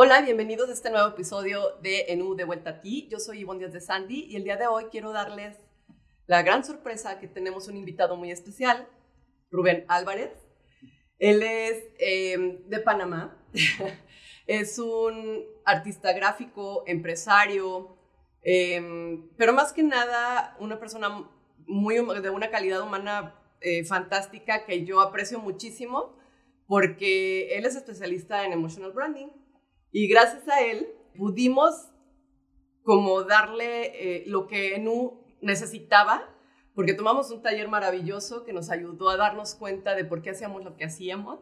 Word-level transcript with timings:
Hola, 0.00 0.22
bienvenidos 0.22 0.68
a 0.68 0.74
este 0.74 0.90
nuevo 0.90 1.08
episodio 1.08 1.74
de 1.82 2.02
Enú 2.10 2.36
de 2.36 2.44
Vuelta 2.44 2.70
a 2.70 2.80
Ti. 2.80 3.08
Yo 3.10 3.18
soy 3.18 3.40
Ivonne 3.40 3.58
Díaz 3.58 3.72
de 3.72 3.80
Sandy 3.80 4.26
y 4.30 4.36
el 4.36 4.44
día 4.44 4.56
de 4.56 4.68
hoy 4.68 4.84
quiero 4.92 5.10
darles 5.10 5.56
la 6.28 6.44
gran 6.44 6.64
sorpresa 6.64 7.18
que 7.18 7.26
tenemos 7.26 7.66
un 7.66 7.76
invitado 7.76 8.14
muy 8.14 8.30
especial, 8.30 8.86
Rubén 9.50 9.84
Álvarez. 9.88 10.30
Él 11.18 11.42
es 11.42 11.82
em, 11.98 12.68
de 12.68 12.78
Panamá, 12.78 13.44
es 14.46 14.78
un 14.78 15.42
artista 15.64 16.12
gráfico, 16.12 16.84
empresario, 16.86 17.98
em, 18.42 19.28
pero 19.36 19.52
más 19.52 19.72
que 19.72 19.82
nada 19.82 20.56
una 20.60 20.78
persona 20.78 21.28
muy, 21.66 21.96
de 21.96 22.30
una 22.30 22.50
calidad 22.50 22.82
humana 22.82 23.34
eh, 23.60 23.84
fantástica 23.84 24.64
que 24.64 24.84
yo 24.84 25.00
aprecio 25.00 25.40
muchísimo 25.40 26.16
porque 26.68 27.58
él 27.58 27.66
es 27.66 27.74
especialista 27.74 28.44
en 28.44 28.52
emotional 28.52 28.92
branding 28.92 29.26
y 29.90 30.08
gracias 30.08 30.46
a 30.48 30.60
él 30.62 30.86
pudimos 31.16 31.88
como 32.82 33.22
darle 33.24 33.92
eh, 33.94 34.24
lo 34.26 34.46
que 34.46 34.74
Enu 34.74 35.24
necesitaba, 35.42 36.34
porque 36.74 36.94
tomamos 36.94 37.30
un 37.30 37.42
taller 37.42 37.68
maravilloso 37.68 38.44
que 38.44 38.52
nos 38.52 38.70
ayudó 38.70 39.10
a 39.10 39.16
darnos 39.16 39.54
cuenta 39.54 39.94
de 39.94 40.04
por 40.04 40.22
qué 40.22 40.30
hacíamos 40.30 40.64
lo 40.64 40.76
que 40.76 40.84
hacíamos 40.84 41.40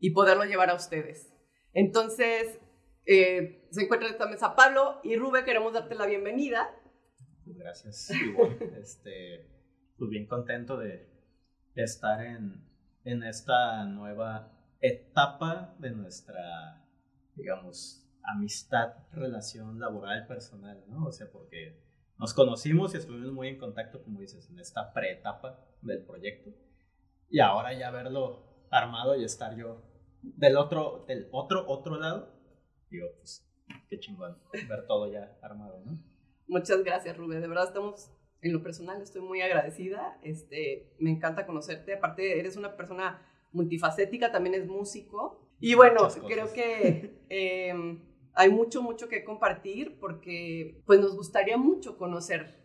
y 0.00 0.10
poderlo 0.10 0.44
llevar 0.44 0.70
a 0.70 0.74
ustedes. 0.74 1.34
Entonces, 1.74 2.58
eh, 3.04 3.66
se 3.70 3.82
encuentra 3.82 4.08
en 4.08 4.14
esta 4.14 4.28
mesa 4.28 4.54
Pablo 4.54 5.00
y 5.02 5.16
Rube, 5.16 5.44
queremos 5.44 5.72
darte 5.72 5.94
la 5.94 6.06
bienvenida. 6.06 6.70
Gracias, 7.44 8.10
igual. 8.10 8.56
este, 8.80 9.46
pues 9.98 10.10
bien 10.10 10.26
contento 10.26 10.78
de, 10.78 11.08
estar 11.74 12.24
en, 12.24 12.64
en 13.04 13.22
esta 13.22 13.84
nueva 13.84 14.52
etapa 14.80 15.76
de 15.78 15.90
nuestra 15.90 16.87
digamos, 17.38 18.06
amistad, 18.22 18.94
relación 19.12 19.78
laboral, 19.78 20.26
personal, 20.26 20.84
¿no? 20.88 21.06
O 21.06 21.12
sea, 21.12 21.30
porque 21.30 21.80
nos 22.18 22.34
conocimos 22.34 22.94
y 22.94 22.98
estuvimos 22.98 23.32
muy 23.32 23.48
en 23.48 23.58
contacto, 23.58 24.02
como 24.02 24.20
dices, 24.20 24.50
en 24.50 24.58
esta 24.58 24.92
preetapa 24.92 25.64
del 25.80 26.04
proyecto. 26.04 26.50
Y 27.30 27.40
ahora 27.40 27.72
ya 27.72 27.90
verlo 27.90 28.66
armado 28.70 29.16
y 29.16 29.24
estar 29.24 29.56
yo 29.56 29.82
del 30.22 30.56
otro, 30.56 31.04
del 31.06 31.28
otro, 31.30 31.64
otro 31.66 31.98
lado, 31.98 32.34
digo, 32.90 33.08
pues, 33.18 33.48
qué 33.88 33.98
chingón 33.98 34.36
ver 34.68 34.86
todo 34.86 35.10
ya 35.10 35.38
armado, 35.42 35.80
¿no? 35.84 35.98
Muchas 36.48 36.82
gracias, 36.82 37.16
Rubén. 37.16 37.40
De 37.40 37.48
verdad 37.48 37.68
estamos, 37.68 38.10
en 38.40 38.52
lo 38.52 38.62
personal, 38.62 39.00
estoy 39.00 39.22
muy 39.22 39.42
agradecida. 39.42 40.18
Este, 40.22 40.94
me 40.98 41.10
encanta 41.10 41.46
conocerte. 41.46 41.94
Aparte, 41.94 42.40
eres 42.40 42.56
una 42.56 42.76
persona 42.76 43.22
multifacética, 43.52 44.32
también 44.32 44.54
es 44.54 44.66
músico. 44.66 45.47
Y 45.60 45.74
bueno, 45.74 46.08
creo 46.26 46.52
que 46.52 47.24
em, 47.28 48.00
hay 48.34 48.50
mucho, 48.50 48.82
mucho 48.82 49.08
que 49.08 49.24
compartir 49.24 49.98
porque 49.98 50.82
pues 50.86 51.00
nos 51.00 51.16
gustaría 51.16 51.56
mucho 51.56 51.98
conocer 51.98 52.56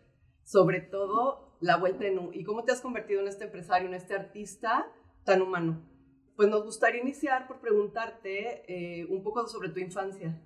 sobre 0.44 0.80
todo 0.80 1.56
la 1.60 1.76
vuelta 1.76 2.06
en 2.06 2.18
U 2.18 2.30
y 2.32 2.44
cómo 2.44 2.64
te 2.64 2.72
has 2.72 2.80
convertido 2.80 3.20
en 3.20 3.28
este 3.28 3.44
empresario, 3.44 3.88
en 3.88 3.94
este 3.94 4.14
artista 4.14 4.86
tan 5.24 5.42
humano. 5.42 5.90
Pues 6.36 6.48
nos 6.48 6.64
gustaría 6.64 7.00
iniciar 7.00 7.48
por 7.48 7.60
preguntarte 7.60 8.64
eh, 8.68 9.06
un 9.06 9.22
poco 9.22 9.46
sobre 9.46 9.70
tu 9.70 9.80
infancia, 9.80 10.40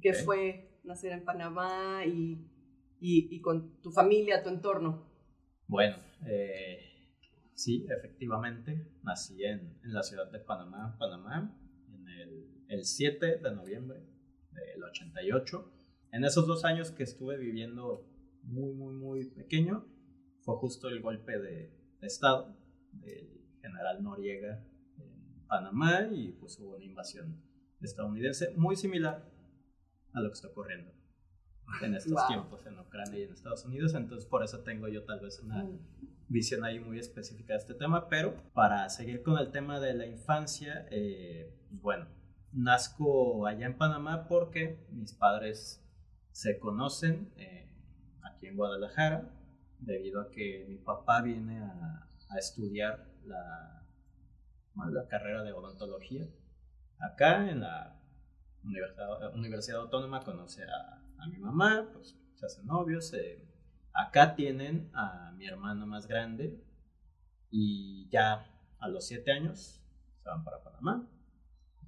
qué 0.00 0.12
fue 0.12 0.80
nacer 0.84 1.12
en 1.12 1.24
Panamá 1.24 2.04
y, 2.04 2.46
y, 3.00 3.40
con 3.40 3.80
tu 3.80 3.90
familia, 3.90 4.42
tu 4.42 4.48
entorno. 4.48 5.06
Bueno, 5.66 5.96
eh, 6.26 6.78
sí, 7.54 7.86
efectivamente, 7.88 8.88
nací 9.02 9.44
en, 9.44 9.78
en 9.82 9.92
la 9.92 10.02
ciudad 10.02 10.30
de 10.30 10.40
Panamá, 10.40 10.96
Panamá 10.98 11.54
el, 12.68 12.84
7 12.84 13.38
de 13.38 13.54
noviembre 13.54 14.00
del 14.52 14.82
88. 14.82 15.72
En 16.12 16.24
esos 16.24 16.46
dos 16.46 16.64
años 16.64 16.90
que 16.90 17.02
estuve 17.02 17.36
viviendo 17.36 18.06
muy, 18.42 18.72
muy, 18.72 18.94
muy 18.94 19.24
pequeño, 19.30 19.86
fue 20.40 20.56
justo 20.56 20.88
el 20.88 21.00
golpe 21.00 21.38
de, 21.38 21.72
Estado 22.02 22.54
del 22.92 23.40
general 23.62 24.02
Noriega 24.02 24.62
en 24.98 25.46
Panamá 25.46 26.06
y 26.12 26.32
pues 26.32 26.58
hubo 26.58 26.76
una 26.76 26.84
invasión 26.84 27.40
estadounidense 27.80 28.50
muy 28.56 28.76
similar 28.76 29.26
a 30.12 30.20
lo 30.20 30.28
que 30.28 30.34
está 30.34 30.48
ocurriendo 30.48 30.93
en 31.82 31.94
estos 31.94 32.26
tiempos 32.28 32.64
en 32.66 32.78
Ucrania 32.78 33.18
y 33.18 33.22
en 33.22 33.32
Estados 33.32 33.64
Unidos. 33.64 33.94
Entonces 33.94 34.26
por 34.26 34.42
eso 34.42 34.60
tengo 34.60 34.88
yo 34.88 35.04
tal 35.04 35.20
vez 35.20 35.40
una 35.40 35.64
mm. 35.64 35.78
visión 36.28 36.64
ahí 36.64 36.80
muy 36.80 36.98
específica 36.98 37.54
de 37.54 37.58
este 37.58 37.74
tema. 37.74 38.08
Pero 38.08 38.34
para 38.52 38.88
seguir 38.88 39.22
con 39.22 39.38
el 39.38 39.50
tema 39.50 39.80
de 39.80 39.94
la 39.94 40.06
infancia, 40.06 40.86
eh, 40.90 41.54
pues 41.68 41.82
bueno, 41.82 42.06
nazco 42.52 43.46
allá 43.46 43.66
en 43.66 43.76
Panamá 43.76 44.26
porque 44.28 44.86
mis 44.90 45.12
padres 45.12 45.84
se 46.30 46.58
conocen 46.58 47.32
eh, 47.36 47.70
aquí 48.22 48.46
en 48.46 48.56
Guadalajara 48.56 49.30
debido 49.78 50.20
a 50.20 50.30
que 50.30 50.64
mi 50.68 50.76
papá 50.78 51.22
viene 51.22 51.60
a, 51.60 52.00
estudiar 52.38 53.06
la, 53.26 53.86
la, 54.74 55.06
carrera 55.06 55.44
de 55.44 55.52
odontología. 55.52 56.26
Acá 56.98 57.48
en 57.48 57.60
la 57.60 58.00
Universidad, 59.34 59.82
Autónoma 59.82 60.24
conoce 60.24 60.64
a, 60.64 61.03
mi 61.26 61.38
mamá, 61.38 61.88
pues 61.92 62.16
se 62.34 62.46
hacen 62.46 62.66
novios. 62.66 63.12
Eh, 63.14 63.42
acá 63.92 64.34
tienen 64.34 64.90
a 64.94 65.32
mi 65.36 65.46
hermano 65.46 65.86
más 65.86 66.06
grande 66.06 66.62
y 67.50 68.08
ya 68.10 68.46
a 68.78 68.88
los 68.88 69.06
siete 69.06 69.32
años 69.32 69.80
se 70.22 70.28
van 70.28 70.44
para 70.44 70.62
Panamá 70.62 71.08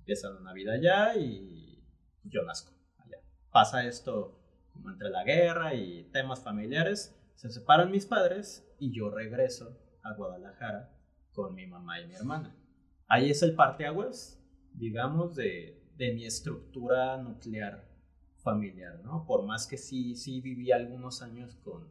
empieza 0.06 0.30
la 0.30 0.38
Navidad 0.38 0.74
allá 0.76 1.16
y 1.16 1.84
yo 2.22 2.44
nazco 2.44 2.72
allá. 2.98 3.18
Pasa 3.50 3.84
esto 3.84 4.40
como 4.72 4.90
entre 4.90 5.10
la 5.10 5.24
guerra 5.24 5.74
y 5.74 6.04
temas 6.12 6.44
familiares, 6.44 7.20
se 7.34 7.50
separan 7.50 7.90
mis 7.90 8.06
padres 8.06 8.64
y 8.78 8.92
yo 8.92 9.10
regreso 9.10 9.76
a 10.04 10.14
Guadalajara 10.14 10.96
con 11.32 11.56
mi 11.56 11.66
mamá 11.66 12.00
y 12.00 12.06
mi 12.06 12.14
hermana. 12.14 12.54
Ahí 13.08 13.30
es 13.30 13.42
el 13.42 13.56
parteaguas, 13.56 14.40
digamos, 14.74 15.34
de, 15.34 15.82
de 15.96 16.12
mi 16.12 16.24
estructura 16.24 17.16
nuclear 17.16 17.88
familiar, 18.46 19.00
¿no? 19.02 19.24
Por 19.26 19.44
más 19.44 19.66
que 19.66 19.76
sí, 19.76 20.14
sí 20.14 20.40
viví 20.40 20.70
algunos 20.70 21.20
años 21.20 21.56
con, 21.64 21.88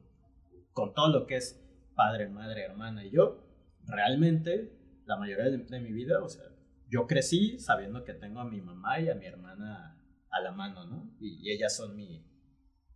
con 0.71 0.93
todo 0.93 1.09
lo 1.09 1.27
que 1.27 1.35
es 1.35 1.61
padre, 1.95 2.29
madre, 2.29 2.63
hermana 2.63 3.03
y 3.03 3.11
yo, 3.11 3.45
realmente 3.85 4.71
la 5.05 5.17
mayoría 5.17 5.51
de, 5.51 5.57
de 5.57 5.79
mi 5.81 5.91
vida, 5.91 6.23
o 6.23 6.29
sea, 6.29 6.45
yo 6.89 7.07
crecí 7.07 7.59
sabiendo 7.59 8.05
que 8.05 8.13
tengo 8.13 8.39
a 8.39 8.45
mi 8.45 8.61
mamá 8.61 9.01
y 9.01 9.09
a 9.09 9.15
mi 9.15 9.25
hermana 9.25 10.01
a 10.29 10.41
la 10.41 10.53
mano, 10.53 10.85
¿no? 10.85 11.13
Y, 11.19 11.51
ellas 11.51 11.75
son 11.75 11.93
mi, 11.93 12.25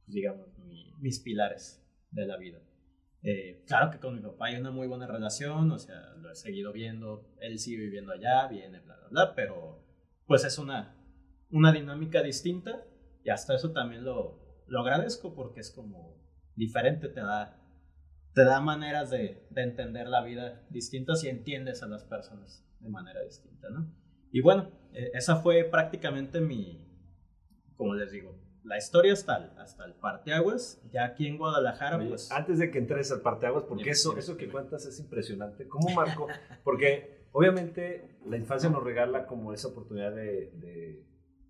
pues, 0.05 0.15
digamos, 0.15 0.47
mis 0.99 1.19
pilares 1.19 1.85
de 2.11 2.25
la 2.25 2.37
vida. 2.37 2.59
Eh, 3.23 3.65
claro 3.67 3.91
que 3.91 3.99
con 3.99 4.15
mi 4.15 4.21
papá 4.21 4.47
hay 4.47 4.55
una 4.55 4.71
muy 4.71 4.87
buena 4.87 5.05
relación, 5.05 5.69
o 5.69 5.79
sea, 5.79 6.13
lo 6.15 6.31
he 6.31 6.35
seguido 6.35 6.71
viendo, 6.71 7.35
él 7.41 7.59
sigue 7.59 7.83
viviendo 7.83 8.13
allá, 8.13 8.47
viene, 8.47 8.79
bla, 8.79 8.95
bla, 8.95 9.07
bla, 9.09 9.35
pero 9.35 9.83
pues 10.27 10.45
es 10.45 10.57
una, 10.57 10.95
una 11.51 11.73
dinámica 11.73 12.23
distinta 12.23 12.85
y 13.23 13.29
hasta 13.29 13.55
eso 13.55 13.71
también 13.71 14.03
lo, 14.03 14.63
lo 14.67 14.81
agradezco 14.81 15.33
porque 15.33 15.59
es 15.59 15.71
como 15.71 16.17
diferente, 16.55 17.09
te 17.09 17.21
da, 17.21 17.57
te 18.33 18.43
da 18.43 18.61
maneras 18.61 19.09
de, 19.09 19.47
de 19.49 19.61
entender 19.61 20.07
la 20.07 20.23
vida 20.23 20.65
distintas 20.69 21.23
y 21.23 21.29
entiendes 21.29 21.83
a 21.83 21.87
las 21.87 22.03
personas 22.03 22.65
de 22.79 22.89
manera 22.89 23.21
distinta, 23.21 23.69
¿no? 23.69 23.91
Y 24.31 24.41
bueno, 24.41 24.71
eh, 24.93 25.11
esa 25.13 25.37
fue 25.37 25.63
prácticamente 25.63 26.39
mi, 26.39 26.87
como 27.75 27.95
les 27.95 28.11
digo, 28.11 28.37
la 28.63 28.77
historia 28.77 29.13
hasta 29.13 29.37
el, 29.37 29.57
hasta 29.57 29.85
el 29.85 29.93
parteaguas, 29.93 30.81
ya 30.91 31.05
aquí 31.05 31.27
en 31.27 31.37
Guadalajara, 31.37 31.97
pues... 32.07 32.31
Antes 32.31 32.59
de 32.59 32.69
que 32.69 32.77
entres 32.77 33.11
al 33.11 33.21
parteaguas, 33.21 33.63
porque 33.63 33.89
eso, 33.89 34.17
eso 34.17 34.37
que 34.37 34.49
cuentas 34.49 34.85
es 34.85 34.99
impresionante, 34.99 35.67
¿cómo 35.67 35.89
marcó? 35.95 36.27
Porque 36.63 37.25
obviamente 37.31 38.17
la 38.25 38.37
infancia 38.37 38.69
nos 38.69 38.83
regala 38.83 39.25
como 39.25 39.53
esa 39.53 39.69
oportunidad 39.69 40.13
de... 40.13 41.05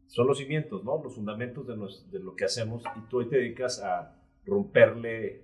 son 0.09 0.27
los 0.27 0.37
cimientos, 0.37 0.83
¿no? 0.83 1.01
Los 1.01 1.15
fundamentos 1.15 1.65
de, 1.65 1.75
de 2.11 2.23
lo 2.23 2.35
que 2.35 2.45
hacemos 2.45 2.83
y 2.97 3.09
tú 3.09 3.19
hoy 3.19 3.29
te 3.29 3.37
dedicas 3.37 3.81
a 3.81 4.15
romperle 4.45 5.43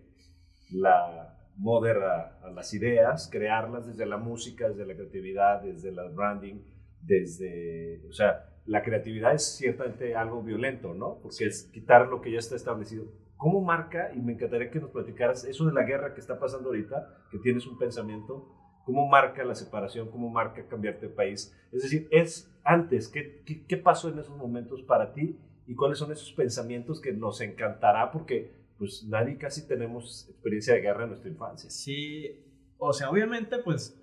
la, 0.72 1.36
moder 1.58 1.98
a, 1.98 2.50
las 2.54 2.74
ideas, 2.74 3.30
crearlas 3.32 3.88
desde 3.88 4.06
la 4.06 4.18
música, 4.18 4.70
desde 4.70 4.86
la 4.86 4.96
creatividad, 4.96 5.62
desde 5.62 5.90
el 5.90 6.10
branding, 6.14 6.62
desde, 7.02 8.02
o 8.10 8.14
sea, 8.14 8.50
la 8.66 8.82
creatividad 8.84 9.34
es 9.34 9.58
ciertamente 9.58 10.16
algo 10.16 10.42
violento, 10.42 10.94
¿no? 10.94 11.20
Porque 11.22 11.46
es 11.46 11.70
quitar 11.74 12.08
lo 12.08 12.22
que 12.22 12.32
ya 12.32 12.40
está 12.40 12.56
establecido. 12.56 13.06
¿Cómo 13.38 13.62
marca, 13.62 14.12
y 14.16 14.20
me 14.20 14.34
encantaría 14.34 14.72
que 14.72 14.80
nos 14.80 14.92
platicaras 14.92 15.46
eso 15.46 15.66
de 15.66 15.74
la 15.74 15.84
guerra 15.84 16.14
que 16.14 16.22
está 16.22 16.40
pasando 16.40 16.70
ahorita, 16.70 17.26
que 17.30 17.38
tienes 17.40 17.68
un 17.68 17.78
pensamiento, 17.78 18.48
cómo 18.86 19.08
marca 19.08 19.44
la 19.44 19.56
separación, 19.56 20.10
cómo 20.10 20.30
marca 20.30 20.66
cambiarte 20.68 21.08
de 21.08 21.14
país? 21.14 21.54
Es 21.72 21.84
decir, 21.84 22.08
es 22.12 22.50
antes, 22.64 23.10
¿qué, 23.10 23.42
qué, 23.46 23.66
qué 23.66 23.78
pasó 23.78 24.10
en 24.10 24.20
esos 24.20 24.38
momentos 24.38 24.82
para 24.84 25.12
ti 25.12 25.38
y 25.68 25.76
cuáles 25.76 25.98
son 25.98 26.12
esos 26.12 26.32
pensamientos 26.32 27.02
que 27.02 27.12
nos 27.12 27.42
encantará? 27.42 28.12
Porque 28.12 28.54
pues 28.78 29.04
nadie 29.06 29.38
casi 29.38 29.68
tenemos 29.68 30.30
experiencia 30.30 30.74
de 30.76 30.82
guerra 30.82 31.04
en 31.04 31.10
nuestra 31.10 31.30
infancia. 31.30 31.70
Sí, 31.70 32.46
o 32.78 32.94
sea, 32.94 33.10
obviamente, 33.10 33.58
pues 33.60 34.02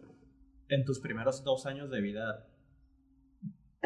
en 0.69 0.85
tus 0.85 0.99
primeros 0.99 1.45
dos 1.45 1.67
años 1.67 1.91
de 1.91 2.01
vida 2.01 2.49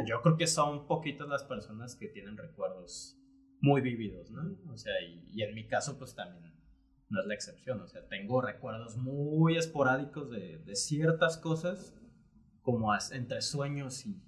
yo 0.06 0.20
creo 0.22 0.36
que 0.36 0.46
son 0.46 0.86
poquitas 0.86 1.28
las 1.28 1.42
personas 1.44 1.96
que 1.96 2.08
tienen 2.08 2.36
recuerdos 2.36 3.18
muy 3.60 3.80
vívidos, 3.80 4.30
¿no? 4.30 4.56
O 4.70 4.76
sea, 4.76 4.92
y, 5.02 5.24
y, 5.32 5.42
en 5.42 5.54
mi 5.54 5.66
caso, 5.66 5.98
pues 5.98 6.14
también 6.14 6.55
no 7.08 7.20
es 7.20 7.26
la 7.26 7.34
excepción. 7.34 7.80
O 7.80 7.86
sea, 7.86 8.06
tengo 8.08 8.40
recuerdos 8.40 8.96
muy 8.96 9.56
esporádicos 9.56 10.30
de, 10.30 10.58
de 10.58 10.76
ciertas 10.76 11.36
cosas, 11.36 11.94
como 12.62 12.92
entre 13.12 13.42
sueños 13.42 14.06
y, 14.06 14.20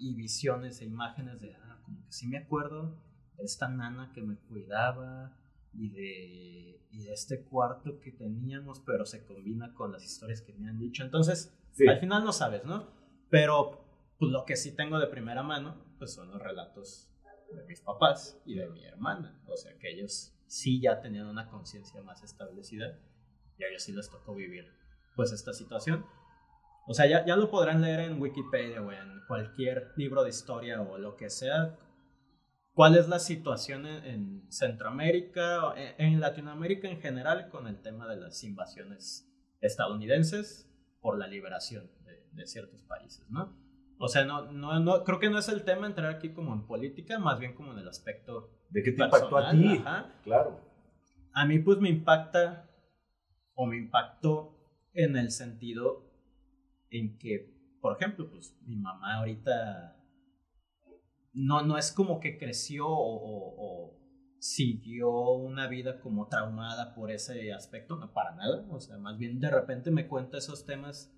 y, 0.00 0.14
visiones 0.14 0.80
e 0.80 0.86
imágenes 0.86 1.40
de, 1.40 1.54
ah, 1.54 1.80
como 1.84 2.02
que 2.04 2.12
sí 2.12 2.26
me 2.26 2.38
acuerdo 2.38 2.98
de 3.36 3.44
esta 3.44 3.68
nana 3.68 4.10
que 4.14 4.22
me 4.22 4.36
cuidaba 4.36 5.36
y 5.74 5.90
de, 5.90 6.86
y 6.90 7.02
de 7.02 7.12
este 7.12 7.44
cuarto 7.44 8.00
que 8.00 8.10
teníamos, 8.10 8.80
pero 8.80 9.04
se 9.04 9.24
combina 9.24 9.74
con 9.74 9.92
las 9.92 10.02
historias 10.02 10.40
que 10.40 10.54
me 10.54 10.70
han 10.70 10.78
dicho. 10.78 11.04
Entonces, 11.04 11.54
al 11.86 12.00
final 12.00 12.24
no 12.24 12.32
sabes, 12.32 12.64
¿no? 12.64 12.88
Pero 13.28 13.84
pues, 14.18 14.32
lo 14.32 14.44
que 14.44 14.56
sí 14.56 14.74
tengo 14.74 14.98
de 14.98 15.06
primera 15.06 15.42
mano, 15.42 15.76
pues 15.98 16.14
son 16.14 16.30
los 16.30 16.42
relatos 16.42 17.10
de 17.52 17.64
mis 17.64 17.80
papás 17.80 18.40
y 18.46 18.54
de 18.54 18.68
mi 18.70 18.84
hermana. 18.84 19.40
O 19.46 19.56
sea, 19.56 19.76
que 19.78 19.90
ellos 19.90 20.37
sí 20.48 20.80
ya 20.80 21.00
tenían 21.00 21.26
una 21.26 21.48
conciencia 21.48 22.02
más 22.02 22.22
establecida 22.24 22.98
y 23.56 23.64
a 23.64 23.68
ellos 23.68 23.82
sí 23.82 23.92
les 23.92 24.10
tocó 24.10 24.34
vivir 24.34 24.66
pues 25.14 25.32
esta 25.32 25.52
situación. 25.52 26.04
O 26.86 26.94
sea, 26.94 27.06
ya, 27.06 27.24
ya 27.26 27.36
lo 27.36 27.50
podrán 27.50 27.82
leer 27.82 28.00
en 28.00 28.20
Wikipedia 28.20 28.80
o 28.80 28.90
en 28.90 29.20
cualquier 29.26 29.92
libro 29.96 30.24
de 30.24 30.30
historia 30.30 30.80
o 30.80 30.96
lo 30.96 31.16
que 31.16 31.28
sea. 31.28 31.76
¿Cuál 32.72 32.96
es 32.96 33.08
la 33.08 33.18
situación 33.18 33.86
en, 33.86 34.50
Centroamérica, 34.50 35.74
en, 35.76 36.14
en 36.14 36.20
Latinoamérica 36.20 36.88
en 36.88 37.00
general 37.00 37.48
con 37.50 37.66
el 37.66 37.82
tema 37.82 38.08
de 38.08 38.16
las 38.16 38.42
invasiones 38.42 39.28
estadounidenses 39.60 40.70
por 41.00 41.18
la 41.18 41.26
liberación 41.26 41.90
de, 42.04 42.26
de 42.32 42.46
ciertos 42.46 42.82
países, 42.84 43.28
¿no? 43.28 43.67
O 43.98 44.08
sea, 44.08 44.24
no, 44.24 44.52
no, 44.52 44.78
no, 44.78 45.02
creo 45.04 45.18
que 45.18 45.28
no 45.28 45.38
es 45.38 45.48
el 45.48 45.64
tema 45.64 45.86
entrar 45.86 46.14
aquí 46.14 46.30
como 46.30 46.54
en 46.54 46.66
política, 46.66 47.18
más 47.18 47.40
bien 47.40 47.54
como 47.54 47.72
en 47.72 47.78
el 47.78 47.88
aspecto. 47.88 48.50
¿De 48.70 48.82
qué 48.82 48.92
te 48.92 49.02
impactó 49.02 49.36
a 49.36 49.50
ti? 49.50 49.82
Claro. 50.22 50.60
A 51.32 51.44
mí, 51.44 51.58
pues 51.58 51.78
me 51.78 51.88
impacta, 51.88 52.70
o 53.54 53.66
me 53.66 53.76
impactó 53.76 54.56
en 54.92 55.16
el 55.16 55.30
sentido 55.30 56.08
en 56.90 57.18
que, 57.18 57.52
por 57.80 57.96
ejemplo, 57.96 58.30
pues 58.30 58.56
mi 58.66 58.76
mamá 58.76 59.16
ahorita 59.16 59.96
no, 61.32 61.62
no 61.62 61.76
es 61.76 61.92
como 61.92 62.20
que 62.20 62.38
creció 62.38 62.86
o, 62.86 63.54
o 63.56 63.98
siguió 64.38 65.10
una 65.32 65.66
vida 65.66 66.00
como 66.00 66.28
traumada 66.28 66.94
por 66.94 67.10
ese 67.10 67.52
aspecto, 67.52 67.96
no 67.96 68.12
para 68.12 68.34
nada. 68.36 68.64
O 68.70 68.80
sea, 68.80 68.96
más 68.98 69.18
bien 69.18 69.40
de 69.40 69.50
repente 69.50 69.90
me 69.90 70.06
cuenta 70.06 70.38
esos 70.38 70.64
temas 70.64 71.12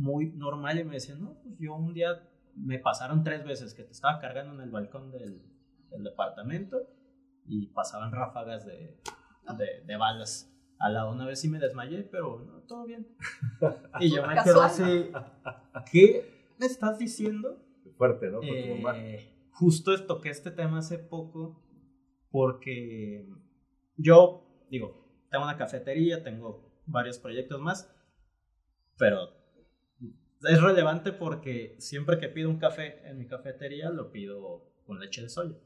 muy 0.00 0.30
normal 0.32 0.78
y 0.78 0.84
me 0.84 0.94
decían, 0.94 1.20
no, 1.20 1.34
pues 1.42 1.58
yo 1.58 1.74
un 1.74 1.92
día 1.92 2.26
me 2.56 2.78
pasaron 2.78 3.22
tres 3.22 3.44
veces 3.44 3.74
que 3.74 3.84
te 3.84 3.92
estaba 3.92 4.18
cargando 4.18 4.54
en 4.54 4.60
el 4.62 4.70
balcón 4.70 5.10
del, 5.10 5.42
departamento 5.90 6.88
y 7.46 7.66
pasaban 7.66 8.12
ráfagas 8.12 8.64
de, 8.64 8.96
de, 9.84 9.96
balas. 9.96 10.54
A 10.78 10.88
la 10.88 11.06
una 11.06 11.26
vez 11.26 11.40
sí 11.40 11.48
me 11.48 11.58
desmayé, 11.58 12.04
pero 12.04 12.44
no, 12.44 12.60
todo 12.60 12.86
bien. 12.86 13.08
y 14.00 14.14
yo 14.14 14.24
me 14.26 14.34
quedo 14.42 14.62
así, 14.62 15.10
¿qué 15.90 16.54
me 16.58 16.66
estás 16.66 16.98
diciendo? 16.98 17.58
Fuerte, 17.96 18.30
¿no? 18.30 18.40
Eh, 18.42 19.48
justo 19.50 20.06
toqué 20.06 20.30
este 20.30 20.52
tema 20.52 20.78
hace 20.78 20.98
poco 20.98 21.60
porque 22.30 23.28
yo, 23.96 24.46
digo, 24.70 25.26
tengo 25.28 25.44
una 25.44 25.56
cafetería, 25.56 26.22
tengo 26.22 26.72
varios 26.86 27.18
proyectos 27.18 27.60
más, 27.60 27.92
pero 28.96 29.39
es 30.42 30.62
relevante 30.62 31.12
porque 31.12 31.76
siempre 31.78 32.18
que 32.18 32.28
pido 32.28 32.48
un 32.48 32.58
café 32.58 33.06
en 33.08 33.18
mi 33.18 33.26
cafetería 33.26 33.90
lo 33.90 34.10
pido 34.10 34.72
con 34.84 34.98
leche 34.98 35.22
de 35.22 35.28
soya. 35.28 35.56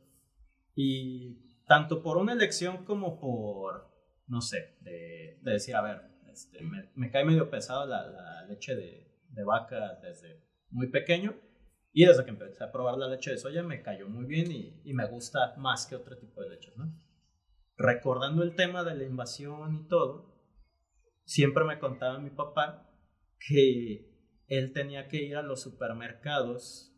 Y 0.75 1.63
tanto 1.67 2.03
por 2.03 2.17
una 2.17 2.33
elección 2.33 2.85
como 2.85 3.19
por, 3.21 3.89
no 4.27 4.41
sé, 4.41 4.77
de, 4.81 5.39
decir, 5.43 5.77
a 5.77 5.83
ver, 5.83 6.03
este, 6.33 6.59
me, 6.95 7.11
cae 7.11 7.25
medio 7.25 7.49
pesado 7.51 7.87
la, 7.87 8.45
leche 8.49 8.75
de, 8.75 9.09
de, 9.29 9.45
vaca 9.45 9.99
desde 10.03 10.43
muy 10.71 10.89
pequeño. 10.89 11.35
Y 11.93 12.07
desde 12.07 12.25
que 12.25 12.31
empecé 12.31 12.65
a 12.65 12.73
probar 12.73 12.99
la 12.99 13.07
leche 13.07 13.31
de 13.31 13.39
soya 13.39 13.63
me 13.63 13.81
cayó 13.81 14.09
muy 14.09 14.25
bien 14.25 14.51
y, 14.51 14.81
y 14.85 14.95
me 14.95 15.07
gusta 15.07 15.55
más 15.57 15.87
que 15.87 15.95
otro 15.95 16.19
tipo 16.19 16.43
de 16.43 16.51
leches, 16.51 16.77
¿no? 16.77 16.93
Recordando 17.77 18.43
el 18.43 18.57
tema 18.57 18.83
de 18.83 18.97
la 18.97 19.05
invasión 19.05 19.77
y 19.77 19.89
todo, 19.89 20.35
siempre 21.25 21.65
me 21.65 21.79
contaba 21.79 22.19
mi 22.19 22.31
papá 22.31 22.91
que 23.39 24.14
él 24.49 24.73
tenía 24.73 25.09
que 25.09 25.23
ir 25.23 25.37
a 25.37 25.43
los 25.43 25.63
supermercados. 25.63 26.93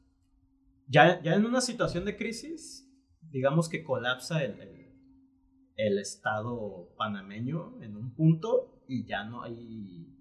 Ya, 0.88 1.22
ya 1.22 1.34
en 1.34 1.44
una 1.44 1.60
situación 1.60 2.04
de 2.04 2.16
crisis, 2.16 2.88
digamos 3.31 3.69
que 3.69 3.82
colapsa 3.82 4.44
el, 4.44 4.56
el, 5.76 5.98
estado 5.98 6.94
panameño 6.96 7.82
en 7.82 7.96
un 7.96 8.14
punto 8.14 8.82
y 8.88 9.04
ya 9.04 9.25
no 9.25 9.43
hay, 9.43 10.14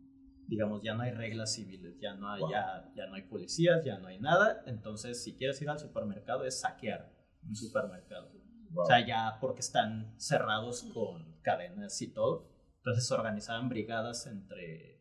digamos, 0.48 0.82
ya 0.84 0.96
no 0.96 1.04
hay 1.04 1.12
reglas 1.12 1.54
civiles, 1.54 2.00
ya 2.00 2.16
no 2.16 2.30
hay, 2.30 2.42
ya, 2.50 2.92
ya 2.96 3.06
no 3.08 3.16
hay 3.16 3.24
policías, 3.24 3.86
ya 3.86 4.00
no 4.00 4.08
hay 4.08 4.20
nada. 4.20 4.64
Entonces, 4.66 5.24
si 5.24 5.36
quieres 5.36 5.62
ir 5.62 5.70
al 5.70 5.80
supermercado, 5.80 6.46
es 6.46 6.60
saquear 6.60 7.14
un 7.48 7.56
supermercado. 7.56 8.32
O 8.76 8.86
sea, 8.86 9.06
ya 9.06 9.38
porque 9.40 9.62
están 9.62 10.14
cerrados 10.18 10.84
con 10.94 11.40
cadenas 11.42 12.02
y 12.02 12.12
todo. 12.12 12.50
Entonces 12.78 13.10
organizaban 13.12 13.70
brigadas 13.70 14.28
entre 14.28 14.95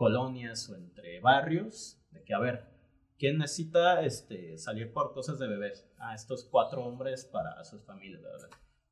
colonias 0.00 0.66
o 0.70 0.76
entre 0.76 1.20
barrios, 1.20 2.02
de 2.12 2.24
que, 2.24 2.32
a 2.32 2.38
ver, 2.38 2.64
¿quién 3.18 3.36
necesita 3.36 4.02
este, 4.02 4.56
salir 4.56 4.94
por 4.94 5.12
cosas 5.12 5.38
de 5.38 5.46
bebés? 5.46 5.86
Ah, 5.98 6.14
estos 6.14 6.48
cuatro 6.50 6.82
hombres 6.86 7.26
para 7.26 7.62
sus 7.64 7.84
familias, 7.84 8.22
¿verdad? 8.22 8.48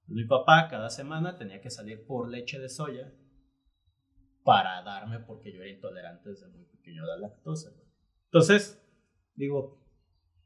Mi 0.07 0.27
papá 0.27 0.69
cada 0.69 0.91
semana 0.91 1.39
tenía 1.39 1.63
que 1.63 1.71
salir 1.71 2.05
por 2.07 2.29
leche 2.29 2.59
de 2.59 2.69
soya 2.69 3.11
para 4.45 4.83
darme 4.83 5.21
porque 5.21 5.51
yo 5.51 5.63
era 5.63 5.71
intolerante 5.71 6.29
desde 6.29 6.49
muy 6.49 6.67
pequeño 6.67 7.05
a 7.05 7.07
la 7.07 7.17
lactosa. 7.17 7.71
Entonces, 8.25 8.79
digo, 9.35 9.83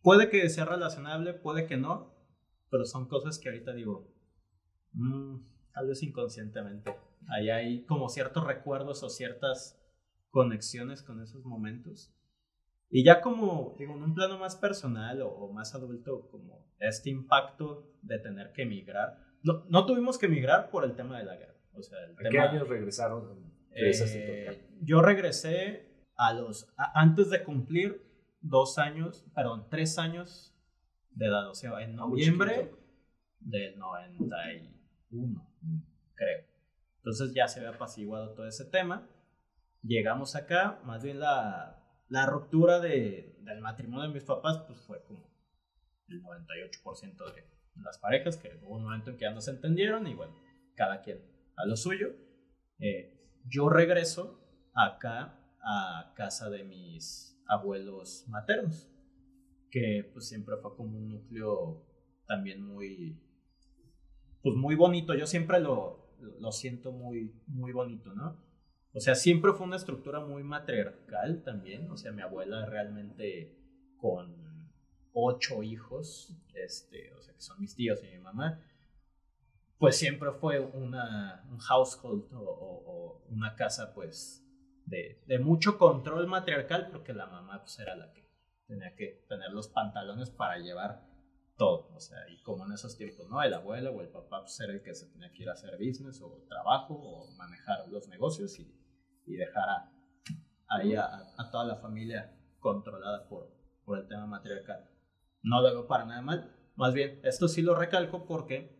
puede 0.00 0.30
que 0.30 0.48
sea 0.48 0.64
relacionable, 0.64 1.34
puede 1.34 1.66
que 1.66 1.76
no, 1.76 2.14
pero 2.70 2.84
son 2.84 3.08
cosas 3.08 3.40
que 3.40 3.48
ahorita 3.48 3.72
digo, 3.72 4.14
mmm, 4.92 5.38
tal 5.72 5.88
vez 5.88 6.04
inconscientemente. 6.04 6.96
Ahí 7.30 7.50
hay 7.50 7.84
como 7.84 8.08
ciertos 8.08 8.44
recuerdos 8.44 9.02
o 9.02 9.10
ciertas 9.10 9.81
conexiones 10.32 11.02
con 11.02 11.22
esos 11.22 11.44
momentos. 11.44 12.12
Y 12.90 13.04
ya 13.04 13.20
como, 13.20 13.76
digo, 13.78 13.94
en 13.94 14.02
un 14.02 14.14
plano 14.14 14.38
más 14.38 14.56
personal 14.56 15.22
o, 15.22 15.52
más 15.52 15.74
adulto, 15.74 16.28
como 16.30 16.66
este 16.80 17.10
impacto 17.10 17.94
de 18.02 18.18
tener 18.18 18.52
que 18.52 18.62
emigrar. 18.62 19.18
No, 19.42 19.64
no, 19.68 19.86
tuvimos 19.86 20.18
que 20.18 20.26
emigrar 20.26 20.70
por 20.70 20.84
el 20.84 20.96
tema 20.96 21.18
de 21.18 21.24
la 21.24 21.36
guerra. 21.36 21.54
O 21.74 21.82
sea, 21.82 21.98
el 22.04 22.16
qué 22.30 22.38
años 22.38 22.68
regresaron? 22.68 23.52
Eh, 23.70 24.68
yo 24.82 25.00
regresé 25.00 26.06
a 26.16 26.34
los, 26.34 26.68
antes 26.76 27.30
de 27.30 27.42
cumplir 27.44 28.02
dos 28.40 28.78
años, 28.78 29.24
perdón, 29.34 29.66
tres 29.70 29.98
años 29.98 30.54
de 31.10 31.26
edad, 31.26 31.48
o 31.48 31.54
sea, 31.54 31.80
en 31.82 31.94
noviembre 31.94 32.72
del 33.38 33.78
91, 33.78 35.48
creo. 36.14 36.44
Entonces 36.96 37.32
ya 37.34 37.48
se 37.48 37.60
había 37.60 37.74
apaciguado 37.74 38.34
todo 38.34 38.46
ese 38.46 38.64
tema 38.66 39.08
llegamos 39.82 40.36
acá, 40.36 40.80
más 40.84 41.02
bien 41.02 41.20
la, 41.20 41.82
la 42.08 42.26
ruptura 42.26 42.80
de, 42.80 43.36
del 43.40 43.60
matrimonio 43.60 44.08
de 44.08 44.14
mis 44.14 44.24
papás, 44.24 44.58
pues 44.66 44.80
fue 44.80 45.02
como 45.04 45.30
el 46.08 46.22
98% 46.22 47.34
de 47.34 47.44
las 47.82 47.98
parejas, 47.98 48.36
que 48.36 48.58
hubo 48.62 48.76
un 48.76 48.84
momento 48.84 49.10
en 49.10 49.16
que 49.16 49.24
ya 49.24 49.32
no 49.32 49.40
se 49.40 49.50
entendieron 49.50 50.06
y 50.06 50.14
bueno, 50.14 50.34
cada 50.74 51.00
quien 51.00 51.20
a 51.56 51.66
lo 51.66 51.76
suyo. 51.76 52.08
Eh, 52.78 53.18
yo 53.46 53.68
regreso 53.68 54.40
acá 54.74 55.38
a 55.62 56.12
casa 56.16 56.50
de 56.50 56.64
mis 56.64 57.40
abuelos 57.46 58.24
maternos, 58.28 58.88
que 59.70 60.10
pues 60.12 60.28
siempre 60.28 60.56
fue 60.56 60.76
como 60.76 60.98
un 60.98 61.08
núcleo 61.08 61.86
también 62.26 62.62
muy, 62.62 63.20
pues 64.42 64.54
muy 64.56 64.74
bonito. 64.74 65.14
Yo 65.14 65.26
siempre 65.26 65.60
lo, 65.60 66.14
lo 66.40 66.52
siento 66.52 66.92
muy, 66.92 67.32
muy 67.46 67.72
bonito, 67.72 68.12
¿no? 68.14 68.41
O 68.94 69.00
sea, 69.00 69.14
siempre 69.14 69.52
fue 69.52 69.66
una 69.66 69.76
estructura 69.76 70.20
muy 70.20 70.42
matriarcal 70.42 71.42
también. 71.42 71.90
O 71.90 71.96
sea, 71.96 72.12
mi 72.12 72.22
abuela 72.22 72.66
realmente 72.66 73.56
con 73.96 74.70
ocho 75.12 75.62
hijos, 75.62 76.36
este, 76.54 77.12
o 77.14 77.22
sea, 77.22 77.34
que 77.34 77.40
son 77.40 77.60
mis 77.60 77.74
tíos 77.74 78.02
y 78.02 78.08
mi 78.08 78.18
mamá, 78.18 78.62
pues 79.78 79.96
siempre 79.96 80.30
fue 80.32 80.60
una, 80.60 81.44
un 81.50 81.58
household 81.58 82.28
o, 82.34 83.24
una 83.28 83.56
casa, 83.56 83.92
pues, 83.94 84.46
de, 84.86 85.22
de, 85.26 85.38
mucho 85.38 85.78
control 85.78 86.26
matriarcal, 86.26 86.88
porque 86.90 87.12
la 87.12 87.26
mamá, 87.26 87.60
pues, 87.60 87.78
era 87.78 87.96
la 87.96 88.12
que 88.12 88.28
tenía 88.66 88.94
que 88.94 89.24
tener 89.28 89.50
los 89.52 89.68
pantalones 89.68 90.30
para 90.30 90.58
llevar 90.58 91.06
todo. 91.56 91.88
O 91.94 92.00
sea, 92.00 92.18
y 92.28 92.42
como 92.42 92.66
en 92.66 92.72
esos 92.72 92.96
tiempos, 92.96 93.28
¿no? 93.28 93.42
El 93.42 93.54
abuelo 93.54 93.92
o 93.92 94.02
el 94.02 94.08
papá, 94.08 94.42
pues, 94.42 94.60
era 94.60 94.72
el 94.72 94.82
que 94.82 94.94
se 94.94 95.06
tenía 95.06 95.32
que 95.32 95.42
ir 95.42 95.48
a 95.48 95.52
hacer 95.52 95.76
business 95.78 96.20
o 96.22 96.44
trabajo 96.48 96.94
o 96.94 97.34
manejar 97.36 97.88
los 97.88 98.06
negocios 98.08 98.58
y 98.58 98.81
y 99.26 99.36
dejar 99.36 99.68
a, 99.68 99.92
ahí 100.68 100.94
a, 100.94 101.26
toda 101.50 101.64
la 101.64 101.76
familia 101.76 102.36
controlada 102.58 103.28
por, 103.28 103.52
por 103.84 103.98
el 103.98 104.08
tema 104.08 104.26
matriarcal. 104.26 104.88
no 105.42 105.60
lo 105.60 105.70
veo 105.70 105.86
para 105.86 106.04
nada 106.04 106.22
mal. 106.22 106.56
Más 106.76 106.94
bien, 106.94 107.20
esto 107.22 107.48
sí 107.48 107.62
lo 107.62 107.74
recalco 107.74 108.24
porque 108.26 108.78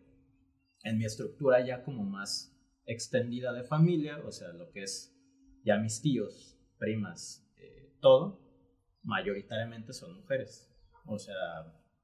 en 0.83 0.97
mi 0.97 1.05
estructura 1.05 1.65
ya 1.65 1.83
como 1.83 2.03
más 2.03 2.53
extendida 2.85 3.53
de 3.53 3.63
familia, 3.63 4.21
o 4.25 4.31
sea, 4.31 4.49
lo 4.49 4.71
que 4.71 4.83
es 4.83 5.15
ya 5.63 5.77
mis 5.77 6.01
tíos, 6.01 6.57
primas, 6.77 7.49
eh, 7.57 7.95
todo, 8.01 8.41
mayoritariamente 9.03 9.93
son 9.93 10.15
mujeres. 10.15 10.69
O 11.05 11.17
sea, 11.17 11.35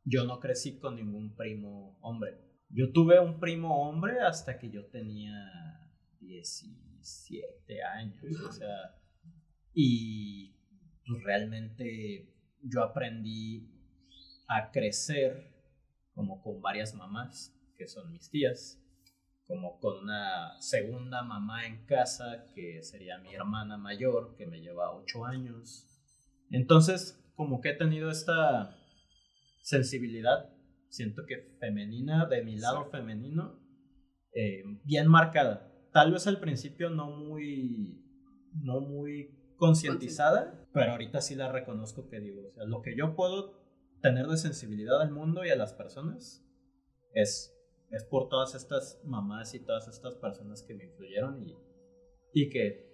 yo 0.03 0.25
no 0.25 0.39
crecí 0.39 0.79
con 0.79 0.95
ningún 0.95 1.35
primo 1.35 1.97
hombre. 2.01 2.37
Yo 2.69 2.91
tuve 2.91 3.19
un 3.19 3.39
primo 3.39 3.89
hombre 3.89 4.19
hasta 4.21 4.57
que 4.57 4.69
yo 4.69 4.85
tenía 4.87 5.89
17 6.99 7.83
años. 7.83 8.23
O 8.47 8.51
sea, 8.51 8.95
y 9.73 10.55
pues, 11.05 11.23
realmente 11.23 12.33
yo 12.61 12.83
aprendí 12.83 13.67
a 14.47 14.71
crecer 14.71 15.51
como 16.13 16.41
con 16.41 16.61
varias 16.61 16.93
mamás, 16.95 17.55
que 17.77 17.87
son 17.87 18.11
mis 18.11 18.29
tías, 18.29 18.83
como 19.47 19.79
con 19.79 20.03
una 20.03 20.59
segunda 20.59 21.23
mamá 21.23 21.65
en 21.65 21.85
casa, 21.85 22.45
que 22.53 22.83
sería 22.83 23.17
mi 23.19 23.33
hermana 23.33 23.77
mayor, 23.77 24.35
que 24.35 24.45
me 24.45 24.59
lleva 24.59 24.93
8 24.93 25.25
años. 25.25 25.87
Entonces, 26.51 27.23
como 27.35 27.61
que 27.61 27.69
he 27.69 27.75
tenido 27.75 28.11
esta 28.11 28.75
sensibilidad, 29.61 30.53
siento 30.89 31.25
que 31.25 31.55
femenina, 31.59 32.25
de 32.25 32.43
mi 32.43 32.57
lado 32.57 32.89
femenino, 32.89 33.59
eh, 34.33 34.63
bien 34.83 35.07
marcada. 35.07 35.68
Tal 35.91 36.11
vez 36.11 36.27
al 36.27 36.39
principio 36.39 36.89
no 36.89 37.09
muy, 37.09 38.03
no 38.53 38.81
muy 38.81 39.35
concientizada, 39.57 40.67
pero 40.73 40.91
ahorita 40.91 41.21
sí 41.21 41.35
la 41.35 41.51
reconozco 41.51 42.07
que 42.07 42.19
digo, 42.19 42.47
o 42.47 42.51
sea, 42.51 42.65
lo 42.65 42.81
que 42.81 42.95
yo 42.95 43.15
puedo 43.15 43.59
tener 44.01 44.27
de 44.27 44.37
sensibilidad 44.37 45.01
al 45.01 45.11
mundo 45.11 45.43
y 45.43 45.49
a 45.49 45.55
las 45.55 45.73
personas 45.73 46.45
es, 47.13 47.55
es 47.91 48.03
por 48.05 48.29
todas 48.29 48.55
estas 48.55 49.01
mamás 49.03 49.53
y 49.53 49.59
todas 49.59 49.87
estas 49.87 50.15
personas 50.15 50.63
que 50.63 50.75
me 50.75 50.85
influyeron 50.85 51.43
y, 51.43 51.57
y 52.33 52.49
que 52.49 52.87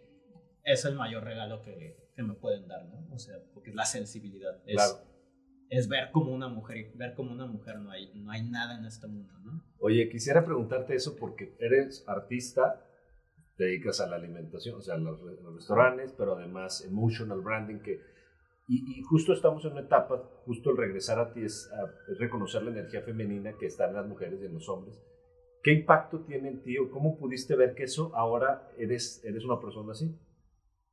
es 0.63 0.85
el 0.85 0.95
mayor 0.95 1.23
regalo 1.23 1.61
que, 1.61 2.11
que 2.15 2.23
me 2.23 2.33
pueden 2.33 2.67
dar, 2.67 2.85
¿no? 2.85 3.07
O 3.13 3.19
sea, 3.19 3.35
porque 3.53 3.71
la 3.71 3.85
sensibilidad. 3.85 4.61
Es, 4.65 4.75
Claro. 4.75 5.14
Es 5.69 5.87
ver 5.87 6.11
como 6.11 6.33
una 6.33 6.47
mujer, 6.47 6.91
ver 6.95 7.13
como 7.15 7.31
una 7.31 7.45
mujer 7.45 7.79
no 7.79 7.91
hay, 7.91 8.11
no 8.15 8.31
hay 8.31 8.43
nada 8.49 8.77
en 8.77 8.85
este 8.85 9.07
mundo, 9.07 9.33
¿no? 9.43 9.61
Oye, 9.79 10.09
quisiera 10.09 10.45
preguntarte 10.45 10.95
eso 10.95 11.15
porque 11.19 11.55
eres 11.59 12.03
artista, 12.07 12.81
te 13.57 13.65
dedicas 13.65 13.99
a 14.01 14.07
la 14.07 14.17
alimentación, 14.17 14.75
o 14.77 14.81
sea, 14.81 14.95
a 14.95 14.97
los, 14.97 15.21
los 15.21 15.55
restaurantes, 15.55 16.13
pero 16.17 16.35
además 16.35 16.83
emotional 16.85 17.41
branding, 17.41 17.79
que, 17.79 17.99
y, 18.67 18.99
y 18.99 19.01
justo 19.03 19.33
estamos 19.33 19.63
en 19.65 19.73
una 19.73 19.81
etapa, 19.81 20.17
justo 20.45 20.71
el 20.71 20.77
regresar 20.77 21.19
a 21.19 21.33
ti 21.33 21.43
es, 21.43 21.69
a- 21.71 22.11
es 22.11 22.17
reconocer 22.19 22.63
la 22.63 22.71
energía 22.71 23.01
femenina 23.01 23.53
que 23.57 23.65
está 23.67 23.87
en 23.87 23.93
las 23.95 24.07
mujeres 24.07 24.41
y 24.41 24.45
en 24.45 24.53
los 24.53 24.67
hombres. 24.69 24.99
¿Qué 25.63 25.71
impacto 25.73 26.19
tiene 26.25 26.49
en 26.49 26.61
ti 26.61 26.77
o 26.77 26.91
cómo 26.91 27.17
pudiste 27.17 27.55
ver 27.55 27.73
que 27.73 27.83
eso 27.83 28.11
ahora 28.15 28.69
eres, 28.77 29.23
eres 29.23 29.43
una 29.45 29.59
persona 29.59 29.93
así? 29.93 30.15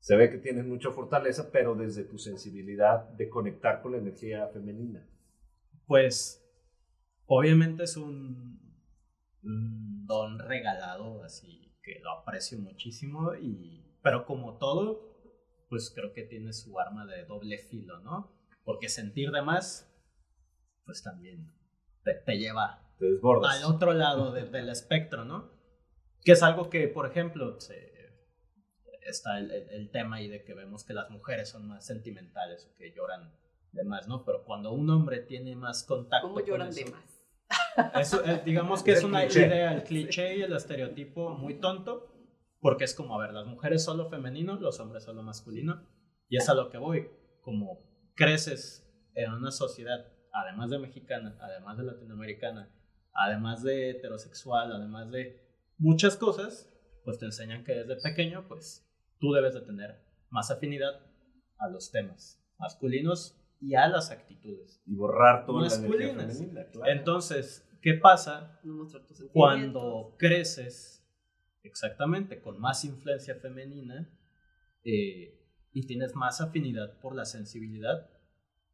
Se 0.03 0.17
ve 0.17 0.31
que 0.31 0.39
tienes 0.39 0.67
mucha 0.67 0.91
fortaleza, 0.91 1.51
pero 1.53 1.77
desde 1.77 2.03
tu 2.03 2.19
sensibilidad 2.19 3.09
de 3.11 3.29
conectar 3.29 3.81
con 3.81 3.93
la 3.93 3.99
energía 3.99 4.49
femenina. 4.49 5.09
Pues, 5.87 6.45
obviamente 7.27 7.85
es 7.85 7.97
un, 7.97 8.61
un 9.45 10.05
don 10.05 10.41
regalado, 10.41 11.23
así 11.23 11.73
que 11.85 12.01
lo 12.01 12.11
aprecio 12.19 12.59
muchísimo, 12.59 13.37
y, 13.37 13.97
pero 14.03 14.27
como 14.27 14.59
todo, 14.59 15.21
pues 15.69 15.93
creo 15.95 16.13
que 16.13 16.25
tiene 16.25 16.53
su 16.53 16.81
arma 16.81 17.07
de 17.07 17.25
doble 17.25 17.59
filo, 17.59 18.01
¿no? 18.01 18.33
Porque 18.65 18.89
sentir 18.89 19.31
de 19.31 19.43
más, 19.43 19.89
pues 20.85 21.05
también 21.05 21.47
te, 22.03 22.15
te 22.27 22.39
lleva 22.39 22.93
Te 22.99 23.07
al 23.07 23.65
otro 23.73 23.93
lado 23.93 24.33
de- 24.33 24.51
del 24.51 24.69
espectro, 24.69 25.25
¿no? 25.25 25.53
Que 26.25 26.33
es 26.33 26.43
algo 26.43 26.71
que, 26.71 26.89
por 26.89 27.07
ejemplo, 27.07 27.61
se- 27.61 27.92
está 29.07 29.39
el, 29.39 29.51
el- 29.51 29.69
el 29.71 29.91
tema 29.91 30.17
ahí 30.17 30.29
de 30.29 30.45
que 30.45 30.55
vemos 30.55 30.85
que 30.85 30.95
las 30.95 31.11
mujeres 31.11 31.49
son 31.51 31.67
más 31.69 31.87
sentimentales 31.87 32.67
o 32.67 32.75
que 32.77 32.93
lloran 32.95 33.33
de 33.73 33.85
más, 33.85 34.07
¿no? 34.09 34.25
Pero 34.25 34.45
cuando 34.45 34.73
un 34.73 34.89
hombre 34.91 35.21
tiene 35.21 35.57
más 35.57 35.85
contacto 35.85 36.29
¿Cómo 36.29 36.41
con 36.41 36.45
lloran 36.47 36.69
eso- 36.69 36.85
de 36.85 36.91
más? 36.91 37.25
eso, 38.01 38.25
eh, 38.25 38.43
digamos 38.45 38.83
que 38.85 38.93
Es 38.93 39.05
una 39.05 39.23
cliché. 39.23 39.47
idea, 39.47 39.73
el 39.75 39.83
cliché 39.85 40.37
y 40.37 40.43
el 40.43 40.53
estereotipo 40.55 41.31
muy 41.31 41.55
tonto, 41.61 42.09
porque 42.61 42.85
es 42.85 42.95
como, 42.95 43.19
a 43.19 43.25
ver, 43.27 43.33
las 43.35 43.47
mujeres 43.47 43.83
solo 43.85 44.09
femenino, 44.09 44.57
los 44.61 44.79
hombres 44.81 45.05
solo 45.05 45.23
masculino, 45.23 45.87
y 46.29 46.37
es 46.37 46.49
a 46.49 46.55
lo 46.55 46.71
que 46.71 46.79
voy, 46.79 47.09
como 47.41 47.81
creces 48.15 48.87
en 49.15 49.33
una 49.33 49.51
sociedad, 49.51 50.07
además 50.33 50.71
de 50.71 50.79
mexicana, 50.79 51.37
además 51.41 51.77
de 51.79 51.85
latinoamericana, 51.85 52.71
además 53.15 53.63
de 53.63 53.91
heterosexual, 53.91 54.73
además 54.73 55.11
de 55.11 55.43
muchas 55.79 56.17
cosas, 56.17 56.69
pues 57.05 57.19
te 57.19 57.25
enseñan 57.27 57.65
que 57.65 57.75
desde 57.75 57.97
pequeño, 58.01 58.47
pues 58.49 58.89
tú 59.23 59.33
debes 59.33 59.55
de 59.55 59.61
tener 59.61 60.05
más 60.31 60.51
afinidad 60.51 61.01
a 61.59 61.69
los 61.69 61.93
temas 61.93 62.45
masculinos 62.59 63.39
y 63.61 63.77
a 63.77 63.87
las 63.87 64.11
actitudes. 64.11 64.83
y 64.85 64.97
borrar 64.97 65.47
toda 65.47 65.61
la 65.69 65.75
energía 65.77 66.09
Masculinas. 66.09 66.37
femenina, 66.39 66.67
claro. 66.73 66.93
Entonces, 66.93 67.65
¿qué 67.81 67.95
pasa 67.95 68.59
No 68.65 68.89
cuando 69.33 70.17
creces 70.19 71.07
exactamente 71.63 72.41
con 72.43 72.59
más 72.61 72.85
influencia 72.85 73.37
femenina 73.37 74.09
eh, 74.85 75.39
y 75.73 75.87
tienes 75.87 76.17
más 76.17 76.41
afinidad 76.41 76.99
por 76.99 77.15
la 77.15 77.25
sensibilidad, 77.25 78.11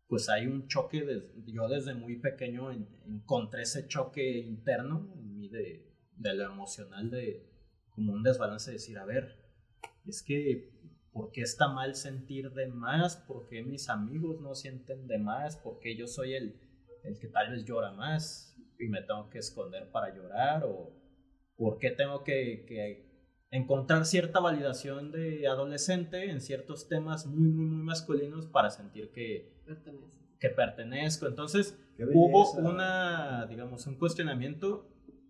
pues 0.07 0.31
hay 0.31 0.47
un 0.47 0.67
choque, 0.69 1.05
de- 1.05 1.23
yo 1.53 1.69
desde 1.69 1.93
muy 1.93 2.17
pequeño 2.19 2.73
en- 2.73 2.89
encontré 3.07 3.63
ese 3.63 3.87
choque 3.87 4.39
interno 4.39 5.13
en 5.15 5.37
mí 5.37 5.49
de, 5.51 5.95
de 6.17 6.35
lo 6.35 6.45
emocional, 6.47 7.11
de 7.11 7.47
como 7.91 8.15
un 8.15 8.23
desbalance 8.23 8.71
de 8.71 8.79
decir, 8.79 8.97
a 8.99 9.05
ver, 9.05 9.37
es 10.09 10.23
que, 10.23 10.71
¿por 11.13 11.31
qué 11.31 11.43
está 11.43 11.69
mal 11.69 11.95
sentir 11.95 12.51
de 12.53 12.69
más? 12.69 13.17
¿Por 13.17 13.47
qué 13.49 13.63
mis 13.63 13.89
amigos 13.89 14.41
no 14.41 14.55
sienten 14.55 15.07
de 15.07 15.19
más? 15.19 15.57
¿Por 15.57 15.79
qué 15.81 15.97
yo 15.97 16.07
soy 16.07 16.35
el, 16.35 16.59
el 17.05 17.19
que 17.19 17.29
tal 17.29 17.51
vez 17.51 17.65
llora 17.65 17.93
más 17.93 18.57
y 18.79 18.89
me 18.89 19.03
tengo 19.03 19.29
que 19.29 19.39
esconder 19.39 19.91
para 19.91 20.15
llorar? 20.15 20.65
¿O 20.65 20.93
por 21.57 21.79
qué 21.79 21.91
tengo 21.91 22.25
que, 22.25 22.65
que 22.67 23.09
encontrar 23.51 24.07
cierta 24.07 24.41
validación 24.41 25.11
de 25.11 25.47
adolescente 25.47 26.31
en 26.31 26.41
ciertos 26.41 26.89
temas 26.89 27.27
muy, 27.27 27.49
muy, 27.49 27.67
muy 27.67 27.83
masculinos 27.83 28.47
para 28.47 28.71
sentir 28.71 29.11
que, 29.11 29.63
Pertenece. 29.67 30.19
que 30.39 30.49
pertenezco? 30.51 31.27
Entonces, 31.27 31.79
hubo 31.99 32.53
una, 32.53 33.47
digamos, 33.47 33.87
un 33.87 33.97
cuestionamiento 33.97 34.89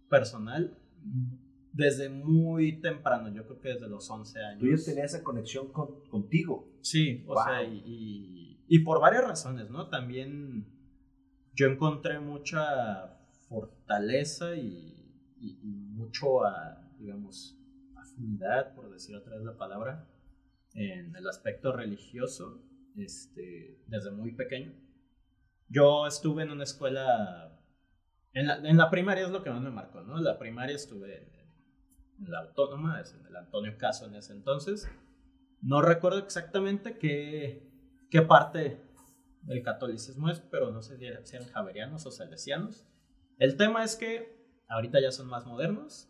personal 0.09 0.77
desde 1.73 2.09
muy 2.09 2.81
temprano, 2.81 3.29
yo 3.33 3.45
creo 3.47 3.61
que 3.61 3.69
desde 3.71 3.89
los 3.89 4.09
11 4.11 4.41
años. 4.43 4.61
Tú 4.61 4.67
ya 4.67 4.85
tenías 4.85 5.15
esa 5.15 5.23
conexión 5.23 5.69
con- 5.73 6.03
contigo. 6.09 6.69
Sí, 6.83 7.25
o 7.27 7.35
Wow. 7.35 7.45
sea, 7.45 7.63
y, 7.63 7.83
y- 7.87 8.65
y 8.69 8.79
por 8.81 9.01
varias 9.01 9.25
razones, 9.25 9.71
¿no? 9.71 9.89
También 9.89 10.67
yo 11.55 11.67
encontré 11.67 12.19
mucha 12.21 13.19
fortaleza 13.49 14.57
y, 14.57 15.15
y- 15.41 15.59
y 15.63 15.67
mucho, 15.93 16.45
ah, 16.45 16.91
digamos, 16.99 17.57
afinidad, 17.97 18.75
por 18.75 18.91
decir 18.91 19.15
otra 19.17 19.37
vez 19.37 19.45
la 19.45 19.57
palabra, 19.57 20.09
en 20.75 21.15
el 21.17 21.27
aspecto 21.29 21.73
religioso, 21.73 22.63
este, 22.97 23.83
desde 23.87 24.11
muy 24.11 24.33
pequeño. 24.35 24.73
Yo 25.69 26.07
estuve 26.07 26.43
en 26.43 26.51
una 26.51 26.65
escuela, 26.65 27.61
en 28.33 28.47
la, 28.47 28.57
en 28.57 28.77
la 28.77 28.91
primaria 28.91 29.25
es 29.25 29.31
lo 29.31 29.43
que 29.43 29.51
más 29.51 29.63
me 29.63 29.71
marcó, 29.71 30.03
¿no? 30.03 30.19
La 30.21 30.39
primaria 30.39 30.75
estuve 30.77 31.38
en, 32.19 32.31
la 32.31 32.41
autónoma, 32.41 33.01
es 33.01 33.15
en 33.15 33.27
el 33.27 33.37
Antonio 33.37 33.77
Caso 33.79 34.07
en 34.07 34.15
ese 34.15 34.33
entonces. 34.33 34.89
No 35.61 35.83
recuerdo 35.83 36.19
exactamente 36.19 36.99
qué, 36.99 37.69
qué 38.11 38.23
parte 38.23 38.81
del 39.43 39.63
catolicismo 39.63 40.29
es, 40.31 40.41
pero 40.41 40.71
no 40.71 40.83
sé 40.83 40.97
si 40.99 41.07
eran 41.07 41.27
si 41.27 41.37
eran 41.37 41.49
javerianos 41.49 42.07
o 42.07 42.11
salesianos. 42.11 42.87
El 43.39 43.57
tema 43.57 43.85
es 43.85 43.97
que 43.97 44.37
ahorita 44.69 45.01
ya 45.01 45.11
son 45.13 45.27
más 45.29 45.47
modernos, 45.47 46.09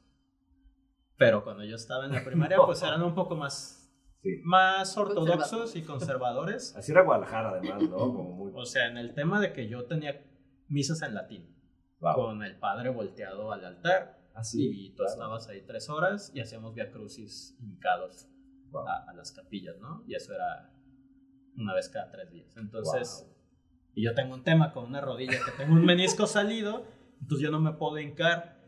pero 1.16 1.44
cuando 1.44 1.64
yo 1.64 1.76
estaba 1.76 2.06
en 2.06 2.12
la 2.12 2.24
primaria, 2.24 2.58
pues 2.66 2.82
eran 2.82 3.02
un 3.02 3.14
poco 3.14 3.36
más, 3.36 3.74
Sí. 4.22 4.40
más 4.44 4.96
ortodoxos 4.98 5.76
y 5.76 5.82
conservadores. 5.82 6.74
Así 6.76 6.90
era 6.90 7.02
Guadalajara, 7.02 7.50
además, 7.50 7.82
¿no? 7.84 7.96
Como 7.96 8.32
muy. 8.32 8.52
O 8.54 8.64
sea, 8.64 8.88
en 8.88 8.98
el 8.98 9.14
tema 9.14 9.40
de 9.40 9.52
que 9.52 9.68
yo 9.68 9.84
tenía 9.86 10.24
misas 10.68 11.02
en 11.02 11.14
latín, 11.14 11.54
Wow. 12.00 12.14
con 12.14 12.42
el 12.44 12.56
padre 12.58 12.90
volteado 12.90 13.50
al 13.52 13.64
altar, 13.64 14.17
Así. 14.38 14.86
y 14.86 14.90
tú 14.94 15.04
estabas 15.04 15.48
ahí 15.48 15.62
tres 15.66 15.88
horas 15.88 16.30
y 16.34 16.40
hacíamos 16.40 16.74
via 16.74 16.90
crucis 16.90 17.56
hincados 17.60 18.28
a, 18.86 19.10
a 19.10 19.14
las 19.14 19.32
capillas, 19.32 19.76
¿no? 19.78 20.04
Y 20.06 20.14
eso 20.14 20.32
era 20.34 20.72
una 21.56 21.74
vez 21.74 21.88
cada 21.88 22.10
tres 22.10 22.30
días. 22.30 22.56
Entonces, 22.56 23.26
y 23.94 24.04
yo 24.04 24.14
tengo 24.14 24.34
un 24.34 24.44
tema 24.44 24.72
con 24.72 24.84
una 24.84 25.00
rodilla 25.00 25.38
que 25.44 25.50
tengo 25.56 25.74
un 25.74 25.84
menisco 25.84 26.26
salido, 26.28 26.84
entonces 27.20 27.44
yo 27.44 27.50
no 27.50 27.60
me 27.60 27.72
puedo 27.72 27.98
hincar 27.98 28.58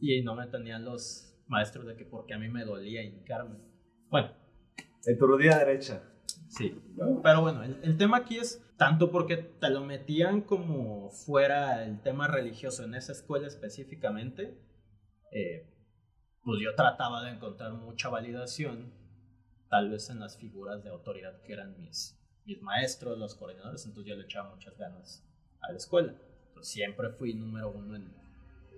y 0.00 0.22
no 0.22 0.34
me 0.34 0.46
tenían 0.46 0.84
los 0.84 1.34
maestros 1.46 1.86
de 1.86 1.96
que 1.96 2.04
porque 2.04 2.34
a 2.34 2.38
mí 2.38 2.48
me 2.48 2.64
dolía 2.64 3.02
hincarme. 3.02 3.58
Bueno, 4.10 4.30
En 5.06 5.18
tu 5.18 5.26
rodilla 5.26 5.58
derecha. 5.58 6.02
Sí, 6.48 6.80
pero 7.22 7.40
bueno, 7.40 7.64
el, 7.64 7.80
el, 7.82 7.96
tema 7.96 8.18
aquí 8.18 8.36
es 8.36 8.62
tanto 8.76 9.10
porque 9.10 9.38
te 9.38 9.70
lo 9.70 9.84
metían 9.84 10.42
como 10.42 11.10
fuera 11.10 11.84
el 11.84 12.00
tema 12.00 12.28
religioso 12.28 12.84
en 12.84 12.94
esa 12.94 13.12
escuela 13.12 13.46
específicamente, 13.48 14.56
eh, 15.34 15.66
pues 16.42 16.60
yo 16.62 16.74
trataba 16.74 17.22
de 17.24 17.32
encontrar 17.32 17.72
mucha 17.72 18.08
validación, 18.08 18.92
tal 19.68 19.90
vez 19.90 20.08
en 20.08 20.20
las 20.20 20.38
figuras 20.38 20.82
de 20.82 20.90
autoridad 20.90 21.40
que 21.42 21.52
eran 21.52 21.76
mis, 21.78 22.18
mis 22.46 22.62
maestros, 22.62 23.18
los 23.18 23.34
coordinadores, 23.34 23.84
entonces 23.84 24.08
yo 24.10 24.16
le 24.16 24.24
echaba 24.24 24.50
muchas 24.54 24.76
ganas 24.78 25.22
a 25.60 25.70
la 25.72 25.76
escuela. 25.76 26.14
Entonces 26.48 26.72
siempre 26.72 27.10
fui 27.10 27.34
número 27.34 27.70
uno 27.70 27.96
en 27.96 28.12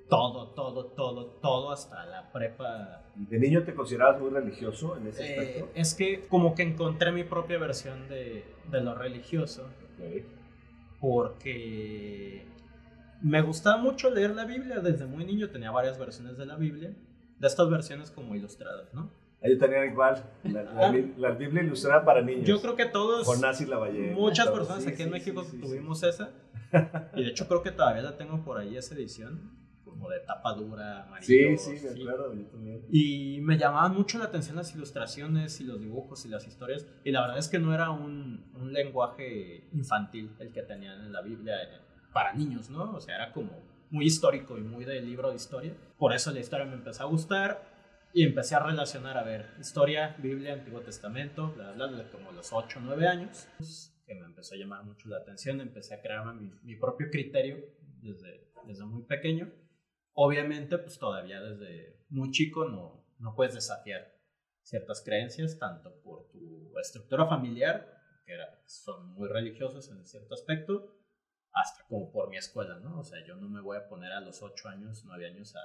todo, 0.09 0.51
todo, 0.55 0.87
todo, 0.93 1.27
todo 1.43 1.73
hasta 1.73 2.07
la 2.07 2.33
prepa. 2.33 3.03
¿De 3.17 3.39
niño 3.41 3.65
te 3.65 3.75
considerabas 3.75 4.21
muy 4.21 4.31
religioso 4.31 4.97
en 4.97 5.09
ese 5.09 5.23
Eh, 5.25 5.39
aspecto? 5.41 5.71
es 5.75 5.95
que 5.95 6.27
como 6.29 6.55
que 6.55 6.63
encontré 6.63 7.11
mi 7.13 7.25
propia 7.25 7.59
versión 7.59 8.09
de, 8.09 8.45
de 8.71 8.81
lo 8.81 8.95
religioso, 8.95 9.65
Ok. 9.99 10.25
porque 11.01 12.47
me 13.23 13.41
gustaba 13.43 13.77
mucho 13.83 14.11
leer 14.11 14.31
la 14.35 14.45
Biblia 14.45 14.81
desde 14.81 15.07
muy 15.07 15.25
niño, 15.25 15.51
tenía 15.51 15.71
varias 15.71 15.99
versiones 15.99 16.37
de 16.37 16.47
la 16.47 16.57
Biblia, 16.57 16.95
de 17.39 17.47
estas 17.47 17.69
versiones 17.71 18.11
como 18.11 18.35
ilustradas, 18.35 18.93
¿no? 18.95 19.11
Yo 19.43 19.59
tenía 19.59 19.85
igual, 19.85 20.25
la, 20.45 20.63
la, 20.63 20.89
Ah. 20.89 20.95
la 21.19 21.31
Biblia 21.33 21.63
ilustrada 21.63 22.05
para 22.05 22.21
niños. 22.23 22.45
Yo 22.49 22.61
creo 22.61 22.75
que 22.75 22.87
todos, 22.87 23.27
Jonás 23.27 23.61
y 23.61 23.67
la 23.67 23.77
ballena. 23.79 24.15
muchas 24.15 24.47
todo. 24.47 24.57
personas 24.57 24.83
Sí, 24.83 24.91
aquí 24.91 25.03
en 25.03 25.09
sí, 25.09 25.13
México 25.13 25.45
sí, 25.45 25.51
sí, 25.53 25.61
tuvimos 25.61 26.03
esa, 26.03 26.31
y 27.15 27.23
de 27.23 27.29
hecho 27.31 27.47
creo 27.47 27.63
que 27.63 27.71
todavía 27.71 28.03
la 28.03 28.17
tengo 28.17 28.43
por 28.45 28.59
ahí 28.59 28.77
esa 28.77 28.95
edición, 28.95 29.53
como 29.85 30.09
de 30.11 30.19
tapa 30.21 30.53
dura, 30.55 31.05
amarillo. 31.05 31.57
sí, 31.59 31.77
sí, 31.79 31.85
me 31.87 31.91
acuerdo, 32.03 32.35
yo 32.35 32.47
también. 32.47 32.83
Y 32.91 33.39
me 33.43 33.57
llamaban 33.57 33.95
mucho 33.95 34.19
la 34.19 34.25
atención 34.25 34.57
las 34.57 34.75
ilustraciones 34.75 35.61
y 35.61 35.65
los 35.65 35.81
dibujos 35.81 36.25
y 36.27 36.29
las 36.29 36.47
historias. 36.47 36.85
Y 37.05 37.13
la 37.13 37.21
verdad 37.21 37.39
es 37.39 37.49
que 37.49 37.59
no 37.59 37.73
era 37.73 37.91
un, 37.91 38.51
un 38.55 38.73
lenguaje 38.73 39.69
infantil 39.73 40.35
el 40.41 40.51
que 40.51 40.63
tenían 40.63 41.03
en 41.05 41.13
la 41.13 41.23
Biblia 41.23 41.55
para 42.17 42.33
niños, 42.33 42.71
¿no? 42.71 42.95
O 42.95 43.01
sea, 43.03 43.15
era 43.17 43.31
como 43.31 43.51
muy 43.91 44.07
histórico 44.07 44.57
y 44.57 44.63
muy 44.63 44.87
de 44.87 45.03
libro 45.03 45.29
de 45.29 45.37
historia. 45.37 45.75
Por 45.99 46.15
eso 46.15 46.33
la 46.33 46.41
historia 46.41 46.65
me 46.65 46.73
empezó 46.73 47.03
a 47.03 47.07
gustar 47.07 47.63
y 48.15 48.23
empecé 48.25 48.55
a 48.55 48.61
relacionar, 48.61 49.19
a 49.19 49.23
ver, 49.23 49.51
historia, 49.61 50.17
Biblia, 50.19 50.55
Antiguo 50.55 50.81
Testamento, 50.81 51.53
bla, 51.53 51.73
bla, 51.73 51.89
bla, 51.89 52.11
como 52.11 52.33
los 52.33 52.55
8 52.55 52.79
o 52.79 52.83
9 52.83 53.07
años, 53.07 53.47
que 54.07 54.15
me 54.15 54.25
empezó 54.25 54.55
a 54.55 54.57
llamar 54.57 54.83
mucho 54.85 55.11
la 55.11 55.19
atención. 55.19 55.61
Empecé 55.61 55.93
a 55.95 56.01
crearme 56.01 56.33
mi, 56.41 56.51
mi 56.63 56.77
propio 56.77 57.09
criterio 57.11 57.59
desde, 58.01 58.51
desde 58.67 58.85
muy 58.87 59.03
pequeño 59.03 59.53
obviamente, 60.19 60.79
pues 60.79 60.99
todavía 60.99 61.43
desde 61.43 62.01
muy 62.09 62.31
chico 62.31 62.67
no, 62.67 63.05
no 63.19 63.35
puedes 63.35 63.53
desafiar 63.53 64.11
ciertas 64.63 65.03
creencias, 65.05 65.59
tanto 65.59 66.01
por 66.03 66.31
tu 66.31 66.73
estructura 66.79 67.27
familiar, 67.27 67.87
que 68.25 68.33
era- 68.33 68.59
son 68.65 69.13
muy 69.13 69.29
religiosos 69.29 69.91
en 69.91 70.07
cierto 70.07 70.33
aspecto, 70.33 70.97
hasta 71.57 71.85
como 71.89 72.13
por 72.13 72.29
mi 72.29 72.37
escuela, 72.37 72.79
¿no? 72.81 73.01
O 73.01 73.03
sea, 73.03 73.19
yo 73.27 73.35
no 73.37 73.49
me 73.49 73.63
voy 73.63 73.79
a 73.79 73.89
poner 73.89 74.13
a 74.13 74.21
los 74.21 74.43
8 74.43 74.69
años, 74.69 75.05
9 75.07 75.27
años 75.27 75.57
a, 75.57 75.61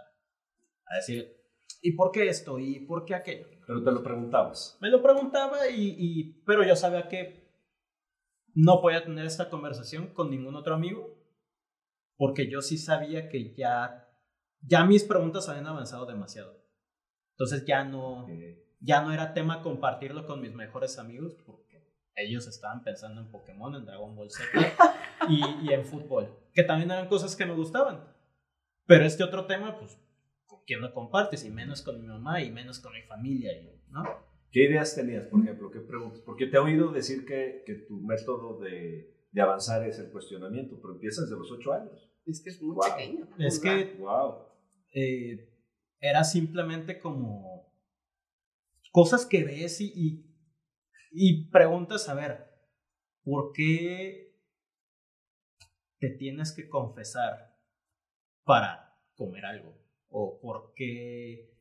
a 0.85 0.95
decir, 0.95 1.35
¿y 1.81 1.91
por 1.93 2.11
qué 2.11 2.27
esto? 2.29 2.59
¿Y 2.59 2.79
por 2.85 3.03
qué 3.03 3.13
aquello? 3.13 3.47
Pero 3.67 3.83
te 3.83 3.91
lo 3.91 4.01
preguntabas. 4.01 4.77
Me 4.79 4.89
lo 4.89 5.01
preguntaba 5.03 5.67
y, 5.69 5.95
y- 5.99 6.41
pero 6.45 6.63
yo 6.63 6.75
sabía 6.77 7.09
que 7.09 7.51
no 8.53 8.81
podía 8.81 9.03
tener 9.03 9.25
esta 9.25 9.49
conversación 9.49 10.07
con 10.13 10.29
ningún 10.29 10.55
otro 10.55 10.73
amigo 10.75 11.17
porque 12.17 12.49
yo 12.49 12.61
sí 12.61 12.77
sabía 12.77 13.29
que 13.29 13.53
ya 13.55 14.07
ya 14.61 14.85
mis 14.85 15.03
preguntas 15.03 15.49
habían 15.49 15.67
avanzado 15.67 16.05
demasiado. 16.05 16.55
Entonces 17.31 17.65
ya 17.65 17.83
no 17.83 18.27
ya 18.79 19.01
no 19.01 19.11
era 19.11 19.33
tema 19.33 19.61
compartirlo 19.61 20.25
con 20.25 20.39
mis 20.41 20.53
mejores 20.53 20.97
amigos 20.99 21.35
porque 21.45 21.60
ellos 22.15 22.47
estaban 22.47 22.83
pensando 22.83 23.21
en 23.21 23.31
Pokémon, 23.31 23.73
en 23.75 23.85
Dragon 23.85 24.15
Ball 24.15 24.29
Z 24.31 24.47
y, 25.29 25.41
y 25.69 25.73
en 25.73 25.85
fútbol, 25.85 26.27
que 26.53 26.63
también 26.63 26.91
eran 26.91 27.07
cosas 27.07 27.35
que 27.35 27.45
me 27.45 27.53
gustaban. 27.55 28.03
Pero 28.85 29.05
este 29.05 29.23
otro 29.23 29.45
tema, 29.45 29.77
pues, 29.79 29.97
¿con 30.45 30.59
quién 30.65 30.81
lo 30.81 30.93
compartes? 30.93 31.45
Y 31.45 31.49
menos 31.49 31.81
con 31.81 31.99
mi 32.01 32.07
mamá 32.07 32.41
y 32.41 32.51
menos 32.51 32.79
con 32.79 32.93
mi 32.93 33.01
familia, 33.03 33.51
¿no? 33.89 34.03
¿Qué 34.51 34.65
ideas 34.65 34.93
tenías, 34.95 35.25
por 35.27 35.41
ejemplo? 35.41 35.71
¿Qué 35.71 35.79
preguntas? 35.79 36.19
Porque 36.25 36.47
te 36.47 36.57
he 36.57 36.59
oído 36.59 36.91
decir 36.91 37.25
que, 37.25 37.63
que 37.65 37.75
tu 37.87 38.01
método 38.01 38.59
de, 38.59 39.27
de 39.31 39.41
avanzar 39.41 39.87
es 39.87 39.97
el 39.99 40.11
cuestionamiento, 40.11 40.77
pero 40.81 40.95
empiezas 40.95 41.29
de 41.29 41.37
los 41.37 41.49
8 41.51 41.73
años. 41.73 42.11
Es 42.25 42.41
que 42.43 42.49
es 42.49 42.61
muy 42.61 42.75
Wow. 42.75 42.83
pequeño. 42.97 43.27
Es 43.39 43.59
que 43.59 43.95
¡Wow! 43.97 44.35
eh, 44.93 45.47
era 46.01 46.23
simplemente 46.25 46.99
como 46.99 47.71
cosas 48.91 49.25
que 49.25 49.43
ves 49.45 49.79
y, 49.79 49.93
y, 49.95 50.30
y 51.11 51.49
preguntas, 51.49 52.07
a 52.09 52.13
ver, 52.13 52.49
¿por 53.23 53.51
qué 53.53 54.35
te 55.99 56.09
tienes 56.09 56.53
que 56.53 56.67
confesar 56.69 57.57
para 58.43 58.97
comer 59.15 59.45
algo? 59.45 59.77
¿O 60.09 60.39
por 60.41 60.73
qué 60.75 61.57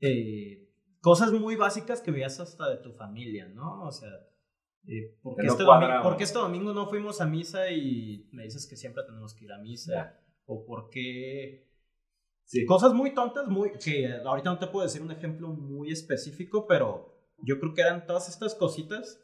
eh, 0.00 0.72
cosas 1.00 1.32
muy 1.32 1.56
básicas 1.56 2.00
que 2.00 2.10
veías 2.10 2.40
hasta 2.40 2.68
de 2.68 2.78
tu 2.78 2.92
familia, 2.92 3.48
¿no? 3.48 3.84
O 3.84 3.92
sea, 3.92 4.10
eh, 4.86 5.18
¿por, 5.22 5.36
Que 5.36 5.42
qué 5.42 5.46
no 5.46 5.52
este 5.52 5.64
domingo, 5.64 6.02
por 6.02 6.16
qué 6.16 6.24
este 6.24 6.38
domingo 6.38 6.72
no 6.72 6.86
fuimos 6.88 7.20
a 7.20 7.26
misa 7.26 7.70
y 7.70 8.28
me 8.32 8.44
dices 8.44 8.66
que 8.66 8.76
siempre 8.76 9.04
tenemos 9.04 9.34
que 9.34 9.44
ir 9.44 9.52
a 9.52 9.58
misa? 9.58 9.92
Ya. 9.92 10.20
¿O 10.46 10.64
por 10.64 10.90
qué 10.90 11.70
Sí. 12.50 12.66
Cosas 12.66 12.92
muy 12.94 13.14
tontas, 13.14 13.46
muy 13.46 13.70
que 13.78 14.12
ahorita 14.12 14.50
no 14.50 14.58
te 14.58 14.66
puedo 14.66 14.84
decir 14.84 15.00
un 15.02 15.12
ejemplo 15.12 15.50
muy 15.50 15.92
específico, 15.92 16.66
pero 16.66 17.19
yo 17.42 17.58
creo 17.60 17.74
que 17.74 17.80
eran 17.82 18.06
todas 18.06 18.28
estas 18.28 18.54
cositas 18.54 19.20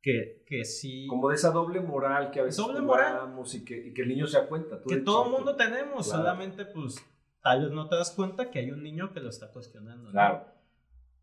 que, 0.00 0.44
que 0.46 0.64
sí, 0.64 1.06
Como 1.08 1.28
de 1.28 1.34
esa 1.34 1.50
doble 1.50 1.80
moral 1.80 2.30
que 2.30 2.40
a 2.40 2.44
veces 2.44 2.58
Doble 2.64 2.80
moral. 2.80 3.32
y 3.52 3.64
que, 3.64 3.88
y 3.88 3.92
que 3.94 4.02
el 4.02 4.08
niño 4.08 4.26
se 4.26 4.38
da 4.38 4.46
cuenta. 4.48 4.80
Tú 4.80 4.88
que 4.88 4.98
todo 4.98 5.24
el 5.26 5.30
mundo 5.32 5.56
tenemos, 5.56 6.06
Claro. 6.06 6.22
solamente 6.22 6.64
pues 6.66 7.04
tal 7.42 7.62
vez 7.64 7.72
no 7.72 7.88
te 7.88 7.96
das 7.96 8.10
cuenta 8.12 8.50
que 8.50 8.58
hay 8.60 8.70
un 8.70 8.82
niño 8.82 9.12
que 9.12 9.20
lo 9.20 9.28
está 9.28 9.50
cuestionando. 9.50 10.04
¿no? 10.04 10.10
Claro. 10.12 10.44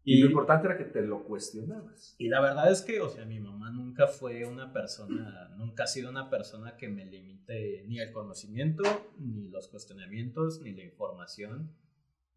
Y, 0.04 0.17
Y, 0.17 0.21
lo 0.21 0.28
importante 0.28 0.67
era 0.67 0.78
que 0.78 0.84
te 0.86 1.02
lo 1.02 1.24
cuestionabas. 1.24 2.15
y 2.19 2.28
la 2.28 2.39
verdad 2.41 2.71
es 2.71 2.82
que, 2.84 3.02
o 3.02 3.10
sea, 3.10 3.26
mi 3.26 3.39
mamá 3.39 3.71
nunca 3.71 4.06
fue 4.08 4.45
una 4.45 4.71
persona, 4.71 5.50
nunca 5.58 5.86
ha 5.86 5.88
sido 5.88 6.10
una 6.12 6.30
persona 6.30 6.78
que 6.78 6.88
me 6.89 7.06
limite 7.06 7.84
ni 7.88 8.00
el 8.00 8.12
conocimiento, 8.12 8.84
ni 9.17 9.50
los 9.50 9.67
cuestionamientos, 9.69 10.62
ni 10.62 10.74
la 10.74 10.84
información. 10.84 11.71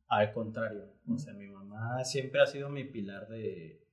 Al 0.06 0.32
contrario, 0.32 0.86
o 1.12 1.18
sea, 1.18 1.34
mi 1.34 1.46
mamá 1.48 2.02
siempre 2.04 2.40
ha 2.40 2.46
sido 2.46 2.70
mi 2.70 2.84
pilar 2.84 3.28
de, 3.28 3.86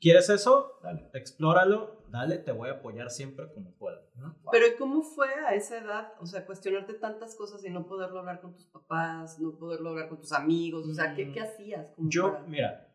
¿quieres 0.00 0.28
eso? 0.30 0.78
Dale. 0.82 1.10
Explóralo, 1.14 2.04
dale, 2.08 2.38
te 2.38 2.52
voy 2.52 2.68
a 2.70 2.74
apoyar 2.74 3.10
siempre 3.10 3.52
como 3.52 3.72
pueda. 3.76 4.00
¿no? 4.16 4.36
Pero 4.50 4.66
¿y 4.66 4.76
¿cómo 4.76 5.02
fue 5.02 5.28
a 5.34 5.54
esa 5.54 5.78
edad? 5.78 6.12
O 6.20 6.26
sea, 6.26 6.44
cuestionarte 6.46 6.94
tantas 6.94 7.34
cosas 7.36 7.64
y 7.64 7.70
no 7.70 7.86
poderlo 7.86 8.20
hablar 8.20 8.40
con 8.40 8.54
tus 8.54 8.66
papás, 8.66 9.38
no 9.40 9.56
poderlo 9.58 9.90
hablar 9.90 10.08
con 10.08 10.18
tus 10.20 10.32
amigos. 10.32 10.86
O 10.88 10.94
sea, 10.94 11.14
¿qué, 11.14 11.26
Mm. 11.26 11.32
qué 11.32 11.40
hacías? 11.40 11.94
Yo, 11.98 12.32
para- 12.32 12.44
mira, 12.46 12.86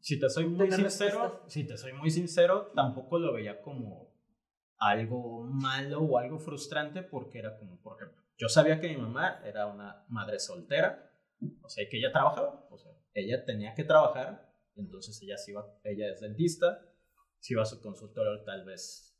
si 0.00 0.18
te 0.20 0.28
soy 0.30 0.46
muy 0.46 0.70
sincero, 0.70 1.20
respuestas. 1.22 1.52
si 1.52 1.66
te 1.66 1.76
soy 1.76 1.92
muy 1.92 2.10
sincero, 2.10 2.70
tampoco 2.74 3.18
lo 3.18 3.32
veía 3.34 3.60
como 3.60 4.08
algo 4.78 5.42
malo 5.42 6.00
o 6.02 6.16
algo 6.18 6.38
frustrante 6.38 7.02
porque 7.02 7.38
era 7.38 7.58
como, 7.58 7.78
por 7.82 7.96
ejemplo, 7.96 8.22
yo 8.38 8.48
sabía 8.48 8.80
que 8.80 8.88
mi 8.88 8.96
mamá 8.96 9.40
era 9.44 9.66
una 9.66 10.04
madre 10.08 10.38
soltera, 10.38 11.10
o 11.62 11.68
sea, 11.68 11.84
que 11.90 11.98
ella 11.98 12.12
trabajaba, 12.12 12.66
o 12.70 12.78
sea, 12.78 12.92
ella 13.12 13.44
tenía 13.44 13.74
que 13.74 13.84
trabajar, 13.84 14.49
entonces 14.80 15.20
ella 15.22 15.36
se 15.36 15.52
iba, 15.52 15.66
ella 15.84 16.12
es 16.12 16.20
dentista, 16.20 16.80
se 17.38 17.54
iba 17.54 17.62
a 17.62 17.66
su 17.66 17.80
consultorio 17.80 18.42
tal 18.44 18.64
vez, 18.64 19.16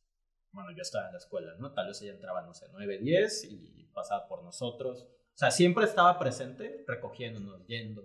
bueno, 0.53 0.71
yo 0.77 0.83
estaba 0.83 1.07
en 1.07 1.13
la 1.13 1.19
escuela, 1.19 1.55
¿no? 1.59 1.73
Tal 1.73 1.89
vez 1.89 2.03
ella 2.03 2.13
entraba, 2.13 2.43
no 2.43 2.53
sé, 2.55 2.67
9, 2.73 2.99
10 2.99 3.45
y 3.45 3.85
pasaba 3.93 4.27
por 4.27 4.43
nosotros, 4.43 5.09
o 5.35 5.39
sea, 5.41 5.51
siempre 5.51 5.87
estaba 5.87 6.19
presente, 6.19 6.85
recogiéndonos, 6.87 7.67
yendo, 7.67 8.03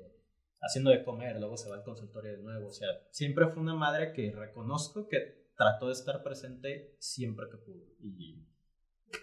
haciendo 0.61 0.91
de 0.91 1.03
comer, 1.03 1.37
luego 1.37 1.57
se 1.57 1.69
va 1.69 1.75
al 1.75 1.83
consultorio 1.83 2.31
de 2.31 2.41
nuevo. 2.41 2.67
O 2.67 2.71
sea, 2.71 2.87
siempre 3.11 3.47
fue 3.47 3.61
una 3.61 3.75
madre 3.75 4.13
que 4.13 4.31
reconozco 4.31 5.09
que 5.09 5.51
trató 5.57 5.87
de 5.87 5.91
estar 5.91 6.23
presente 6.23 6.95
siempre 6.97 7.47
que 7.49 7.57
pudo. 7.57 7.83
Y 7.99 8.47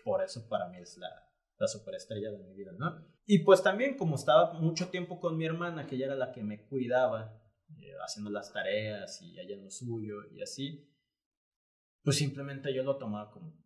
por 0.04 0.22
eso 0.22 0.46
para 0.46 0.68
mí 0.68 0.78
es 0.78 0.98
la, 0.98 1.08
la 1.56 1.68
superestrella 1.68 2.30
de 2.30 2.38
mi 2.38 2.52
vida, 2.52 2.72
¿no? 2.78 3.02
Y 3.24 3.40
pues 3.40 3.62
también 3.62 3.96
como 3.96 4.16
estaba 4.16 4.52
mucho 4.54 4.90
tiempo 4.90 5.18
con 5.18 5.38
mi 5.38 5.46
hermana, 5.46 5.86
que 5.86 5.96
ella 5.96 6.06
era 6.06 6.14
la 6.14 6.32
que 6.32 6.42
me 6.42 6.66
cuidaba, 6.66 7.41
eh, 7.80 7.94
haciendo 8.04 8.30
las 8.30 8.52
tareas 8.52 9.20
y 9.22 9.38
ella 9.38 9.54
en 9.54 9.64
lo 9.64 9.70
suyo 9.70 10.24
y 10.30 10.42
así, 10.42 10.88
pues 12.02 12.16
simplemente 12.16 12.74
yo 12.74 12.82
lo 12.82 12.96
tomaba 12.96 13.30
como, 13.30 13.62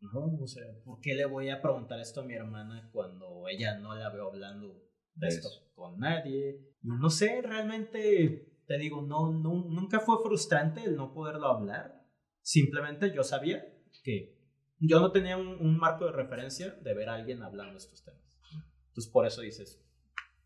no, 0.00 0.36
o 0.40 0.46
sea, 0.46 0.64
¿por 0.84 1.00
qué 1.00 1.14
le 1.14 1.24
voy 1.26 1.48
a 1.50 1.62
preguntar 1.62 2.00
esto 2.00 2.20
a 2.20 2.24
mi 2.24 2.34
hermana 2.34 2.90
cuando 2.92 3.48
ella 3.48 3.78
no 3.78 3.94
la 3.94 4.10
veo 4.10 4.28
hablando 4.28 4.82
de 5.14 5.28
esto 5.28 5.48
Eso. 5.48 5.72
con 5.74 5.98
nadie? 5.98 6.74
Y 6.82 6.88
no 6.88 7.08
sé, 7.08 7.40
realmente, 7.42 8.60
te 8.66 8.78
digo, 8.78 9.02
no, 9.02 9.32
no, 9.32 9.64
nunca 9.68 10.00
fue 10.00 10.22
frustrante 10.22 10.82
el 10.84 10.96
no 10.96 11.12
poderlo 11.12 11.46
hablar. 11.46 12.04
Simplemente 12.40 13.14
yo 13.14 13.22
sabía 13.22 13.64
que 14.02 14.36
yo 14.78 14.98
no 14.98 15.12
tenía 15.12 15.36
un, 15.36 15.46
un 15.46 15.78
marco 15.78 16.06
de 16.06 16.12
referencia 16.12 16.72
de 16.72 16.94
ver 16.94 17.08
a 17.08 17.14
alguien 17.14 17.42
hablando 17.42 17.76
estos 17.76 18.02
temas. 18.04 18.20
Entonces 18.88 19.12
por 19.12 19.24
eso 19.24 19.40
dices, 19.40 19.80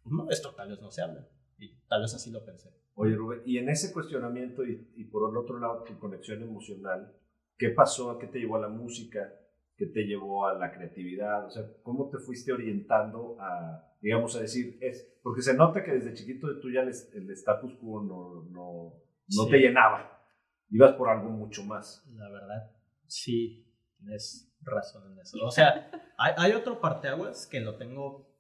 no, 0.05 0.31
esto 0.31 0.55
tal 0.55 0.69
vez 0.69 0.81
no 0.81 0.91
se 0.91 1.03
habla. 1.03 1.27
Y 1.59 1.79
tal 1.89 2.03
vez 2.03 2.15
así 2.15 2.31
lo 2.31 2.45
pensé. 2.45 2.71
Oye, 2.95 3.15
Rubén, 3.15 3.43
y 3.45 3.59
en 3.59 3.69
ese 3.69 3.93
cuestionamiento 3.93 4.65
y, 4.65 4.93
y 4.97 5.05
por 5.05 5.31
el 5.31 5.37
otro 5.37 5.59
lado 5.59 5.85
tu 5.85 5.99
conexión 5.99 6.43
emocional, 6.43 7.15
¿qué 7.59 7.71
pasó? 7.71 8.19
¿Qué 8.19 8.27
te 8.27 8.39
llevó 8.39 8.57
a 8.57 8.61
la 8.61 8.69
música? 8.69 9.33
¿Qué 9.77 9.87
te 9.87 10.05
llevó 10.05 10.47
a 10.47 10.55
la 10.55 10.73
creatividad? 10.73 11.45
O 11.47 11.51
sea, 11.51 11.63
¿cómo 11.83 12.09
te 12.11 12.19
fuiste 12.19 12.53
orientando 12.53 13.37
a, 13.41 13.93
digamos, 14.01 14.35
a 14.37 14.41
decir, 14.41 14.79
es, 14.81 15.19
porque 15.23 15.43
se 15.43 15.55
nota 15.55 15.85
que 15.85 15.93
desde 15.93 16.15
chiquito 16.15 16.59
tú 16.61 16.71
ya 16.71 16.81
el, 16.81 16.89
el 17.15 17.31
status 17.33 17.75
quo 17.75 18.03
no, 18.03 18.45
no, 18.51 18.95
no 19.37 19.45
Sí. 19.45 19.51
te 19.51 19.59
llenaba, 19.59 20.23
ibas 20.71 20.95
por 20.95 21.11
algo 21.11 21.29
mucho 21.29 21.63
más. 21.65 22.03
La 22.15 22.31
verdad, 22.31 22.71
sí, 23.07 23.71
tienes 23.99 24.51
razón 24.63 25.13
en 25.13 25.19
eso. 25.19 25.37
O 25.45 25.51
sea, 25.51 25.91
hay, 26.17 26.33
hay 26.39 26.53
otro 26.53 26.81
parteaguas 26.81 27.47
que 27.47 27.61
lo 27.61 27.77
tengo 27.77 28.35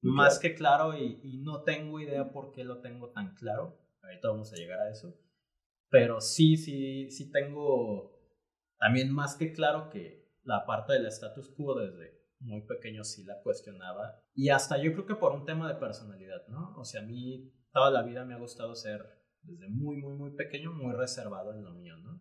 más 0.00 0.38
que 0.38 0.54
claro 0.54 0.96
y, 0.96 1.20
y 1.22 1.38
no 1.38 1.62
tengo 1.62 2.00
idea 2.00 2.30
por 2.30 2.52
qué 2.52 2.64
lo 2.64 2.80
tengo 2.80 3.10
tan 3.10 3.34
claro. 3.34 3.78
Ahorita 4.02 4.28
vamos 4.28 4.52
a 4.52 4.56
llegar 4.56 4.80
a 4.80 4.90
eso. 4.90 5.18
Pero 5.90 6.20
sí, 6.20 6.56
sí, 6.56 7.10
sí 7.10 7.30
tengo 7.30 8.18
también 8.78 9.12
más 9.12 9.36
que 9.36 9.52
claro 9.52 9.90
que 9.90 10.28
la 10.44 10.64
parte 10.64 10.92
del 10.94 11.06
status 11.06 11.48
quo 11.50 11.74
desde 11.74 12.18
muy 12.40 12.62
pequeño 12.62 13.04
sí 13.04 13.24
la 13.24 13.40
cuestionaba. 13.42 14.22
Y 14.34 14.50
hasta 14.50 14.78
yo 14.78 14.92
creo 14.92 15.06
que 15.06 15.14
por 15.14 15.32
un 15.32 15.44
tema 15.44 15.68
de 15.68 15.78
personalidad, 15.78 16.46
¿no? 16.48 16.74
O 16.76 16.84
sea, 16.84 17.02
a 17.02 17.04
mí 17.04 17.52
toda 17.72 17.90
la 17.90 18.02
vida 18.02 18.24
me 18.24 18.34
ha 18.34 18.38
gustado 18.38 18.74
ser 18.74 19.04
desde 19.42 19.68
muy, 19.68 19.96
muy, 19.96 20.14
muy 20.14 20.30
pequeño, 20.32 20.72
muy 20.72 20.94
reservado 20.94 21.52
en 21.52 21.64
lo 21.64 21.72
mío, 21.72 21.96
¿no? 21.98 22.20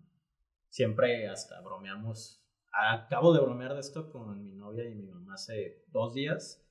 Siempre 0.70 1.28
hasta 1.28 1.62
bromeamos. 1.62 2.44
Acabo 2.72 3.34
de 3.34 3.42
bromear 3.42 3.74
de 3.74 3.80
esto 3.80 4.12
con 4.12 4.44
mi 4.44 4.54
novia 4.54 4.86
y 4.86 4.96
mi 4.96 5.08
mamá 5.08 5.34
hace 5.34 5.84
dos 5.88 6.13
días, 6.13 6.67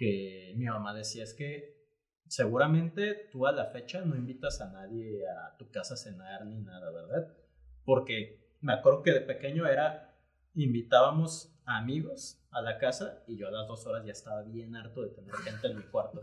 que 0.00 0.54
mi 0.56 0.64
mamá 0.64 0.94
decía 0.94 1.22
es 1.22 1.34
que 1.34 1.78
seguramente 2.26 3.28
tú 3.30 3.46
a 3.46 3.52
la 3.52 3.66
fecha 3.66 4.00
no 4.00 4.16
invitas 4.16 4.62
a 4.62 4.72
nadie 4.72 5.28
a 5.28 5.58
tu 5.58 5.70
casa 5.70 5.92
a 5.92 5.98
cenar 5.98 6.46
ni 6.46 6.58
nada, 6.58 6.90
¿verdad? 6.90 7.36
Porque 7.84 8.56
me 8.62 8.72
acuerdo 8.72 9.02
que 9.02 9.12
de 9.12 9.20
pequeño 9.20 9.66
era, 9.66 10.18
invitábamos 10.54 11.54
a 11.66 11.76
amigos 11.76 12.42
a 12.50 12.62
la 12.62 12.78
casa 12.78 13.22
y 13.26 13.36
yo 13.36 13.48
a 13.48 13.50
las 13.50 13.68
dos 13.68 13.86
horas 13.86 14.06
ya 14.06 14.12
estaba 14.12 14.40
bien 14.40 14.74
harto 14.74 15.02
de 15.02 15.10
tener 15.10 15.34
gente 15.34 15.66
en 15.66 15.76
mi 15.76 15.82
cuarto. 15.82 16.22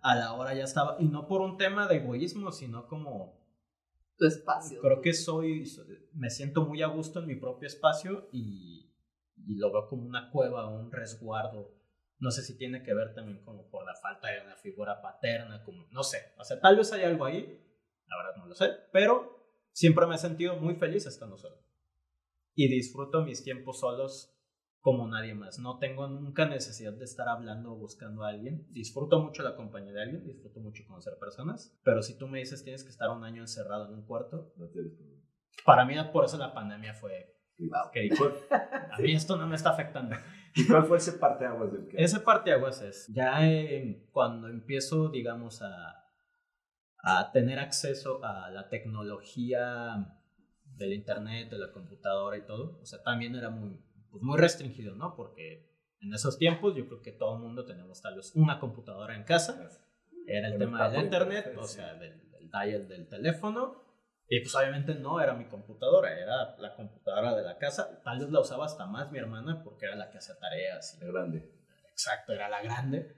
A 0.00 0.16
la 0.16 0.32
hora 0.32 0.54
ya 0.54 0.64
estaba, 0.64 0.96
y 0.98 1.04
no 1.04 1.28
por 1.28 1.42
un 1.42 1.58
tema 1.58 1.86
de 1.86 1.96
egoísmo, 1.96 2.52
sino 2.52 2.88
como 2.88 3.38
Tu 4.16 4.24
espacio. 4.24 4.80
creo 4.80 5.02
que 5.02 5.12
soy, 5.12 5.70
me 6.14 6.30
siento 6.30 6.64
muy 6.64 6.80
a 6.80 6.86
gusto 6.86 7.20
en 7.20 7.26
mi 7.26 7.34
propio 7.34 7.66
espacio 7.66 8.30
y, 8.32 8.90
y 9.46 9.56
lo 9.56 9.70
veo 9.70 9.88
como 9.88 10.06
una 10.06 10.30
cueva, 10.30 10.68
un 10.68 10.90
resguardo. 10.90 11.79
No 12.20 12.30
sé 12.30 12.42
si 12.42 12.56
tiene 12.56 12.82
que 12.82 12.94
ver 12.94 13.14
también 13.14 13.42
como 13.44 13.68
por 13.70 13.84
la 13.84 13.94
falta 13.94 14.28
de 14.28 14.42
una 14.42 14.56
figura 14.56 15.00
paterna, 15.00 15.64
como, 15.64 15.86
no 15.90 16.02
sé, 16.02 16.18
o 16.38 16.44
sea, 16.44 16.60
tal 16.60 16.76
vez 16.76 16.92
hay 16.92 17.02
algo 17.04 17.24
ahí, 17.24 17.40
la 18.06 18.16
verdad 18.18 18.36
no 18.36 18.46
lo 18.46 18.54
sé, 18.54 18.70
pero 18.92 19.38
siempre 19.72 20.06
me 20.06 20.14
he 20.16 20.18
sentido 20.18 20.56
muy 20.56 20.74
feliz 20.74 21.06
estando 21.06 21.36
solo. 21.38 21.56
Y 22.54 22.68
disfruto 22.68 23.22
mis 23.24 23.42
tiempos 23.42 23.80
solos 23.80 24.36
como 24.80 25.06
nadie 25.06 25.34
más. 25.34 25.58
No 25.58 25.78
tengo 25.78 26.08
nunca 26.08 26.46
necesidad 26.46 26.92
de 26.92 27.04
estar 27.04 27.28
hablando 27.28 27.72
o 27.72 27.76
buscando 27.76 28.24
a 28.24 28.28
alguien. 28.30 28.66
Disfruto 28.72 29.20
mucho 29.20 29.42
la 29.42 29.54
compañía 29.54 29.92
de 29.92 30.02
alguien, 30.02 30.26
disfruto 30.26 30.60
mucho 30.60 30.84
conocer 30.86 31.14
personas, 31.18 31.78
pero 31.84 32.02
si 32.02 32.18
tú 32.18 32.26
me 32.28 32.38
dices 32.40 32.64
tienes 32.64 32.82
que 32.82 32.90
estar 32.90 33.08
un 33.10 33.24
año 33.24 33.42
encerrado 33.42 33.86
en 33.88 33.94
un 33.94 34.06
cuarto, 34.06 34.52
No 34.56 34.68
problema. 34.70 34.96
para 35.64 35.84
mí 35.86 35.94
por 36.12 36.24
eso 36.24 36.36
la 36.38 36.52
pandemia 36.52 36.92
fue, 36.94 37.36
Wow. 37.58 37.90
que 37.92 38.08
a 38.90 38.98
mí 38.98 39.12
esto 39.12 39.36
no 39.36 39.46
me 39.46 39.54
está 39.56 39.70
afectando. 39.70 40.16
¿Y 40.54 40.66
cuál 40.66 40.84
fue 40.84 40.98
ese 40.98 41.12
parteaguas 41.12 41.72
del 41.72 41.88
que? 41.88 42.02
Ese 42.02 42.20
parteaguas 42.20 42.82
es, 42.82 43.06
ya 43.08 43.46
en- 43.48 44.06
cuando 44.10 44.48
empiezo, 44.48 45.08
digamos, 45.08 45.62
a, 45.62 46.04
a 46.98 47.30
tener 47.32 47.58
acceso 47.58 48.24
a 48.24 48.50
la 48.50 48.68
tecnología 48.68 50.16
del 50.76 50.92
internet, 50.92 51.50
de 51.50 51.58
la 51.58 51.72
computadora 51.72 52.36
y 52.36 52.42
todo, 52.46 52.78
o 52.80 52.86
sea, 52.86 53.02
también 53.02 53.34
era 53.36 53.50
muy, 53.50 53.78
pues, 54.10 54.22
muy 54.22 54.38
restringido, 54.38 54.94
¿no? 54.96 55.14
Porque 55.14 55.70
en 56.00 56.12
esos 56.14 56.38
tiempos 56.38 56.74
yo 56.74 56.86
creo 56.86 57.02
que 57.02 57.12
todo 57.12 57.36
el 57.36 57.42
mundo 57.42 57.64
tenemos 57.64 58.00
tal 58.02 58.16
vez 58.16 58.32
una 58.34 58.58
computadora 58.58 59.14
en 59.14 59.24
casa, 59.24 59.68
era 60.26 60.48
el 60.48 60.58
tema 60.58 60.78
del 60.88 61.04
internet, 61.04 61.44
o 61.58 61.64
sea, 61.66 61.94
del, 61.94 62.30
del 62.30 62.50
dial 62.50 62.88
del 62.88 63.08
teléfono, 63.08 63.82
y 64.32 64.38
pues 64.40 64.54
obviamente 64.54 64.94
no 64.94 65.20
era 65.20 65.34
mi 65.34 65.46
computadora, 65.46 66.16
era 66.16 66.56
la 66.56 66.76
computadora 66.76 67.34
de 67.34 67.42
la 67.42 67.58
casa, 67.58 68.00
tal 68.04 68.20
vez 68.20 68.30
la 68.30 68.38
usaba 68.38 68.64
hasta 68.64 68.86
más 68.86 69.10
mi 69.10 69.18
hermana 69.18 69.60
porque 69.64 69.86
era 69.86 69.96
la 69.96 70.08
que 70.08 70.18
hacía 70.18 70.38
tareas 70.38 70.94
y 70.94 71.02
Era 71.02 71.12
grande. 71.12 71.52
exacto, 71.90 72.32
era 72.32 72.48
la 72.48 72.62
grande. 72.62 73.16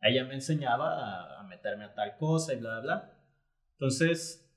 Ella 0.00 0.24
me 0.24 0.34
enseñaba 0.34 0.94
a, 0.94 1.40
a 1.40 1.42
meterme 1.42 1.84
a 1.84 1.92
tal 1.92 2.16
cosa 2.18 2.54
y 2.54 2.60
bla, 2.60 2.78
bla, 2.78 2.82
bla. 2.82 3.18
Entonces, 3.72 4.48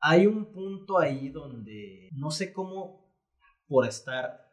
hay 0.00 0.26
un 0.26 0.50
punto 0.50 0.98
ahí 0.98 1.28
donde 1.28 2.08
no 2.12 2.30
sé 2.30 2.50
cómo, 2.50 3.12
por 3.66 3.86
estar 3.86 4.50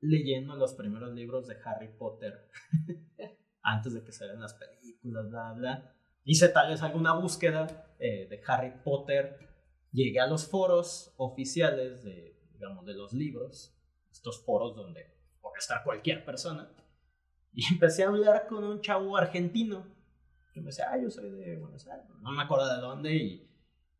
leyendo 0.00 0.54
los 0.54 0.74
primeros 0.74 1.12
libros 1.14 1.48
de 1.48 1.56
Harry 1.64 1.88
Potter, 1.88 2.48
antes 3.62 3.92
de 3.92 4.04
que 4.04 4.12
salgan 4.12 4.40
las 4.40 4.54
películas, 4.54 5.28
bla, 5.30 5.52
bla, 5.52 5.94
hice 6.22 6.48
tal 6.48 6.70
vez 6.70 6.80
alguna 6.82 7.14
búsqueda 7.14 7.66
eh, 7.98 8.28
de 8.28 8.40
Harry 8.46 8.72
Potter, 8.84 9.51
llegué 9.92 10.20
a 10.20 10.26
los 10.26 10.46
foros 10.48 11.14
oficiales 11.16 12.02
de, 12.02 12.36
digamos, 12.52 12.84
de 12.84 12.94
los 12.94 13.12
libros, 13.12 13.76
estos 14.10 14.44
foros 14.44 14.74
donde 14.74 15.14
puede 15.40 15.58
estar 15.58 15.84
cualquier 15.84 16.24
persona, 16.24 16.72
y 17.52 17.64
empecé 17.72 18.04
a 18.04 18.08
hablar 18.08 18.46
con 18.48 18.64
un 18.64 18.80
chavo 18.80 19.16
argentino 19.16 19.86
que 20.52 20.60
me 20.60 20.66
decía, 20.66 20.86
ah, 20.90 20.98
yo 20.98 21.10
soy 21.10 21.30
de 21.30 21.56
Buenos 21.56 21.86
Aires, 21.86 22.06
no 22.20 22.30
me 22.30 22.42
acuerdo 22.42 22.74
de 22.74 22.80
dónde, 22.80 23.14
y, 23.14 23.50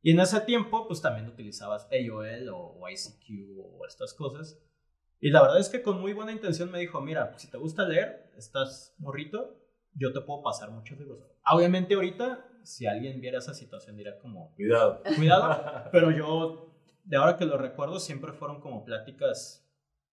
y 0.02 0.10
en 0.10 0.20
ese 0.20 0.40
tiempo 0.40 0.86
pues 0.86 1.00
también 1.00 1.26
utilizabas 1.26 1.88
AOL 1.90 2.48
o, 2.52 2.88
ICQ 2.88 3.58
o 3.58 3.86
estas 3.86 4.12
cosas, 4.12 4.58
y 5.20 5.30
la 5.30 5.40
verdad 5.40 5.60
es 5.60 5.68
que 5.68 5.82
con 5.82 6.00
muy 6.00 6.12
buena 6.12 6.32
intención 6.32 6.70
me 6.70 6.80
dijo, 6.80 7.00
mira, 7.00 7.38
si 7.38 7.48
te 7.48 7.56
gusta 7.56 7.86
leer, 7.86 8.32
estás 8.36 8.94
morrito, 8.98 9.56
yo 9.94 10.12
te 10.12 10.20
puedo 10.20 10.42
pasar 10.42 10.70
muchos 10.70 10.98
libros. 10.98 11.22
Obviamente 11.46 11.94
ahorita, 11.94 12.44
si 12.64 12.86
alguien 12.86 13.20
viera 13.20 13.38
esa 13.38 13.54
situación, 13.54 13.96
diría 13.96 14.18
como, 14.18 14.54
Cuidado. 14.54 15.02
cuidado, 15.16 15.88
pero 15.92 16.10
yo, 16.10 16.74
de 17.04 17.16
ahora 17.16 17.36
que 17.36 17.44
lo 17.44 17.58
recuerdo, 17.58 17.98
siempre 18.00 18.32
fueron 18.32 18.60
como 18.60 18.84
pláticas 18.84 19.66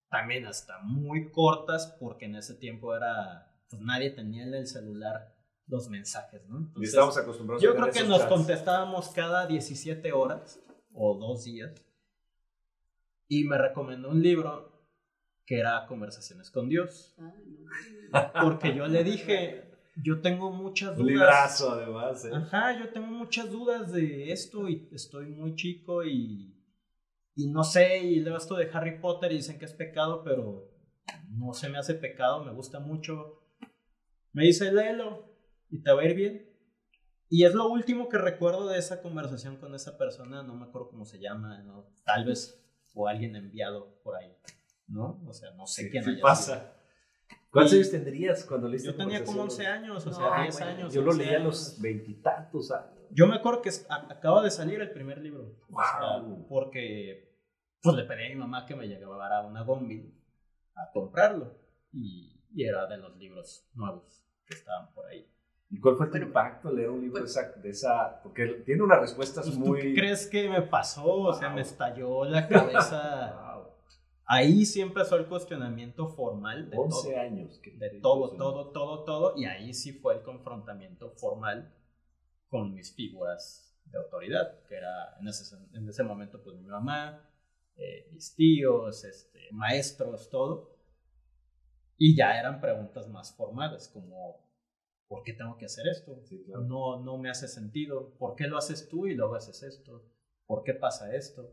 también 0.09 0.45
hasta 0.45 0.79
muy 0.79 1.31
cortas, 1.31 1.95
porque 1.99 2.25
en 2.25 2.35
ese 2.35 2.55
tiempo 2.55 2.95
era, 2.95 3.53
pues 3.69 3.81
nadie 3.81 4.09
tenía 4.11 4.43
en 4.43 4.53
el 4.53 4.67
celular 4.67 5.35
los 5.67 5.87
mensajes, 5.89 6.43
¿no? 6.47 6.59
Y 6.59 6.63
Entonces, 6.63 6.89
estamos 6.93 7.17
acostumbrados 7.17 7.61
yo 7.61 7.71
a 7.71 7.75
creo 7.75 7.91
que 7.91 8.03
nos 8.03 8.19
chats. 8.21 8.31
contestábamos 8.31 9.09
cada 9.09 9.45
17 9.45 10.11
horas 10.13 10.59
o 10.93 11.15
dos 11.15 11.43
días. 11.43 11.71
Y 13.27 13.43
me 13.43 13.59
recomendó 13.59 14.09
un 14.09 14.23
libro 14.23 14.71
que 15.45 15.59
era 15.59 15.85
Conversaciones 15.85 16.49
con 16.49 16.69
Dios. 16.69 17.13
No. 17.19 17.31
Porque 18.41 18.73
yo 18.73 18.87
le 18.87 19.03
dije, 19.03 19.68
yo 20.03 20.21
tengo 20.21 20.51
muchas 20.51 20.89
dudas. 20.95 20.99
Un 21.01 21.07
librazo, 21.07 21.71
además. 21.71 22.25
¿eh? 22.25 22.31
Ajá, 22.33 22.79
yo 22.79 22.89
tengo 22.89 23.07
muchas 23.07 23.49
dudas 23.49 23.91
de 23.91 24.31
esto 24.31 24.67
y 24.69 24.89
estoy 24.91 25.27
muy 25.27 25.55
chico 25.55 26.03
y, 26.03 26.55
y 27.35 27.47
no 27.47 27.63
sé, 27.63 27.99
y 27.99 28.19
leo 28.19 28.37
esto 28.37 28.55
de 28.55 28.69
Harry 28.71 28.99
Potter 28.99 29.31
y 29.31 29.37
dicen 29.37 29.59
que 29.59 29.65
es 29.65 29.73
pecado, 29.73 30.23
pero 30.23 30.69
no 31.29 31.53
se 31.53 31.69
me 31.69 31.77
hace 31.77 31.95
pecado, 31.95 32.43
me 32.43 32.53
gusta 32.53 32.79
mucho. 32.79 33.43
Me 34.31 34.43
dice, 34.45 34.71
léelo 34.71 35.33
y 35.69 35.81
te 35.81 35.91
va 35.91 36.01
a 36.01 36.05
ir 36.05 36.15
bien. 36.15 36.49
Y 37.29 37.45
es 37.45 37.53
lo 37.53 37.67
último 37.69 38.09
que 38.09 38.17
recuerdo 38.17 38.67
de 38.67 38.79
esa 38.79 39.01
conversación 39.01 39.57
con 39.57 39.75
esa 39.75 39.97
persona, 39.97 40.41
no 40.41 40.55
me 40.55 40.65
acuerdo 40.65 40.89
cómo 40.89 41.05
se 41.05 41.19
llama, 41.19 41.61
¿no? 41.63 41.93
tal 42.03 42.25
vez 42.25 42.59
fue 42.87 43.11
alguien 43.11 43.35
enviado 43.35 44.01
por 44.03 44.15
ahí, 44.15 44.35
¿no? 44.87 45.21
O 45.27 45.33
sea, 45.33 45.51
no 45.51 45.67
sé 45.67 45.83
Sí, 45.83 45.89
quién 45.91 46.03
sí 46.03 46.09
haya 46.09 46.21
pasa. 46.23 46.75
¿Cuántos 47.51 47.73
años 47.73 47.89
tendrías 47.91 48.43
cuando 48.45 48.67
leíste. 48.67 48.89
Yo 48.89 48.95
tenía 48.95 49.23
como 49.23 49.41
11 49.43 49.57
Conversaciones? 49.63 49.89
años, 49.89 50.05
o 50.05 50.09
No, 50.09 50.15
sea, 50.15 50.41
10 50.43 50.55
bueno, 50.59 50.71
años. 50.71 50.93
Yo 50.93 51.01
lo 51.01 51.11
11 51.11 51.25
leí 51.25 51.35
a 51.35 51.39
los 51.39 51.81
veintitantos 51.81 52.71
años. 52.71 52.99
Yo 53.11 53.25
me 53.27 53.35
acuerdo 53.35 53.61
que 53.63 53.71
acaba 53.89 54.43
de 54.43 54.51
salir 54.51 54.79
el 54.81 54.91
primer 54.91 55.17
libro. 55.19 55.55
O 55.71 55.81
sea, 55.81 56.19
Wow. 56.19 56.47
porque 56.47 57.27
pues 57.81 57.95
le 57.95 58.03
pedí 58.03 58.25
a 58.25 58.29
mi 58.29 58.35
mamá 58.35 58.65
que 58.65 58.75
me 58.75 58.87
llevara 58.87 59.41
una 59.47 59.63
Gombil 59.63 60.13
a 60.75 60.91
comprarlo. 60.91 61.55
Y, 61.91 62.39
y 62.53 62.65
era 62.65 62.85
de 62.85 62.97
los 62.97 63.17
libros 63.17 63.67
nuevos 63.73 64.27
que 64.45 64.53
estaban 64.53 64.93
por 64.93 65.05
ahí. 65.07 65.25
¿Y 65.71 65.79
cuál 65.79 65.95
fue 65.97 66.07
tu 66.07 66.17
impacto 66.17 66.71
leer 66.71 66.89
un 66.89 67.01
libro 67.01 67.21
pues- 67.21 67.33
de, 67.35 67.41
esa, 67.41 67.51
de 67.61 67.69
esa? 67.69 68.21
Porque 68.23 68.45
tiene 68.65 68.83
unas 68.83 68.99
respuestas 69.01 69.45
Pues, 69.45 69.57
¿Tú 69.57 69.65
muy. 69.65 69.81
qué 69.81 69.93
crees 69.95 70.27
que 70.27 70.49
me 70.49 70.61
pasó? 70.63 71.05
O 71.05 71.33
sea, 71.33 71.47
Wow. 71.49 71.55
me 71.55 71.61
estalló 71.61 72.25
la 72.25 72.47
cabeza. 72.47 73.45
Ahí 74.31 74.63
sí 74.63 74.79
empezó 74.79 75.15
el 75.15 75.25
cuestionamiento 75.25 76.07
formal 76.07 76.69
de 76.69 76.77
11 76.77 77.09
todo. 77.09 77.19
años. 77.19 77.59
qué 77.63 77.71
De 77.71 77.99
todo, 77.99 78.37
todo, 78.37 78.71
todo, 78.71 79.03
todo. 79.03 79.33
Y 79.35 79.45
ahí 79.45 79.73
sí 79.73 79.91
fue 79.91 80.17
el 80.17 80.21
confrontamiento 80.21 81.09
formal 81.17 81.73
con 82.47 82.75
mis 82.75 82.93
figuras 82.93 83.75
de 83.85 83.97
autoridad, 83.97 84.63
que 84.67 84.75
era 84.75 85.17
en 85.19 85.27
ese, 85.27 85.55
en 85.73 85.89
ese 85.89 86.03
momento 86.03 86.43
pues 86.43 86.55
mi 86.57 86.67
mamá, 86.67 87.27
eh, 87.75 88.07
mis 88.11 88.35
tíos, 88.35 89.03
este, 89.03 89.47
maestros, 89.51 90.29
todo. 90.29 90.77
Y 91.97 92.15
ya 92.15 92.39
eran 92.39 92.61
preguntas 92.61 93.09
más 93.09 93.35
formales, 93.35 93.89
como 93.91 94.47
¿por 95.07 95.23
qué 95.23 95.33
tengo 95.33 95.57
que 95.57 95.65
hacer 95.65 95.87
esto? 95.87 96.21
no, 96.67 97.01
no 97.01 97.17
me 97.17 97.31
hace 97.31 97.47
sentido. 97.47 98.13
¿Por 98.19 98.35
qué 98.35 98.45
lo 98.45 98.59
haces 98.59 98.87
tú 98.89 99.07
y 99.07 99.15
luego 99.15 99.33
haces 99.33 99.63
esto? 99.63 100.05
¿Por 100.45 100.61
qué 100.61 100.75
pasa 100.75 101.15
esto? 101.15 101.51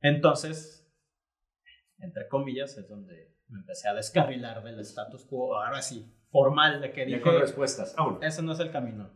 Entonces, 0.00 0.83
entre 2.04 2.28
comillas, 2.28 2.76
es 2.76 2.88
donde 2.88 3.34
me 3.48 3.58
empecé 3.58 3.88
a 3.88 3.94
descarrilar 3.94 4.62
del 4.62 4.80
status 4.80 5.24
quo, 5.24 5.56
ahora 5.56 5.82
sí, 5.82 6.12
formal, 6.30 6.80
de 6.80 6.92
que 6.92 7.04
dije... 7.06 7.20
con 7.20 7.38
respuestas. 7.38 7.94
Ese 8.22 8.42
no 8.42 8.52
es 8.52 8.60
el 8.60 8.70
camino, 8.70 9.10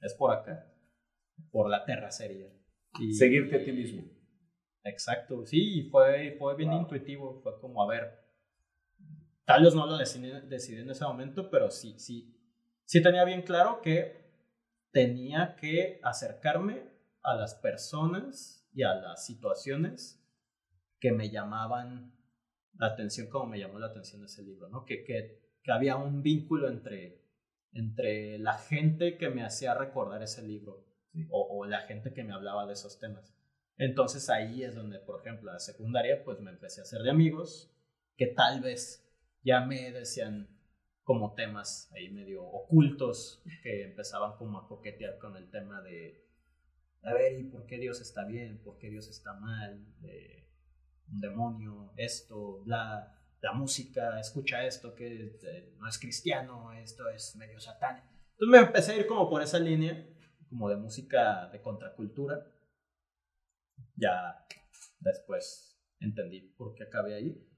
es 0.00 0.14
por 0.14 0.32
acá, 0.32 0.66
por 1.50 1.68
la 1.68 1.84
terracería. 1.84 2.48
Y, 3.00 3.14
Seguirte 3.14 3.56
a 3.56 3.64
ti 3.64 3.72
mismo. 3.72 4.02
Exacto, 4.84 5.46
sí, 5.46 5.88
fue, 5.90 6.36
fue 6.38 6.56
bien 6.56 6.72
intuitivo, 6.72 7.40
fue 7.42 7.58
como, 7.60 7.82
a 7.82 7.86
ver, 7.86 8.18
tal 9.44 9.64
vez 9.64 9.74
no 9.74 9.86
lo 9.86 9.96
decidí, 9.96 10.30
decidí 10.48 10.80
en 10.80 10.90
ese 10.90 11.04
momento, 11.04 11.50
pero 11.50 11.70
sí, 11.70 11.98
sí, 11.98 12.36
sí 12.84 13.02
tenía 13.02 13.24
bien 13.24 13.42
claro 13.42 13.80
que 13.80 14.22
tenía 14.90 15.56
que 15.56 16.00
acercarme 16.02 16.90
a 17.22 17.34
las 17.34 17.54
personas 17.54 18.68
y 18.72 18.82
a 18.82 18.94
las 18.94 19.24
situaciones 19.24 20.18
que 20.98 21.12
me 21.12 21.30
llamaban 21.30 22.12
la 22.74 22.88
atención, 22.88 23.28
como 23.28 23.46
me 23.46 23.58
llamó 23.58 23.78
la 23.78 23.86
atención 23.86 24.24
ese 24.24 24.42
libro, 24.42 24.68
¿no? 24.68 24.84
Que, 24.84 25.04
que, 25.04 25.40
que 25.62 25.72
había 25.72 25.96
un 25.96 26.22
vínculo 26.22 26.68
entre, 26.68 27.22
entre 27.72 28.38
la 28.38 28.54
gente 28.54 29.16
que 29.18 29.30
me 29.30 29.44
hacía 29.44 29.74
recordar 29.74 30.22
ese 30.22 30.42
libro 30.42 30.86
o, 31.30 31.58
o, 31.58 31.66
la 31.66 31.80
gente 31.82 32.12
que 32.12 32.24
me 32.24 32.32
hablaba 32.32 32.66
de 32.66 32.72
esos 32.72 32.98
temas. 32.98 33.34
Entonces 33.76 34.30
ahí 34.30 34.62
es 34.62 34.74
donde, 34.74 34.98
por 34.98 35.20
ejemplo, 35.20 35.52
la 35.52 35.58
secundaria, 35.58 36.24
pues 36.24 36.40
me 36.40 36.50
empecé 36.50 36.80
a 36.80 36.84
hacer 36.84 37.02
de 37.02 37.10
amigos 37.10 37.74
que 38.16 38.26
tal 38.26 38.60
vez 38.60 39.08
ya 39.42 39.64
me 39.64 39.90
decían 39.92 40.48
como 41.02 41.34
temas 41.34 41.90
ahí 41.92 42.10
medio 42.10 42.44
ocultos 42.44 43.42
que 43.62 43.84
empezaban 43.84 44.36
como 44.36 44.58
a 44.58 44.68
coquetear 44.68 45.18
con 45.18 45.36
el 45.36 45.50
tema 45.50 45.82
de, 45.82 46.24
a 47.02 47.12
ver, 47.14 47.38
¿y 47.40 47.44
por 47.44 47.66
qué 47.66 47.78
Dios 47.78 48.00
está 48.00 48.24
bien? 48.24 48.62
¿Por 48.62 48.78
qué 48.78 48.88
Dios 48.88 49.08
está 49.08 49.34
mal? 49.34 49.84
Un 51.10 51.20
demonio, 51.20 51.92
esto, 51.96 52.62
bla, 52.64 53.18
la 53.42 53.52
música, 53.52 54.20
escucha 54.20 54.64
esto 54.64 54.94
que 54.94 55.36
eh, 55.42 55.74
no 55.78 55.88
es 55.88 55.98
cristiano, 55.98 56.72
esto 56.72 57.08
es 57.08 57.34
medio 57.36 57.58
satánico. 57.60 58.06
Entonces 58.32 58.48
me 58.48 58.58
empecé 58.58 58.92
a 58.92 58.96
ir 58.96 59.06
como 59.06 59.28
por 59.28 59.42
esa 59.42 59.58
línea, 59.58 60.06
como 60.48 60.68
de 60.68 60.76
música 60.76 61.48
de 61.48 61.60
contracultura. 61.60 62.46
Ya 63.96 64.46
después 65.00 65.80
entendí 65.98 66.40
por 66.56 66.74
qué 66.74 66.84
acabé 66.84 67.14
ahí. 67.14 67.48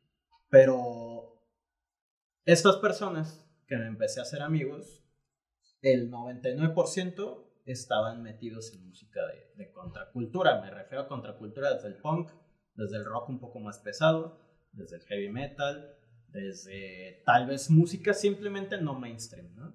Pero 0.49 1.43
estas 2.45 2.77
personas 2.77 3.47
que 3.67 3.77
me 3.77 3.87
empecé 3.87 4.21
a 4.21 4.23
hacer 4.23 4.43
amigos, 4.43 5.05
el 5.83 6.11
99% 6.11 7.45
estaban 7.67 8.23
metidos 8.23 8.73
en 8.75 8.87
música 8.87 9.21
de, 9.27 9.53
de, 9.57 9.73
contracultura. 9.73 10.61
Me 10.61 10.71
refiero 10.71 11.05
a 11.05 11.09
contracultura 11.09 11.75
desde 11.75 11.89
el 11.89 11.97
punk, 11.97 12.31
desde 12.77 12.97
el 12.97 13.05
rock 13.05 13.29
un 13.29 13.39
poco 13.39 13.61
más 13.61 13.79
pesado, 13.79 14.39
desde 14.73 14.97
el 14.97 15.03
heavy 15.03 15.31
metal, 15.31 15.95
desde 16.29 17.23
tal 17.25 17.47
vez 17.47 17.71
música 17.71 18.13
simplemente 18.13 18.81
no 18.81 18.99
mainstream, 18.99 19.55
¿no? 19.55 19.73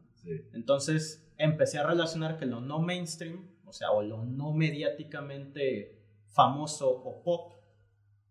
Entonces 0.53 1.31
empecé 1.38 1.79
a 1.79 1.88
relacionar 1.88 2.38
que 2.38 2.45
lo 2.45 2.59
no 2.59 2.79
mainstream, 2.79 3.49
o 3.65 3.71
sea, 3.71 3.91
o 3.91 4.01
lo 4.01 4.25
no 4.25 4.53
mediáticamente 4.53 6.03
famoso 6.25 6.89
o 6.89 7.23
pop, 7.23 7.53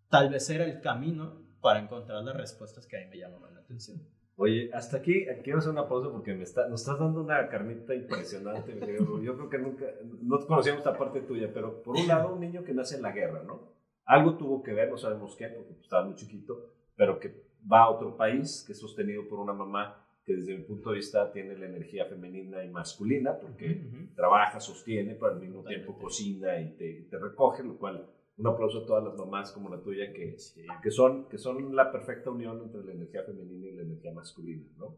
tal 0.09 0.29
vez 0.29 0.49
era 0.51 0.65
el 0.65 0.81
camino 0.81 1.43
para 1.61 1.81
encontrar 1.81 2.23
las 2.23 2.37
respuestas 2.37 2.87
que 2.87 2.97
a 2.97 3.01
mí 3.01 3.07
me 3.11 3.19
llamaban 3.19 3.55
la 3.55 3.61
atención. 3.61 4.01
Oye, 4.37 4.71
hasta 4.73 4.99
aquí 4.99 5.27
quiero 5.43 5.59
hacer 5.59 5.73
una 5.73 5.89
pausa 5.89 6.13
porque 6.13 6.33
me 6.33 6.45
está, 6.45 6.69
nos 6.69 6.83
estás 6.83 7.01
dando 7.01 7.23
una 7.23 7.49
carnita 7.49 7.93
impresionante. 7.95 8.79
Yo 9.23 9.37
creo 9.37 9.51
que 9.51 9.59
nunca, 9.59 9.87
no 10.23 10.47
conocíamos 10.47 10.79
esta 10.79 10.97
parte 10.97 11.23
tuya, 11.23 11.51
pero 11.53 11.83
por 11.83 11.97
un 11.97 12.07
lado, 12.07 12.35
un 12.35 12.41
niño 12.41 12.63
que 12.63 12.73
nace 12.73 12.97
en 12.97 13.03
la 13.03 13.11
guerra, 13.11 13.43
¿no? 13.43 13.78
Algo 14.09 14.39
tuvo 14.39 14.63
que 14.63 14.73
ver, 14.73 14.91
no 14.91 14.97
sabemos 14.97 15.37
qué, 15.37 15.49
porque 15.49 15.75
estaba 15.83 16.07
muy 16.07 16.15
chiquito, 16.15 16.73
pero 16.97 17.21
que 17.21 17.45
va 17.71 17.83
a 17.83 17.91
otro 17.91 18.17
país, 18.17 18.65
que 18.67 18.73
es 18.73 18.81
sostenido 18.81 19.29
por 19.29 19.39
una 19.39 19.53
mamá 19.53 20.03
que 20.25 20.35
desde 20.35 20.57
mi 20.57 20.65
punto 20.65 20.91
de 20.91 20.97
vista 20.97 21.31
tiene 21.31 21.57
la 21.59 21.67
energía 21.67 22.07
femenina 22.07 22.65
y 22.65 22.71
masculina, 22.71 23.39
porque 23.39 23.83
trabaja, 24.17 24.61
sostiene, 24.61 25.15
pero 25.15 25.33
al 25.33 25.41
mismo 25.41 25.63
tiempo 25.63 25.99
cocina 25.99 26.59
y 26.59 26.71
te, 26.77 27.07
te, 27.11 27.19
recoge, 27.19 27.63
lo 27.63 27.77
cual 27.77 28.07
un 28.39 28.47
aplauso 28.47 28.83
a 28.83 28.87
todas 28.87 29.05
las 29.05 29.15
mamás 29.17 29.53
como 29.53 29.69
la 29.69 29.83
tuya 29.83 30.11
que, 30.13 30.37
que, 30.83 30.91
son, 30.91 31.29
que 31.29 31.37
son 31.37 31.77
la 31.77 31.93
perfecta 31.93 32.31
unión 32.31 32.63
entre 32.63 32.85
la 32.85 32.93
energía 32.93 33.25
femenina 33.25 33.67
y 33.67 33.73
la 33.73 33.83
energía 33.83 34.13
masculina, 34.13 34.65
¿no? 34.79 34.97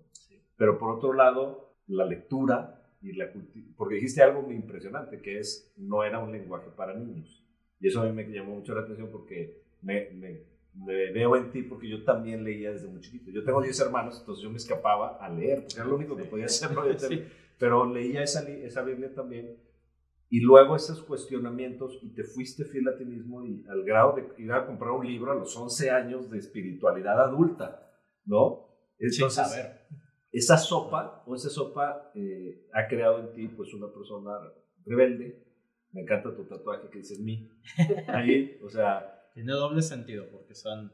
Pero 0.57 0.79
por 0.79 0.91
otro 0.97 1.15
lado, 1.15 1.75
la 1.89 2.05
lectura 2.05 2.81
y 3.03 3.13
la 3.15 3.33
porque 3.77 3.97
dijiste 3.97 4.23
algo 4.23 4.43
muy 4.43 4.55
impresionante, 4.55 5.21
que 5.21 5.39
es, 5.39 5.73
no 5.77 6.05
era 6.05 6.19
un 6.21 6.31
lenguaje 6.31 6.71
para 6.71 6.95
niños. 6.95 7.40
Y 7.81 7.89
eso 7.89 8.03
a 8.03 8.07
mí 8.07 8.13
me 8.13 8.25
llamó 8.31 8.55
mucho 8.57 8.75
la 8.75 8.83
atención 8.83 9.09
porque 9.11 9.63
me, 9.83 10.11
me, 10.11 10.45
veo 11.13 11.37
en 11.37 11.51
ti 11.51 11.63
porque 11.63 11.89
yo 11.89 12.05
también 12.05 12.45
leía 12.45 12.73
desde 12.73 12.89
muy 12.89 13.01
chiquito. 13.01 13.31
Yo 13.31 13.43
tengo 13.43 13.63
10 13.63 13.81
hermanos, 13.81 14.19
entonces 14.21 14.45
yo 14.45 14.51
me 14.51 14.59
escapaba 14.59 15.17
a 15.17 15.29
leer, 15.31 15.63
porque 15.63 15.77
era 15.77 15.87
lo 15.87 15.97
único 15.97 16.17
que 16.17 16.25
podía 16.25 16.47
hacer. 16.47 16.71
Pero 17.59 17.93
leía 17.93 18.23
esa, 18.23 18.49
esa 18.49 18.83
Biblia 18.83 19.13
también. 19.15 19.57
Y 20.29 20.41
luego 20.41 20.77
esos 20.77 21.03
cuestionamientos 21.03 21.99
y 22.03 22.15
te 22.15 22.23
fuiste 22.23 22.65
fiel 22.65 22.87
a 22.89 22.97
ti 22.97 23.05
mismo 23.05 23.45
y 23.45 23.65
al 23.69 23.83
grado 23.83 24.15
de 24.15 24.43
ir 24.43 24.53
a 24.53 24.65
comprar 24.65 24.93
un 24.93 25.05
libro 25.05 25.33
a 25.33 25.35
los 25.35 25.57
11 25.57 25.91
años 25.91 26.31
de 26.31 26.39
espiritualidad 26.39 27.21
adulta, 27.21 27.91
¿no? 28.25 28.69
Entonces, 28.99 29.39
a 29.39 29.57
ver. 29.57 29.81
esa 30.31 30.57
sopa 30.57 31.25
o 31.27 31.35
esa 31.35 31.51
sopa 31.51 32.13
eh, 32.15 32.69
ha 32.73 32.87
creado 32.87 33.19
en 33.19 33.33
ti 33.33 33.49
pues 33.49 33.75
una 33.75 33.93
persona 33.93 34.31
rebelde, 34.85 35.43
me 35.93 36.03
encanta 36.03 36.35
tu 36.35 36.45
tatuaje 36.45 36.89
que 36.89 36.99
dice 36.99 37.21
mí. 37.23 37.49
Ahí, 38.09 38.59
o 38.63 38.69
sea. 38.69 39.17
Tiene 39.35 39.53
doble 39.53 39.83
sentido 39.83 40.27
porque 40.31 40.55
son. 40.55 40.93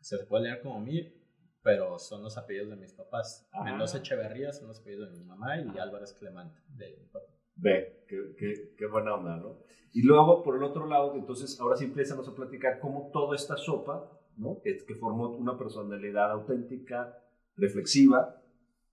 Se 0.00 0.18
puede 0.26 0.44
leer 0.44 0.62
como 0.62 0.80
mí, 0.80 1.12
pero 1.62 1.98
son 1.98 2.22
los 2.22 2.36
apellidos 2.38 2.70
de 2.70 2.76
mis 2.76 2.92
papás. 2.92 3.48
Ah. 3.52 3.64
Mendoza 3.64 3.98
Echeverría 3.98 4.52
son 4.52 4.68
los 4.68 4.80
apellidos 4.80 5.12
de 5.12 5.18
mi 5.18 5.24
mamá 5.24 5.60
y 5.60 5.78
Álvarez 5.78 6.12
Clemente 6.12 6.60
de 6.68 6.96
mi 6.96 7.06
papá. 7.06 7.26
Ve, 7.56 8.04
qué, 8.06 8.34
qué, 8.38 8.74
qué, 8.76 8.86
buena 8.86 9.14
onda, 9.14 9.36
¿no? 9.36 9.58
Y 9.92 10.02
luego, 10.02 10.42
por 10.42 10.56
el 10.56 10.62
otro 10.62 10.86
lado, 10.86 11.14
entonces, 11.14 11.58
ahora 11.58 11.76
sí 11.76 11.86
empezamos 11.86 12.28
a 12.28 12.34
platicar 12.34 12.78
cómo 12.80 13.10
toda 13.12 13.34
esta 13.34 13.56
sopa, 13.56 14.10
¿no? 14.36 14.60
Que, 14.62 14.76
que 14.84 14.94
formó 14.96 15.30
una 15.30 15.56
personalidad 15.56 16.30
auténtica, 16.32 17.18
reflexiva, 17.56 18.42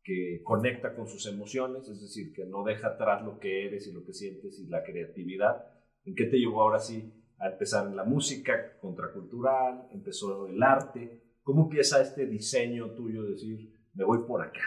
que 0.04 0.42
conecta 0.44 0.94
con 0.96 1.08
sus 1.08 1.26
emociones, 1.28 1.88
es 1.88 2.02
decir, 2.02 2.34
que 2.34 2.46
no 2.46 2.64
deja 2.64 2.90
atrás 2.90 3.24
lo 3.24 3.40
que 3.40 3.66
eres 3.66 3.88
y 3.88 3.94
lo 3.94 4.04
que 4.04 4.14
sientes 4.14 4.60
y 4.60 4.68
la 4.68 4.84
creatividad. 4.84 5.66
¿En 6.04 6.14
qué 6.16 6.26
te 6.26 6.38
llevó 6.38 6.62
ahora 6.62 6.80
sí 6.80 7.14
a 7.40 7.50
empezar 7.50 7.88
en 7.88 7.96
la 7.96 8.04
música 8.04 8.78
contracultural? 8.80 9.88
¿Empezó 9.92 10.48
el 10.48 10.62
arte? 10.62 11.22
¿Cómo 11.42 11.64
empieza 11.64 12.02
este 12.02 12.26
diseño 12.26 12.92
tuyo 12.92 13.24
de 13.24 13.32
decir, 13.32 13.74
me 13.94 14.04
voy 14.04 14.20
por 14.28 14.42
acá? 14.42 14.62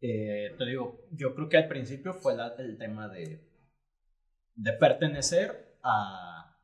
Eh, 0.00 0.54
te 0.56 0.64
digo, 0.66 1.06
yo 1.12 1.34
creo 1.34 1.48
que 1.48 1.56
al 1.56 1.68
principio 1.68 2.14
fue 2.14 2.34
el 2.58 2.78
tema 2.78 3.08
de, 3.08 3.40
de 4.54 4.72
pertenecer 4.74 5.78
a, 5.82 6.58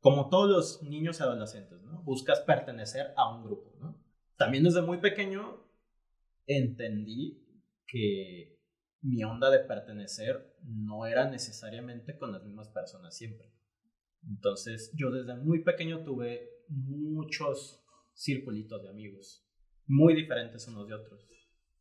como 0.00 0.28
todos 0.28 0.50
los 0.50 0.82
niños 0.82 1.20
adolescentes, 1.20 1.80
¿no? 1.82 2.02
Buscas 2.02 2.40
pertenecer 2.40 3.12
a 3.16 3.34
un 3.34 3.44
grupo, 3.44 3.72
¿no? 3.80 4.00
También 4.36 4.64
desde 4.64 4.82
muy 4.82 4.98
pequeño 4.98 5.63
entendí 6.46 7.42
que 7.86 8.58
mi 9.02 9.22
onda 9.22 9.50
de 9.50 9.60
pertenecer 9.60 10.56
no 10.62 11.06
era 11.06 11.28
necesariamente 11.30 12.16
con 12.16 12.32
las 12.32 12.42
mismas 12.42 12.68
personas 12.68 13.16
siempre. 13.16 13.52
Entonces 14.26 14.92
yo 14.96 15.10
desde 15.10 15.34
muy 15.36 15.62
pequeño 15.62 16.02
tuve 16.04 16.48
muchos 16.68 17.84
circulitos 18.14 18.82
de 18.82 18.88
amigos, 18.88 19.46
muy 19.86 20.14
diferentes 20.14 20.66
unos 20.68 20.88
de 20.88 20.94
otros. 20.94 21.28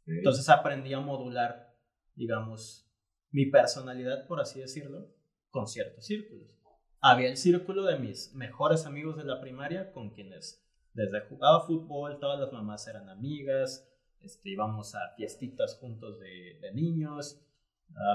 Entonces 0.05 0.49
aprendí 0.49 0.93
a 0.93 0.99
modular, 0.99 1.73
digamos, 2.15 2.91
mi 3.31 3.45
personalidad, 3.45 4.27
por 4.27 4.41
así 4.41 4.59
decirlo, 4.59 5.15
con 5.49 5.67
ciertos 5.67 6.05
círculos. 6.05 6.59
Había 6.99 7.29
el 7.29 7.37
círculo 7.37 7.83
de 7.85 7.99
mis 7.99 8.33
mejores 8.35 8.85
amigos 8.85 9.17
de 9.17 9.23
la 9.23 9.39
primaria 9.39 9.91
con 9.91 10.11
quienes 10.11 10.63
desde 10.93 11.21
jugaba 11.27 11.65
fútbol, 11.65 12.19
todas 12.19 12.39
las 12.39 12.51
mamás 12.51 12.87
eran 12.87 13.09
amigas, 13.09 13.89
este, 14.23 14.49
íbamos 14.49 14.95
a 14.95 15.13
fiestitas 15.15 15.77
juntos 15.79 16.19
de, 16.19 16.59
de 16.61 16.73
niños, 16.73 17.39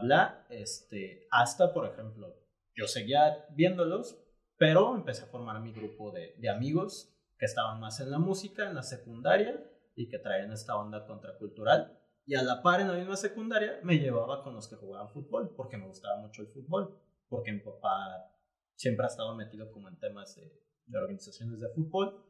bla, 0.02 0.46
este, 0.50 1.26
hasta, 1.30 1.72
por 1.72 1.86
ejemplo, 1.86 2.34
yo 2.74 2.86
seguía 2.86 3.46
viéndolos, 3.50 4.18
pero 4.56 4.94
empecé 4.94 5.24
a 5.24 5.28
formar 5.28 5.60
mi 5.60 5.72
grupo 5.72 6.10
de, 6.10 6.34
de 6.38 6.48
amigos 6.48 7.14
que 7.38 7.46
estaban 7.46 7.80
más 7.80 8.00
en 8.00 8.10
la 8.10 8.18
música, 8.18 8.68
en 8.68 8.74
la 8.74 8.82
secundaria, 8.82 9.64
y 9.94 10.08
que 10.08 10.18
traían 10.18 10.52
esta 10.52 10.76
onda 10.76 11.06
contracultural. 11.06 11.98
Y 12.24 12.34
a 12.34 12.42
la 12.42 12.62
par, 12.62 12.80
en 12.80 12.88
la 12.88 12.94
misma 12.94 13.16
secundaria, 13.16 13.80
me 13.82 13.98
llevaba 13.98 14.42
con 14.44 14.54
los 14.54 14.68
que 14.68 14.76
jugaban 14.76 15.10
fútbol, 15.10 15.54
porque 15.56 15.76
me 15.76 15.86
gustaba 15.86 16.20
mucho 16.20 16.42
el 16.42 16.48
fútbol, 16.48 17.00
porque 17.28 17.52
mi 17.52 17.60
papá 17.60 18.32
siempre 18.74 19.04
ha 19.04 19.08
estado 19.08 19.34
metido 19.34 19.70
como 19.72 19.88
en 19.88 19.98
temas 19.98 20.36
de, 20.36 20.52
de 20.86 20.98
organizaciones 20.98 21.60
de 21.60 21.68
fútbol. 21.70 22.24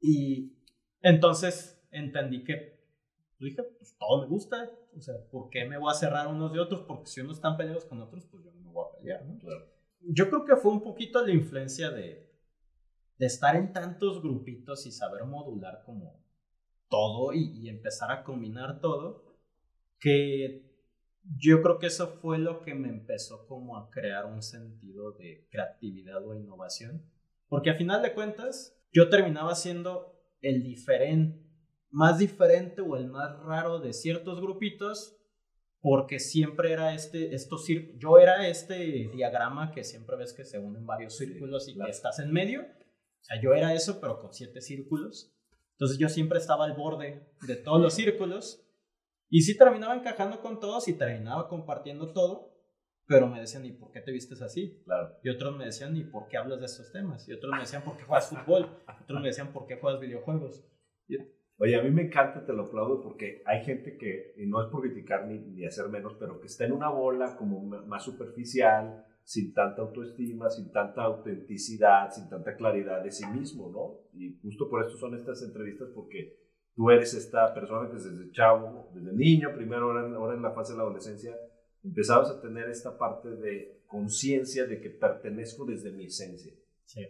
Y 0.00 0.56
entonces 1.02 1.86
entendí 1.90 2.44
que 2.44 2.77
dije, 3.46 3.62
pues 3.62 3.96
todo 3.98 4.22
me 4.22 4.28
gusta, 4.28 4.70
o 4.96 5.00
sea, 5.00 5.14
¿por 5.30 5.50
qué 5.50 5.64
me 5.64 5.78
voy 5.78 5.90
a 5.90 5.94
cerrar 5.94 6.26
unos 6.26 6.52
de 6.52 6.60
otros? 6.60 6.82
Porque 6.82 7.06
si 7.06 7.20
unos 7.20 7.36
están 7.36 7.56
peleados 7.56 7.84
con 7.84 8.00
otros, 8.00 8.26
pues 8.26 8.44
yo 8.44 8.52
no 8.52 8.60
me 8.60 8.72
voy 8.72 8.84
a 8.86 8.98
pelear, 8.98 9.24
¿no? 9.24 9.38
Yo 10.00 10.28
creo 10.28 10.44
que 10.44 10.56
fue 10.56 10.72
un 10.72 10.82
poquito 10.82 11.24
la 11.24 11.32
influencia 11.32 11.90
de, 11.90 12.32
de 13.18 13.26
estar 13.26 13.56
en 13.56 13.72
tantos 13.72 14.22
grupitos 14.22 14.86
y 14.86 14.92
saber 14.92 15.24
modular 15.24 15.82
como 15.84 16.24
todo 16.88 17.32
y, 17.32 17.50
y 17.58 17.68
empezar 17.68 18.10
a 18.10 18.24
combinar 18.24 18.80
todo, 18.80 19.36
que 20.00 20.68
yo 21.36 21.62
creo 21.62 21.78
que 21.78 21.88
eso 21.88 22.08
fue 22.20 22.38
lo 22.38 22.62
que 22.62 22.74
me 22.74 22.88
empezó 22.88 23.46
como 23.46 23.76
a 23.76 23.90
crear 23.90 24.26
un 24.26 24.42
sentido 24.42 25.12
de 25.12 25.46
creatividad 25.50 26.24
o 26.26 26.34
innovación. 26.34 27.04
Porque 27.48 27.70
a 27.70 27.74
final 27.74 28.02
de 28.02 28.14
cuentas, 28.14 28.78
yo 28.92 29.08
terminaba 29.08 29.54
siendo 29.54 30.14
el 30.40 30.62
diferente, 30.62 31.47
más 31.90 32.18
diferente 32.18 32.82
o 32.82 32.96
el 32.96 33.08
más 33.08 33.38
raro 33.40 33.80
de 33.80 33.92
ciertos 33.92 34.40
grupitos, 34.40 35.16
porque 35.80 36.18
siempre 36.18 36.72
era 36.72 36.94
este, 36.94 37.34
estos 37.34 37.66
yo 37.96 38.18
era 38.18 38.48
este 38.48 39.08
diagrama 39.12 39.70
que 39.70 39.84
siempre 39.84 40.16
ves 40.16 40.32
que 40.32 40.44
se 40.44 40.58
unen 40.58 40.86
varios 40.86 41.16
círculos 41.16 41.68
y 41.68 41.74
que 41.74 41.90
estás 41.90 42.18
en 42.18 42.32
medio. 42.32 42.62
O 42.62 43.24
sea, 43.24 43.40
yo 43.40 43.52
era 43.54 43.74
eso, 43.74 44.00
pero 44.00 44.18
con 44.18 44.32
siete 44.32 44.60
círculos. 44.60 45.34
Entonces 45.72 45.98
yo 45.98 46.08
siempre 46.08 46.38
estaba 46.38 46.64
al 46.64 46.74
borde 46.74 47.32
de 47.46 47.56
todos 47.56 47.80
los 47.80 47.94
círculos 47.94 48.64
y 49.30 49.42
sí 49.42 49.56
terminaba 49.56 49.94
encajando 49.94 50.40
con 50.40 50.58
todos 50.58 50.88
y 50.88 50.94
terminaba 50.94 51.48
compartiendo 51.48 52.12
todo, 52.12 52.54
pero 53.06 53.28
me 53.28 53.40
decían, 53.40 53.64
¿y 53.64 53.72
por 53.72 53.92
qué 53.92 54.00
te 54.00 54.10
vistes 54.10 54.42
así? 54.42 54.82
Claro. 54.84 55.16
Y 55.22 55.28
otros 55.28 55.56
me 55.56 55.66
decían, 55.66 55.96
¿y 55.96 56.04
por 56.04 56.28
qué 56.28 56.36
hablas 56.36 56.58
de 56.60 56.66
estos 56.66 56.90
temas? 56.90 57.28
Y 57.28 57.32
otros 57.32 57.52
me 57.52 57.60
decían, 57.60 57.84
¿por 57.84 57.96
qué 57.96 58.04
juegas 58.04 58.28
fútbol? 58.28 58.68
Otros 59.02 59.20
me 59.20 59.28
decían, 59.28 59.52
¿por 59.52 59.66
qué 59.66 59.76
juegas 59.76 60.00
videojuegos? 60.00 60.64
Oye, 61.60 61.74
a 61.74 61.82
mí 61.82 61.90
me 61.90 62.02
encanta, 62.02 62.46
te 62.46 62.52
lo 62.52 62.66
aplaudo, 62.66 63.02
porque 63.02 63.42
hay 63.44 63.64
gente 63.64 63.96
que, 63.98 64.34
y 64.36 64.46
no 64.46 64.62
es 64.62 64.70
por 64.70 64.82
criticar 64.82 65.26
ni, 65.26 65.40
ni 65.40 65.66
hacer 65.66 65.88
menos, 65.88 66.14
pero 66.18 66.40
que 66.40 66.46
está 66.46 66.64
en 66.64 66.72
una 66.72 66.88
bola 66.88 67.36
como 67.36 67.60
más 67.60 68.04
superficial, 68.04 69.04
sin 69.28 69.52
tanta 69.52 69.82
autoestima, 69.82 70.48
sin 70.48 70.72
tanta 70.72 71.02
autenticidad, 71.02 72.10
sin 72.10 72.30
tanta 72.30 72.56
claridad 72.56 73.02
de 73.02 73.10
sí 73.10 73.26
mismo, 73.26 73.70
¿no? 73.70 74.18
Y 74.18 74.38
justo 74.40 74.70
por 74.70 74.86
eso 74.86 74.96
son 74.96 75.16
estas 75.16 75.42
entrevistas, 75.42 75.90
porque 75.94 76.38
tú 76.74 76.90
eres 76.90 77.12
esta 77.12 77.52
persona 77.52 77.90
que 77.90 77.96
desde 77.96 78.30
chavo, 78.30 78.88
desde 78.94 79.12
niño, 79.12 79.52
primero 79.54 79.90
ahora 79.90 80.34
en, 80.34 80.42
la 80.42 80.52
fase 80.52 80.72
de 80.72 80.78
la 80.78 80.84
adolescencia, 80.84 81.36
empezabas 81.84 82.30
a 82.30 82.40
tener 82.40 82.70
esta 82.70 82.96
parte 82.96 83.28
de 83.28 83.82
conciencia 83.86 84.64
de 84.64 84.80
que 84.80 84.90
pertenezco 84.90 85.66
desde 85.66 85.90
mi 85.90 86.06
esencia. 86.06 86.54
Sí. 86.84 87.06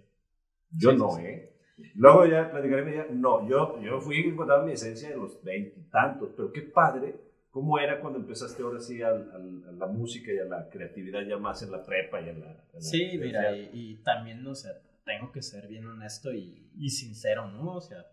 Yo 0.71 0.95
no, 0.95 1.19
¿eh? 1.19 1.55
Luego 1.95 2.27
ya 2.27 2.51
platicaré 2.51 2.97
ya, 2.97 3.07
no, 3.11 3.49
yo, 3.49 3.81
yo 3.81 4.01
fui 4.01 4.21
encontrando 4.21 4.67
mi 4.67 4.73
esencia 4.73 5.11
en 5.11 5.21
los 5.21 5.43
veintitantos, 5.43 6.31
pero 6.37 6.53
qué 6.53 6.63
padre, 6.63 7.15
¿cómo 7.51 7.79
era 7.79 8.01
cuando 8.01 8.19
empezaste 8.19 8.63
ahora 8.63 8.81
sí 8.81 9.03
a, 9.03 9.13
la 9.13 9.87
música 9.87 10.33
y 10.33 10.39
a 10.39 10.45
la 10.45 10.69
creatividad 10.69 11.23
ya 11.23 11.39
más 11.39 11.63
en 11.63 11.71
la 11.71 11.85
prepa 11.85 12.21
y 12.21 12.31
en 12.31 12.41
la... 12.41 12.65
sí, 12.79 13.19
mira, 13.19 13.57
y, 13.57 13.97
también, 14.05 14.47
o 14.47 14.55
sea, 14.55 14.73
tengo 15.05 15.31
que 15.31 15.43
ser 15.43 15.69
bien 15.69 15.87
honesto 15.87 16.33
y, 16.33 16.71
y 16.77 16.91
sincero, 16.91 17.49
¿no? 17.49 17.77
O 17.77 17.81
sea, 17.81 18.07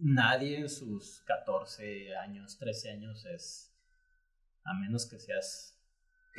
nadie 0.00 0.58
en 0.58 0.68
sus 0.68 1.22
14 1.26 2.16
años, 2.16 2.58
13 2.58 2.90
años 2.90 3.26
es, 3.26 3.72
a 4.64 4.74
menos 4.74 5.08
que 5.08 5.18
seas 5.18 5.79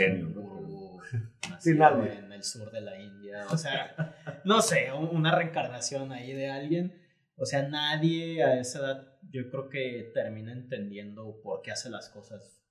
genio, 0.02 1.00
nacido 1.50 2.06
en 2.06 2.32
el 2.32 2.44
sur 2.44 2.72
de 2.72 2.82
la 2.82 3.00
India, 3.00 3.46
o 3.50 3.58
sea, 3.58 4.16
no 4.46 4.62
sé, 4.62 4.92
una 4.92 5.36
reencarnación 5.36 6.12
ahí 6.12 6.34
de 6.34 6.50
alguien, 6.50 7.02
o 7.36 7.46
sea, 7.46 7.68
nadie 7.68 8.44
a 8.44 8.60
esa 8.60 8.80
edad 8.80 9.20
yo 9.30 9.50
creo 9.50 9.70
que 9.70 10.12
termina 10.14 10.52
entendiendo 10.52 11.42
por 11.44 11.62
qué 11.62 11.72
hace 11.72 11.90
las 11.90 12.10
cosas 12.10 12.64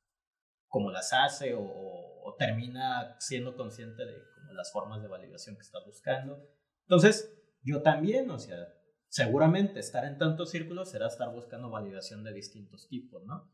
como 0.68 0.90
las 0.90 1.12
hace 1.12 1.54
o, 1.54 1.62
o 1.62 2.36
termina 2.38 3.16
siendo 3.18 3.56
consciente 3.56 4.04
de 4.04 4.14
como 4.34 4.52
las 4.52 4.72
formas 4.72 5.02
de 5.02 5.08
validación 5.08 5.56
que 5.56 5.62
está 5.62 5.78
buscando. 5.84 6.48
Entonces, 6.82 7.36
yo 7.62 7.82
también, 7.82 8.30
o 8.30 8.38
sea, 8.38 8.68
seguramente 9.08 9.80
estar 9.80 10.04
en 10.04 10.18
tantos 10.18 10.50
círculos 10.50 10.90
será 10.90 11.08
estar 11.08 11.32
buscando 11.32 11.70
validación 11.70 12.22
de 12.24 12.32
distintos 12.32 12.88
tipos, 12.88 13.24
¿no? 13.24 13.52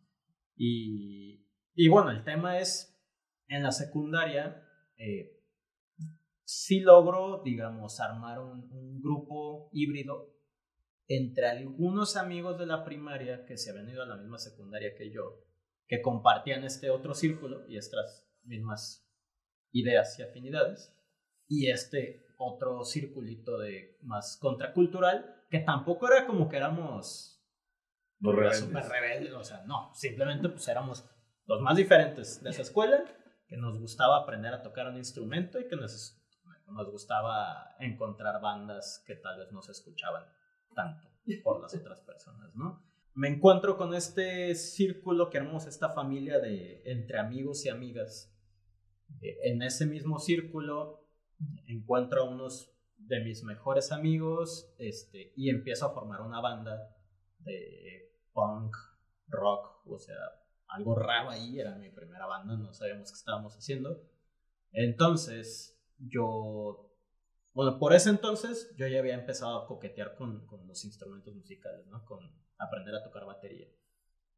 Y, 0.55 1.47
y 1.75 1.89
bueno, 1.89 2.11
el 2.11 2.25
tema 2.25 2.59
es, 2.59 2.96
en 3.49 3.63
la 3.63 3.73
secundaria, 3.73 4.63
eh, 4.97 5.41
sí 6.45 6.81
logro, 6.81 7.43
digamos, 7.45 8.01
armar 8.01 8.41
un, 8.41 8.71
un, 8.73 9.01
grupo 9.03 9.69
híbrido 9.73 10.35
entre 11.09 11.49
algunos 11.49 12.17
amigos 12.17 12.59
de 12.59 12.67
la 12.67 12.85
primaria 12.85 13.45
que 13.45 13.57
se 13.57 13.71
habían 13.71 13.89
ido 13.89 14.03
a 14.03 14.07
la 14.07 14.17
misma 14.17 14.39
secundaria 14.39 14.95
que 14.97 15.11
yo, 15.11 15.45
que 15.87 16.03
compartían 16.03 16.65
este 16.65 16.91
otro 16.91 17.15
círculo 17.15 17.69
y 17.69 17.77
estas 17.77 18.29
mismas 18.43 19.09
ideas 19.73 20.19
y 20.19 20.23
afinidades, 20.23 20.97
y 21.49 21.71
este 21.71 22.27
otro 22.39 22.85
circulito 22.85 23.59
de 23.59 23.97
más 24.03 24.37
contracultural 24.41 25.45
que 25.51 25.61
tampoco 25.61 26.11
era 26.11 26.27
como 26.27 26.49
que 26.49 26.57
éramos 26.57 27.45
los 28.21 28.35
rebeldes. 28.35 28.61
super 28.61 28.85
rebeldes, 28.85 29.33
o 29.33 29.45
sea, 29.45 29.65
no, 29.67 29.93
simplemente 29.95 30.49
pues 30.49 30.67
éramos 30.69 31.09
los 31.47 31.61
más 31.61 31.77
diferentes 31.77 32.43
de 32.43 32.51
esa 32.51 32.63
escuela, 32.63 33.05
que 33.47 33.57
nos 33.57 33.79
gustaba 33.79 34.19
aprender 34.19 34.53
a 34.55 34.63
tocar 34.63 34.89
un 34.89 34.97
instrumento 34.97 35.61
y 35.61 35.69
que 35.69 35.77
nos, 35.77 36.21
nos 36.69 36.91
gustaba 36.91 37.77
encontrar 37.79 38.41
bandas 38.41 39.03
que 39.07 39.17
tal 39.17 39.39
vez 39.39 39.53
no 39.53 39.63
se 39.63 39.73
escuchaban 39.73 40.25
tanto 40.75 41.09
por 41.43 41.61
las 41.61 41.75
otras 41.75 42.01
personas, 42.01 42.55
¿no? 42.55 42.85
Me 43.15 43.29
encuentro 43.29 43.79
con 43.79 43.95
este 43.95 44.55
círculo 44.55 45.31
que 45.31 45.39
éramos 45.39 45.67
esta 45.67 45.89
familia 45.89 46.39
de 46.39 46.83
entre 46.85 47.19
amigos 47.19 47.65
y 47.65 47.71
amigas. 47.71 48.31
En 49.21 49.63
ese 49.63 49.87
mismo 49.87 50.19
círculo 50.19 51.03
encuentro 51.67 52.23
a 52.23 52.29
unos 52.29 52.77
de 52.99 53.21
mis 53.21 53.43
mejores 53.43 53.93
amigos 53.93 54.71
este, 54.79 55.33
y 55.37 55.49
empiezo 55.49 55.87
a 55.87 55.95
formar 55.95 56.21
una 56.21 56.41
banda 56.41 56.95
de 57.39 58.13
punk, 58.33 58.77
rock, 59.29 59.87
o 59.87 59.99
sea, 59.99 60.17
algo 60.69 60.95
raro 60.95 61.31
ahí, 61.31 61.59
era 61.59 61.75
mi 61.77 61.91
primera 61.91 62.27
banda, 62.27 62.57
no 62.57 62.73
sabíamos 62.73 63.11
qué 63.11 63.17
estábamos 63.17 63.57
haciendo. 63.57 64.03
Entonces, 64.73 65.81
yo, 65.99 66.93
bueno, 67.53 67.79
por 67.79 67.95
ese 67.95 68.11
entonces 68.11 68.75
yo 68.77 68.87
ya 68.87 68.99
había 68.99 69.15
empezado 69.15 69.59
a 69.59 69.67
coquetear 69.67 70.17
con, 70.17 70.47
con 70.47 70.67
los 70.67 70.85
instrumentos 70.85 71.35
musicales, 71.35 71.87
¿no? 71.87 72.05
Con 72.05 72.21
aprender 72.59 72.95
a 72.95 73.03
tocar 73.03 73.25
batería 73.25 73.69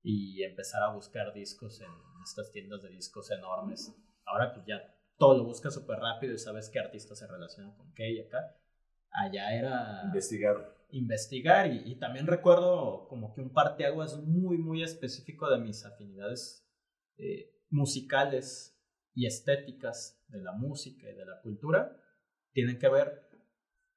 y 0.03 0.43
empezar 0.43 0.83
a 0.83 0.93
buscar 0.93 1.33
discos 1.33 1.81
en 1.81 1.91
estas 2.23 2.51
tiendas 2.53 2.83
de 2.83 2.91
discos 2.91 3.31
enormes. 3.31 3.95
Ahora 4.25 4.53
pues 4.53 4.65
ya 4.67 4.81
todo 5.17 5.37
lo 5.37 5.45
buscas 5.45 5.75
súper 5.75 5.99
rápido 5.99 6.35
y 6.35 6.39
sabes 6.39 6.71
qué 6.71 6.79
artista 6.79 7.15
se 7.15 7.27
relaciona 7.27 7.75
con 7.77 7.93
qué 7.95 8.11
y 8.13 8.21
acá. 8.21 8.57
Allá 9.11 9.55
era... 9.55 10.03
Investigar. 10.05 10.78
Investigar 10.91 11.67
y, 11.67 11.99
también 11.99 12.27
recuerdo 12.27 13.07
como 13.09 13.35
que 13.35 13.41
un 13.41 13.53
parteaguas 13.53 14.17
muy, 14.23 14.57
muy 14.57 14.83
específico 14.83 15.51
de 15.51 15.59
mis 15.59 15.85
afinidades 15.85 16.67
eh, 17.19 17.51
musicales 17.69 18.75
y 19.15 19.27
estéticas 19.27 20.25
de 20.29 20.43
la 20.43 20.53
música 20.53 21.11
y 21.11 21.15
de 21.15 21.27
la 21.27 21.41
cultura 21.43 21.95
tienen 22.53 22.79
que 22.79 22.89
ver 22.89 23.29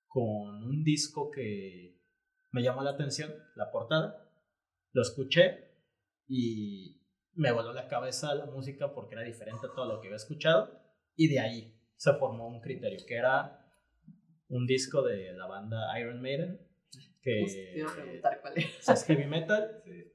con 0.07 0.63
un 0.63 0.83
disco 0.83 1.31
que 1.31 1.99
me 2.51 2.61
llamó 2.61 2.83
la 2.83 2.91
atención, 2.91 3.33
la 3.55 3.71
portada. 3.71 4.29
Lo 4.91 5.01
escuché 5.01 5.71
y 6.27 7.01
me 7.33 7.51
voló 7.51 7.73
la 7.73 7.87
cabeza 7.87 8.35
la 8.35 8.45
música 8.45 8.93
porque 8.93 9.15
era 9.15 9.23
diferente 9.23 9.67
a 9.67 9.73
todo 9.73 9.85
lo 9.85 10.01
que 10.01 10.07
había 10.07 10.17
escuchado 10.17 10.81
y 11.15 11.29
de 11.29 11.39
ahí 11.39 11.81
se 11.95 12.13
formó 12.13 12.47
un 12.47 12.61
criterio, 12.61 12.99
que 13.07 13.15
era 13.15 13.65
un 14.49 14.65
disco 14.65 15.01
de 15.01 15.33
la 15.33 15.47
banda 15.47 15.97
Iron 15.99 16.21
Maiden, 16.21 16.59
que 17.21 17.43
es. 17.43 19.05
heavy 19.05 19.25
metal. 19.25 19.83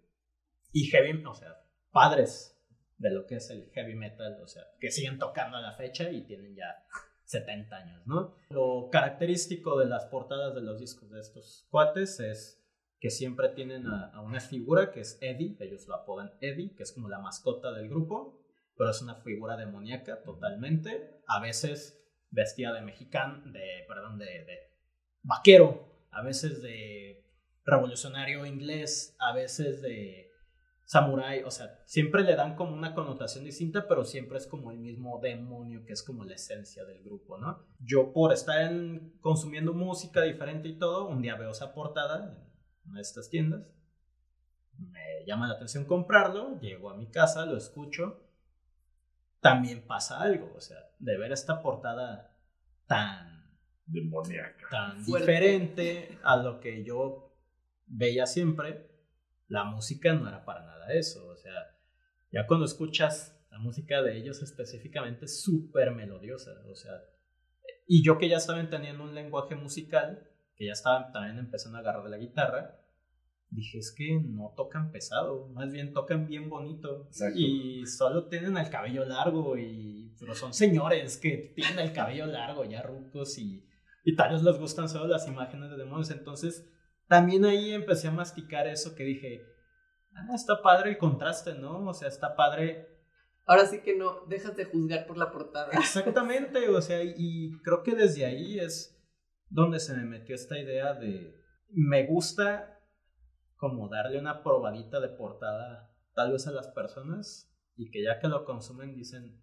Y 0.72 0.90
heavy, 0.90 1.24
o 1.24 1.32
sea, 1.32 1.56
padres 1.90 2.54
de 2.98 3.10
lo 3.10 3.24
que 3.24 3.36
es 3.36 3.48
el 3.48 3.70
heavy 3.70 3.94
metal, 3.94 4.38
o 4.42 4.46
sea, 4.46 4.62
que 4.78 4.90
siguen 4.90 5.18
tocando 5.18 5.56
a 5.56 5.62
la 5.62 5.72
fecha 5.72 6.10
y 6.10 6.26
tienen 6.26 6.54
ya 6.54 6.84
70 7.24 7.76
años, 7.76 8.06
¿no? 8.06 8.34
Lo 8.50 8.90
característico 8.90 9.78
de 9.78 9.86
las 9.86 10.04
portadas 10.06 10.54
de 10.54 10.60
los 10.60 10.78
discos 10.78 11.10
de 11.10 11.20
estos 11.20 11.66
cuates 11.70 12.20
es 12.20 12.62
que 13.00 13.08
siempre 13.08 13.48
tienen 13.50 13.86
a, 13.86 14.10
a 14.12 14.20
una 14.20 14.40
figura 14.40 14.90
que 14.90 15.00
es 15.00 15.18
Eddie, 15.22 15.56
ellos 15.60 15.86
lo 15.88 15.94
apodan 15.94 16.32
Eddie, 16.42 16.74
que 16.74 16.82
es 16.82 16.92
como 16.92 17.08
la 17.08 17.20
mascota 17.20 17.72
del 17.72 17.88
grupo, 17.88 18.42
pero 18.76 18.90
es 18.90 19.00
una 19.00 19.16
figura 19.16 19.56
demoníaca 19.56 20.22
totalmente, 20.22 21.22
a 21.26 21.40
veces 21.40 22.02
vestida 22.30 22.74
de 22.74 22.82
mexicano, 22.82 23.50
de, 23.50 23.84
perdón, 23.88 24.18
de, 24.18 24.26
de 24.26 24.58
vaquero, 25.22 25.95
a 26.16 26.22
veces 26.22 26.62
de 26.62 27.24
revolucionario 27.64 28.46
inglés, 28.46 29.16
a 29.18 29.32
veces 29.32 29.82
de 29.82 30.30
samurái, 30.84 31.42
o 31.42 31.50
sea, 31.50 31.80
siempre 31.84 32.22
le 32.22 32.36
dan 32.36 32.54
como 32.54 32.72
una 32.72 32.94
connotación 32.94 33.44
distinta, 33.44 33.88
pero 33.88 34.04
siempre 34.04 34.38
es 34.38 34.46
como 34.46 34.70
el 34.70 34.78
mismo 34.78 35.18
demonio 35.20 35.84
que 35.84 35.92
es 35.92 36.02
como 36.02 36.24
la 36.24 36.34
esencia 36.34 36.84
del 36.84 37.02
grupo, 37.02 37.38
¿no? 37.38 37.66
Yo 37.80 38.12
por 38.12 38.32
estar 38.32 38.70
consumiendo 39.20 39.72
música 39.72 40.22
diferente 40.22 40.68
y 40.68 40.78
todo, 40.78 41.08
un 41.08 41.22
día 41.22 41.36
veo 41.36 41.50
esa 41.50 41.74
portada 41.74 42.24
en 42.24 42.90
una 42.90 42.98
de 42.98 43.02
estas 43.02 43.28
tiendas 43.28 43.76
me 44.78 45.24
llama 45.26 45.48
la 45.48 45.54
atención 45.54 45.84
comprarlo, 45.84 46.58
llego 46.60 46.90
a 46.90 46.96
mi 46.96 47.10
casa, 47.10 47.46
lo 47.46 47.56
escucho, 47.56 48.22
también 49.40 49.86
pasa 49.86 50.20
algo, 50.20 50.52
o 50.54 50.60
sea, 50.60 50.78
de 50.98 51.16
ver 51.18 51.32
esta 51.32 51.62
portada 51.62 52.34
tan 52.86 53.35
demoníaca, 53.86 54.66
tan 54.70 55.04
diferente 55.04 56.18
a 56.22 56.36
lo 56.36 56.60
que 56.60 56.84
yo 56.84 57.34
veía 57.86 58.26
siempre, 58.26 58.90
la 59.48 59.64
música 59.64 60.12
no 60.14 60.28
era 60.28 60.44
para 60.44 60.64
nada 60.64 60.92
eso, 60.92 61.26
o 61.28 61.36
sea, 61.36 61.52
ya 62.32 62.46
cuando 62.46 62.66
escuchas 62.66 63.32
la 63.50 63.58
música 63.58 64.02
de 64.02 64.16
ellos 64.16 64.42
específicamente 64.42 65.26
es 65.26 65.42
súper 65.42 65.92
melodiosa, 65.92 66.50
o 66.70 66.74
sea, 66.74 66.92
y 67.86 68.04
yo 68.04 68.18
que 68.18 68.28
ya 68.28 68.38
estaba 68.38 68.60
entendiendo 68.60 69.04
un 69.04 69.14
lenguaje 69.14 69.54
musical, 69.54 70.28
que 70.56 70.66
ya 70.66 70.72
estaba 70.72 71.12
también 71.12 71.38
empezando 71.38 71.78
a 71.78 71.80
agarrar 71.80 72.02
de 72.04 72.10
la 72.10 72.18
guitarra, 72.18 72.80
dije, 73.50 73.78
es 73.78 73.94
que 73.96 74.20
no 74.24 74.52
tocan 74.56 74.90
pesado, 74.90 75.48
más 75.48 75.70
bien 75.72 75.92
tocan 75.92 76.26
bien 76.26 76.48
bonito. 76.48 77.08
Y 77.34 77.86
solo 77.86 78.28
tienen 78.28 78.56
el 78.56 78.68
cabello 78.70 79.04
largo, 79.04 79.56
y, 79.56 80.14
pero 80.18 80.34
son 80.34 80.52
señores 80.52 81.16
que 81.16 81.52
tienen 81.54 81.78
el 81.78 81.92
cabello 81.92 82.26
largo, 82.26 82.64
ya 82.64 82.82
rucos, 82.82 83.38
y, 83.38 83.64
y 84.06 84.14
tal 84.14 84.32
vez 84.32 84.42
les 84.44 84.56
gustan 84.56 84.88
solo 84.88 85.08
las 85.08 85.26
imágenes 85.26 85.68
de 85.68 85.76
demonios. 85.76 86.12
Entonces, 86.12 86.72
también 87.08 87.44
ahí 87.44 87.72
empecé 87.72 88.06
a 88.06 88.12
masticar 88.12 88.68
eso 88.68 88.94
que 88.94 89.02
dije, 89.02 89.42
ah, 90.14 90.32
está 90.32 90.62
padre 90.62 90.90
el 90.90 90.96
contraste, 90.96 91.54
¿no? 91.54 91.84
O 91.88 91.92
sea, 91.92 92.06
está 92.06 92.36
padre. 92.36 92.86
Ahora 93.46 93.66
sí 93.66 93.82
que 93.82 93.96
no, 93.96 94.24
dejas 94.28 94.56
de 94.56 94.66
juzgar 94.66 95.08
por 95.08 95.18
la 95.18 95.32
portada. 95.32 95.72
Exactamente, 95.72 96.68
o 96.68 96.80
sea, 96.80 97.02
y 97.02 97.58
creo 97.64 97.82
que 97.82 97.96
desde 97.96 98.24
ahí 98.24 98.60
es 98.60 98.96
donde 99.48 99.80
se 99.80 99.96
me 99.96 100.04
metió 100.04 100.36
esta 100.36 100.56
idea 100.56 100.94
de, 100.94 101.34
me 101.68 102.06
gusta 102.06 102.78
como 103.56 103.88
darle 103.88 104.20
una 104.20 104.44
probadita 104.44 105.00
de 105.00 105.08
portada 105.08 105.92
tal 106.14 106.30
vez 106.30 106.46
a 106.46 106.52
las 106.52 106.68
personas 106.68 107.52
y 107.74 107.90
que 107.90 108.04
ya 108.04 108.20
que 108.20 108.28
lo 108.28 108.44
consumen 108.44 108.94
dicen, 108.94 109.42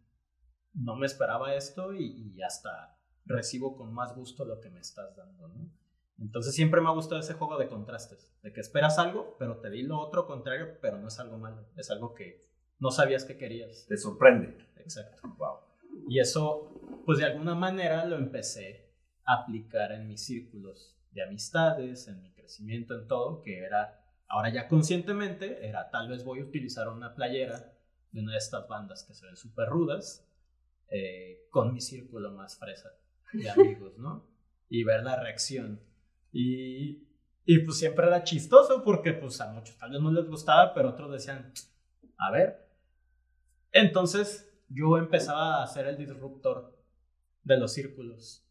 no 0.74 0.96
me 0.96 1.06
esperaba 1.06 1.54
esto 1.54 1.94
y, 1.94 2.42
hasta 2.42 2.93
recibo 3.26 3.76
con 3.76 3.94
más 3.94 4.16
gusto 4.16 4.46
lo 4.46 4.60
que 4.60 4.70
me 4.70 4.80
estás 4.80 5.16
dando, 5.16 5.48
¿no? 5.48 5.70
Entonces 6.20 6.54
siempre 6.54 6.80
me 6.82 6.90
ha 6.90 6.94
gustado 6.94 7.20
ese 7.20 7.34
juego 7.34 7.58
de 7.58 7.68
contrastes, 7.68 8.34
de 8.44 8.54
que 8.54 8.62
esperas 8.62 9.00
algo, 9.00 9.36
pero 9.40 9.58
te 9.58 9.70
di 9.70 9.82
lo 9.84 10.00
otro 10.00 10.26
contrario, 10.28 10.78
pero 10.82 10.98
no 10.98 11.08
es 11.08 11.20
algo 11.20 11.38
malo, 11.38 11.66
es 11.76 11.90
algo 11.90 12.14
que 12.14 12.48
no 12.80 12.92
sabías 12.92 13.26
que 13.26 13.38
querías. 13.38 13.86
Te 13.88 13.98
sorprende. 13.98 14.58
Exacto. 14.78 15.22
Wow. 15.38 15.58
Y 16.08 16.20
eso, 16.20 17.02
pues 17.06 17.20
de 17.20 17.26
alguna 17.26 17.56
manera 17.56 18.06
lo 18.06 18.18
empecé 18.18 18.92
a 19.26 19.42
aplicar 19.42 19.92
en 19.92 20.08
mis 20.08 20.24
círculos 20.24 20.96
de 21.12 21.24
amistades, 21.24 22.08
en 22.08 22.22
mi 22.22 22.32
crecimiento, 22.32 22.96
en 22.96 23.08
todo, 23.08 23.42
que 23.42 23.60
era 23.60 24.04
Ahora 24.34 24.52
ya 24.52 24.68
conscientemente 24.68 25.64
era 25.68 25.92
tal 25.92 26.10
vez 26.10 26.24
voy 26.24 26.40
a 26.40 26.44
utilizar 26.44 26.88
una 26.88 27.14
playera 27.14 27.72
de 28.12 28.20
una 28.20 28.32
de 28.32 28.40
estas 28.40 28.68
bandas 28.68 29.04
que 29.04 29.14
se 29.14 29.28
ven 29.28 29.36
súper 29.36 29.70
rudas 29.70 30.28
eh, 30.90 31.46
con 31.52 31.72
mi 31.72 31.80
círculo 31.80 32.32
más 32.32 32.58
fresa 32.58 32.98
de 33.34 33.50
amigos, 33.50 33.98
¿no? 33.98 34.26
Y 34.70 34.84
ver 34.84 35.04
la 35.04 35.20
reacción. 35.22 35.82
Y, 36.32 37.08
y 37.46 37.60
pues 37.60 37.78
siempre 37.78 38.08
era 38.08 38.24
chistoso 38.24 38.84
porque 38.84 39.14
pues 39.14 39.40
a 39.42 39.52
muchos 39.52 39.78
tal 39.78 39.92
vez 39.92 40.02
no 40.02 40.12
les 40.12 40.28
gustaba, 40.28 40.74
pero 40.74 40.90
otros 40.90 41.12
decían, 41.12 41.52
a 42.18 42.32
ver. 42.32 42.68
Entonces 43.72 44.52
yo 44.70 44.98
empezaba 44.98 45.58
a 45.58 45.64
hacer 45.64 45.88
el 45.88 45.98
disruptor 45.98 46.76
de 47.44 47.58
los 47.58 47.74
círculos. 47.74 48.46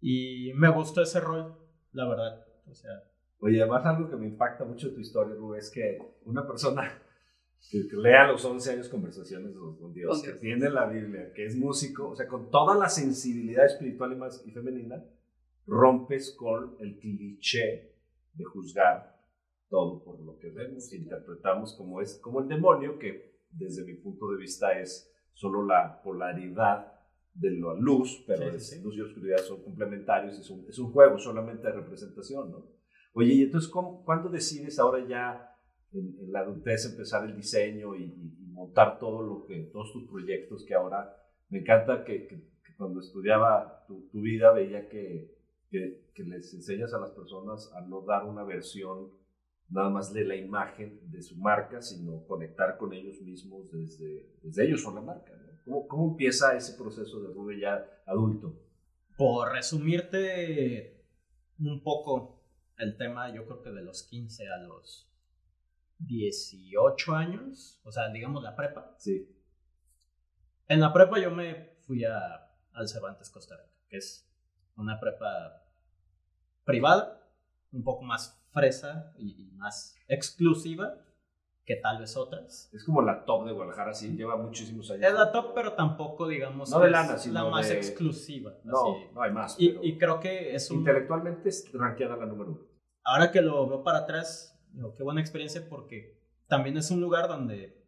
Y 0.00 0.52
me 0.54 0.68
gustó 0.68 1.02
ese 1.02 1.20
rol, 1.20 1.56
la 1.92 2.08
verdad. 2.08 2.46
O 2.66 2.74
sea, 2.74 3.02
Oye, 3.40 3.60
además 3.60 3.86
algo 3.86 4.08
que 4.08 4.16
me 4.16 4.26
impacta 4.26 4.64
mucho 4.64 4.92
tu 4.92 5.00
historia, 5.00 5.34
Ru, 5.34 5.54
es 5.54 5.70
que 5.70 5.98
una 6.24 6.46
persona 6.46 7.02
que, 7.68 7.96
lea 7.96 8.24
a 8.24 8.32
los 8.32 8.44
11 8.44 8.72
años 8.72 8.88
conversaciones 8.88 9.54
con 9.54 9.92
Dios, 9.92 10.22
que 10.22 10.32
tiene 10.32 10.70
la 10.70 10.86
Biblia, 10.86 11.32
que 11.34 11.46
es 11.46 11.56
músico, 11.56 12.10
o 12.10 12.16
sea, 12.16 12.26
con 12.26 12.50
toda 12.50 12.76
la 12.76 12.88
sensibilidad 12.88 13.66
espiritual 13.66 14.12
y, 14.12 14.16
más, 14.16 14.42
y 14.46 14.50
femenina, 14.50 15.04
rompes 15.66 16.34
con 16.36 16.76
el 16.80 16.98
cliché 16.98 17.94
de 18.32 18.44
juzgar 18.44 19.20
todo 19.68 20.02
por 20.02 20.20
lo 20.20 20.36
que 20.38 20.50
vemos, 20.50 20.92
interpretamos 20.92 21.74
como 21.76 22.00
es 22.00 22.18
como 22.18 22.40
el 22.40 22.48
demonio, 22.48 22.98
que 22.98 23.38
desde 23.50 23.84
mi 23.84 23.94
punto 23.94 24.30
de 24.32 24.38
vista 24.38 24.78
es 24.78 25.12
solo 25.32 25.64
la 25.64 26.02
polaridad 26.02 26.92
de 27.34 27.52
la 27.52 27.74
luz, 27.74 28.24
pero 28.26 28.50
luz 28.50 28.96
y 28.96 29.00
oscuridad 29.00 29.38
son 29.38 29.62
complementarios, 29.62 30.38
es 30.38 30.50
un, 30.50 30.66
es 30.68 30.78
un 30.78 30.92
juego 30.92 31.18
solamente 31.18 31.68
de 31.68 31.72
representación, 31.72 32.50
¿no? 32.50 32.66
Oye, 33.12 33.34
y 33.34 33.42
entonces, 33.42 33.70
¿cuándo 33.70 34.28
decides 34.28 34.78
ahora 34.78 35.06
ya 35.06 35.49
en, 35.92 36.32
la 36.32 36.40
adultez 36.40 36.86
empezar 36.86 37.24
el 37.24 37.36
diseño 37.36 37.94
y, 37.94 38.36
montar 38.50 38.98
todo 38.98 39.22
lo 39.22 39.46
que, 39.46 39.70
todos 39.72 39.90
tus 39.90 40.06
proyectos 40.06 40.66
que 40.66 40.74
ahora 40.74 41.16
me 41.48 41.60
encanta 41.60 42.04
que, 42.04 42.50
cuando 42.76 43.00
estudiaba 43.00 43.86
tu, 43.86 44.10
vida 44.12 44.52
veía 44.52 44.86
que, 44.88 45.34
que, 45.70 46.24
les 46.24 46.52
enseñas 46.52 46.92
a 46.92 46.98
las 46.98 47.10
personas 47.10 47.72
a 47.74 47.80
no 47.80 48.02
dar 48.02 48.24
una 48.24 48.42
versión 48.42 49.10
nada 49.70 49.88
más 49.88 50.12
de 50.12 50.24
la 50.24 50.36
imagen 50.36 51.00
de 51.10 51.22
su 51.22 51.36
marca, 51.36 51.80
sino 51.80 52.26
conectar 52.26 52.76
con 52.76 52.92
ellos 52.92 53.20
mismos 53.22 53.70
desde, 53.70 54.30
desde 54.42 54.66
ellos 54.66 54.82
son 54.82 54.96
la 54.96 55.00
marca. 55.00 55.32
¿Cómo, 55.64 55.88
¿Cómo, 55.88 56.10
empieza 56.10 56.54
ese 56.54 56.76
proceso 56.76 57.20
de 57.20 57.32
Rubén 57.32 57.60
ya 57.60 58.02
adulto? 58.04 58.54
Por 59.16 59.52
resumirte 59.52 61.00
un 61.58 61.82
poco, 61.82 62.42
el 62.78 62.96
tema, 62.96 63.34
yo 63.34 63.44
creo 63.46 63.62
que 63.62 63.70
de 63.70 63.82
los 63.82 64.02
15 64.02 64.48
a 64.48 64.58
los 64.58 65.09
18 66.00 67.14
años, 67.14 67.80
o 67.84 67.92
sea, 67.92 68.08
digamos 68.08 68.42
la 68.42 68.56
prepa. 68.56 68.94
Sí. 68.98 69.28
En 70.68 70.80
la 70.80 70.92
prepa 70.92 71.18
yo 71.18 71.30
me 71.30 71.76
fui 71.80 72.04
a, 72.04 72.48
al 72.72 72.88
Cervantes 72.88 73.30
Costa 73.30 73.56
Rica, 73.56 73.84
que 73.88 73.96
es 73.98 74.28
una 74.76 74.98
prepa 74.98 75.64
privada, 76.64 77.28
un 77.72 77.84
poco 77.84 78.02
más 78.02 78.42
fresa 78.50 79.12
y, 79.18 79.50
más 79.54 79.94
exclusiva 80.08 80.94
que 81.64 81.76
tal 81.76 81.98
vez 81.98 82.16
otras. 82.16 82.70
Es 82.72 82.84
como 82.84 83.02
la 83.02 83.24
top 83.24 83.46
de 83.46 83.52
Guadalajara, 83.52 83.92
sí, 83.92 84.16
lleva 84.16 84.36
muchísimos 84.36 84.90
años. 84.90 85.04
Es 85.04 85.12
la 85.12 85.30
top, 85.30 85.52
pero 85.54 85.74
tampoco, 85.74 86.26
digamos, 86.26 86.70
no 86.70 86.80
de 86.80 86.90
lana, 86.90 87.14
es 87.14 87.26
la 87.26 87.44
más 87.44 87.70
exclusiva. 87.70 88.54
No, 88.64 89.12
no 89.12 89.22
hay 89.22 89.30
más. 89.30 89.56
Y, 89.58 89.98
creo 89.98 90.18
que 90.18 90.54
es 90.54 90.70
Intelectualmente 90.70 91.50
es 91.50 91.70
rankeada 91.72 92.16
la 92.16 92.26
número 92.26 92.52
uno 92.52 92.70
ahora 93.04 93.30
que 93.30 93.40
lo 93.40 93.68
veo 93.68 93.82
para 93.82 93.98
atrás, 93.98 94.49
digo, 94.72 94.94
qué 94.94 95.02
buena 95.02 95.20
experiencia 95.20 95.68
porque 95.68 96.18
también 96.48 96.76
es 96.76 96.90
un 96.90 97.00
lugar 97.00 97.28
donde 97.28 97.80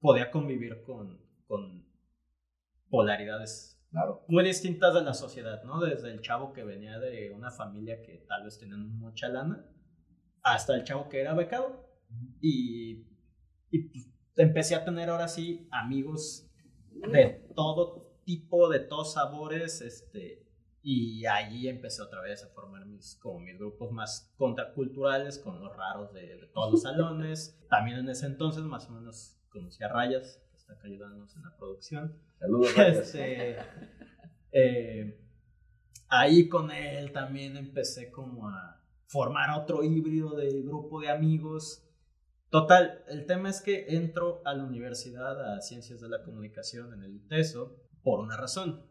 podía 0.00 0.30
convivir 0.30 0.82
con, 0.82 1.20
con 1.46 1.86
polaridades 2.88 3.76
muy 4.28 4.44
distintas 4.44 4.94
de 4.94 5.02
la 5.02 5.14
sociedad, 5.14 5.62
¿no? 5.64 5.80
Desde 5.80 6.10
el 6.10 6.20
chavo 6.20 6.52
que 6.52 6.64
venía 6.64 6.98
de 6.98 7.30
una 7.30 7.50
familia 7.50 8.02
que 8.02 8.24
tal 8.28 8.44
vez 8.44 8.58
tenía 8.58 8.76
mucha 8.76 9.28
lana, 9.28 9.64
hasta 10.42 10.74
el 10.74 10.84
chavo 10.84 11.08
que 11.08 11.20
era 11.20 11.34
becado. 11.34 11.86
Y, 12.40 13.06
y 13.70 13.78
pues, 13.88 14.08
empecé 14.36 14.74
a 14.74 14.84
tener 14.84 15.08
ahora 15.08 15.28
sí 15.28 15.66
amigos 15.70 16.50
de 16.90 17.48
todo 17.54 18.20
tipo, 18.24 18.68
de 18.68 18.80
todos 18.80 19.14
sabores, 19.14 19.80
este, 19.80 20.45
y 20.88 21.26
allí 21.26 21.66
empecé 21.66 22.00
otra 22.00 22.20
vez 22.20 22.44
a 22.44 22.48
formar 22.50 22.86
mis, 22.86 23.16
como 23.16 23.40
mis 23.40 23.58
grupos 23.58 23.90
más 23.90 24.32
contraculturales 24.36 25.36
con 25.36 25.60
los 25.60 25.76
raros 25.76 26.14
de, 26.14 26.48
todos 26.54 26.70
los 26.70 26.82
salones. 26.84 27.60
También 27.68 27.98
en 27.98 28.08
ese 28.08 28.26
entonces 28.26 28.62
más 28.62 28.88
o 28.88 28.92
menos 28.92 29.36
conocí 29.48 29.82
a 29.82 29.88
Rayas, 29.88 30.40
que 30.48 30.56
está 30.56 30.74
acá 30.74 30.86
ayudándonos 30.86 31.34
en 31.34 31.42
la 31.42 31.56
producción. 31.56 32.16
Saludos, 32.38 32.72
Rayas. 32.76 32.98
Este, 32.98 33.56
eh, 34.52 35.20
ahí 36.06 36.48
con 36.48 36.70
él 36.70 37.10
también 37.10 37.56
empecé 37.56 38.12
como 38.12 38.48
a 38.48 38.80
formar 39.06 39.58
otro 39.58 39.82
híbrido 39.82 40.36
de 40.36 40.62
grupo 40.62 41.00
de 41.00 41.08
amigos. 41.08 41.84
Total, 42.48 43.02
el 43.08 43.26
tema 43.26 43.50
es 43.50 43.60
que 43.60 43.86
entro 43.88 44.40
a 44.44 44.54
la 44.54 44.62
universidad 44.62 45.52
a 45.52 45.60
Ciencias 45.62 46.00
de 46.00 46.08
la 46.08 46.22
Comunicación 46.22 46.94
en 46.94 47.02
el 47.02 47.16
ITESO 47.16 47.76
por 48.04 48.20
una 48.20 48.36
razón 48.36 48.86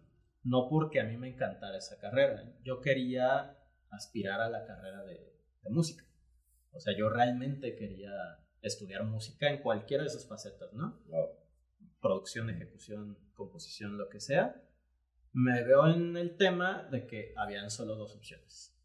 no 0.46 0.70
porque 0.70 1.00
a 1.02 1.04
mí 1.04 1.18
me 1.18 1.28
encantara 1.28 1.78
esa 1.78 2.00
carrera, 2.00 2.44
yo 2.64 2.80
quería 2.80 3.58
aspirar 3.90 4.40
a 4.40 4.50
la 4.50 4.66
carrera 4.66 5.04
de, 5.04 5.34
música. 5.68 6.06
O 6.72 6.80
sea, 6.80 6.96
yo 6.96 7.10
realmente 7.10 7.76
quería 7.76 8.12
estudiar 8.62 9.04
música 9.04 9.50
en 9.50 9.64
cualquiera 9.64 10.04
de 10.04 10.10
esas 10.10 10.28
facetas, 10.28 10.72
¿no? 10.74 11.02
Producción, 12.00 12.52
ejecución, 12.52 13.18
composición, 13.34 13.98
lo 13.98 14.08
que 14.08 14.20
sea. 14.20 14.62
Me 15.34 15.64
veo 15.64 15.88
en 15.88 16.16
el 16.18 16.38
tema 16.38 16.84
de 16.92 17.08
que 17.08 17.34
habían 17.36 17.72
solo 17.72 17.96
dos 17.96 18.16
opciones. 18.16 18.78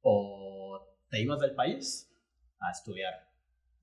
O 0.00 0.96
te 1.10 1.20
ibas 1.20 1.40
del 1.40 1.54
país 1.54 2.10
a 2.58 2.70
estudiar 2.70 3.28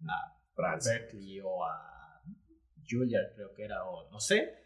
a 0.08 0.80
Berkeley 0.84 1.42
o 1.42 1.64
a 1.64 2.24
Juilliard, 2.90 3.36
creo 3.36 3.54
que 3.54 3.66
era, 3.66 3.86
o 3.86 4.10
no 4.10 4.20
sé, 4.20 4.65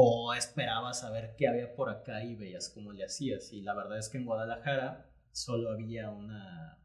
o 0.00 0.32
esperabas 0.32 1.02
a 1.02 1.10
ver 1.10 1.34
qué 1.36 1.48
había 1.48 1.74
por 1.74 1.90
acá 1.90 2.22
y 2.22 2.36
veías 2.36 2.70
cómo 2.72 2.92
le 2.92 3.04
hacías. 3.04 3.52
Y 3.52 3.62
la 3.62 3.74
verdad 3.74 3.98
es 3.98 4.08
que 4.08 4.18
en 4.18 4.26
Guadalajara 4.26 5.10
solo 5.32 5.72
había 5.72 6.10
una 6.10 6.78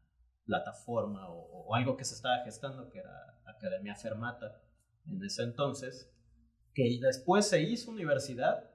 plataforma 0.44 1.30
o, 1.30 1.66
o 1.68 1.74
algo 1.76 1.96
que 1.96 2.04
se 2.04 2.16
estaba 2.16 2.42
gestando, 2.44 2.90
que 2.90 2.98
era 2.98 3.40
Academia 3.46 3.94
Fermata 3.94 4.60
en 5.06 5.22
ese 5.22 5.44
entonces, 5.44 6.12
que 6.74 6.98
después 7.00 7.48
se 7.48 7.62
hizo 7.62 7.92
universidad 7.92 8.68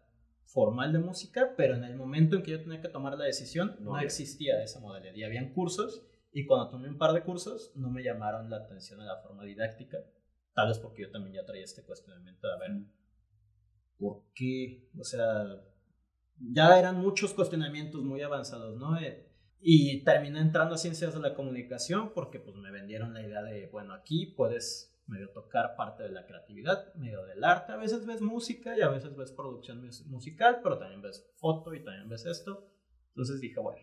formal 0.46 0.94
de 0.94 1.00
música, 1.00 1.54
pero 1.58 1.76
en 1.76 1.84
el 1.84 1.98
momento 1.98 2.38
en 2.38 2.44
que 2.44 2.52
yo 2.52 2.62
tenía 2.62 2.82
que 2.82 2.88
tomar 2.88 3.18
la 3.18 3.26
decisión 3.26 3.76
no, 3.82 4.00
existía 4.00 4.64
esa 4.64 4.80
modalidad. 4.80 5.16
Y 5.16 5.24
habían 5.24 5.54
cursos 5.54 6.08
y 6.32 6.46
cuando 6.46 6.70
tomé 6.70 6.88
un 6.88 6.98
par 6.98 7.12
de 7.12 7.24
cursos 7.24 7.74
no 7.76 7.90
me 7.90 8.04
llamaron 8.04 8.50
la 8.50 8.58
atención 8.58 9.02
a 9.02 9.06
la 9.06 9.18
forma 9.18 9.44
didáctica, 9.44 9.98
tal 10.54 10.70
vez 10.70 10.80
porque 10.80 11.02
yo 11.02 11.12
también 11.12 11.36
ya 11.36 11.46
traía 11.46 11.66
este 11.66 11.84
cuestionamiento 11.84 12.48
de 12.48 12.54
a 12.54 12.58
ver, 12.58 12.72
¿por 14.00 14.24
qué? 14.34 14.90
O 14.98 15.04
sea, 15.04 15.46
ya 16.40 16.80
eran 16.80 17.00
muchos 17.00 17.34
cuestionamientos 17.34 18.02
muy 18.02 18.22
avanzados, 18.22 18.78
¿no? 18.78 18.98
Eh, 19.00 19.28
y 19.62 20.04
terminé 20.04 20.40
entrando 20.40 20.76
a 20.76 20.78
ciencias 20.78 21.14
de 21.14 21.20
la 21.20 21.36
comunicación 21.36 22.14
porque 22.14 22.40
pues 22.40 22.56
me 22.56 22.72
vendieron 22.72 23.14
la 23.14 23.22
idea 23.22 23.44
de, 23.44 23.68
bueno, 23.68 23.94
aquí 23.94 24.26
puedes 24.26 24.98
medio 25.06 25.30
tocar 25.32 25.76
parte 25.76 26.04
de 26.04 26.10
la 26.10 26.26
creatividad, 26.26 26.94
medio 26.96 27.26
del 27.26 27.44
arte. 27.44 27.74
A 27.74 27.78
veces 27.78 28.06
ves 28.06 28.22
música 28.22 28.78
y 28.78 28.82
a 28.82 28.90
veces 28.90 29.16
ves 29.16 29.32
producción 29.32 29.82
musical, 30.08 30.62
pero 30.64 30.78
también 30.78 31.02
ves 31.02 31.30
foto 31.36 31.74
y 31.74 31.84
también 31.84 32.08
ves 32.08 32.26
esto. 32.26 32.72
Entonces 33.10 33.42
dije, 33.42 33.60
bueno, 33.60 33.82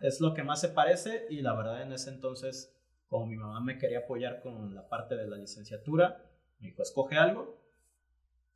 es 0.00 0.20
lo 0.20 0.32
que 0.32 0.44
más 0.44 0.60
se 0.60 0.68
parece 0.68 1.26
y 1.28 1.42
la 1.42 1.54
verdad 1.54 1.82
en 1.82 1.92
ese 1.92 2.10
entonces, 2.10 2.74
como 3.06 3.26
mi 3.26 3.36
mamá 3.36 3.60
me 3.60 3.76
quería 3.76 4.00
apoyar 4.00 4.40
con 4.40 4.74
la 4.74 4.88
parte 4.88 5.16
de 5.16 5.26
la 5.26 5.36
licenciatura, 5.36 6.24
me 6.58 6.68
dijo, 6.68 6.82
escoge 6.82 7.16
algo. 7.16 7.61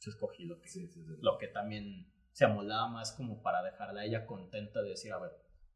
Yo 0.06 0.10
escogí 0.10 0.44
lo 0.44 0.60
que, 0.60 0.70
lo 1.20 1.36
que 1.36 1.48
también 1.48 2.06
se 2.30 2.44
amoldaba 2.44 2.88
más 2.88 3.12
como 3.12 3.42
para 3.42 3.62
dejarla 3.62 4.02
a 4.02 4.04
ella 4.04 4.24
contenta 4.24 4.80
de 4.82 4.90
decir, 4.90 5.12
a 5.12 5.18
ver, 5.18 5.32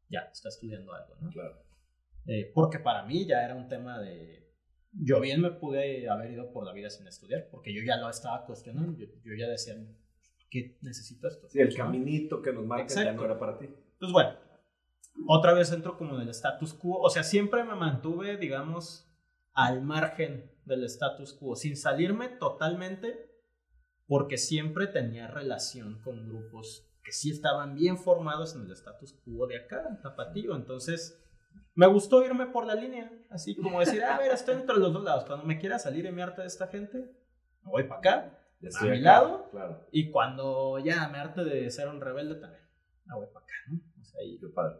ya, 0.09 0.21
está 0.31 0.49
estudiando 0.49 0.93
algo, 0.93 1.15
¿no? 1.19 1.29
Claro. 1.29 1.61
Eh, 2.25 2.49
porque 2.53 2.79
para 2.79 3.03
mí 3.03 3.27
ya 3.27 3.43
era 3.43 3.55
un 3.55 3.67
tema 3.67 3.99
de 3.99 4.41
yo 4.93 5.19
bien 5.19 5.41
me 5.41 5.51
pude 5.51 6.09
haber 6.09 6.31
ido 6.31 6.51
por 6.51 6.65
la 6.65 6.73
vida 6.73 6.89
sin 6.89 7.07
estudiar, 7.07 7.47
porque 7.49 7.73
yo 7.73 7.81
ya 7.85 7.97
lo 7.97 8.09
estaba 8.09 8.45
cuestionando, 8.45 8.97
yo, 8.97 9.35
ya 9.37 9.47
decía, 9.47 9.75
¿qué 10.49 10.77
necesito 10.81 11.27
esto? 11.27 11.49
Sí, 11.49 11.59
el 11.59 11.75
caminito 11.75 12.41
que 12.41 12.51
nos 12.51 12.65
marca 12.65 12.93
ya 12.93 13.13
no 13.13 13.23
era 13.23 13.37
para 13.39 13.57
ti. 13.57 13.69
Pues 13.99 14.11
bueno, 14.11 14.37
otra 15.27 15.53
vez 15.53 15.71
entro 15.71 15.97
como 15.97 16.15
en 16.15 16.21
el 16.21 16.29
status 16.29 16.73
quo, 16.73 16.99
o 16.99 17.09
sea, 17.09 17.23
siempre 17.23 17.63
me 17.63 17.75
mantuve, 17.75 18.37
digamos, 18.37 19.07
al 19.53 19.81
margen 19.81 20.51
del 20.65 20.83
status 20.85 21.33
quo, 21.33 21.55
sin 21.55 21.77
salirme 21.77 22.29
totalmente, 22.29 23.30
porque 24.11 24.37
siempre 24.37 24.87
tenía 24.87 25.27
relación 25.27 26.01
con 26.01 26.27
grupos 26.27 26.85
que 27.01 27.13
sí 27.13 27.31
estaban 27.31 27.75
bien 27.75 27.97
formados 27.97 28.53
en 28.57 28.63
el 28.63 28.71
status 28.73 29.13
quo 29.23 29.47
de 29.47 29.55
acá, 29.55 30.01
Tapatío, 30.03 30.53
entonces 30.53 31.17
me 31.75 31.87
gustó 31.87 32.21
irme 32.21 32.47
por 32.47 32.65
la 32.65 32.75
línea, 32.75 33.09
así 33.29 33.55
como 33.55 33.79
decir, 33.79 34.03
a 34.03 34.17
ver, 34.17 34.33
estoy 34.33 34.55
entre 34.55 34.75
los 34.79 34.91
dos 34.91 35.05
lados. 35.05 35.23
Cuando 35.23 35.45
me 35.45 35.57
quiera 35.57 35.79
salir 35.79 36.05
y 36.05 36.11
me 36.11 36.21
arte 36.21 36.41
de 36.41 36.47
esta 36.47 36.67
gente, 36.67 37.09
me 37.63 37.71
voy 37.71 37.83
para 37.85 37.99
acá, 37.99 38.39
a 38.81 38.83
mi 38.83 38.99
lado. 38.99 39.49
Y 39.93 40.11
cuando 40.11 40.77
ya 40.79 41.07
me 41.07 41.17
arte 41.17 41.45
de 41.45 41.71
ser 41.71 41.87
un 41.87 42.01
rebelde 42.01 42.35
también, 42.35 42.65
me 43.05 43.15
voy 43.15 43.27
para 43.27 43.45
acá, 43.45 43.53
¿no? 43.69 43.79
O 43.97 44.03
sea, 44.03 44.19
ahí, 44.19 44.37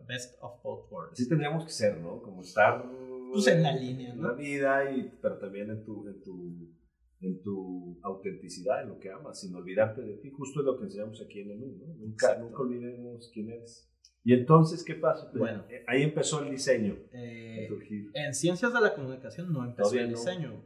best 0.10 0.36
of 0.42 0.62
both 0.62 0.92
worlds. 0.92 1.18
Sí 1.18 1.30
tendríamos 1.30 1.64
que 1.64 1.72
ser, 1.72 1.98
¿no? 2.02 2.22
Como 2.22 2.42
estar... 2.42 2.84
Pues 3.32 3.48
en 3.48 3.64
la 3.64 3.72
línea, 3.72 4.14
¿no? 4.14 4.24
En 4.24 4.28
la 4.28 4.34
vida, 4.34 4.92
y, 4.92 5.18
pero 5.22 5.38
también 5.38 5.70
en 5.70 5.86
tu, 5.86 6.06
en 6.06 6.22
tu 6.22 6.81
en 7.22 7.42
tu 7.42 8.00
autenticidad, 8.02 8.82
en 8.82 8.90
lo 8.90 9.00
que 9.00 9.12
amas, 9.12 9.40
sin 9.40 9.56
olvidarte 9.56 10.02
de 10.02 10.18
ti. 10.18 10.32
Justo 10.32 10.60
es 10.60 10.66
lo 10.66 10.78
que 10.78 10.86
enseñamos 10.86 11.22
aquí 11.22 11.42
en 11.42 11.52
el 11.52 11.60
mundo. 11.60 11.86
Nunca, 11.98 12.38
nunca 12.38 12.62
olvidemos 12.62 13.30
quién 13.32 13.52
eres. 13.52 13.88
¿Y 14.24 14.34
entonces 14.34 14.84
qué 14.84 14.96
pasó? 14.96 15.30
Pues, 15.32 15.40
bueno, 15.40 15.66
eh, 15.70 15.84
ahí 15.88 16.04
empezó 16.04 16.44
el 16.44 16.52
diseño. 16.52 16.98
Eh, 17.12 17.70
en 18.14 18.34
ciencias 18.34 18.74
de 18.74 18.82
la 18.82 18.94
comunicación 18.94 19.52
no 19.52 19.64
empezó 19.66 19.96
el 19.96 20.10
diseño. 20.10 20.64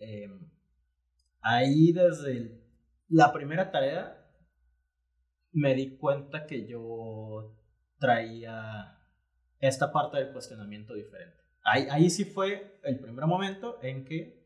Em, 0.00 0.40
ahí 1.40 1.92
desde 1.92 2.58
la 3.08 3.32
primera 3.32 3.70
tarea 3.70 4.14
me 5.52 5.74
di 5.74 5.96
cuenta 5.96 6.46
que 6.46 6.66
yo 6.66 7.56
traía 7.98 8.98
esta 9.58 9.90
parte 9.92 10.18
del 10.18 10.32
cuestionamiento 10.32 10.94
diferente. 10.94 11.36
Ahí, 11.64 11.86
ahí 11.90 12.10
sí 12.10 12.24
fue 12.24 12.78
el 12.82 12.98
primer 13.00 13.26
momento 13.26 13.78
en 13.82 14.04
que 14.04 14.37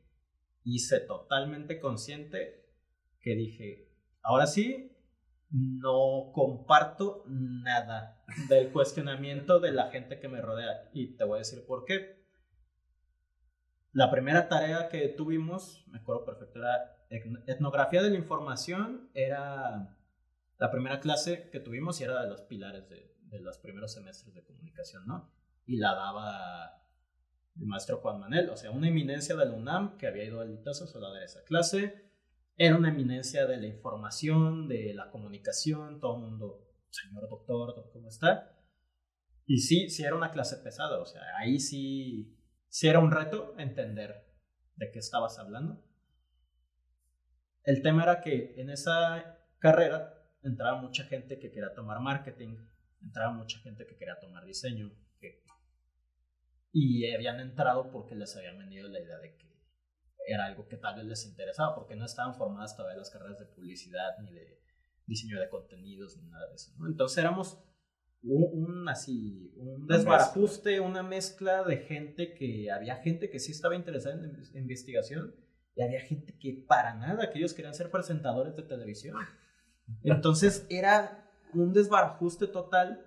hice 0.64 1.00
totalmente 1.00 1.80
consciente 1.80 2.66
que 3.20 3.34
dije, 3.34 3.88
ahora 4.22 4.46
sí, 4.46 4.92
no 5.50 6.32
comparto 6.32 7.24
nada 7.28 8.24
del 8.48 8.72
cuestionamiento 8.72 9.60
de 9.60 9.72
la 9.72 9.90
gente 9.90 10.18
que 10.18 10.28
me 10.28 10.40
rodea. 10.40 10.88
Y 10.92 11.16
te 11.16 11.24
voy 11.24 11.36
a 11.36 11.38
decir 11.38 11.64
por 11.66 11.84
qué. 11.84 12.22
La 13.92 14.10
primera 14.10 14.48
tarea 14.48 14.88
que 14.88 15.08
tuvimos, 15.08 15.84
me 15.88 15.98
acuerdo 15.98 16.24
perfecto, 16.24 16.58
era 16.58 16.96
etnografía 17.46 18.02
de 18.02 18.10
la 18.10 18.16
información. 18.16 19.10
Era 19.12 19.98
la 20.58 20.70
primera 20.70 21.00
clase 21.00 21.50
que 21.50 21.60
tuvimos 21.60 22.00
y 22.00 22.04
era 22.04 22.22
de 22.22 22.28
los 22.28 22.42
pilares 22.42 22.88
de, 22.88 23.14
de 23.24 23.40
los 23.40 23.58
primeros 23.58 23.92
semestres 23.92 24.34
de 24.34 24.44
comunicación, 24.44 25.06
¿no? 25.06 25.30
Y 25.66 25.76
la 25.76 25.94
daba 25.94 26.81
el 27.56 27.66
maestro 27.66 27.98
Juan 27.98 28.20
Manuel, 28.20 28.50
o 28.50 28.56
sea, 28.56 28.70
una 28.70 28.88
eminencia 28.88 29.36
del 29.36 29.50
UNAM 29.50 29.96
que 29.98 30.06
había 30.06 30.24
ido 30.24 30.40
al 30.40 30.50
Litazo 30.50 30.84
a 30.84 31.00
dar 31.00 31.22
esa 31.22 31.44
clase 31.44 32.10
era 32.56 32.76
una 32.76 32.90
eminencia 32.90 33.46
de 33.46 33.56
la 33.56 33.66
información, 33.66 34.68
de 34.68 34.92
la 34.94 35.10
comunicación, 35.10 36.00
todo 36.00 36.16
el 36.16 36.22
mundo, 36.22 36.68
señor 36.90 37.28
doctor, 37.28 37.90
¿cómo 37.92 38.08
está? 38.08 38.58
Y 39.46 39.58
sí, 39.58 39.88
sí 39.88 40.04
era 40.04 40.14
una 40.14 40.30
clase 40.30 40.56
pesada, 40.58 41.00
o 41.00 41.06
sea, 41.06 41.22
ahí 41.38 41.58
sí, 41.58 42.38
sí 42.68 42.88
era 42.88 43.00
un 43.00 43.10
reto 43.10 43.54
entender 43.58 44.26
de 44.76 44.90
qué 44.90 44.98
estabas 44.98 45.38
hablando. 45.38 45.82
El 47.64 47.82
tema 47.82 48.02
era 48.02 48.20
que 48.20 48.54
en 48.60 48.70
esa 48.70 49.38
carrera 49.58 50.14
entraba 50.42 50.80
mucha 50.80 51.04
gente 51.04 51.38
que 51.38 51.50
quería 51.50 51.74
tomar 51.74 52.00
marketing, 52.00 52.56
entraba 53.00 53.32
mucha 53.32 53.58
gente 53.60 53.86
que 53.86 53.96
quería 53.96 54.18
tomar 54.20 54.44
diseño, 54.44 54.92
y 56.72 57.10
habían 57.12 57.40
entrado 57.40 57.90
porque 57.90 58.14
les 58.14 58.34
habían 58.36 58.58
vendido 58.58 58.88
la 58.88 59.00
idea 59.00 59.18
de 59.18 59.36
que 59.36 59.52
era 60.26 60.46
algo 60.46 60.68
que 60.68 60.76
tal 60.76 60.96
vez 60.96 61.04
les 61.04 61.26
interesaba, 61.26 61.74
porque 61.74 61.96
no 61.96 62.04
estaban 62.04 62.34
formadas 62.34 62.76
todavía 62.76 62.98
las 62.98 63.10
carreras 63.10 63.38
de 63.38 63.46
publicidad, 63.46 64.18
ni 64.20 64.32
de 64.32 64.60
diseño 65.06 65.38
de 65.40 65.48
contenidos, 65.48 66.16
ni 66.16 66.28
nada 66.28 66.48
de 66.48 66.54
eso. 66.54 66.72
Entonces 66.86 67.18
éramos 67.18 67.58
un, 68.22 68.88
así, 68.88 69.52
un 69.56 69.86
desbarajuste, 69.86 70.80
una 70.80 71.02
mezcla 71.02 71.64
de 71.64 71.78
gente 71.78 72.34
que 72.34 72.70
había 72.70 72.96
gente 72.96 73.30
que 73.30 73.40
sí 73.40 73.52
estaba 73.52 73.74
interesada 73.74 74.14
en 74.14 74.32
la 74.52 74.60
investigación 74.60 75.34
y 75.74 75.82
había 75.82 76.00
gente 76.00 76.36
que 76.38 76.64
para 76.68 76.94
nada, 76.94 77.30
que 77.30 77.38
ellos 77.38 77.54
querían 77.54 77.74
ser 77.74 77.90
presentadores 77.90 78.56
de 78.56 78.62
televisión. 78.62 79.16
Entonces 80.04 80.66
era 80.70 81.30
un 81.52 81.72
desbarajuste 81.72 82.46
total. 82.46 83.04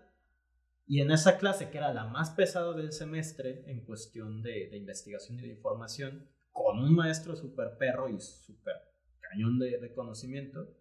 Y 0.88 1.01
en 1.01 1.11
esa 1.11 1.38
clase, 1.38 1.69
que 1.69 1.77
era 1.77 1.93
la 1.93 2.05
más 2.05 2.31
pesada 2.31 2.73
del 2.73 2.91
semestre 2.91 3.63
en 3.67 3.83
cuestión 3.86 4.43
de, 4.43 4.69
de 4.69 4.77
investigación 4.77 5.39
y 5.39 5.43
de 5.43 5.47
información, 5.49 6.29
con 6.55 6.79
un 6.79 6.95
maestro 6.95 7.36
súper 7.36 7.77
perro 7.77 8.07
y 8.07 8.17
súper 8.19 8.75
cañón 9.19 9.59
de, 9.59 9.93
conocimiento, 9.93 10.73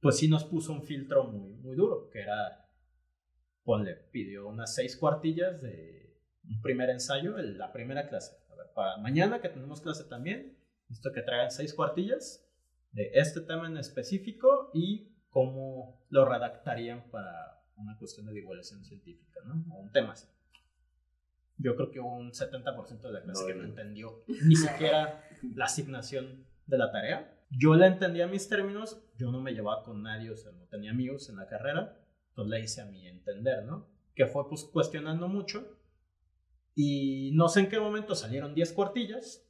pues 0.00 0.16
sí 0.16 0.26
nos 0.26 0.44
puso 0.44 0.72
un 0.72 0.82
filtro 0.82 1.24
muy, 1.24 1.52
muy 1.56 1.76
duro, 1.76 2.08
que 2.10 2.20
era, 2.20 2.66
pues 3.62 3.84
le 3.84 3.94
pidió 3.94 4.48
unas 4.48 4.74
seis 4.74 4.96
cuartillas 4.96 5.60
de 5.60 6.18
un 6.48 6.62
primer 6.62 6.88
ensayo, 6.88 7.36
la 7.36 7.72
primera 7.74 8.08
clase. 8.08 8.36
A 8.50 8.54
ver, 8.54 8.66
para 8.74 8.96
mañana 8.96 9.42
que 9.42 9.50
tenemos 9.50 9.82
clase 9.82 10.04
también, 10.04 10.56
esto 10.88 11.12
que 11.12 11.20
traigan 11.20 11.50
seis 11.50 11.74
cuartillas 11.74 12.50
de 12.92 13.10
este 13.12 13.42
tema 13.42 13.66
en 13.66 13.76
específico 13.76 14.70
y 14.72 15.14
cómo 15.28 16.06
lo 16.08 16.24
redactarían 16.24 17.10
para 17.10 17.63
una 17.76 17.96
cuestión 17.98 18.26
de 18.26 18.32
divulgación 18.32 18.84
científica, 18.84 19.40
¿no? 19.44 19.64
O 19.74 19.80
un 19.80 19.90
tema 19.90 20.12
así 20.12 20.26
yo 21.58 21.76
creo 21.76 21.90
que 21.90 22.00
un 22.00 22.32
70% 22.32 23.00
de 23.00 23.12
la 23.12 23.22
clase 23.22 23.46
que 23.46 23.54
no 23.54 23.64
entendió 23.64 24.24
ni 24.44 24.56
siquiera 24.56 25.22
la 25.54 25.66
asignación 25.66 26.46
de 26.66 26.78
la 26.78 26.90
tarea. 26.90 27.30
Yo 27.50 27.74
la 27.74 27.86
entendía 27.86 28.26
mis 28.26 28.48
términos, 28.48 29.04
yo 29.16 29.30
no 29.30 29.40
me 29.40 29.52
llevaba 29.52 29.82
con 29.84 30.02
nadie, 30.02 30.30
o 30.30 30.36
sea, 30.36 30.52
no 30.52 30.64
tenía 30.66 30.90
amigos 30.90 31.28
en 31.28 31.36
la 31.36 31.46
carrera, 31.46 32.00
entonces 32.30 32.50
la 32.50 32.58
hice 32.58 32.80
a 32.80 32.86
mí 32.86 33.06
entender, 33.06 33.64
¿no? 33.64 33.88
Que 34.14 34.26
fue 34.26 34.48
pues 34.48 34.64
cuestionando 34.64 35.28
mucho 35.28 35.78
y 36.74 37.30
no 37.34 37.48
sé 37.48 37.60
en 37.60 37.68
qué 37.68 37.78
momento 37.78 38.14
salieron 38.14 38.54
10 38.54 38.72
cuartillas, 38.72 39.48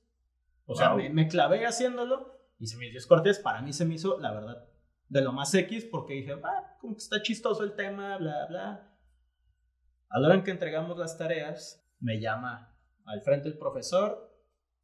o 0.67 0.75
sea, 0.75 0.95
me, 0.95 1.09
me, 1.11 1.29
clavé 1.29 1.67
haciéndolo, 1.67 2.39
hice 2.59 2.77
mis 2.77 2.91
10 2.91 3.07
cuartillas, 3.07 3.39
para 3.39 3.63
mí 3.63 3.73
se 3.73 3.87
me 3.87 3.95
hizo, 3.95 4.19
la 4.19 4.33
verdad, 4.33 4.69
de 5.09 5.21
lo 5.23 5.33
más 5.33 5.55
X, 5.55 5.87
porque 5.87 6.15
dije, 6.15 6.35
ah, 6.43 6.64
como 6.85 6.97
que 6.97 7.03
está 7.03 7.23
chistoso 7.23 7.65
el 7.65 7.75
tema, 7.75 8.19
bla, 8.19 8.47
bla. 8.47 8.97
A 10.11 10.19
la 10.21 10.27
hora 10.29 10.37
en 10.37 10.45
que 10.45 10.51
entregamos 10.51 10.99
las 10.99 11.17
tareas, 11.17 11.83
me 11.99 12.21
llama 12.21 12.77
al 13.07 13.23
frente 13.23 13.49
el 13.49 13.57
profesor, 13.59 14.31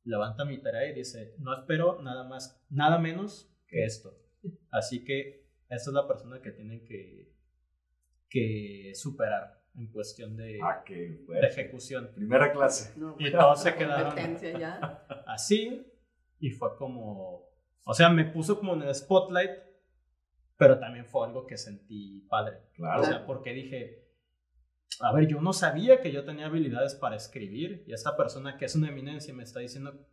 levanta 0.04 0.44
mi 0.46 0.60
tarea 0.60 0.90
y 0.90 0.94
dice, 0.94 1.34
no 1.38 1.54
espero 1.54 2.00
nada 2.02 2.24
más, 2.24 2.58
nada 2.70 2.98
menos 2.98 3.54
que 3.66 3.84
esto. 3.84 4.16
Así 4.70 5.04
que 5.04 5.46
esta 5.68 5.90
es 5.90 5.94
la 5.94 6.08
persona 6.08 6.40
que 6.40 6.50
tienen 6.52 6.84
que, 6.84 7.32
que 8.28 8.92
superar. 8.94 9.60
en 9.76 9.86
cuestión 9.92 10.36
de, 10.36 10.58
Ah, 10.62 10.82
qué 10.84 10.94
de 10.94 11.16
fuerte. 11.26 11.46
ejecución. 11.46 12.10
Primera 12.14 12.50
clase. 12.52 12.92
No, 12.98 13.14
Y 13.18 13.30
todos 13.30 13.62
se 13.62 13.74
quedaron 13.76 14.16
ya. 14.40 15.04
así 15.26 15.86
y 16.40 16.50
fue 16.50 16.74
como, 16.76 17.46
o 17.84 17.94
sea, 17.94 18.08
me 18.08 18.24
puso 18.24 18.58
como 18.58 18.72
en 18.74 18.82
el 18.82 18.94
spotlight, 18.94 19.50
pero 20.60 20.78
también 20.78 21.06
fue 21.06 21.26
algo 21.26 21.46
que 21.46 21.56
sentí 21.56 22.20
padre. 22.28 22.58
Claro. 22.74 23.00
O 23.00 23.04
sea, 23.04 23.24
porque 23.24 23.54
dije, 23.54 24.06
a 25.00 25.10
ver, 25.14 25.26
yo 25.26 25.40
no 25.40 25.54
sabía 25.54 26.02
que 26.02 26.12
yo 26.12 26.22
tenía 26.22 26.46
habilidades 26.46 26.94
para 26.94 27.16
escribir 27.16 27.82
y 27.86 27.94
esta 27.94 28.14
persona 28.14 28.58
que 28.58 28.66
es 28.66 28.74
una 28.76 28.90
eminencia 28.90 29.32
me 29.32 29.42
está 29.42 29.60
diciendo 29.60 30.06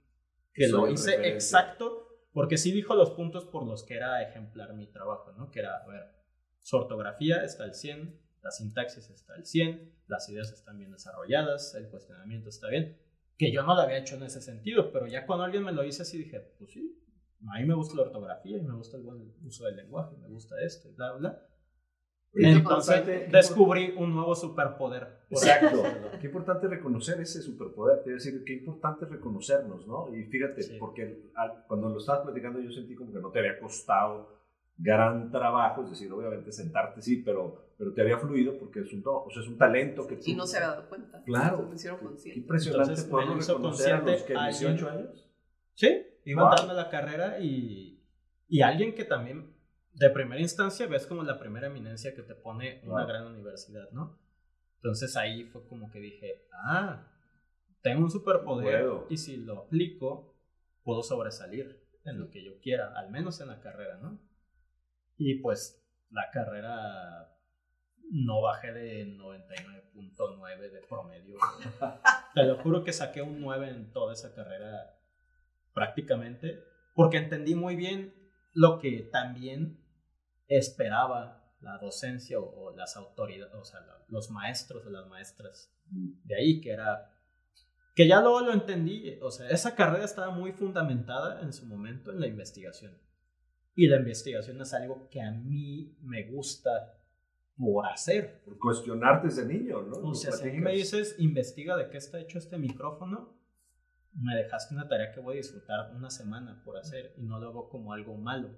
que 0.53 0.69
Soy 0.69 0.79
lo 0.79 0.87
hice 0.87 1.11
referente. 1.11 1.33
exacto, 1.33 2.07
porque 2.31 2.57
sí 2.57 2.71
dijo 2.71 2.95
los 2.95 3.11
puntos 3.11 3.43
por 3.43 3.67
los 3.67 3.83
que 3.83 3.95
era 3.95 4.23
ejemplar 4.23 4.73
mi 4.73 4.87
trabajo, 4.87 5.33
¿no? 5.33 5.51
Que 5.51 5.59
era, 5.59 5.83
a 5.83 5.85
ver, 5.85 6.15
su 6.59 6.77
ortografía 6.77 7.43
está 7.43 7.65
al 7.65 7.75
100, 7.75 8.17
la 8.41 8.51
sintaxis 8.51 9.09
está 9.09 9.33
al 9.33 9.45
100, 9.45 9.97
las 10.07 10.29
ideas 10.29 10.53
están 10.53 10.77
bien 10.77 10.91
desarrolladas, 10.93 11.75
el 11.75 11.89
cuestionamiento 11.89 12.47
está 12.47 12.69
bien, 12.69 12.97
que 13.37 13.51
yo 13.51 13.63
no 13.63 13.75
lo 13.75 13.81
había 13.81 13.97
hecho 13.97 14.15
en 14.15 14.23
ese 14.23 14.41
sentido, 14.41 14.93
pero 14.93 15.07
ya 15.07 15.25
cuando 15.25 15.43
alguien 15.43 15.63
me 15.63 15.73
lo 15.73 15.81
dice 15.81 16.03
así 16.03 16.17
dije, 16.17 16.39
pues 16.57 16.71
sí, 16.71 17.03
a 17.49 17.59
mí 17.59 17.65
me 17.65 17.75
gusta 17.75 17.95
la 17.95 18.01
ortografía 18.03 18.57
y 18.57 18.61
me 18.61 18.73
gusta 18.73 18.97
el 18.97 19.03
buen 19.03 19.33
uso 19.45 19.65
del 19.65 19.75
lenguaje, 19.77 20.15
me 20.21 20.27
gusta 20.27 20.55
esto 20.61 20.89
y 20.89 20.93
bla, 20.93 21.13
bla. 21.13 21.41
Qué 22.33 22.49
Entonces 22.51 23.31
descubrí 23.31 23.93
un 23.97 24.13
nuevo 24.13 24.35
superpoder. 24.35 25.07
Exacto. 25.29 25.81
Qué 26.21 26.27
importante 26.27 26.67
reconocer 26.67 27.19
ese 27.21 27.41
superpoder. 27.41 28.01
Quiero 28.03 28.17
decir, 28.17 28.43
qué 28.45 28.53
importante 28.53 29.05
reconocernos, 29.05 29.87
¿no? 29.87 30.13
Y 30.15 30.23
fíjate, 30.25 30.61
Sí. 30.61 30.77
porque 30.79 31.31
al- 31.35 31.63
cuando 31.67 31.89
lo 31.89 31.97
estabas 31.97 32.21
platicando 32.23 32.59
yo 32.59 32.71
sentí 32.71 32.95
como 32.95 33.11
que 33.13 33.19
no 33.19 33.31
te 33.31 33.39
había 33.39 33.59
costado 33.59 34.37
gran 34.77 35.31
trabajo, 35.31 35.83
es 35.83 35.89
decir, 35.91 36.11
obviamente 36.11 36.51
sentarte 36.51 37.01
sí, 37.01 37.17
pero, 37.25 37.71
pero 37.77 37.93
te 37.93 38.01
había 38.01 38.17
fluido 38.19 38.57
porque 38.59 38.81
es 38.81 38.93
un, 38.93 39.01
don, 39.01 39.23
o 39.25 39.29
sea, 39.31 39.41
es 39.41 39.47
un 39.47 39.57
talento 39.57 40.05
que 40.05 40.17
tú... 40.17 40.21
Y 40.27 40.35
no 40.35 40.45
se 40.45 40.57
había 40.57 40.69
dado 40.69 40.89
cuenta. 40.89 41.23
Claro. 41.23 41.63
Me 41.67 41.75
hicieron 41.75 41.99
Qué 41.99 42.05
consciente. 42.05 42.39
impresionante 42.41 42.89
Entonces, 42.91 43.09
poderlo 43.09 43.35
reconocer 43.35 43.93
a 43.93 44.01
los 44.01 44.21
que 44.23 44.33
alguien. 44.35 44.75
18 44.75 44.89
años. 44.89 45.27
Sí, 45.73 46.05
iba 46.31 46.43
Wow. 46.43 46.51
entrando 46.51 46.73
a 46.73 46.83
la 46.83 46.89
carrera 46.89 47.39
y, 47.39 48.03
y 48.47 48.61
alguien 48.61 48.93
que 48.95 49.03
también 49.05 49.55
de 49.93 50.09
primera 50.09 50.41
instancia 50.41 50.85
ves 50.87 51.07
como 51.07 51.23
la 51.23 51.39
primera 51.39 51.67
eminencia 51.67 52.13
que 52.13 52.21
te 52.21 52.35
pone 52.35 52.81
una 52.83 53.05
gran 53.05 53.25
universidad, 53.25 53.89
¿no? 53.91 54.19
Entonces 54.75 55.15
ahí 55.17 55.45
fue 55.45 55.67
como 55.67 55.89
que 55.89 55.99
dije, 55.99 56.47
ah, 56.53 57.07
tengo 57.81 58.03
un 58.03 58.11
superpoder 58.11 58.85
y 59.09 59.17
si 59.17 59.37
lo 59.37 59.63
aplico, 59.63 60.35
puedo 60.83 61.01
sobresalir 61.01 61.83
en 62.05 62.19
lo 62.19 62.29
que 62.29 62.43
yo 62.43 62.59
quiera, 62.61 62.93
al 62.97 63.09
menos 63.09 63.41
en 63.41 63.47
la 63.47 63.59
carrera, 63.59 63.97
¿no? 63.97 64.19
Y 65.17 65.35
pues 65.41 65.83
la 66.11 66.29
carrera 66.31 67.33
no 68.11 68.41
bajé 68.41 68.71
de 68.71 69.07
99.9 69.17 70.71
de 70.71 70.81
promedio. 70.87 71.37
Te 72.35 72.43
lo 72.43 72.57
juro 72.57 72.83
que 72.83 72.93
saqué 72.93 73.21
un 73.21 73.41
9 73.41 73.69
en 73.69 73.91
toda 73.91 74.13
esa 74.13 74.33
carrera 74.33 74.96
prácticamente, 75.77 76.63
porque 76.95 77.17
entendí 77.17 77.53
muy 77.53 77.75
bien 77.75 78.15
lo 78.53 78.79
que 78.79 79.07
también 79.11 79.77
esperaba 80.47 81.53
la 81.61 81.77
docencia 81.77 82.39
o, 82.39 82.45
o 82.45 82.75
las 82.75 82.97
autoridades, 82.97 83.53
o 83.53 83.63
sea, 83.63 83.81
los 84.07 84.31
maestros 84.31 84.87
o 84.87 84.89
las 84.89 85.05
maestras 85.05 85.71
de 85.91 86.35
ahí, 86.35 86.61
que 86.61 86.71
era 86.71 87.13
que 87.93 88.07
ya 88.07 88.21
luego 88.21 88.41
lo 88.41 88.53
entendí, 88.53 89.19
o 89.21 89.29
sea, 89.29 89.49
esa 89.49 89.75
carrera 89.75 90.05
estaba 90.05 90.31
muy 90.31 90.51
fundamentada 90.51 91.41
en 91.41 91.53
su 91.53 91.67
momento 91.67 92.11
en 92.11 92.19
la 92.19 92.27
investigación. 92.27 92.97
Y 93.75 93.87
la 93.87 93.97
investigación 93.97 94.59
es 94.59 94.73
algo 94.73 95.07
que 95.11 95.21
a 95.21 95.29
mí 95.29 95.95
me 96.01 96.23
gusta 96.31 96.95
por 97.55 97.85
hacer. 97.85 98.41
Por 98.43 98.57
cuestionarte 98.57 99.27
desde 99.27 99.45
niño, 99.45 99.83
¿no? 99.83 100.09
O 100.09 100.15
sea, 100.15 100.31
si 100.31 100.49
a 100.49 100.51
mí 100.51 100.59
me 100.59 100.73
dices, 100.73 101.15
investiga 101.19 101.77
de 101.77 101.89
qué 101.89 101.97
está 101.97 102.19
hecho 102.19 102.39
este 102.39 102.57
micrófono, 102.57 103.36
me 104.13 104.35
dejaste 104.35 104.73
una 104.73 104.87
tarea 104.87 105.11
que 105.11 105.19
voy 105.19 105.35
a 105.35 105.37
disfrutar 105.37 105.91
una 105.95 106.09
semana 106.09 106.61
por 106.63 106.77
hacer 106.77 107.13
y 107.17 107.23
no 107.23 107.39
lo 107.39 107.49
hago 107.49 107.69
como 107.69 107.93
algo 107.93 108.15
malo. 108.15 108.49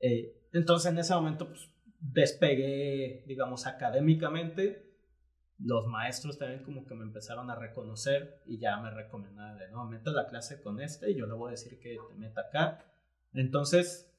Eh, 0.00 0.48
entonces 0.52 0.90
en 0.90 0.98
ese 0.98 1.14
momento 1.14 1.48
pues, 1.48 1.70
despegué, 2.00 3.24
digamos, 3.26 3.66
académicamente. 3.66 4.92
Los 5.58 5.86
maestros 5.86 6.38
también 6.38 6.64
como 6.64 6.84
que 6.84 6.94
me 6.94 7.04
empezaron 7.04 7.48
a 7.50 7.54
reconocer 7.54 8.42
y 8.44 8.58
ya 8.58 8.76
me 8.80 8.90
recomendaban 8.90 9.56
de, 9.56 9.68
no, 9.70 9.84
mete 9.86 10.10
la 10.10 10.26
clase 10.26 10.60
con 10.60 10.80
este 10.80 11.10
y 11.10 11.16
yo 11.16 11.26
le 11.26 11.34
voy 11.34 11.48
a 11.48 11.50
decir 11.52 11.78
que 11.78 11.96
te 12.08 12.14
meta 12.16 12.42
acá. 12.42 12.84
Entonces 13.32 14.10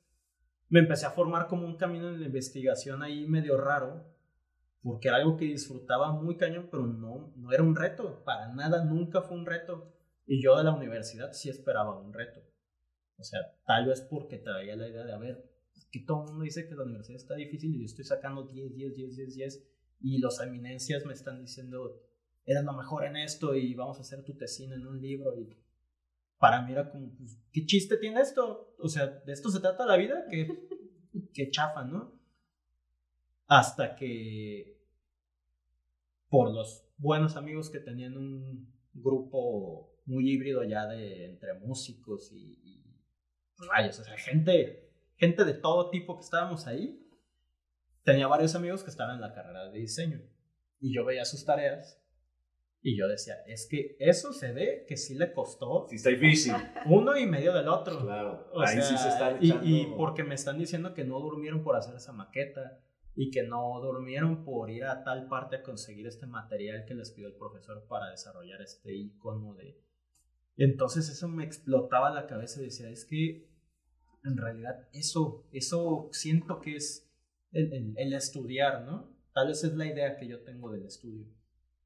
me 0.70 0.80
empecé 0.80 1.06
a 1.06 1.12
formar 1.12 1.48
como 1.48 1.66
un 1.66 1.78
camino 1.78 2.10
en 2.10 2.20
la 2.20 2.26
investigación 2.26 3.04
ahí 3.04 3.28
medio 3.28 3.58
raro, 3.58 4.04
porque 4.82 5.08
era 5.08 5.18
algo 5.18 5.38
que 5.38 5.46
disfrutaba 5.46 6.12
muy 6.12 6.38
cañón, 6.38 6.68
pero 6.72 6.86
no, 6.86 7.34
no 7.36 7.52
era 7.52 7.64
un 7.64 7.76
reto, 7.76 8.24
para 8.24 8.48
nada, 8.50 8.84
nunca 8.84 9.22
fue 9.22 9.38
un 9.38 9.46
reto. 9.46 9.95
Y 10.26 10.42
yo 10.42 10.58
de 10.58 10.64
la 10.64 10.76
universidad 10.76 11.32
sí 11.34 11.50
esperaba 11.50 12.00
un 12.00 12.14
reto. 12.14 12.42
O 13.18 13.24
sea, 13.24 13.40
tal 13.66 13.86
vez 13.88 14.02
porque 14.02 14.38
traía 14.38 14.76
la 14.76 14.88
idea 14.88 15.06
de, 15.06 15.14
a 15.14 15.18
ver, 15.18 15.50
que 15.92 16.02
todo 16.02 16.24
el 16.24 16.30
mundo 16.30 16.44
dice 16.44 16.68
que 16.68 16.76
la 16.76 16.84
universidad 16.84 17.18
está 17.18 17.36
difícil 17.36 17.74
y 17.74 17.80
yo 17.80 17.86
estoy 17.86 18.06
sacando 18.06 18.44
10, 18.44 18.76
10, 18.76 18.96
10, 18.96 19.16
10, 19.16 19.36
10, 19.36 19.68
y 20.02 20.20
los 20.20 20.40
eminencias 20.42 21.06
me 21.06 21.14
están 21.14 21.40
diciendo, 21.40 22.02
eres 22.46 22.64
lo 22.64 22.74
mejor 22.74 23.06
en 23.06 23.16
esto 23.16 23.56
y 23.56 23.74
vamos 23.74 23.98
a 23.98 24.02
hacer 24.02 24.24
tu 24.24 24.36
tesina 24.36 24.76
en 24.76 24.86
un 24.86 25.02
libro. 25.02 25.40
Y 25.40 25.50
para 26.38 26.62
mí 26.62 26.74
era 26.74 26.90
como, 26.90 27.16
pues, 27.16 27.40
¿qué 27.52 27.66
chiste 27.66 27.98
tiene 27.98 28.22
esto? 28.22 28.76
O 28.80 28.90
sea, 28.90 29.08
¿de 29.08 29.32
esto 29.32 29.50
se 29.50 29.62
trata 29.62 29.86
la 29.86 29.98
vida? 29.98 30.26
¿Qué, 30.30 30.48
qué 31.34 31.50
chafa, 31.50 31.86
¿no? 31.86 32.20
Hasta 33.48 33.96
que 33.96 34.82
por 36.30 36.52
los 36.54 36.86
buenos 36.98 37.38
amigos 37.38 37.70
que 37.70 37.80
tenían 37.80 38.18
un 38.18 38.74
grupo 38.94 39.95
muy 40.06 40.30
híbrido 40.30 40.64
ya 40.64 40.88
de 40.88 41.26
entre 41.26 41.54
músicos 41.56 42.32
y, 42.32 42.60
y 42.64 43.66
rayos, 43.70 44.00
o 44.00 44.04
sea, 44.04 44.18
gente, 44.18 44.92
gente 45.16 45.46
de 45.46 45.54
todo 45.54 45.90
tipo 45.90 46.16
que 46.18 46.24
estábamos 46.24 46.68
ahí. 46.68 47.02
Tenía 48.04 48.28
varios 48.28 48.54
amigos 48.54 48.84
que 48.84 48.92
estaban 48.92 49.16
en 49.16 49.22
la 49.22 49.34
carrera 49.34 49.70
de 49.70 49.80
diseño 49.80 50.22
y 50.80 50.94
yo 50.94 51.06
veía 51.06 51.26
sus 51.26 51.44
tareas 51.44 52.00
y 52.88 52.96
yo 52.96 53.08
decía, 53.08 53.38
es 53.48 53.68
que 53.68 53.96
eso 53.98 54.32
se 54.32 54.52
ve 54.52 54.86
que 54.88 54.96
sí 54.96 55.16
le 55.16 55.34
costó 55.34 55.88
Sí, 55.90 55.96
está 55.96 56.12
difícil. 56.12 56.54
uno 56.86 57.18
y 57.18 57.26
medio 57.26 57.52
del 57.52 57.68
otro. 57.68 58.00
Claro. 58.02 58.48
O 58.54 58.62
Ahí 58.62 58.76
sea, 58.76 58.84
sí 58.84 58.98
se 58.98 59.10
está 59.10 59.40
y, 59.42 59.48
echando... 59.48 59.66
y 59.66 59.88
porque 59.98 60.24
me 60.24 60.36
están 60.36 60.60
diciendo 60.60 60.94
que 60.94 61.04
no 61.04 61.20
durmieron 61.20 61.64
por 61.64 61.76
hacer 61.76 61.96
esa 61.96 62.14
maqueta 62.14 62.80
y 63.16 63.32
que 63.32 63.42
no 63.42 63.82
durmieron 63.82 64.46
por 64.46 64.70
ir 64.70 64.86
a 64.86 65.04
tal 65.04 65.28
parte 65.28 65.56
a 65.56 65.64
conseguir 65.64 66.06
este 66.06 66.28
material 66.28 66.86
que 66.86 66.94
les 66.94 67.10
pidió 67.10 67.30
el 67.30 67.36
profesor 67.36 67.88
para 67.88 68.12
desarrollar 68.12 68.62
este 68.62 68.94
icono 68.94 69.56
de... 69.56 69.82
Entonces 70.58 71.10
eso 71.10 71.28
me 71.28 71.44
explotaba 71.44 72.10
la 72.12 72.28
cabeza 72.28 72.62
y 72.62 72.66
decía, 72.66 72.90
es 72.90 73.06
que 73.06 73.50
en 74.24 74.38
realidad 74.38 74.88
eso, 74.94 75.46
eso 75.52 76.10
siento 76.12 76.60
que 76.62 76.78
es 76.78 77.12
el, 77.52 77.74
el- 77.74 77.94
el 77.98 78.14
estudiar, 78.14 78.84
¿no? 78.84 79.14
Tal 79.34 79.48
vez 79.50 79.64
es 79.64 79.74
la 79.76 79.86
idea 79.86 80.16
que 80.18 80.28
yo 80.28 80.42
tengo 80.44 80.72
del 80.72 80.86
estudio 80.86 81.26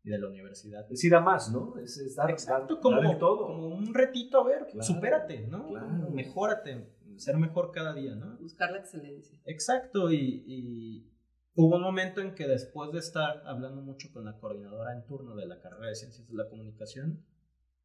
y 0.04 0.10
de 0.12 0.18
la 0.20 0.28
universidad. 0.28 0.86
Es 0.92 1.04
ir 1.04 1.16
a 1.16 1.20
más, 1.20 1.52
¿no? 1.52 1.78
Es, 1.78 1.98
es 1.98 2.16
dar, 2.16 2.30
Exacto, 2.30 2.76
dar- 2.76 2.82
como, 2.84 3.02
dar 3.02 3.18
todo. 3.20 3.48
como 3.48 3.68
un 3.68 3.94
retito, 3.94 4.40
a 4.42 4.44
ver, 4.48 4.68
Claro, 4.68 4.84
supérate, 4.84 5.48
¿no? 5.48 5.68
claro. 5.68 6.10
Mejórate, 6.12 6.88
ser 7.18 7.38
mejor 7.38 7.72
cada 7.72 7.94
día, 7.94 8.16
¿no? 8.16 8.38
Buscar 8.38 8.72
la 8.72 8.78
excelencia. 8.80 9.38
Exacto, 9.46 10.12
y, 10.12 10.44
y 10.48 11.12
hubo 11.56 11.76
un 11.76 11.82
momento 11.82 12.22
en 12.22 12.34
que 12.36 12.48
después 12.48 12.92
de 12.94 13.00
estar 13.00 13.42
hablando 13.46 13.82
mucho 13.82 14.10
con 14.14 14.24
la 14.26 14.38
coordinadora 14.40 14.94
en 14.96 15.06
turno 15.06 15.36
de 15.36 15.46
la 15.48 15.60
carrera 15.60 15.88
de 15.88 15.96
Ciencias 15.96 16.28
de 16.30 16.36
la 16.36 16.48
Comunicación, 16.48 17.26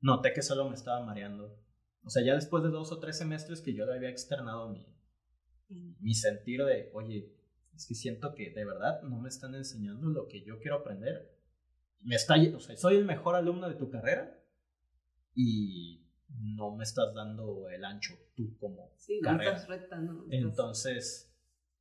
noté 0.05 0.33
que 0.33 0.43
solo 0.43 0.69
me 0.69 0.75
estaba 0.75 1.05
mareando. 1.05 1.59
O 2.03 2.11
sea, 2.11 2.23
ya 2.25 2.35
después 2.35 2.63
de 2.63 2.69
dos 2.71 2.93
o 2.93 2.99
tres 3.01 3.17
semestres 3.19 3.61
que 3.63 3.75
yo 3.75 3.87
le 3.87 3.95
había 3.95 4.11
externado 4.11 4.69
mi, 4.69 4.87
mi 6.01 6.15
sentir 6.15 6.63
de, 6.65 6.91
oye, 6.93 7.35
es 7.75 7.87
que 7.89 7.95
siento 7.95 8.35
que 8.35 8.51
de 8.51 8.65
verdad 8.65 9.01
no 9.03 9.19
me 9.21 9.29
están 9.29 9.55
enseñando 9.55 10.09
lo 10.11 10.29
que 10.29 10.45
yo 10.45 10.59
quiero 10.61 10.77
aprender. 10.77 11.33
Me 12.01 12.15
está, 12.17 12.35
o 12.55 12.61
sea, 12.61 12.77
soy 12.77 12.97
el 12.97 13.07
mejor 13.07 13.35
alumno 13.35 13.69
de 13.69 13.77
tu 13.77 13.89
carrera 13.91 14.39
y 15.35 16.07
no 16.29 16.77
me 16.77 16.85
estás 16.85 17.15
dando 17.15 17.69
el 17.71 17.85
ancho 17.85 18.15
tú 18.35 18.57
como 18.59 18.93
Sí, 18.99 19.21
no 19.23 19.31
carrera. 19.31 19.53
estás 19.53 19.69
recta, 19.69 19.97
¿no? 19.99 20.25
Estás- 20.25 20.39
Entonces 20.43 21.35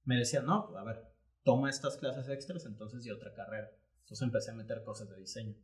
me 0.06 0.18
decían, 0.18 0.46
no, 0.46 0.76
a 0.78 0.84
ver, 0.86 1.04
toma 1.44 1.70
estas 1.70 1.98
clases 1.98 2.30
extras, 2.30 2.66
entonces 2.66 3.06
y 3.06 3.12
otra 3.12 3.34
carrera. 3.34 3.70
Entonces 4.02 4.22
empecé 4.22 4.52
a 4.52 4.56
meter 4.56 4.84
cosas 4.84 5.10
de 5.10 5.18
diseño. 5.18 5.56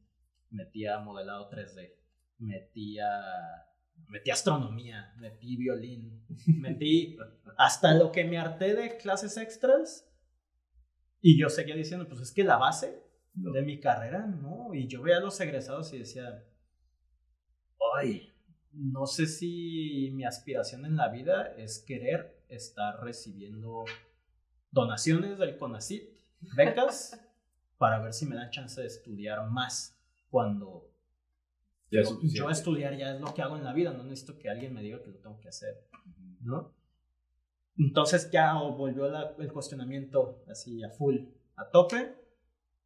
Metía 0.49 0.99
modelado 0.99 1.49
3D, 1.49 1.93
metía, 2.39 3.07
metí 4.07 4.31
astronomía, 4.31 5.13
metí 5.17 5.55
violín, 5.57 6.25
metí 6.47 7.17
hasta 7.57 7.93
lo 7.93 8.11
que 8.11 8.23
me 8.25 8.37
harté 8.37 8.73
de 8.73 8.97
clases 8.97 9.37
extras. 9.37 10.05
Y 11.21 11.37
yo 11.39 11.49
seguía 11.49 11.75
diciendo, 11.75 12.07
pues 12.07 12.21
es 12.21 12.31
que 12.31 12.43
la 12.43 12.57
base 12.57 13.03
No. 13.33 13.51
de 13.51 13.61
mi 13.61 13.79
carrera, 13.79 14.25
no. 14.25 14.73
Y 14.73 14.87
yo 14.87 15.01
veía 15.01 15.17
a 15.17 15.21
los 15.21 15.39
egresados 15.41 15.93
y 15.93 15.99
decía, 15.99 16.43
ay, 17.97 18.33
no 18.71 19.05
sé 19.05 19.27
si 19.27 20.11
mi 20.13 20.25
aspiración 20.25 20.85
en 20.85 20.95
la 20.95 21.09
vida 21.09 21.53
es 21.57 21.83
querer 21.85 22.43
estar 22.49 23.01
recibiendo 23.03 23.83
donaciones 24.71 25.37
del 25.37 25.57
CONACIT, 25.57 26.03
becas, 26.55 27.19
para 27.77 27.99
ver 27.99 28.13
si 28.13 28.25
me 28.25 28.35
dan 28.35 28.49
chance 28.51 28.79
de 28.81 28.87
estudiar 28.87 29.45
más 29.49 29.97
cuando 30.29 30.88
Ya 31.91 32.01
es 32.01 32.09
yo, 32.33 32.49
estudiar 32.49 32.95
ya 32.97 33.15
es 33.15 33.21
lo 33.21 33.33
que 33.33 33.41
hago 33.41 33.55
en 33.57 33.63
la 33.63 33.73
vida, 33.73 33.91
no 33.93 34.03
necesito 34.03 34.37
que 34.37 34.49
alguien 34.49 34.73
me 34.73 34.81
diga 34.81 35.01
que 35.01 35.09
lo 35.11 35.17
tengo 35.19 35.39
que 35.39 35.47
hacer, 35.49 35.87
¿no? 36.41 36.73
Entonces 37.77 38.29
ya 38.31 38.53
volvió 38.61 39.07
la- 39.09 39.35
el 39.39 39.51
cuestionamiento 39.51 40.43
así 40.49 40.83
a 40.83 40.89
full, 40.89 41.17
a 41.55 41.69
tope, 41.71 42.13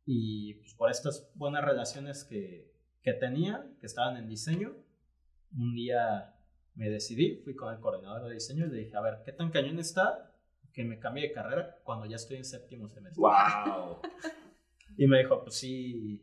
y 0.06 0.54
pues, 0.56 0.74
por 0.76 0.90
estas 0.92 1.32
buenas 1.36 1.64
relaciones 1.64 2.24
que, 2.24 2.72
que 3.02 3.14
tenía, 3.14 3.66
que 3.80 3.86
estaban 3.88 4.18
en 4.18 4.28
diseño, 4.30 4.74
un 5.58 5.74
día 5.76 6.36
me 6.76 6.90
decidí, 6.90 7.42
fui 7.44 7.56
con 7.56 7.74
el 7.74 7.80
coordinador 7.80 8.28
de 8.28 8.34
diseño 8.36 8.66
y 8.66 8.70
le 8.70 8.78
dije, 8.80 8.96
a 8.98 9.02
ver, 9.02 9.20
¿qué 9.26 9.32
tan 9.32 9.52
cañón 9.52 9.80
está 9.80 10.32
que 10.74 10.84
me 10.84 11.00
cambie 11.00 11.28
de 11.28 11.34
carrera 11.34 11.78
cuando 11.84 12.06
ya 12.06 12.16
estoy 12.16 12.38
en 12.38 12.46
séptimo 12.46 12.88
semestre? 12.90 13.22
¡Wow! 13.22 14.00
Y 14.98 15.08
me 15.08 15.20
dijo, 15.20 15.42
pues 15.44 15.56
sí, 15.56 16.22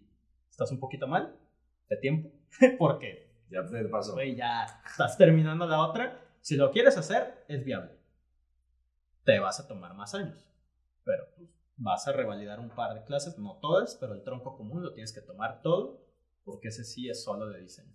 estás 0.49 0.71
un 0.73 0.79
poquito 0.81 1.07
mal 1.07 1.37
de 1.89 1.97
tiempo, 1.97 2.31
porque 2.79 3.31
Ya 3.51 3.65
te 3.67 3.85
pasó. 3.87 4.13
güey, 4.15 4.35
ya 4.37 4.65
estás 4.87 5.17
terminando 5.17 5.67
la 5.67 5.81
otra. 5.81 6.21
Si 6.41 6.57
lo 6.57 6.71
quieres 6.71 6.97
hacer, 6.97 7.45
es 7.49 7.65
viable. 7.65 7.93
Te 9.25 9.39
vas 9.39 9.61
a 9.61 9.69
tomar 9.69 9.95
más 9.95 10.15
años, 10.15 10.45
pero 11.05 11.25
pues, 11.37 11.51
vas 11.77 12.09
a 12.09 12.13
revalidar 12.13 12.59
un 12.61 12.71
par 12.71 12.95
de 12.95 13.05
clases, 13.05 13.39
no 13.39 13.59
todas, 13.61 13.97
pero 13.97 14.15
el 14.15 14.23
tronco 14.23 14.57
común 14.57 14.83
lo 14.83 14.93
tienes 14.93 15.13
que 15.13 15.21
tomar 15.21 15.61
todo, 15.63 16.03
porque 16.45 16.69
ese 16.69 16.85
sí 16.85 17.09
es 17.09 17.23
solo 17.23 17.49
de 17.49 17.61
diseño. 17.61 17.95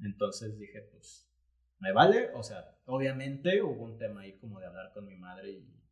Entonces 0.00 0.58
dije, 0.58 0.82
pues, 0.92 1.30
me 1.78 1.92
vale, 1.92 2.30
o 2.34 2.42
sea, 2.42 2.76
obviamente 2.86 3.62
hubo 3.62 3.84
un 3.84 3.98
tema 3.98 4.22
ahí 4.22 4.38
como 4.38 4.60
de 4.60 4.66
hablar 4.66 4.92
con 4.92 5.06
mi 5.06 5.16
madre 5.16 5.50
y, 5.50 5.82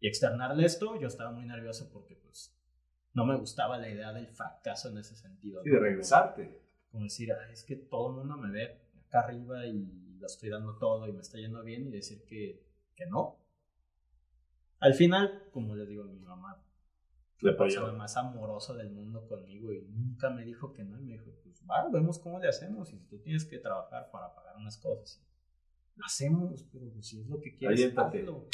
y 0.00 0.08
externarle 0.08 0.66
esto. 0.66 1.00
Yo 1.00 1.08
estaba 1.08 1.30
muy 1.30 1.46
nervioso 1.46 1.90
porque, 1.92 2.16
pues, 2.16 2.54
no 3.14 3.24
me 3.24 3.36
gustaba 3.36 3.78
la 3.78 3.88
idea 3.88 4.12
del 4.12 4.28
fracaso 4.28 4.90
en 4.90 4.98
ese 4.98 5.16
sentido. 5.16 5.62
Y 5.64 5.70
de 5.70 5.78
regresarte. 5.78 6.60
Como 6.96 7.04
decir, 7.04 7.30
"Ay, 7.30 7.52
es 7.52 7.62
que 7.62 7.76
todo 7.76 8.08
el 8.08 8.16
mundo 8.16 8.38
me 8.38 8.50
ve 8.50 8.80
acá 9.06 9.20
arriba 9.20 9.66
y 9.66 10.16
lo 10.18 10.26
estoy 10.26 10.48
dando 10.48 10.78
todo 10.78 11.06
y 11.06 11.12
me 11.12 11.20
está 11.20 11.36
yendo 11.36 11.62
bien 11.62 11.86
y 11.86 11.90
decir 11.90 12.24
que, 12.24 12.66
que 12.94 13.04
no. 13.06 13.38
Al 14.80 14.94
final, 14.94 15.48
como 15.52 15.76
les 15.76 15.86
digo, 15.88 16.04
mi 16.04 16.18
mamá 16.20 16.64
Le 17.40 17.50
la 17.50 17.56
persona 17.58 17.92
más 17.92 18.16
amorosa 18.16 18.72
del 18.74 18.90
mundo 18.90 19.26
conmigo 19.28 19.72
y 19.74 19.82
nunca 19.82 20.30
me 20.30 20.42
dijo 20.42 20.72
que 20.72 20.84
no 20.84 20.98
y 20.98 21.04
me 21.04 21.12
dijo, 21.14 21.30
pues 21.42 21.62
va, 21.70 21.86
vemos 21.90 22.18
cómo 22.18 22.40
le 22.40 22.48
hacemos 22.48 22.92
y 22.94 22.98
si 22.98 23.06
tú 23.06 23.18
tienes 23.18 23.44
que 23.44 23.58
trabajar 23.58 24.10
para 24.10 24.34
pagar 24.34 24.56
unas 24.56 24.78
cosas, 24.78 25.22
lo 25.96 26.06
hacemos, 26.06 26.62
pero 26.72 26.90
pues, 26.90 27.06
si 27.08 27.20
es 27.20 27.28
lo 27.28 27.40
que 27.40 27.54
quieres, 27.54 27.92
hazlo. 27.96 28.48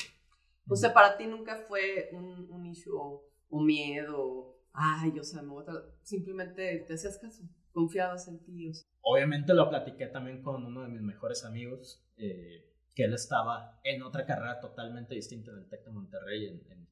O 0.69 0.77
sea, 0.77 0.93
para 0.93 1.17
ti 1.17 1.27
nunca 1.27 1.59
fue 1.69 2.11
un, 2.13 2.51
un 2.51 2.67
issue 2.67 2.93
o 2.97 3.25
un 3.51 3.67
miedo. 3.67 4.59
Ay, 4.73 5.17
o 5.17 5.25
sea, 5.25 5.43
me 5.43 5.49
voy 5.51 5.65
a 5.69 5.73
simplemente 6.03 6.85
te 6.87 6.95
hacías 6.95 7.19
caso, 7.19 7.45
confiabas 7.73 8.29
en 8.29 8.43
ti. 8.45 8.69
o 8.69 8.75
sea. 8.75 8.89
Obviamente 9.03 9.55
lo 9.55 9.69
platiqué 9.69 10.07
también 10.07 10.43
con 10.43 10.65
uno 10.65 10.83
de 10.83 10.89
mis 10.89 11.03
mejores 11.03 11.45
amigos, 11.45 12.05
eh, 12.17 12.69
que 12.95 13.05
él 13.05 13.15
estaba 13.15 13.81
en 13.85 14.03
otra 14.03 14.27
carrera 14.27 14.61
totalmente 14.61 15.15
distinta 15.15 15.51
en 15.51 15.59
el 15.59 15.69
TEC 15.69 15.85
de 15.85 15.91
Monterrey, 15.91 16.47
en, 16.47 16.71
en 16.71 16.89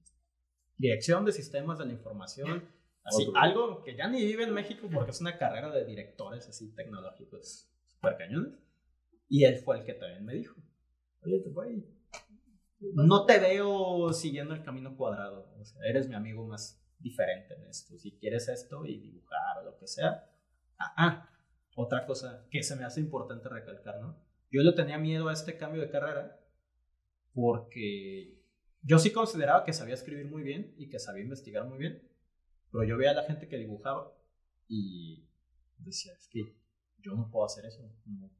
dirección 0.77 1.25
de 1.25 1.33
sistemas 1.33 1.79
de 1.79 1.87
la 1.87 1.93
información, 1.93 2.69
así, 3.05 3.27
Otro. 3.29 3.41
algo 3.41 3.83
que 3.83 3.97
ya 3.97 4.09
ni 4.09 4.25
vive 4.25 4.45
en 4.45 4.55
México 4.55 4.89
porque 4.93 5.11
es 5.11 5.21
una 5.21 5.37
carrera 5.39 5.71
de 5.71 5.85
directores 5.85 6.49
así 6.49 6.75
tecnológicos 6.75 7.71
super 7.87 8.17
cañones. 8.17 8.55
Y 9.29 9.45
él 9.45 9.59
fue 9.59 9.79
el 9.79 9.85
que 9.85 9.95
también 9.95 10.25
me 10.25 10.35
dijo, 10.35 10.61
oye, 11.23 11.43
güey, 11.47 11.85
no 12.81 13.27
te 13.27 13.39
veo 13.39 14.13
siguiendo 14.13 14.55
el 14.55 14.65
camino 14.65 14.97
cuadrado, 14.97 15.53
o 15.57 15.65
sea, 15.65 15.81
eres 15.89 16.09
mi 16.09 16.15
amigo 16.15 16.47
más 16.47 16.83
diferente 16.99 17.55
en 17.55 17.65
esto, 17.67 17.99
si 17.99 18.19
quieres 18.19 18.49
esto 18.49 18.85
y 18.85 18.99
dibujar 18.99 19.59
o 19.59 19.65
lo 19.65 19.79
que 19.79 19.87
sea. 19.87 20.30
Ah, 20.81 21.29
otra 21.77 22.07
cosa 22.07 22.47
que 22.51 22.63
se 22.63 22.75
me 22.75 22.85
hace 22.85 23.01
importante 23.01 23.49
recalcar, 23.49 24.01
¿no? 24.01 24.19
Yo 24.51 24.63
le 24.63 24.73
tenía 24.73 24.99
miedo 24.99 25.29
a 25.29 25.33
este 25.33 25.57
cambio 25.57 25.83
de 25.83 25.91
carrera 25.91 26.41
porque 27.33 28.41
yo 28.83 28.99
sí 28.99 29.13
consideraba 29.13 29.65
que 29.65 29.73
sabía 29.73 29.95
escribir 29.95 30.27
muy 30.27 30.43
bien 30.43 30.75
y 30.79 30.89
que 30.89 30.99
sabía 30.99 31.23
investigar 31.23 31.67
muy 31.67 31.79
bien, 31.79 32.03
pero 32.73 32.85
yo 32.85 32.97
veía 32.97 33.11
a 33.11 33.15
la 33.15 33.25
gente 33.25 33.47
que 33.47 33.59
dibujaba 33.59 34.13
y 34.69 35.29
decía, 35.79 36.13
es 36.15 36.29
que 36.29 36.57
yo 36.99 37.15
no 37.15 37.31
puedo 37.31 37.45
hacer 37.45 37.67
eso. 37.67 37.83
No, 38.07 38.31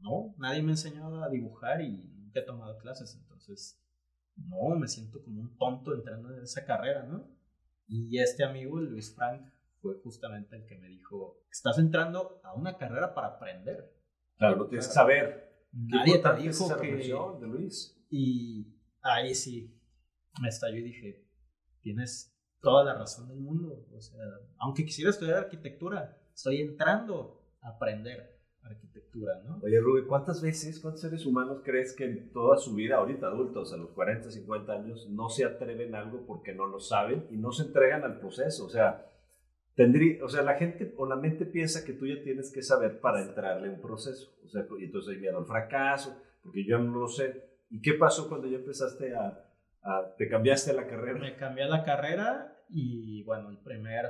no, 0.00 0.34
nadie 0.38 0.62
me 0.62 0.72
enseñó 0.72 1.22
a 1.22 1.28
dibujar 1.28 1.82
y 1.82 2.08
nunca 2.16 2.40
he 2.40 2.44
tomado 2.44 2.78
clases, 2.78 3.14
entonces 3.14 3.80
no, 4.36 4.76
me 4.76 4.88
siento 4.88 5.22
como 5.22 5.40
un 5.40 5.56
tonto 5.58 5.94
entrando 5.94 6.34
en 6.34 6.42
esa 6.42 6.64
carrera, 6.64 7.04
¿no? 7.04 7.28
Y 7.86 8.18
este 8.18 8.44
amigo, 8.44 8.80
Luis 8.80 9.14
Frank, 9.14 9.50
fue 9.80 10.00
justamente 10.02 10.56
el 10.56 10.66
que 10.66 10.78
me 10.78 10.88
dijo, 10.88 11.44
estás 11.50 11.78
entrando 11.78 12.40
a 12.44 12.54
una 12.54 12.76
carrera 12.76 13.14
para 13.14 13.28
aprender. 13.28 13.94
Claro, 14.36 14.56
no 14.56 14.66
tienes 14.66 14.88
que 14.88 14.94
saber. 14.94 15.66
Nadie 15.72 16.18
te 16.18 16.34
dijo 16.36 16.64
esa 16.64 16.80
que... 16.80 16.96
de 16.96 17.46
Luis. 17.46 17.96
Y 18.10 18.74
ahí 19.02 19.34
sí, 19.34 19.78
me 20.40 20.48
estalló 20.48 20.78
y 20.78 20.82
dije, 20.82 21.26
tienes 21.80 22.36
toda 22.60 22.84
la 22.84 22.94
razón 22.94 23.28
del 23.28 23.40
mundo. 23.40 23.86
O 23.94 24.00
sea, 24.00 24.20
aunque 24.58 24.84
quisiera 24.84 25.10
estudiar 25.10 25.38
arquitectura, 25.38 26.18
estoy 26.34 26.60
entrando 26.60 27.46
a 27.60 27.70
aprender 27.70 28.40
arquitectura, 28.62 29.40
¿no? 29.44 29.58
Oye, 29.62 29.80
Rubén, 29.80 30.06
¿cuántas 30.06 30.42
veces, 30.42 30.80
cuántos 30.80 31.00
seres 31.00 31.24
humanos 31.24 31.62
crees 31.64 31.94
que 31.94 32.04
en 32.04 32.32
toda 32.32 32.58
su 32.58 32.74
vida, 32.74 32.96
ahorita 32.96 33.26
adultos, 33.26 33.72
a 33.72 33.76
los 33.76 33.90
40, 33.90 34.30
50 34.30 34.72
años, 34.72 35.08
no 35.10 35.28
se 35.28 35.44
atreven 35.44 35.94
a 35.94 36.00
algo 36.00 36.26
porque 36.26 36.54
no 36.54 36.66
lo 36.66 36.78
saben 36.78 37.26
y 37.30 37.36
no 37.36 37.52
se 37.52 37.64
entregan 37.64 38.04
al 38.04 38.18
proceso? 38.20 38.66
O 38.66 38.68
sea, 38.68 39.09
tendría, 39.80 40.22
o 40.22 40.28
sea, 40.28 40.42
la 40.42 40.56
gente 40.56 40.92
o 40.98 41.06
la 41.06 41.16
mente 41.16 41.46
piensa 41.46 41.84
que 41.86 41.94
tú 41.94 42.06
ya 42.06 42.22
tienes 42.22 42.52
que 42.52 42.62
saber 42.62 43.00
para 43.00 43.22
entrarle 43.22 43.68
a 43.68 43.72
un 43.72 43.80
proceso. 43.80 44.30
O 44.44 44.48
sea, 44.50 44.66
y 44.78 44.84
entonces 44.84 45.14
hay 45.14 45.20
miedo 45.20 45.38
al 45.38 45.46
fracaso, 45.46 46.20
porque 46.42 46.66
yo 46.66 46.78
no 46.78 46.98
lo 46.98 47.08
sé. 47.08 47.48
¿Y 47.70 47.80
qué 47.80 47.94
pasó 47.94 48.28
cuando 48.28 48.46
ya 48.46 48.58
empezaste 48.58 49.14
a, 49.14 49.42
a- 49.82 50.14
te 50.18 50.28
cambiaste 50.28 50.72
a 50.72 50.74
la 50.74 50.86
carrera? 50.86 51.18
Me 51.18 51.34
cambié 51.36 51.64
a 51.64 51.68
la 51.68 51.82
carrera 51.82 52.58
y 52.68 53.22
bueno, 53.22 53.48
el 53.48 53.56
primer 53.58 54.04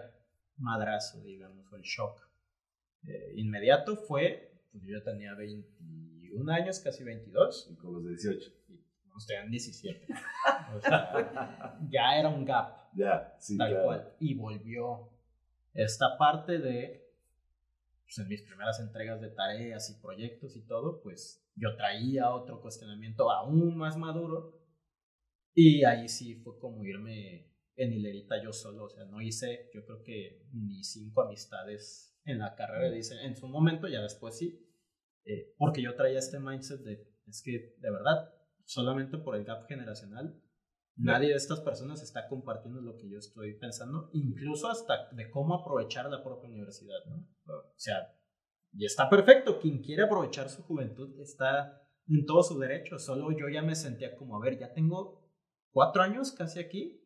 madrazo, 0.57 1.23
digamos, 1.23 1.73
o 1.73 1.77
el 1.77 1.83
shock 1.83 2.19
eh, 3.07 3.33
inmediato 3.37 3.95
fue, 3.97 4.65
pues 4.73 4.83
yo 4.85 4.99
ya 4.99 5.05
tenía 5.05 5.35
21 5.35 6.51
años, 6.53 6.81
casi 6.81 7.05
22, 7.05 7.77
Con 7.81 7.93
los 7.95 8.07
18. 8.09 8.51
y 8.71 8.81
unos 9.07 9.25
tenían 9.25 9.51
17. 9.53 10.07
O 10.75 10.81
sea, 10.81 11.79
ya 11.89 12.19
era 12.19 12.29
un 12.29 12.45
gap. 12.45 12.77
Ya, 12.95 13.37
sí, 13.39 13.57
tal 13.57 13.69
claro. 13.71 13.85
cual. 13.85 14.13
Y 14.19 14.35
volvió 14.35 15.11
esta 15.73 16.19
parte 16.19 16.59
de, 16.59 17.09
pues 18.05 18.19
en 18.19 18.29
mis 18.29 18.43
primeras 18.43 18.81
entregas 18.81 19.21
de 19.21 19.31
tareas 19.31 19.91
y 19.91 20.01
proyectos 20.01 20.57
y 20.57 20.67
todo, 20.67 21.01
pues 21.03 21.47
yo 21.55 21.77
traía 21.77 22.31
otro 22.31 22.61
cuestionamiento 22.61 23.31
aún 23.31 23.77
más 23.77 23.97
maduro. 23.97 24.59
Y 25.55 25.85
ahí 25.85 26.09
sí 26.09 26.37
fue 26.37 26.59
como 26.59 26.85
irme 26.85 27.51
en 27.77 27.93
hilerita 27.93 28.43
yo 28.43 28.53
solo. 28.53 28.85
O 28.85 28.89
sea, 28.89 29.05
no 29.05 29.21
hice, 29.21 29.71
yo 29.75 29.85
creo 29.85 30.03
que 30.03 30.47
ni 30.53 30.83
cinco 30.85 31.23
amistades 31.23 32.19
en 32.25 32.39
la 32.39 32.55
carrera 32.55 32.91
diseño. 32.91 33.23
En 33.23 33.37
su 33.37 33.49
momento, 33.49 33.89
ya 33.89 34.01
después 34.01 34.39
sí. 34.39 34.67
eh, 35.25 35.55
porque 35.59 35.83
yo 35.83 35.95
traía 35.95 36.19
este 36.19 36.39
mindset 36.39 36.81
de, 36.83 37.07
es 37.27 37.43
que 37.43 37.75
de 37.79 37.91
verdad, 37.91 38.33
solamente 38.65 39.19
por 39.19 39.37
el 39.37 39.45
gap 39.45 39.67
generacional, 39.67 40.41
Nadie 41.03 41.29
de 41.31 41.35
estas 41.37 41.61
personas 41.61 42.03
está 42.03 42.29
compartiendo 42.29 42.81
lo 42.81 42.97
que 42.97 43.09
yo 43.09 43.19
estoy 43.19 43.55
pensando, 43.55 44.11
incluso 44.13 44.69
hasta 44.69 45.09
de 45.13 45.31
cómo 45.31 45.55
aprovechar 45.55 46.11
la 46.11 46.23
propia 46.23 46.51
universidad, 46.51 47.05
¿no? 47.07 47.27
O 47.47 47.73
sea, 47.77 48.15
y 48.73 48.85
está 48.85 49.09
perfecto, 49.09 49.59
quien 49.59 49.83
quiere 49.83 50.03
aprovechar 50.03 50.49
su 50.51 50.63
juventud 50.63 51.19
está 51.21 51.83
en 52.09 52.27
todo 52.27 52.43
su 52.43 52.59
derecho, 52.59 52.99
solo 52.99 53.31
yo 53.33 53.49
ya 53.49 53.63
me 53.63 53.75
sentía 53.75 54.15
como, 54.17 54.37
a 54.37 54.41
ver, 54.45 54.59
ya 54.59 54.73
tengo 54.73 55.27
cuatro 55.73 56.03
años 56.03 56.33
casi 56.33 56.59
aquí, 56.59 57.01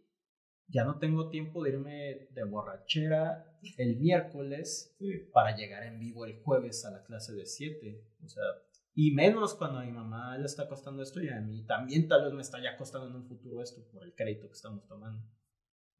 ya 0.67 0.85
no 0.85 0.99
tengo 0.99 1.29
tiempo 1.29 1.63
de 1.63 1.71
irme 1.71 2.29
de 2.31 2.45
borrachera 2.45 3.47
el 3.77 3.97
miércoles 3.99 4.95
Sí. 4.99 5.29
para 5.33 5.57
llegar 5.57 5.85
en 5.85 5.99
vivo 5.99 6.25
el 6.25 6.41
jueves 6.43 6.85
a 6.85 6.91
la 6.91 7.05
clase 7.05 7.35
de 7.35 7.47
7. 7.47 8.03
O 8.25 8.29
sea, 8.29 8.43
y 8.95 9.11
menos 9.13 9.55
cuando 9.55 9.81
a 9.81 9.85
mi 9.85 9.91
mamá 9.91 10.39
le 10.39 10.47
está 10.47 10.69
costando 10.69 11.03
esto 11.03 11.21
y 11.21 11.29
a 11.29 11.41
mí 11.41 11.65
también 11.65 12.07
tal 12.07 12.25
vez 12.25 12.33
me 12.33 12.43
está 12.43 12.63
ya 12.63 12.77
costando 12.77 13.09
en 13.09 13.17
un 13.17 13.27
futuro 13.27 13.61
esto 13.61 13.83
por 13.91 14.05
el 14.05 14.15
crédito 14.15 14.47
que 14.47 14.55
estamos 14.55 14.87
tomando. 14.87 15.27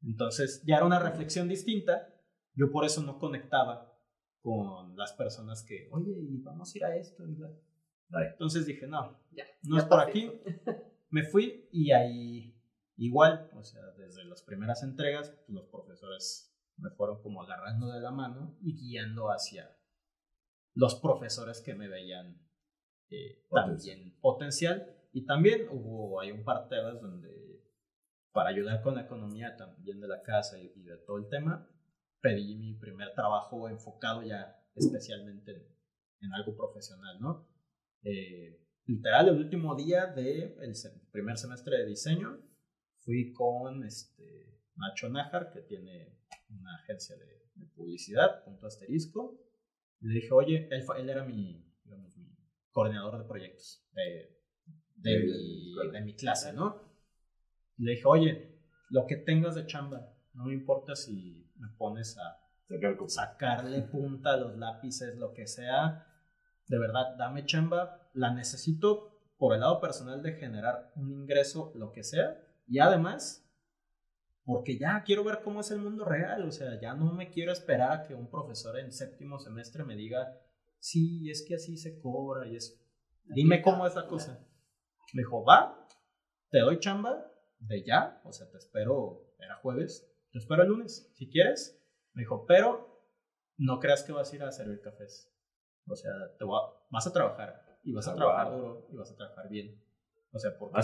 Entonces, 0.01 0.63
ya 0.65 0.77
era 0.77 0.85
una 0.85 0.99
reflexión 0.99 1.49
distinta. 1.49 2.13
Yo 2.53 2.71
por 2.71 2.85
eso 2.85 3.01
no 3.03 3.19
conectaba 3.19 3.91
con 4.41 4.95
las 4.95 5.11
personas 5.13 5.63
que, 5.63 5.89
oye, 5.91 6.11
y 6.11 6.37
vamos 6.41 6.73
a 6.73 6.77
ir 6.77 6.85
a 6.85 6.95
esto. 6.95 7.27
y 7.27 7.33
bla". 7.33 7.49
Ay. 8.11 8.27
Entonces 8.31 8.65
dije, 8.65 8.87
no, 8.87 9.19
Ya, 9.31 9.43
no 9.63 9.75
ya 9.75 9.81
es 9.81 9.87
por 9.87 9.99
aquí. 9.99 10.31
Me 11.09 11.23
fui 11.23 11.67
y 11.71 11.91
ahí 11.91 12.55
igual, 12.97 13.49
o 13.55 13.63
sea, 13.63 13.81
desde 13.97 14.23
las 14.25 14.41
primeras 14.43 14.83
entregas, 14.83 15.31
pues, 15.31 15.49
los 15.49 15.65
profesores 15.67 16.55
me 16.77 16.89
fueron 16.91 17.21
como 17.21 17.41
agarrando 17.41 17.87
de 17.91 18.01
la 18.01 18.11
mano 18.11 18.57
y 18.61 18.75
guiando 18.75 19.29
hacia 19.31 19.77
los 20.73 20.95
profesores 20.95 21.61
que 21.61 21.73
me 21.73 21.87
veían 21.87 22.44
eh, 23.09 23.43
también 23.49 24.17
potencial. 24.19 24.91
Y 25.11 25.25
también 25.25 25.67
hubo, 25.71 26.19
hay 26.19 26.31
un 26.31 26.43
par 26.43 26.67
de 26.67 26.77
donde, 26.77 27.63
para 28.31 28.49
ayudar 28.49 28.81
con 28.81 28.95
la 28.95 29.01
economía 29.01 29.55
también 29.55 29.99
de 30.01 30.07
la 30.07 30.21
casa 30.21 30.59
y, 30.59 30.71
y 30.75 30.83
de 30.83 30.97
todo 31.05 31.17
el 31.17 31.29
tema, 31.29 31.69
pedí 32.21 32.55
mi 32.55 32.73
primer 32.73 33.13
trabajo 33.13 33.69
enfocado 33.69 34.23
ya 34.23 34.59
especialmente 34.75 35.51
en, 36.19 36.33
algo 36.33 36.55
profesional, 36.55 37.19
¿no? 37.21 37.47
Eh, 38.03 38.59
literal, 38.87 39.29
el 39.29 39.37
último 39.37 39.75
día 39.75 40.07
del 40.07 40.73
primer 41.11 41.37
semestre 41.37 41.77
de 41.77 41.85
diseño 41.85 42.41
fui 42.99 43.31
con 43.31 43.83
este, 43.83 44.59
Nacho 44.75 45.07
Nájar, 45.09 45.51
que 45.51 45.61
tiene 45.61 46.19
una 46.49 46.75
agencia 46.77 47.15
de, 47.15 47.35
publicidad, 47.75 48.43
punto 48.43 48.67
asterisco. 48.67 49.39
Le 50.01 50.15
dije, 50.15 50.29
oye, 50.33 50.67
él, 50.71 50.83
él 50.97 51.09
era 51.09 51.23
mi 51.23 51.63
coordinador 52.75 53.17
de 53.17 53.23
proyectos 53.23 53.87
de, 53.93 54.37
de, 54.97 55.19
mi, 55.19 55.91
de 55.93 56.01
mi 56.01 56.13
clase, 56.13 56.51
¿no? 56.51 56.81
Le 57.77 57.91
dije, 57.91 58.03
oye, 58.05 58.59
lo 58.89 59.05
que 59.07 59.15
tengas 59.15 59.55
de 59.55 59.65
chamba, 59.65 60.13
no 60.33 60.45
me 60.45 60.53
importa 60.53 60.93
si 60.93 61.49
me 61.55 61.69
pones 61.77 62.17
a 62.17 62.37
sacarle 63.07 63.81
punta 63.83 64.33
a 64.33 64.37
los 64.37 64.57
lápices, 64.57 65.15
lo 65.15 65.33
que 65.33 65.47
sea. 65.47 66.05
De 66.67 66.77
verdad, 66.77 67.15
dame 67.17 67.45
chamba, 67.45 68.09
la 68.13 68.33
necesito 68.33 69.21
por 69.37 69.53
el 69.53 69.61
lado 69.61 69.79
personal 69.79 70.21
de 70.21 70.33
generar 70.33 70.91
un 70.97 71.13
ingreso, 71.13 71.71
lo 71.75 71.93
que 71.93 72.03
sea. 72.03 72.41
Y 72.67 72.79
además, 72.79 73.49
porque 74.43 74.77
ya 74.77 75.01
quiero 75.05 75.23
ver 75.23 75.39
cómo 75.45 75.61
es 75.61 75.71
el 75.71 75.79
mundo 75.79 76.03
real. 76.03 76.43
O 76.45 76.51
sea, 76.51 76.77
ya 76.81 76.93
no 76.93 77.13
me 77.13 77.29
quiero 77.29 77.53
esperar 77.53 77.91
a 77.93 78.03
que 78.03 78.15
un 78.15 78.29
profesor 78.29 78.77
en 78.79 78.91
séptimo 78.91 79.39
semestre 79.39 79.85
me 79.85 79.95
diga, 79.95 80.37
sí, 80.79 81.29
es 81.29 81.45
que 81.47 81.55
así 81.55 81.77
se 81.77 81.99
cobra 81.99 82.47
y 82.47 82.55
es... 82.55 82.81
Dime 83.25 83.61
cómo 83.61 83.87
es 83.87 83.95
la 83.95 84.07
cosa. 84.07 84.47
Me 85.13 85.21
dijo, 85.21 85.43
va, 85.43 85.87
te 86.49 86.59
doy 86.59 86.79
chamba 86.79 87.25
de 87.59 87.83
ya, 87.83 88.21
o 88.23 88.31
sea, 88.31 88.49
te 88.49 88.57
espero, 88.57 89.33
era 89.39 89.55
jueves, 89.57 90.11
te 90.31 90.39
espero 90.39 90.63
el 90.63 90.69
lunes, 90.69 91.11
si 91.15 91.29
quieres. 91.29 91.81
Me 92.13 92.21
dijo, 92.21 92.45
pero 92.45 93.01
no 93.57 93.79
creas 93.79 94.03
que 94.03 94.11
vas 94.11 94.31
a 94.31 94.35
ir 94.35 94.43
a 94.43 94.51
servir 94.51 94.81
cafés. 94.81 95.31
O 95.87 95.95
sea, 95.95 96.11
te 96.37 96.45
vas 96.45 97.07
a 97.07 97.13
trabajar 97.13 97.79
y 97.83 97.93
vas 97.93 98.07
a 98.07 98.13
ah, 98.13 98.15
trabajar 98.15 98.51
duro 98.51 98.87
y 98.91 98.95
vas 98.95 99.11
a 99.11 99.15
trabajar 99.15 99.49
bien. 99.49 99.81
O 100.31 100.39
sea, 100.39 100.57
porque 100.57 100.79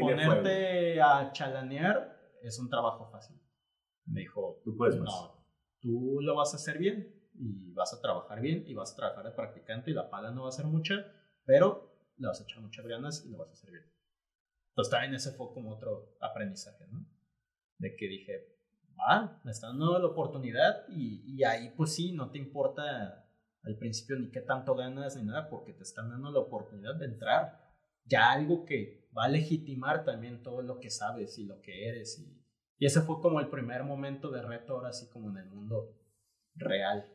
ponerte 0.00 1.00
a 1.00 1.30
chalanear 1.32 2.16
es 2.42 2.58
un 2.58 2.70
trabajo 2.70 3.10
fácil. 3.10 3.40
Me 4.06 4.20
dijo, 4.20 4.60
tú 4.64 4.76
puedes 4.76 4.96
No, 4.96 5.46
tú 5.80 6.18
lo 6.20 6.36
vas 6.36 6.54
a 6.54 6.56
hacer 6.56 6.78
bien 6.78 7.23
y 7.34 7.72
vas 7.72 7.92
a 7.92 8.00
trabajar 8.00 8.40
bien 8.40 8.64
y 8.66 8.74
vas 8.74 8.92
a 8.92 8.96
trabajar 8.96 9.24
de 9.24 9.32
practicante 9.32 9.90
y 9.90 9.94
la 9.94 10.10
paga 10.10 10.30
no 10.30 10.44
va 10.44 10.48
a 10.48 10.52
ser 10.52 10.66
mucha, 10.66 10.94
pero 11.44 12.12
le 12.16 12.28
vas 12.28 12.40
a 12.40 12.44
echar 12.44 12.60
muchas 12.60 12.86
ganas 12.86 13.24
y 13.24 13.30
lo 13.30 13.38
vas 13.38 13.48
a 13.48 13.52
hacer 13.52 13.70
bien. 13.70 13.84
Entonces 14.70 14.90
también 14.90 15.14
ese 15.14 15.32
fue 15.32 15.52
como 15.52 15.72
otro 15.72 16.16
aprendizaje, 16.20 16.86
¿no? 16.90 17.06
De 17.78 17.96
que 17.96 18.08
dije, 18.08 18.56
ah, 18.98 19.40
me 19.44 19.50
están 19.50 19.78
dando 19.78 19.98
la 19.98 20.06
oportunidad 20.06 20.86
y, 20.88 21.22
y 21.26 21.44
ahí 21.44 21.72
pues 21.76 21.94
sí, 21.94 22.12
no 22.12 22.30
te 22.30 22.38
importa 22.38 23.28
al 23.62 23.76
principio 23.78 24.16
ni 24.16 24.30
qué 24.30 24.40
tanto 24.40 24.74
ganas 24.74 25.16
ni 25.16 25.24
nada, 25.24 25.48
porque 25.48 25.72
te 25.72 25.82
están 25.82 26.10
dando 26.10 26.30
la 26.30 26.40
oportunidad 26.40 26.94
de 26.96 27.06
entrar. 27.06 27.60
Ya 28.04 28.32
algo 28.32 28.64
que 28.64 29.08
va 29.16 29.24
a 29.24 29.28
legitimar 29.28 30.04
también 30.04 30.42
todo 30.42 30.60
lo 30.60 30.78
que 30.78 30.90
sabes 30.90 31.38
y 31.38 31.46
lo 31.46 31.60
que 31.62 31.88
eres. 31.88 32.18
Y, 32.18 32.44
y 32.78 32.86
ese 32.86 33.00
fue 33.00 33.20
como 33.20 33.40
el 33.40 33.48
primer 33.48 33.84
momento 33.84 34.30
de 34.30 34.42
reto 34.42 34.74
ahora 34.74 34.92
sí 34.92 35.08
como 35.08 35.30
en 35.30 35.38
el 35.38 35.46
mundo 35.46 35.96
real 36.56 37.13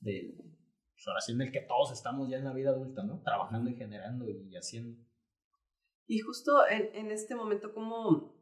de, 0.00 0.34
pues 0.36 1.06
ahora 1.06 1.20
sí 1.20 1.32
en 1.32 1.42
el 1.42 1.52
que 1.52 1.60
todos 1.60 1.92
estamos 1.92 2.28
ya 2.28 2.38
en 2.38 2.44
la 2.44 2.52
vida 2.52 2.70
adulta, 2.70 3.02
¿no? 3.02 3.22
Trabajando 3.22 3.70
y 3.70 3.76
generando 3.76 4.28
y 4.28 4.54
haciendo. 4.56 5.00
Y 6.06 6.20
justo 6.20 6.66
en, 6.68 6.94
en 6.94 7.10
este 7.10 7.34
momento, 7.34 7.72
¿cómo, 7.74 8.34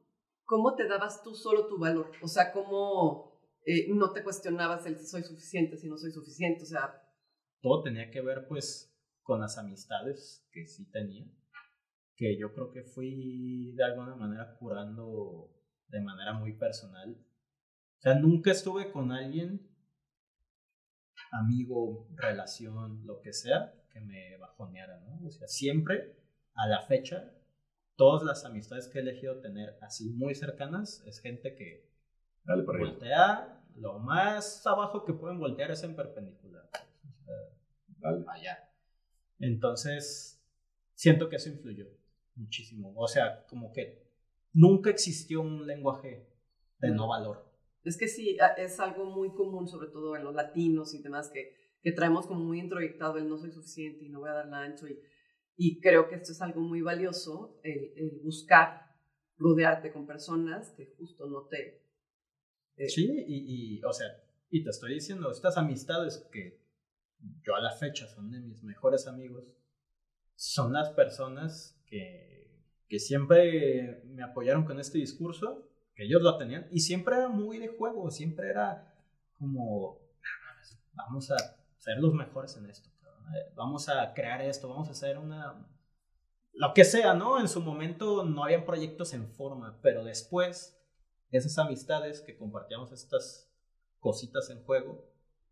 ¿cómo 0.44 0.74
te 0.74 0.86
dabas 0.86 1.22
tú 1.22 1.34
solo 1.34 1.66
tu 1.66 1.78
valor? 1.78 2.12
O 2.22 2.28
sea, 2.28 2.52
¿cómo 2.52 3.40
eh, 3.64 3.88
no 3.88 4.12
te 4.12 4.22
cuestionabas 4.22 4.86
el 4.86 4.98
si 4.98 5.06
soy 5.06 5.22
suficiente, 5.22 5.76
si 5.76 5.88
no 5.88 5.98
soy 5.98 6.12
suficiente? 6.12 6.62
O 6.62 6.66
sea... 6.66 7.02
Todo 7.60 7.82
tenía 7.82 8.10
que 8.10 8.20
ver, 8.20 8.46
pues, 8.46 8.96
con 9.22 9.40
las 9.40 9.58
amistades 9.58 10.46
que 10.52 10.66
sí 10.68 10.88
tenía, 10.90 11.26
que 12.14 12.38
yo 12.38 12.52
creo 12.52 12.70
que 12.70 12.84
fui 12.84 13.72
de 13.74 13.84
alguna 13.84 14.14
manera 14.14 14.56
curando 14.58 15.52
de 15.88 16.00
manera 16.00 16.32
muy 16.32 16.56
personal. 16.56 17.16
O 17.98 18.00
sea, 18.00 18.14
nunca 18.14 18.52
estuve 18.52 18.92
con 18.92 19.10
alguien 19.10 19.65
amigo, 21.32 22.08
relación, 22.14 23.06
lo 23.06 23.20
que 23.20 23.32
sea, 23.32 23.74
que 23.92 24.00
me 24.00 24.36
bajoneara, 24.38 24.98
¿no? 25.00 25.26
O 25.26 25.30
sea, 25.30 25.48
siempre, 25.48 26.16
a 26.54 26.66
la 26.66 26.82
fecha, 26.82 27.32
todas 27.96 28.22
las 28.22 28.44
amistades 28.44 28.88
que 28.88 28.98
he 28.98 29.02
elegido 29.02 29.40
tener 29.40 29.78
así 29.80 30.10
muy 30.10 30.34
cercanas 30.34 31.02
es 31.06 31.20
gente 31.20 31.54
que 31.54 31.90
voltea, 32.44 33.62
lo 33.76 33.98
más 33.98 34.66
abajo 34.66 35.04
que 35.04 35.12
pueden 35.12 35.38
voltear 35.38 35.70
es 35.70 35.82
en 35.82 35.96
perpendicular. 35.96 36.68
Vaya. 37.98 38.70
Entonces, 39.38 40.42
siento 40.94 41.28
que 41.28 41.36
eso 41.36 41.50
influyó 41.50 41.86
muchísimo. 42.36 42.92
O 42.96 43.08
sea, 43.08 43.44
como 43.46 43.72
que 43.72 44.06
nunca 44.52 44.90
existió 44.90 45.40
un 45.40 45.66
lenguaje 45.66 46.28
de 46.78 46.90
no 46.90 47.08
valor. 47.08 47.44
Es 47.86 47.96
que 47.96 48.08
sí, 48.08 48.36
es 48.56 48.80
algo 48.80 49.04
muy 49.04 49.32
común, 49.32 49.68
sobre 49.68 49.88
todo 49.88 50.16
en 50.16 50.24
los 50.24 50.34
latinos 50.34 50.92
y 50.92 51.02
demás, 51.02 51.30
que, 51.32 51.54
que 51.80 51.92
traemos 51.92 52.26
como 52.26 52.40
muy 52.40 52.58
introyectado 52.58 53.16
el 53.18 53.28
no 53.28 53.38
soy 53.38 53.52
suficiente 53.52 54.04
y 54.04 54.08
no 54.08 54.18
voy 54.18 54.28
a 54.28 54.34
dar 54.34 54.48
la 54.48 54.62
ancho. 54.62 54.88
Y, 54.88 54.98
y 55.56 55.80
creo 55.80 56.08
que 56.08 56.16
esto 56.16 56.32
es 56.32 56.42
algo 56.42 56.60
muy 56.60 56.82
valioso, 56.82 57.60
el, 57.62 58.20
buscar 58.24 58.92
rodearte 59.38 59.92
con 59.92 60.04
personas 60.04 60.72
que 60.76 60.94
justo 60.98 61.26
no 61.26 61.46
te... 61.46 61.86
Eh, 62.76 62.88
sí, 62.88 63.08
y, 63.28 63.76
y, 63.76 63.84
o 63.84 63.92
sea, 63.92 64.08
y 64.50 64.64
te 64.64 64.70
estoy 64.70 64.94
diciendo, 64.94 65.30
estas 65.30 65.56
amistades 65.56 66.28
que 66.32 66.60
yo 67.44 67.54
a 67.54 67.60
la 67.60 67.70
fecha 67.70 68.08
son 68.08 68.32
de 68.32 68.40
mis 68.40 68.64
mejores 68.64 69.06
amigos, 69.06 69.44
son 70.34 70.72
las 70.72 70.90
personas 70.90 71.80
que, 71.86 72.50
que 72.88 72.98
siempre 72.98 74.02
me 74.06 74.24
apoyaron 74.24 74.64
con 74.64 74.80
este 74.80 74.98
discurso 74.98 75.65
que 75.96 76.04
ellos 76.04 76.22
lo 76.22 76.36
tenían 76.36 76.68
y 76.70 76.80
siempre 76.80 77.16
era 77.16 77.28
muy 77.28 77.58
de 77.58 77.68
juego, 77.68 78.10
siempre 78.10 78.50
era 78.50 78.94
como, 79.38 79.98
vamos 80.92 81.30
a 81.30 81.36
ser 81.78 81.98
los 81.98 82.12
mejores 82.12 82.56
en 82.56 82.66
esto, 82.66 82.88
eh, 83.34 83.52
vamos 83.56 83.88
a 83.88 84.12
crear 84.14 84.42
esto, 84.42 84.68
vamos 84.68 84.88
a 84.88 84.92
hacer 84.92 85.18
una, 85.18 85.66
lo 86.52 86.74
que 86.74 86.84
sea, 86.84 87.14
¿no? 87.14 87.40
En 87.40 87.48
su 87.48 87.60
momento 87.60 88.24
no 88.24 88.44
habían 88.44 88.64
proyectos 88.64 89.14
en 89.14 89.26
forma, 89.28 89.78
pero 89.82 90.04
después 90.04 90.78
esas 91.30 91.58
amistades 91.58 92.20
que 92.20 92.36
compartíamos 92.36 92.92
estas 92.92 93.50
cositas 93.98 94.50
en 94.50 94.62
juego 94.64 95.04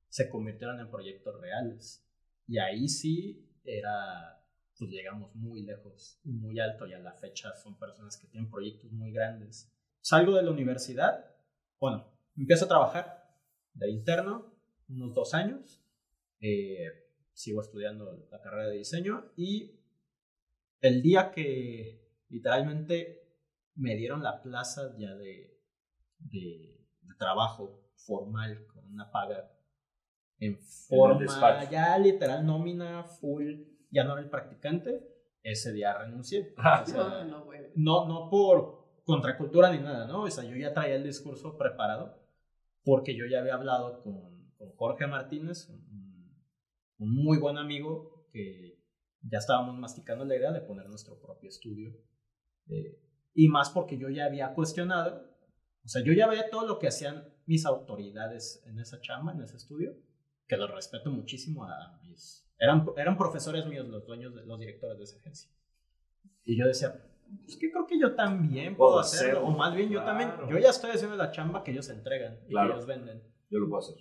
se 0.08 0.30
convirtieron 0.30 0.78
en 0.78 0.90
proyectos 0.90 1.40
reales. 1.40 2.06
Y 2.46 2.58
ahí 2.58 2.88
sí 2.88 3.50
era, 3.64 4.44
pues 4.78 4.90
llegamos 4.90 5.34
muy 5.34 5.62
lejos 5.62 6.20
muy 6.24 6.60
alto 6.60 6.86
y 6.86 6.92
a 6.92 6.98
la 6.98 7.14
fecha 7.14 7.54
son 7.56 7.78
personas 7.78 8.16
que 8.16 8.28
tienen 8.28 8.50
proyectos 8.50 8.92
muy 8.92 9.10
grandes 9.10 9.73
Salgo 10.04 10.36
de 10.36 10.42
la 10.42 10.50
universidad, 10.50 11.34
bueno, 11.80 12.04
empiezo 12.36 12.66
a 12.66 12.68
trabajar 12.68 13.26
de 13.72 13.90
interno 13.90 14.54
unos 14.90 15.14
dos 15.14 15.32
años, 15.32 15.82
eh, 16.40 16.90
sigo 17.32 17.62
estudiando 17.62 18.28
la 18.30 18.38
carrera 18.42 18.68
de 18.68 18.76
diseño 18.76 19.32
y 19.34 19.80
el 20.82 21.00
día 21.00 21.30
que 21.30 22.06
literalmente 22.28 23.30
me 23.76 23.96
dieron 23.96 24.22
la 24.22 24.42
plaza 24.42 24.94
ya 24.98 25.14
de, 25.14 25.58
de, 26.18 26.86
trabajo 27.18 27.88
formal 27.94 28.66
con 28.66 28.84
una 28.92 29.10
paga 29.10 29.50
en 30.38 30.58
forma 30.58 31.70
ya 31.70 31.96
literal 31.96 32.44
nómina 32.44 33.04
full, 33.04 33.54
ya 33.90 34.04
no 34.04 34.12
era 34.12 34.20
el 34.20 34.28
practicante, 34.28 35.00
ese 35.42 35.72
día 35.72 35.96
renuncié. 35.96 36.52
Ah, 36.58 36.84
no, 36.92 37.54
no, 37.74 38.06
no 38.06 38.28
por 38.28 38.83
contracultura 39.04 39.70
ni 39.72 39.78
nada, 39.82 40.06
¿no? 40.06 40.22
O 40.22 40.30
sea, 40.30 40.44
yo 40.44 40.56
ya 40.56 40.72
traía 40.72 40.96
el 40.96 41.04
discurso 41.04 41.56
preparado 41.56 42.22
porque 42.82 43.16
yo 43.16 43.24
ya 43.26 43.40
había 43.40 43.54
hablado 43.54 44.02
con, 44.02 44.50
con 44.56 44.70
Jorge 44.76 45.06
Martínez, 45.06 45.68
un, 45.68 46.24
muy 46.98 47.38
buen 47.38 47.58
amigo 47.58 48.26
que 48.32 48.82
ya 49.20 49.38
estábamos 49.38 49.78
masticando 49.78 50.24
la 50.24 50.36
idea 50.36 50.52
de 50.52 50.62
poner 50.62 50.88
nuestro 50.88 51.20
propio 51.20 51.48
estudio. 51.48 51.94
Eh, 52.68 52.98
y 53.34 53.48
más 53.48 53.70
porque 53.70 53.98
yo 53.98 54.08
ya 54.08 54.24
había 54.24 54.54
cuestionado, 54.54 55.30
o 55.84 55.88
sea, 55.88 56.02
yo 56.02 56.12
ya 56.12 56.26
veía 56.26 56.48
todo 56.50 56.66
lo 56.66 56.78
que 56.78 56.88
hacían 56.88 57.28
mis 57.46 57.66
autoridades 57.66 58.62
en 58.66 58.78
esa 58.78 59.00
chamba, 59.00 59.32
en 59.32 59.42
ese 59.42 59.56
estudio, 59.56 59.94
que 60.46 60.56
los 60.56 60.70
respeto 60.70 61.10
muchísimo 61.10 61.64
a 61.64 62.00
mis... 62.04 62.48
Eran, 62.58 62.86
eran 62.96 63.18
profesores 63.18 63.66
míos 63.66 63.86
los 63.88 64.06
dueños, 64.06 64.32
los 64.32 64.58
directores 64.58 64.96
de 64.96 65.04
esa 65.04 65.18
agencia. 65.18 65.50
Y 66.44 66.58
yo 66.58 66.66
decía, 66.66 67.02
pues 67.44 67.56
que 67.56 67.70
creo 67.70 67.86
que 67.86 67.98
yo 67.98 68.14
también 68.14 68.76
puedo, 68.76 68.98
hacerlo. 68.98 69.44
O 69.46 69.50
más 69.50 69.74
bien 69.74 69.90
yo 69.90 70.02
también, 70.04 70.30
yo 70.48 70.58
ya 70.58 70.70
estoy 70.70 70.90
haciendo 70.90 71.16
la 71.16 71.30
chamba 71.30 71.62
que 71.62 71.70
ellos 71.72 71.88
entregan 71.90 72.38
y 72.48 72.54
que 72.54 72.62
ellos 72.64 72.86
venden. 72.86 73.22
Yo 73.50 73.58
lo 73.58 73.68
puedo 73.68 73.80
hacer. 73.80 73.96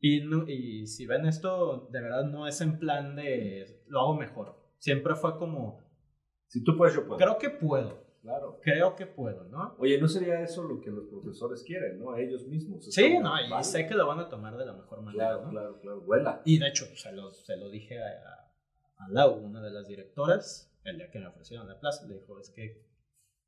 Y, 0.00 0.22
y 0.52 0.86
si 0.86 1.06
ven 1.06 1.26
esto, 1.26 1.88
de 1.90 2.00
verdad 2.00 2.24
no 2.24 2.46
es 2.46 2.60
en 2.60 2.78
plan 2.78 3.16
de 3.16 3.82
lo 3.86 4.00
hago 4.00 4.14
mejor. 4.16 4.62
Siempre 4.78 5.14
fue 5.14 5.38
como... 5.38 5.82
Si 6.46 6.62
tú 6.62 6.76
puedes, 6.76 6.94
yo 6.94 7.06
puedo. 7.06 7.16
Creo 7.18 7.38
que 7.38 7.50
puedo. 7.50 8.04
Claro. 8.20 8.58
Creo 8.62 8.96
que 8.96 9.06
puedo, 9.06 9.44
¿no? 9.44 9.74
Oye, 9.78 10.00
¿no 10.00 10.08
sería 10.08 10.40
eso 10.40 10.62
lo 10.62 10.80
que 10.80 10.90
los 10.90 11.06
profesores 11.08 11.62
quieren, 11.62 11.98
¿no? 11.98 12.16
Ellos 12.16 12.46
mismos. 12.46 12.86
Es 12.88 12.94
Sí, 12.94 13.18
no, 13.18 13.38
y 13.38 13.50
vale. 13.50 13.64
sé 13.64 13.86
que 13.86 13.94
lo 13.94 14.06
van 14.06 14.20
a 14.20 14.28
tomar 14.28 14.56
de 14.56 14.64
la 14.64 14.72
mejor 14.72 15.02
manera, 15.02 15.24
Claro, 15.26 15.44
¿no? 15.44 15.50
claro, 15.50 15.80
claro. 15.80 16.00
Vuela. 16.02 16.42
Y 16.44 16.58
de 16.58 16.68
hecho, 16.68 16.86
se 16.96 17.12
lo, 17.12 17.32
se 17.34 17.56
lo 17.56 17.68
dije 17.68 17.98
a, 18.02 18.50
a 19.04 19.08
Lau, 19.10 19.34
una 19.44 19.60
de 19.62 19.70
las 19.70 19.88
directoras, 19.88 20.73
el 20.84 20.96
día 20.98 21.10
que 21.10 21.18
me 21.18 21.26
ofrecieron 21.26 21.66
la 21.68 21.78
plaza, 21.80 22.06
le 22.06 22.14
dijo, 22.14 22.38
es 22.38 22.50
que 22.50 22.86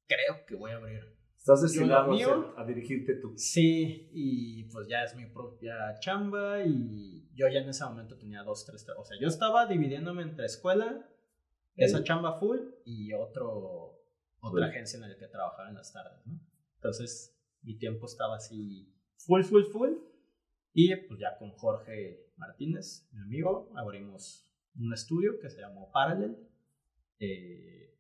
creo 0.07 0.45
que 0.47 0.55
voy 0.55 0.70
a 0.72 0.76
abrir. 0.76 1.16
Estás 1.37 1.62
destinado 1.62 2.12
a, 2.57 2.61
a 2.61 2.64
dirigirte 2.64 3.14
tú. 3.16 3.34
Sí, 3.37 4.09
y 4.12 4.64
pues 4.64 4.89
ya 4.89 5.05
es 5.05 5.14
mi 5.14 5.26
propia 5.26 5.95
chamba 6.01 6.64
y 6.64 7.28
yo 7.34 7.47
ya 7.49 7.61
en 7.61 7.68
ese 7.68 7.84
momento 7.84 8.16
tenía 8.16 8.43
dos, 8.43 8.64
tres, 8.64 8.87
o 8.97 9.05
sea, 9.05 9.16
yo 9.20 9.28
estaba 9.28 9.66
dividiéndome 9.66 10.22
entre 10.22 10.47
escuela, 10.47 11.09
esa 11.76 11.99
Sí. 11.99 12.05
chamba 12.05 12.41
full 12.41 12.59
y 12.84 13.12
otro, 13.12 14.01
otra 14.41 14.51
Full. 14.51 14.62
agencia 14.64 14.97
en 14.97 15.09
la 15.11 15.16
que 15.18 15.28
trabajaba 15.28 15.68
en 15.68 15.74
las 15.76 15.93
tardes, 15.93 16.26
¿no? 16.26 16.41
Entonces, 16.76 17.39
mi 17.62 17.76
tiempo 17.78 18.07
estaba 18.07 18.37
así 18.37 18.93
full, 19.18 19.43
full, 19.43 19.64
full. 19.64 19.93
Y 20.72 20.95
pues 20.97 21.20
ya 21.20 21.37
con 21.39 21.51
Jorge 21.53 22.32
Martínez, 22.37 23.09
mi 23.12 23.20
amigo, 23.20 23.70
abrimos 23.76 24.51
un 24.78 24.93
estudio 24.93 25.39
que 25.41 25.49
se 25.51 25.61
llamó 25.61 25.91
Parallel. 25.93 26.37
Eh, 27.18 27.98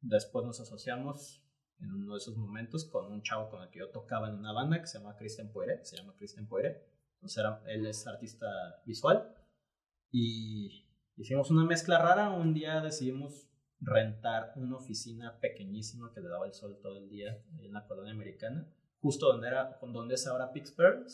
después 0.00 0.44
nos 0.44 0.60
asociamos 0.60 1.44
en 1.80 1.92
uno 1.92 2.12
de 2.12 2.18
esos 2.18 2.36
momentos 2.36 2.84
con 2.84 3.10
un 3.10 3.22
chavo 3.22 3.50
con 3.50 3.62
el 3.62 3.70
que 3.70 3.80
yo 3.80 3.90
tocaba 3.90 4.28
en 4.28 4.34
una 4.36 4.52
banda 4.52 4.80
que 4.80 4.86
se 4.86 4.98
llama 4.98 5.16
Christian 5.16 5.50
Poire, 5.50 5.84
se 5.84 5.96
llama 5.96 6.14
Christian 6.16 6.46
Poire. 6.46 6.86
Entonces 7.14 7.38
era- 7.38 7.62
él 7.66 7.86
es 7.86 8.06
artista 8.06 8.46
visual. 8.86 9.34
Y 10.10 10.86
hicimos 11.16 11.50
una 11.50 11.64
mezcla 11.64 11.98
rara. 11.98 12.30
Un 12.30 12.52
día 12.54 12.80
decidimos 12.80 13.48
rentar 13.80 14.52
una 14.56 14.76
oficina 14.76 15.38
pequeñísima 15.40 16.12
que 16.14 16.20
le 16.20 16.28
daba 16.28 16.46
el 16.46 16.52
sol 16.54 16.78
todo 16.80 16.98
el 16.98 17.08
día 17.08 17.42
en 17.58 17.72
la 17.72 17.84
colonia 17.86 18.12
americana, 18.12 18.68
justo 19.00 19.26
donde, 19.32 19.48
era, 19.48 19.78
donde 19.80 20.14
es 20.14 20.26
ahora 20.26 20.52
Pittsburgh. 20.52 21.04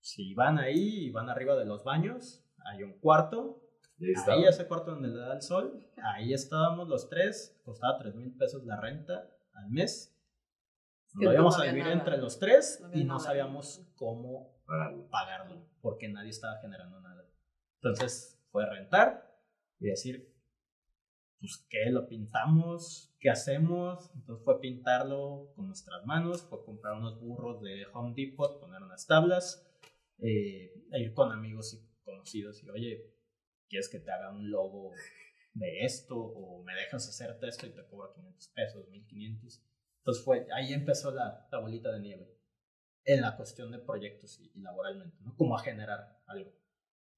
Si 0.00 0.34
van 0.34 0.58
ahí 0.58 1.06
y 1.06 1.10
van 1.10 1.28
arriba 1.28 1.56
de 1.56 1.64
los 1.64 1.82
baños, 1.82 2.44
hay 2.64 2.84
un 2.84 2.92
cuarto. 3.00 3.60
Ahí. 4.00 4.14
Ahí 4.28 4.44
ese 4.44 4.66
cuarto 4.66 4.92
donde 4.92 5.08
le 5.08 5.18
da 5.18 5.34
el 5.34 5.42
sol. 5.42 5.84
Ahí 6.02 6.32
estábamos 6.32 6.88
los 6.88 7.08
tres. 7.08 7.60
Costaba 7.64 7.98
3 7.98 8.14
mil 8.14 8.32
pesos 8.36 8.64
la 8.64 8.80
renta 8.80 9.28
al 9.54 9.70
mes. 9.70 10.14
Nos 11.14 11.24
lo 11.24 11.32
íbamos 11.32 11.56
no 11.56 11.62
a 11.62 11.66
vivir 11.66 11.82
nada. 11.84 11.94
entre 11.94 12.18
los 12.18 12.38
tres 12.38 12.80
No 12.82 12.90
y 12.92 13.02
no 13.04 13.14
nada. 13.14 13.20
sabíamos 13.20 13.86
cómo 13.96 14.54
Paralo. 14.66 15.08
pagarlo, 15.08 15.66
porque 15.80 16.08
nadie 16.08 16.30
estaba 16.30 16.58
generando 16.60 17.00
nada. 17.00 17.24
Entonces 17.76 18.38
fue 18.52 18.66
rentar 18.66 19.36
y 19.80 19.86
decir, 19.86 20.32
pues, 21.40 21.66
¿qué? 21.70 21.90
¿Lo 21.90 22.06
pintamos? 22.06 23.14
¿Qué 23.18 23.30
hacemos? 23.30 24.10
Entonces 24.14 24.44
fue 24.44 24.60
pintarlo 24.60 25.50
con 25.56 25.66
nuestras 25.66 26.04
manos, 26.04 26.42
fue 26.42 26.64
comprar 26.64 26.94
unos 26.94 27.18
burros 27.20 27.62
de 27.62 27.86
Home 27.94 28.12
Depot, 28.14 28.60
poner 28.60 28.82
unas 28.82 29.06
tablas, 29.06 29.66
eh, 30.18 30.84
e 30.92 31.00
ir 31.00 31.14
con 31.14 31.32
amigos 31.32 31.74
y 31.74 32.02
conocidos 32.04 32.62
y, 32.62 32.70
oye, 32.70 33.14
¿quieres 33.68 33.88
que 33.88 34.00
te 34.00 34.10
haga 34.10 34.30
un 34.30 34.50
logo 34.50 34.92
de 35.54 35.84
esto? 35.84 36.16
¿O 36.16 36.62
me 36.64 36.74
dejas 36.74 37.08
hacerte 37.08 37.48
esto 37.48 37.66
y 37.66 37.74
te 37.74 37.86
cobro 37.86 38.12
500 38.14 38.48
pesos, 38.48 38.88
1500? 38.88 39.62
Entonces 39.98 40.24
fue, 40.24 40.46
ahí 40.54 40.72
empezó 40.72 41.10
la, 41.10 41.46
la 41.50 41.58
bolita 41.58 41.92
de 41.92 42.00
nieve 42.00 42.38
en 43.04 43.20
la 43.20 43.36
cuestión 43.36 43.70
de 43.70 43.78
proyectos 43.78 44.38
y, 44.40 44.50
y 44.54 44.60
laboralmente, 44.60 45.16
¿no? 45.20 45.34
Como 45.36 45.56
a 45.56 45.62
generar 45.62 46.20
algo. 46.26 46.52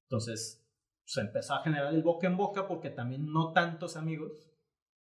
Entonces, 0.03 0.67
se 1.03 1.21
empezó 1.21 1.55
a 1.55 1.63
generar 1.63 1.93
el 1.93 2.03
boca 2.03 2.27
en 2.27 2.37
boca 2.37 2.67
porque 2.67 2.89
también 2.89 3.31
no 3.31 3.53
tantos 3.53 3.97
amigos 3.97 4.51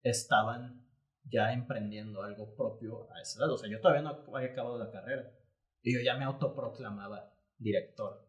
estaban 0.02 0.84
ya 1.24 1.52
emprendiendo 1.52 2.22
algo 2.22 2.54
propio 2.54 3.10
a 3.12 3.20
esa 3.20 3.38
edad. 3.38 3.52
O 3.52 3.56
sea, 3.58 3.70
yo 3.70 3.80
todavía 3.80 4.02
no 4.02 4.24
había 4.34 4.50
acabado 4.50 4.78
la 4.78 4.90
carrera 4.90 5.30
y 5.82 5.94
yo 5.94 6.00
ya 6.04 6.16
me 6.16 6.24
autoproclamaba 6.24 7.34
director 7.58 8.23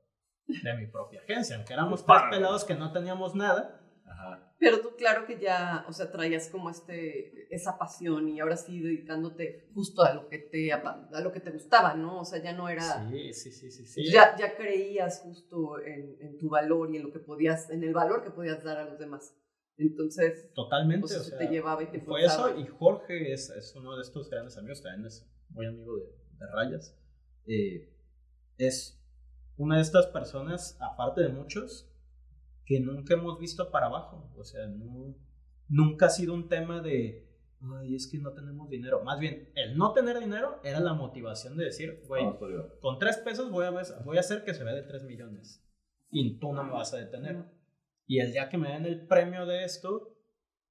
de 0.47 0.73
mi 0.75 0.87
propia 0.87 1.21
agencia, 1.21 1.55
aunque 1.55 1.73
éramos 1.73 2.05
tres 2.05 2.17
Para. 2.19 2.29
pelados 2.29 2.63
que 2.65 2.75
no 2.75 2.91
teníamos 2.91 3.35
nada. 3.35 3.81
Ajá. 4.05 4.53
Pero 4.59 4.79
tú, 4.79 4.95
claro 4.95 5.25
que 5.25 5.39
ya, 5.39 5.85
o 5.89 5.93
sea, 5.93 6.11
traías 6.11 6.47
como 6.49 6.69
este, 6.69 7.53
esa 7.53 7.77
pasión 7.77 8.29
y 8.29 8.39
ahora 8.39 8.55
sí 8.55 8.79
dedicándote 8.79 9.69
justo 9.73 10.03
a 10.03 10.13
lo 10.13 10.29
que 10.29 10.37
te, 10.37 10.71
a 10.71 11.19
lo 11.21 11.31
que 11.31 11.39
te 11.41 11.51
gustaba, 11.51 11.93
¿no? 11.95 12.21
O 12.21 12.25
sea, 12.25 12.41
ya 12.41 12.53
no 12.53 12.69
era, 12.69 13.09
Sí, 13.09 13.33
sí, 13.33 13.51
sí, 13.51 13.71
sí. 13.71 13.85
sí. 13.85 14.11
ya, 14.11 14.35
ya 14.37 14.55
creías 14.55 15.19
justo 15.21 15.79
en, 15.79 16.15
en 16.21 16.37
tu 16.37 16.49
valor 16.49 16.89
y 16.93 16.97
en 16.97 17.03
lo 17.03 17.11
que 17.11 17.19
podías, 17.19 17.69
en 17.69 17.83
el 17.83 17.93
valor 17.93 18.23
que 18.23 18.31
podías 18.31 18.63
dar 18.63 18.77
a 18.77 18.85
los 18.85 18.97
demás. 18.97 19.35
Entonces, 19.77 20.49
Totalmente. 20.53 21.01
pues 21.01 21.13
o 21.17 21.21
eso 21.21 21.29
sea, 21.31 21.37
te 21.37 21.47
llevaba 21.47 21.83
y 21.83 21.87
te 21.87 21.99
Fue 21.99 22.23
eso, 22.23 22.57
y 22.57 22.65
Jorge 22.65 23.33
es, 23.33 23.49
es 23.49 23.75
uno 23.75 23.95
de 23.97 24.03
estos 24.03 24.29
grandes 24.29 24.57
amigos, 24.57 24.81
también 24.81 25.05
es 25.05 25.29
muy 25.49 25.65
amigo 25.65 25.97
de, 25.97 26.05
de 26.37 26.51
Rayas. 26.53 26.97
Eh, 27.47 27.93
es 28.57 29.04
una 29.57 29.77
de 29.77 29.81
estas 29.81 30.07
personas, 30.07 30.77
aparte 30.81 31.21
de 31.21 31.29
muchos, 31.29 31.91
que 32.65 32.79
nunca 32.79 33.13
hemos 33.13 33.39
visto 33.39 33.71
para 33.71 33.87
abajo. 33.87 34.31
O 34.35 34.43
sea, 34.43 34.67
no, 34.67 35.15
nunca 35.67 36.07
ha 36.07 36.09
sido 36.09 36.33
un 36.33 36.49
tema 36.49 36.81
de, 36.81 37.29
ay, 37.61 37.95
es 37.95 38.07
que 38.07 38.17
no 38.17 38.33
tenemos 38.33 38.69
dinero. 38.69 39.03
Más 39.03 39.19
bien, 39.19 39.51
el 39.55 39.77
no 39.77 39.93
tener 39.93 40.19
dinero 40.19 40.59
era 40.63 40.79
la 40.79 40.93
motivación 40.93 41.57
de 41.57 41.65
decir, 41.65 42.03
güey, 42.07 42.25
por 42.37 42.49
arriba. 42.49 42.69
con 42.81 42.99
tres 42.99 43.17
pesos 43.17 43.51
voy 43.51 43.65
a, 43.65 43.71
voy 44.03 44.17
a 44.17 44.21
hacer 44.21 44.43
que 44.43 44.53
se 44.53 44.63
vea 44.63 44.73
de 44.73 44.83
tres 44.83 45.03
millones. 45.03 45.63
Y 46.09 46.39
tú 46.39 46.53
no 46.53 46.63
me 46.63 46.71
vas 46.71 46.93
a 46.93 46.97
detener. 46.97 47.45
Y 48.07 48.19
el 48.19 48.31
día 48.31 48.49
que 48.49 48.57
me 48.57 48.69
den 48.69 48.85
el 48.85 49.07
premio 49.07 49.45
de 49.45 49.63
esto, 49.63 50.15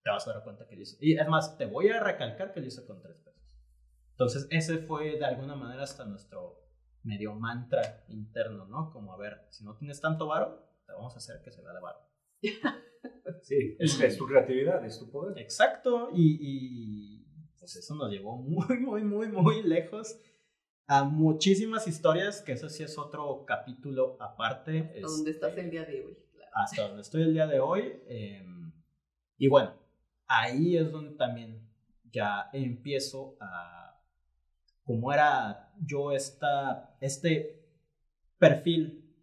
te 0.02 0.10
vas 0.10 0.26
a 0.28 0.34
dar 0.34 0.44
cuenta 0.44 0.66
que 0.66 0.76
lo 0.76 0.82
hice. 0.82 0.96
Y 1.00 1.16
es 1.16 1.28
más, 1.28 1.56
te 1.58 1.66
voy 1.66 1.88
a 1.88 2.00
recalcar 2.00 2.52
que 2.52 2.60
lo 2.60 2.66
hice 2.66 2.84
con 2.86 3.00
tres 3.00 3.16
pesos. 3.18 3.42
Entonces, 4.10 4.46
ese 4.50 4.78
fue 4.78 5.16
de 5.18 5.24
alguna 5.24 5.56
manera 5.56 5.82
hasta 5.82 6.04
nuestro 6.04 6.63
medio 7.04 7.34
mantra 7.34 8.04
interno, 8.08 8.66
¿no? 8.66 8.90
Como, 8.90 9.12
a 9.12 9.16
ver, 9.16 9.46
si 9.50 9.64
no 9.64 9.76
tienes 9.76 10.00
tanto 10.00 10.26
varo, 10.26 10.66
te 10.86 10.92
vamos 10.92 11.14
a 11.14 11.18
hacer 11.18 11.40
que 11.42 11.50
se 11.52 11.62
vea 11.62 11.72
de 11.72 11.80
varo. 11.80 11.98
Sí, 13.42 13.76
es, 13.78 14.00
es 14.00 14.16
tu 14.16 14.26
creatividad, 14.26 14.82
es 14.86 14.98
tu 14.98 15.10
poder. 15.10 15.38
Exacto, 15.38 16.08
y, 16.14 16.38
y 16.40 17.26
pues 17.58 17.76
eso 17.76 17.94
nos 17.94 18.10
llevó 18.10 18.36
muy, 18.38 18.78
muy, 18.78 19.02
muy, 19.04 19.28
muy 19.28 19.62
lejos 19.62 20.18
a 20.86 21.04
muchísimas 21.04 21.86
historias, 21.86 22.40
que 22.40 22.52
eso 22.52 22.70
sí 22.70 22.82
es 22.82 22.96
otro 22.96 23.44
capítulo 23.46 24.16
aparte. 24.20 24.94
¿A 24.96 25.00
dónde 25.06 25.32
estás 25.32 25.50
este, 25.50 25.60
el 25.62 25.70
día 25.70 25.84
de 25.84 26.04
hoy? 26.04 26.16
Claro. 26.32 26.50
hasta 26.54 26.82
donde 26.88 27.02
estoy 27.02 27.22
el 27.22 27.32
día 27.34 27.46
de 27.46 27.60
hoy. 27.60 28.00
eh, 28.06 28.46
y 29.36 29.48
bueno, 29.48 29.74
ahí 30.26 30.76
es 30.76 30.90
donde 30.90 31.16
también 31.16 31.68
ya 32.12 32.48
empiezo 32.52 33.36
a, 33.40 33.83
como 34.84 35.12
era 35.12 35.72
yo 35.80 36.12
esta, 36.12 36.96
este 37.00 37.64
perfil 38.38 39.14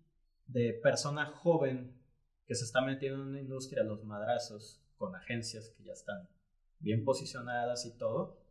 de 0.48 0.74
persona 0.82 1.28
joven 1.28 2.00
que 2.46 2.56
se 2.56 2.66
está 2.66 2.82
metiendo 2.82 3.22
en 3.22 3.30
una 3.30 3.40
industria, 3.40 3.84
los 3.84 4.04
madrazos, 4.04 4.84
con 4.98 5.16
agencias 5.16 5.74
que 5.78 5.84
ya 5.84 5.94
están 5.94 6.30
bien 6.80 7.04
posicionadas 7.06 7.86
y 7.86 7.98
todo, 7.98 8.42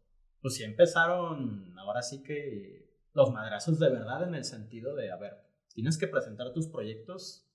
pues 0.40 0.54
sí 0.54 0.64
empezaron, 0.64 1.78
ahora 1.78 2.02
sí 2.02 2.22
que 2.22 2.90
los 3.12 3.32
madrazos 3.32 3.78
de 3.78 3.90
verdad 3.90 4.26
en 4.26 4.34
el 4.34 4.44
sentido 4.44 4.94
de, 4.94 5.10
a 5.10 5.16
ver, 5.16 5.36
tienes 5.74 5.98
que 5.98 6.08
presentar 6.08 6.52
tus 6.52 6.68
proyectos 6.68 7.48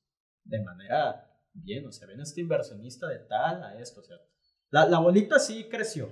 de 0.43 0.62
manera 0.62 1.32
bien, 1.53 1.88
o 1.88 1.91
sea, 1.91 2.08
ven 2.08 2.20
este 2.20 2.41
inversionista 2.41 3.08
de 3.08 3.20
tal 3.20 3.64
a 3.64 3.80
esto, 3.80 4.01
o 4.01 4.03
sea, 4.03 4.18
la, 4.70 4.88
la 4.88 4.99
bolita 4.99 5.39
sí 5.39 5.68
creció 5.70 6.10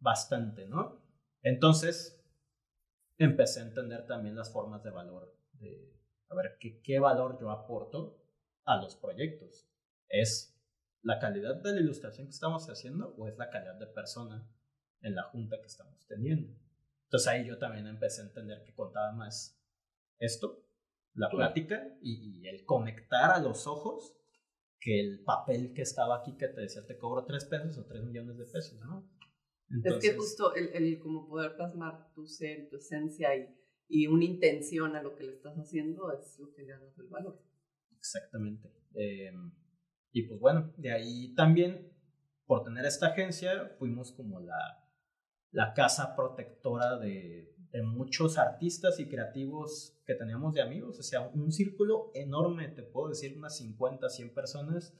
bastante, 0.00 0.66
¿no? 0.66 1.02
Entonces, 1.42 2.17
empecé 3.18 3.60
a 3.60 3.64
entender 3.64 4.06
también 4.06 4.36
las 4.36 4.52
formas 4.52 4.82
de 4.82 4.90
valor, 4.90 5.34
de, 5.52 5.92
a 6.28 6.34
ver, 6.34 6.56
¿qué, 6.60 6.80
qué 6.82 6.98
valor 6.98 7.38
yo 7.40 7.50
aporto 7.50 8.22
a 8.64 8.76
los 8.80 8.96
proyectos? 8.96 9.68
¿Es 10.08 10.54
la 11.02 11.18
calidad 11.18 11.56
de 11.56 11.72
la 11.72 11.80
ilustración 11.80 12.26
que 12.26 12.32
estamos 12.32 12.66
haciendo 12.68 13.14
o 13.16 13.26
es 13.28 13.36
la 13.36 13.50
calidad 13.50 13.74
de 13.76 13.86
persona 13.86 14.48
en 15.00 15.14
la 15.14 15.24
junta 15.24 15.56
que 15.60 15.66
estamos 15.66 16.06
teniendo? 16.06 16.52
Entonces 17.04 17.28
ahí 17.28 17.46
yo 17.46 17.58
también 17.58 17.86
empecé 17.86 18.22
a 18.22 18.26
entender 18.26 18.62
que 18.64 18.74
contaba 18.74 19.12
más 19.12 19.58
esto, 20.18 20.64
la 21.14 21.28
Claro. 21.30 21.36
plática 21.52 21.96
y, 22.02 22.40
y 22.42 22.48
el 22.48 22.64
conectar 22.64 23.30
a 23.30 23.40
los 23.40 23.66
ojos 23.66 24.14
que 24.80 25.00
el 25.00 25.24
papel 25.24 25.72
que 25.74 25.82
estaba 25.82 26.18
aquí 26.18 26.36
que 26.36 26.48
te 26.48 26.60
decía 26.60 26.86
te 26.86 26.98
cobro 26.98 27.24
tres 27.24 27.44
pesos 27.46 27.76
o 27.78 27.86
tres 27.86 28.04
millones 28.04 28.36
de 28.38 28.44
pesos, 28.44 28.78
¿no? 28.80 29.10
Es 29.84 29.94
que 29.98 30.14
justo 30.14 30.54
el, 30.54 30.68
el 30.68 30.98
como 30.98 31.28
poder 31.28 31.54
plasmar 31.56 32.12
tu 32.14 32.26
ser, 32.26 32.68
tu 32.70 32.76
esencia 32.76 33.36
y, 33.36 33.54
y 33.88 34.06
una 34.06 34.24
intención 34.24 34.96
a 34.96 35.02
lo 35.02 35.14
que 35.14 35.24
le 35.24 35.32
estás 35.32 35.56
haciendo 35.56 36.12
es 36.12 36.38
lo 36.38 36.52
que 36.54 36.62
le 36.62 36.72
da 36.72 36.80
el 36.96 37.08
valor. 37.08 37.42
Exactamente. 37.96 38.70
Eh, 38.94 39.32
y 40.12 40.22
pues 40.22 40.40
bueno, 40.40 40.72
de 40.76 40.92
ahí 40.92 41.34
también, 41.34 41.92
por 42.46 42.64
tener 42.64 42.84
esta 42.86 43.08
agencia, 43.08 43.74
fuimos 43.78 44.12
como 44.12 44.40
la, 44.40 44.88
la 45.50 45.74
casa 45.74 46.16
protectora 46.16 46.98
de, 46.98 47.54
de 47.70 47.82
muchos 47.82 48.38
artistas 48.38 48.98
y 49.00 49.08
creativos 49.08 50.00
que 50.06 50.14
teníamos 50.14 50.54
de 50.54 50.62
amigos. 50.62 50.98
O 50.98 51.02
sea, 51.02 51.28
un 51.28 51.52
círculo 51.52 52.10
enorme, 52.14 52.68
te 52.68 52.82
puedo 52.82 53.08
decir, 53.10 53.36
unas 53.36 53.58
50, 53.58 54.08
100 54.08 54.34
personas 54.34 54.98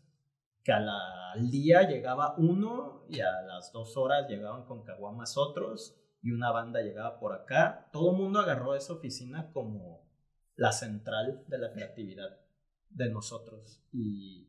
que 0.69 0.75
al 0.75 1.51
día 1.51 1.89
llegaba 1.89 2.35
uno 2.37 3.07
y 3.09 3.21
a 3.21 3.41
las 3.41 3.73
dos 3.73 3.97
horas 3.97 4.29
llegaban 4.29 4.67
con 4.67 4.85
caguamas 4.85 5.39
otros 5.39 5.99
y 6.21 6.31
una 6.31 6.51
banda 6.51 6.83
llegaba 6.83 7.19
por 7.19 7.33
acá. 7.33 7.89
Todo 7.91 8.11
el 8.11 8.19
mundo 8.19 8.39
agarró 8.39 8.75
esa 8.75 8.93
oficina 8.93 9.51
como 9.55 10.07
la 10.57 10.73
central 10.73 11.43
de 11.47 11.57
la 11.57 11.73
creatividad 11.73 12.39
de 12.91 13.09
nosotros 13.09 13.83
y 13.93 14.47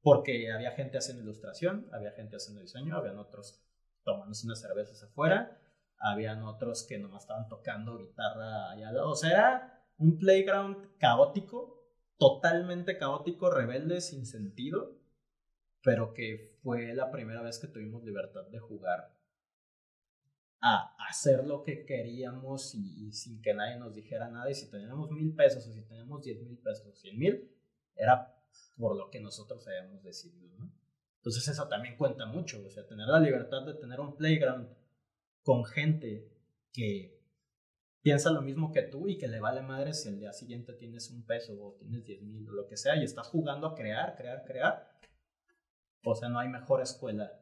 porque 0.00 0.50
había 0.50 0.70
gente 0.70 0.96
haciendo 0.96 1.22
ilustración, 1.22 1.86
había 1.92 2.12
gente 2.12 2.36
haciendo 2.36 2.62
diseño, 2.62 2.96
habían 2.96 3.18
otros 3.18 3.62
tomándose 4.04 4.46
unas 4.46 4.58
cervezas 4.62 5.02
afuera, 5.02 5.60
habían 5.98 6.44
otros 6.44 6.86
que 6.88 6.98
nomás 6.98 7.24
estaban 7.24 7.50
tocando 7.50 7.98
guitarra 7.98 8.70
allá 8.70 8.88
al 8.88 8.94
lado. 8.94 9.10
O 9.10 9.16
sea, 9.16 9.30
era 9.30 9.84
un 9.98 10.16
playground 10.16 10.96
caótico, 10.96 11.90
totalmente 12.16 12.96
caótico, 12.96 13.50
rebelde, 13.50 14.00
sin 14.00 14.24
sentido, 14.24 15.01
pero 15.82 16.14
que 16.14 16.58
fue 16.62 16.94
la 16.94 17.10
primera 17.10 17.42
vez 17.42 17.58
que 17.58 17.68
tuvimos 17.68 18.04
libertad 18.04 18.46
de 18.50 18.58
jugar 18.58 19.12
a 20.60 20.94
hacer 21.08 21.44
lo 21.44 21.64
que 21.64 21.84
queríamos 21.84 22.74
y, 22.76 23.12
sin 23.12 23.42
que 23.42 23.52
nadie 23.52 23.76
nos 23.76 23.94
dijera 23.94 24.30
nada. 24.30 24.48
Y 24.48 24.54
si 24.54 24.70
teníamos 24.70 25.10
mil 25.10 25.34
pesos 25.34 25.66
o 25.66 25.72
si 25.72 25.82
teníamos 25.82 26.22
diez 26.22 26.40
mil 26.40 26.56
pesos 26.58 26.86
o 26.86 26.94
cien 26.94 27.18
mil, 27.18 27.50
era 27.96 28.32
por 28.76 28.96
lo 28.96 29.10
que 29.10 29.20
nosotros 29.20 29.66
habíamos 29.66 30.02
decidido, 30.04 30.56
¿no? 30.58 30.72
Entonces 31.16 31.46
eso 31.48 31.68
también 31.68 31.96
cuenta 31.96 32.26
mucho, 32.26 32.64
o 32.64 32.70
sea, 32.70 32.86
tener 32.86 33.06
la 33.06 33.20
libertad 33.20 33.64
de 33.64 33.74
tener 33.74 34.00
un 34.00 34.16
playground 34.16 34.68
con 35.42 35.64
gente 35.64 36.28
que 36.72 37.20
piensa 38.02 38.30
lo 38.30 38.42
mismo 38.42 38.72
que 38.72 38.82
tú 38.82 39.08
y 39.08 39.18
que 39.18 39.28
le 39.28 39.40
vale 39.40 39.62
madre 39.62 39.94
si 39.94 40.08
el 40.08 40.18
día 40.18 40.32
siguiente 40.32 40.72
tienes 40.72 41.10
un 41.10 41.24
peso 41.24 41.54
o 41.60 41.74
tienes 41.74 42.04
diez 42.04 42.22
mil 42.22 42.48
o 42.48 42.52
lo 42.52 42.66
que 42.66 42.76
sea 42.76 42.96
y 42.96 43.04
estás 43.04 43.28
jugando 43.28 43.68
a 43.68 43.74
crear, 43.74 44.16
crear, 44.16 44.44
crear. 44.44 44.92
O 46.04 46.14
sea, 46.14 46.28
no 46.28 46.38
hay 46.38 46.48
mejor 46.48 46.80
escuela 46.80 47.32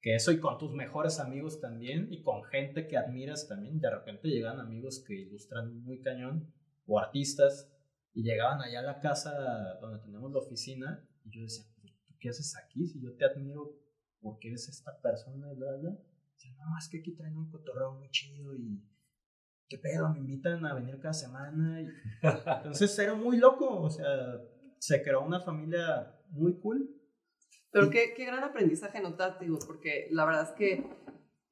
que 0.00 0.14
eso 0.14 0.30
y 0.30 0.38
con 0.38 0.58
tus 0.58 0.72
mejores 0.72 1.18
amigos 1.18 1.60
también 1.60 2.08
y 2.10 2.22
con 2.22 2.44
gente 2.44 2.86
que 2.86 2.96
admiras 2.96 3.48
también. 3.48 3.80
De 3.80 3.90
repente 3.90 4.28
llegan 4.28 4.60
amigos 4.60 5.02
que 5.06 5.14
ilustran 5.14 5.82
muy 5.82 6.00
cañón 6.00 6.52
o 6.86 6.98
artistas 6.98 7.70
y 8.14 8.22
llegaban 8.22 8.60
allá 8.62 8.80
a 8.80 8.82
la 8.82 9.00
casa 9.00 9.32
donde 9.80 9.98
tenemos 10.00 10.32
la 10.32 10.38
oficina 10.38 11.04
y 11.24 11.30
yo 11.30 11.42
decía, 11.42 11.64
¿tú 12.06 12.14
qué 12.18 12.30
haces 12.30 12.56
aquí? 12.56 12.86
Si 12.86 13.00
yo 13.00 13.14
te 13.16 13.24
admiro 13.24 13.76
porque 14.20 14.48
eres 14.48 14.68
esta 14.68 14.98
persona 15.00 15.52
y 15.52 15.56
bla, 15.56 15.76
bla. 15.76 15.90
no, 15.90 16.78
es 16.78 16.88
que 16.88 16.98
aquí 17.00 17.12
traen 17.12 17.36
un 17.36 17.50
cotorreo 17.50 17.94
muy 17.94 18.08
chido 18.10 18.54
y 18.54 18.82
qué 19.68 19.78
pedo, 19.78 20.08
me 20.10 20.20
invitan 20.20 20.64
a 20.64 20.74
venir 20.74 20.98
cada 21.00 21.12
semana. 21.14 21.82
Y... 21.82 21.88
Entonces 22.22 22.98
era 22.98 23.14
muy 23.14 23.36
loco, 23.36 23.82
o 23.82 23.90
sea, 23.90 24.40
se 24.78 25.02
creó 25.02 25.22
una 25.24 25.40
familia 25.40 26.14
muy 26.30 26.58
cool 26.60 26.97
pero 27.70 27.90
qué, 27.90 28.14
qué 28.16 28.24
gran 28.24 28.44
aprendizaje 28.44 29.00
notaste, 29.00 29.44
digo, 29.44 29.58
porque 29.66 30.08
la 30.10 30.24
verdad 30.24 30.48
es 30.50 30.56
que, 30.56 30.84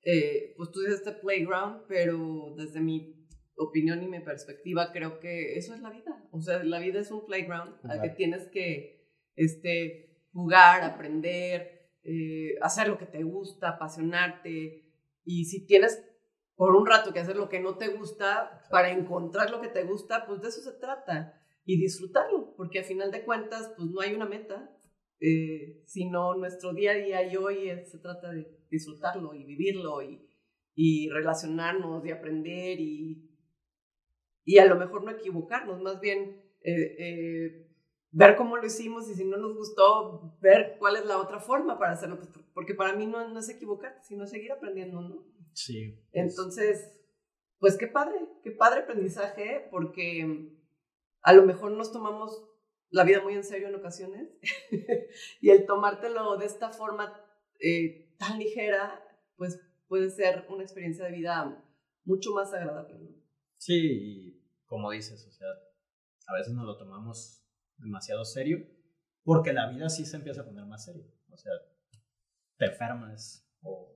eh, 0.02 0.54
pues 0.56 0.70
tú 0.70 0.80
dices 0.80 0.96
este 1.00 1.12
playground, 1.12 1.82
pero 1.88 2.54
desde 2.56 2.80
mi 2.80 3.26
opinión 3.56 4.02
y 4.02 4.08
mi 4.08 4.20
perspectiva, 4.20 4.92
creo 4.92 5.18
que 5.20 5.56
eso 5.56 5.74
es 5.74 5.80
la 5.80 5.90
vida. 5.90 6.22
O 6.30 6.40
sea, 6.40 6.62
la 6.62 6.78
vida 6.78 7.00
es 7.00 7.10
un 7.10 7.24
playground 7.24 7.74
al 7.84 8.02
que 8.02 8.10
tienes 8.10 8.48
que 8.48 9.10
este, 9.34 10.22
jugar, 10.32 10.84
aprender, 10.84 11.90
eh, 12.04 12.54
hacer 12.60 12.88
lo 12.88 12.98
que 12.98 13.06
te 13.06 13.22
gusta, 13.22 13.70
apasionarte. 13.70 14.92
Y 15.24 15.44
si 15.46 15.66
tienes 15.66 16.02
por 16.54 16.74
un 16.74 16.86
rato 16.86 17.12
que 17.12 17.20
hacer 17.20 17.36
lo 17.36 17.48
que 17.48 17.60
no 17.60 17.76
te 17.76 17.88
gusta, 17.88 18.62
para 18.70 18.90
encontrar 18.90 19.50
lo 19.50 19.60
que 19.60 19.68
te 19.68 19.84
gusta, 19.84 20.26
pues 20.26 20.40
de 20.40 20.48
eso 20.48 20.60
se 20.62 20.78
trata. 20.78 21.42
Y 21.64 21.80
disfrutarlo, 21.80 22.54
porque 22.56 22.78
a 22.78 22.84
final 22.84 23.10
de 23.10 23.24
cuentas, 23.24 23.72
pues 23.76 23.90
no 23.90 24.00
hay 24.00 24.14
una 24.14 24.26
meta, 24.26 24.70
eh, 25.20 25.82
sino 25.86 26.34
nuestro 26.34 26.74
día 26.74 26.92
a 26.92 26.94
día 26.94 27.32
y 27.32 27.36
hoy 27.36 27.70
se 27.86 27.98
trata 27.98 28.30
de 28.30 28.46
disfrutarlo 28.70 29.34
y 29.34 29.44
vivirlo 29.44 30.02
y, 30.02 30.28
y 30.74 31.08
relacionarnos 31.08 32.04
y 32.04 32.10
aprender 32.10 32.78
y, 32.80 33.30
y, 34.44 34.58
a 34.58 34.66
lo 34.66 34.76
mejor 34.76 35.04
no 35.04 35.10
equivocarnos, 35.10 35.80
más 35.80 36.00
bien 36.00 36.42
eh, 36.60 36.96
eh, 36.98 37.66
ver 38.10 38.36
cómo 38.36 38.56
lo 38.56 38.66
hicimos 38.66 39.08
y 39.08 39.14
si 39.14 39.24
no 39.24 39.38
nos 39.38 39.56
gustó, 39.56 40.36
ver 40.40 40.76
cuál 40.78 40.96
es 40.96 41.06
la 41.06 41.18
otra 41.18 41.40
forma 41.40 41.78
para 41.78 41.92
hacerlo, 41.92 42.16
pues, 42.16 42.28
porque 42.52 42.74
para 42.74 42.94
mí 42.94 43.06
no, 43.06 43.28
no 43.28 43.40
es 43.40 43.48
equivocarte, 43.48 44.02
sino 44.04 44.26
seguir 44.26 44.52
aprendiendo, 44.52 45.00
¿no? 45.00 45.26
Sí. 45.54 45.98
Entonces, 46.12 46.92
pues 47.58 47.78
qué 47.78 47.86
padre, 47.86 48.18
qué 48.42 48.50
padre 48.50 48.80
aprendizaje, 48.80 49.66
porque 49.70 50.52
a 51.22 51.32
lo 51.32 51.44
mejor 51.44 51.72
nos 51.72 51.90
tomamos 51.90 52.46
la 52.96 53.04
vida 53.04 53.20
muy 53.20 53.34
en 53.34 53.44
serio 53.44 53.68
en 53.68 53.74
ocasiones 53.74 54.26
y 55.42 55.50
el 55.50 55.66
tomártelo 55.66 56.38
de 56.38 56.46
esta 56.46 56.70
forma 56.70 57.14
eh, 57.60 58.16
tan 58.18 58.38
ligera, 58.38 59.04
pues 59.36 59.60
puede 59.86 60.08
ser 60.08 60.46
una 60.48 60.62
experiencia 60.62 61.04
de 61.04 61.12
vida 61.12 61.62
mucho 62.04 62.32
más 62.32 62.54
agradable. 62.54 62.98
¿no? 62.98 63.10
Sí, 63.58 64.42
como 64.64 64.90
dices, 64.90 65.26
o 65.26 65.30
sea, 65.30 65.46
a 66.26 66.38
veces 66.38 66.54
nos 66.54 66.64
lo 66.64 66.78
tomamos 66.78 67.44
demasiado 67.76 68.24
serio 68.24 68.66
porque 69.24 69.52
la 69.52 69.70
vida 69.70 69.90
sí 69.90 70.06
se 70.06 70.16
empieza 70.16 70.40
a 70.40 70.46
poner 70.46 70.64
más 70.64 70.86
serio. 70.86 71.04
O 71.30 71.36
sea, 71.36 71.52
te 72.56 72.64
enfermas 72.64 73.46
o 73.60 73.94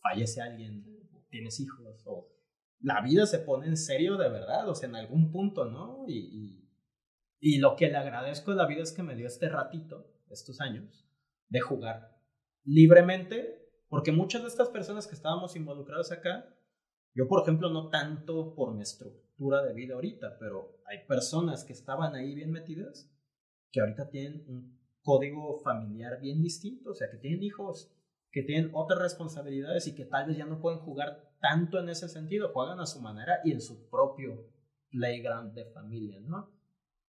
fallece 0.00 0.40
alguien, 0.40 0.86
o 1.12 1.22
tienes 1.28 1.60
hijos, 1.60 2.02
o 2.06 2.32
la 2.80 3.02
vida 3.02 3.26
se 3.26 3.40
pone 3.40 3.66
en 3.66 3.76
serio 3.76 4.16
de 4.16 4.30
verdad, 4.30 4.66
o 4.70 4.74
sea, 4.74 4.88
en 4.88 4.96
algún 4.96 5.30
punto, 5.30 5.66
¿no? 5.66 6.06
y 6.08 6.65
lo 7.40 7.76
que 7.76 7.88
le 7.88 7.96
agradezco 7.96 8.50
de 8.50 8.56
la 8.56 8.66
vida 8.66 8.82
es 8.82 8.92
que 8.92 9.02
me 9.02 9.14
dio 9.14 9.26
este 9.26 9.48
ratito, 9.48 10.12
estos 10.30 10.60
años, 10.60 11.06
de 11.48 11.60
jugar 11.60 12.16
libremente, 12.64 13.70
porque 13.88 14.12
muchas 14.12 14.42
de 14.42 14.48
estas 14.48 14.68
personas 14.68 15.06
que 15.06 15.14
estábamos 15.14 15.54
involucradas 15.56 16.10
acá, 16.12 16.52
yo 17.14 17.28
por 17.28 17.42
ejemplo 17.42 17.70
no 17.70 17.88
tanto 17.88 18.54
por 18.54 18.74
mi 18.74 18.82
estructura 18.82 19.62
de 19.62 19.72
vida 19.72 19.94
ahorita, 19.94 20.36
pero 20.38 20.80
hay 20.86 21.06
personas 21.06 21.64
que 21.64 21.72
estaban 21.72 22.14
ahí 22.14 22.34
bien 22.34 22.50
metidas, 22.50 23.10
que 23.70 23.80
ahorita 23.80 24.08
tienen 24.10 24.44
un 24.48 24.80
código 25.02 25.60
familiar 25.60 26.20
bien 26.20 26.42
distinto, 26.42 26.90
o 26.90 26.94
sea, 26.94 27.08
que 27.10 27.18
tienen 27.18 27.42
hijos, 27.42 27.92
que 28.32 28.42
tienen 28.42 28.70
otras 28.74 29.00
responsabilidades 29.00 29.86
y 29.86 29.94
que 29.94 30.04
tal 30.04 30.26
vez 30.26 30.36
ya 30.36 30.46
no 30.46 30.60
pueden 30.60 30.80
jugar 30.80 31.32
tanto 31.40 31.78
en 31.78 31.88
ese 31.88 32.08
sentido, 32.08 32.52
juegan 32.52 32.80
a 32.80 32.86
su 32.86 33.00
manera 33.00 33.40
y 33.44 33.52
en 33.52 33.60
su 33.60 33.88
propio 33.88 34.50
playground 34.90 35.54
de 35.54 35.66
familia, 35.66 36.20
¿no? 36.20 36.55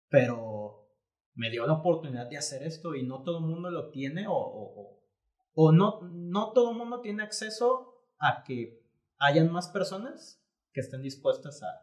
Pero 0.10 0.88
me 1.34 1.50
dio 1.50 1.66
la 1.68 1.74
oportunidad 1.74 2.30
de 2.30 2.38
hacer 2.38 2.64
esto 2.64 2.96
y 2.96 3.06
no 3.06 3.24
todo 3.24 3.40
el 3.40 3.46
mundo 3.46 3.70
lo 3.70 3.90
tiene 3.90 4.28
o, 4.28 4.34
o, 4.34 5.02
o 5.54 5.72
no, 5.72 6.02
no 6.02 6.52
todo 6.54 6.72
el 6.72 6.78
mundo 6.78 7.02
tiene 7.02 7.24
acceso 7.24 8.06
a 8.20 8.44
que 8.44 8.82
hayan 9.20 9.52
más 9.52 9.70
personas 9.70 10.42
que 10.74 10.82
estén 10.82 11.02
dispuestas 11.02 11.62
a, 11.64 11.82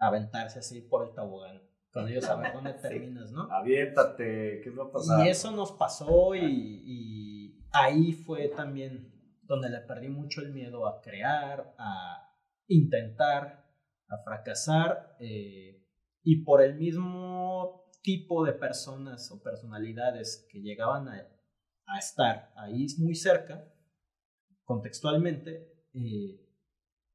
aventarse 0.00 0.60
así 0.60 0.80
por 0.80 1.08
el 1.08 1.14
tobogán. 1.14 1.60
Con 1.92 2.08
ellos 2.08 2.24
a 2.28 2.36
ver 2.36 2.52
dónde 2.52 2.72
terminas, 2.82 3.32
¿no? 3.32 3.50
Aviéntate, 3.50 4.60
¿qué 4.62 4.70
va 4.70 4.84
a 4.84 4.92
pasar? 4.92 5.26
Y 5.26 5.28
eso 5.28 5.50
nos 5.50 5.72
pasó 5.72 6.36
y, 6.36 6.82
y 6.84 7.66
ahí 7.72 8.12
fue 8.12 8.48
también 8.48 9.12
donde 9.42 9.70
le 9.70 9.80
perdí 9.80 10.08
mucho 10.08 10.42
el 10.42 10.52
miedo 10.52 10.86
a 10.86 11.00
crear, 11.00 11.74
a 11.78 12.32
intentar, 12.68 13.66
a 14.08 14.18
fracasar. 14.22 15.16
Eh, 15.18 15.77
y 16.30 16.44
por 16.44 16.60
el 16.60 16.74
mismo 16.74 17.90
tipo 18.02 18.44
de 18.44 18.52
personas 18.52 19.30
o 19.30 19.42
personalidades 19.42 20.46
que 20.50 20.60
llegaban 20.60 21.08
a, 21.08 21.26
a 21.86 21.98
estar 21.98 22.52
ahí 22.54 22.86
muy 22.98 23.14
cerca, 23.14 23.66
contextualmente, 24.64 25.72
eh, 25.94 26.38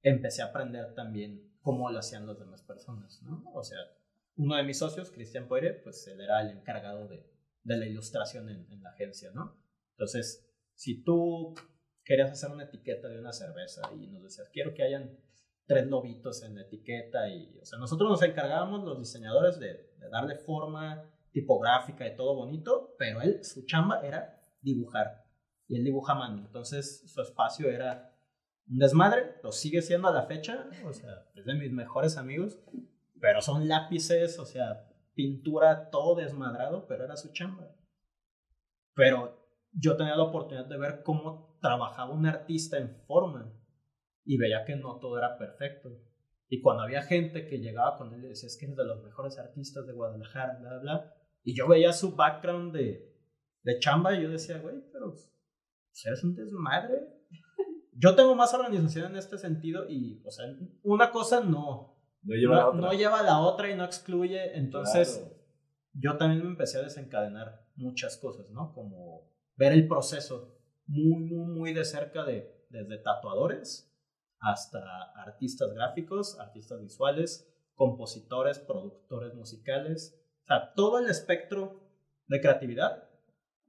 empecé 0.02 0.41
a 0.41 0.45
aprender 0.45 0.95
también 0.95 1.56
cómo 1.61 1.91
lo 1.91 1.99
hacían 1.99 2.26
las 2.26 2.40
demás 2.40 2.64
personas, 2.64 3.22
¿no? 3.22 3.44
O 3.53 3.61
sea, 3.61 3.77
uno 4.35 4.56
de 4.56 4.64
mis 4.64 4.80
socios, 4.80 5.11
Cristian 5.11 5.48
Poire, 5.48 5.76
pues 5.84 6.07
él 6.07 6.19
era 6.19 6.41
el 6.41 6.57
encargado 6.57 7.07
de, 7.07 7.23
de 7.61 7.77
la 7.77 7.85
ilustración 7.85 8.49
en, 8.49 8.65
en, 8.72 8.81
la 8.81 8.90
agencia, 8.90 9.30
¿no? 9.35 9.64
Entonces, 9.91 10.52
si 10.73 11.03
tú 11.03 11.53
querías 12.03 12.31
hacer 12.31 12.49
una 12.49 12.64
etiqueta 12.64 13.10
de 13.10 13.19
una 13.19 13.31
cerveza 13.31 13.84
y 13.94 14.07
nos 14.07 14.23
decías, 14.23 14.49
quiero 14.52 14.73
que 14.73 14.81
hayan 14.81 15.19
tres 15.65 15.88
lobitos 15.88 16.44
en 16.44 16.56
la 16.56 16.61
etiqueta 16.61 17.30
y, 17.30 17.57
o 17.61 17.65
sea, 17.65 17.80
nosotros 17.80 18.10
nos 18.10 18.22
encargábamos 18.22 18.84
los 18.84 18.99
diseñadores 18.99 19.60
de, 19.60 19.91
darle 20.11 20.35
forma 20.35 21.10
tipográfica 21.31 22.06
y 22.06 22.15
todo 22.15 22.35
bonito, 22.35 22.94
pero 22.99 23.22
él, 23.22 23.44
su 23.44 23.65
chamba 23.65 24.02
era 24.02 24.41
dibujar 24.61 25.23
y 25.68 25.77
él 25.77 25.84
dibuja 25.84 26.14
mano, 26.14 26.45
entonces 26.45 27.10
su 27.10 27.22
espacio 27.22 27.69
era 27.69 28.14
un 28.68 28.77
desmadre, 28.77 29.35
lo 29.41 29.52
sigue 29.52 29.81
siendo 29.81 30.10
a 30.10 30.14
la 30.14 30.23
fecha, 30.23 30.68
o 30.85 30.94
sea, 30.94 31.26
es 31.35 31.45
de 31.45 31.53
mis 31.56 31.72
mejores 31.72 32.18
amigos, 32.18 32.60
pero 33.19 33.41
son 33.41 33.68
lápices, 33.68 34.38
o 34.40 34.45
sea, 34.45 34.88
pintura, 35.15 35.90
todo 35.90 36.15
desmadrado, 36.15 36.85
pero 36.88 37.06
era 37.06 37.15
su 37.15 37.31
chamba. 37.31 37.69
Pero 38.94 39.44
yo 39.72 39.98
tenía 39.98 40.15
la 40.15 40.23
oportunidad 40.23 40.65
de 40.65 40.77
ver 40.77 41.02
cómo 41.03 41.57
trabajaba 41.61 42.14
un 42.14 42.26
artista 42.26 42.77
en 42.77 42.95
forma 43.06 43.52
y 44.26 44.38
veía 44.38 44.66
que 44.66 44.76
no 44.76 45.00
todo 45.00 45.18
era 45.18 45.38
perfecto. 45.38 45.90
Y 46.50 46.62
cuando 46.62 46.84
había 46.84 47.02
gente 47.02 47.48
que 47.48 47.60
llegaba 47.60 47.98
con 47.98 48.14
él 48.14 48.26
y 48.26 48.28
decía, 48.30 48.48
es 48.48 48.58
que 48.58 48.66
es 48.66 48.76
de 48.76 48.86
los 48.86 49.04
mejores 49.04 49.38
artistas 49.40 49.88
de 49.88 49.94
Guadalajara, 49.94 50.60
bla, 50.60 50.80
bla, 50.80 51.14
y 51.44 51.56
yo 51.56 51.68
veía 51.68 51.91
su 51.94 52.16
background 52.16 52.74
de 52.74 53.14
de 53.64 53.80
chamba, 53.80 54.14
yo 54.20 54.30
decía, 54.30 54.60
güey, 54.60 54.76
pero 54.91 55.12
pues, 55.12 55.32
eres 56.06 56.24
un 56.24 56.36
desmadre. 56.36 57.08
Yo 57.95 58.16
tengo 58.16 58.36
más 58.36 58.54
organización 58.54 59.12
en 59.12 59.18
este 59.18 59.38
sentido 59.38 59.88
y, 59.88 60.22
o 60.26 60.32
sea, 60.32 60.45
una 60.82 61.12
cosa 61.12 61.41
no, 61.41 61.95
No 62.24 62.36
lleva 62.36 62.56
la 62.56 62.68
otra. 62.68 62.82
no 62.82 62.94
lleva 62.94 63.20
a 63.20 63.24
la 63.24 63.40
otra 63.40 63.70
y 63.70 63.76
no 63.76 63.86
excluye. 63.86 64.58
Entonces, 64.58 65.24
yo 65.94 66.18
también 66.18 66.44
me 66.44 66.50
empecé 66.50 66.80
a 66.80 66.82
desencadenar 66.82 67.68
muchas 67.76 68.18
cosas, 68.18 68.50
¿no? 68.50 68.74
Como 68.74 69.30
ver 69.56 69.74
el 69.74 69.88
proceso 69.88 70.58
muy, 70.88 71.24
muy, 71.24 71.45
muy 71.54 71.74
de 71.74 71.86
cerca 71.86 72.24
de, 72.26 72.66
desde 72.70 72.98
tatuadores 72.98 73.93
hasta 74.44 75.14
artistas 75.15 75.74
gráficos, 75.74 76.38
artistas 76.38 76.82
visuales, 76.82 77.49
compositores, 77.76 78.60
productores 78.60 79.34
musicales. 79.34 80.22
O 80.44 80.45
sea, 80.48 80.74
todo 80.76 80.99
el 80.99 81.10
espectro 81.10 81.82
de 82.28 82.41
creatividad 82.41 83.10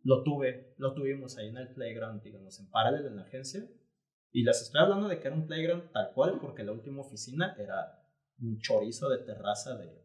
lo 0.03 0.25
tuve, 0.25 0.75
lo 0.79 0.93
tuvimos 0.93 1.39
ahí 1.39 1.49
en 1.49 1.59
el 1.59 1.73
playground, 1.73 2.23
digamos, 2.23 2.59
en 2.59 2.69
paralelo 2.71 3.09
en 3.09 3.17
la 3.17 3.23
agencia. 3.23 3.65
Y 4.33 4.43
les 4.43 4.63
estoy 4.63 4.81
hablando 4.83 5.07
de 5.09 5.21
que 5.21 5.29
era 5.29 5.37
un 5.37 5.47
playground 5.47 5.93
tal 5.93 6.13
cual, 6.13 6.41
porque 6.41 6.65
la 6.65 6.73
última 6.73 7.03
oficina 7.03 7.55
era 7.57 8.05
un 8.41 8.59
chorizo 8.59 9.09
de 9.09 9.19
terraza 9.19 9.77
de, 9.77 10.05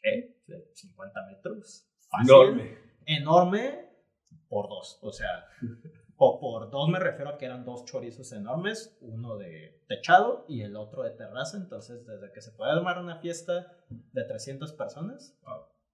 ¿qué? 0.00 0.40
De 0.46 0.70
50 0.72 1.26
metros. 1.26 1.90
Fácil. 2.08 2.32
Enorme. 2.32 2.78
Enorme 3.06 3.90
por 4.48 4.68
dos. 4.68 5.00
O 5.02 5.10
sea, 5.10 5.48
o 6.16 6.40
por 6.40 6.70
dos 6.70 6.88
me 6.88 6.98
refiero 6.98 7.30
a 7.30 7.38
que 7.38 7.46
eran 7.46 7.64
dos 7.64 7.84
chorizos 7.84 8.32
enormes, 8.32 8.96
uno 9.00 9.36
de 9.36 9.82
techado 9.88 10.44
y 10.48 10.62
el 10.62 10.76
otro 10.76 11.02
de 11.02 11.10
terraza. 11.10 11.56
Entonces, 11.56 12.06
desde 12.06 12.32
que 12.32 12.40
se 12.40 12.52
puede 12.52 12.72
armar 12.72 12.98
una 12.98 13.18
fiesta 13.18 13.66
de 13.88 14.24
300 14.24 14.72
personas 14.72 15.36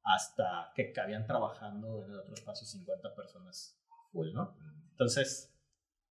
hasta 0.02 0.72
que 0.74 0.92
cabían 0.92 1.26
trabajando 1.26 2.04
en 2.04 2.12
el 2.12 2.20
otro 2.20 2.34
espacio 2.34 2.66
50 2.66 3.14
personas 3.14 3.80
full, 4.12 4.32
¿no? 4.32 4.56
Entonces, 4.90 5.56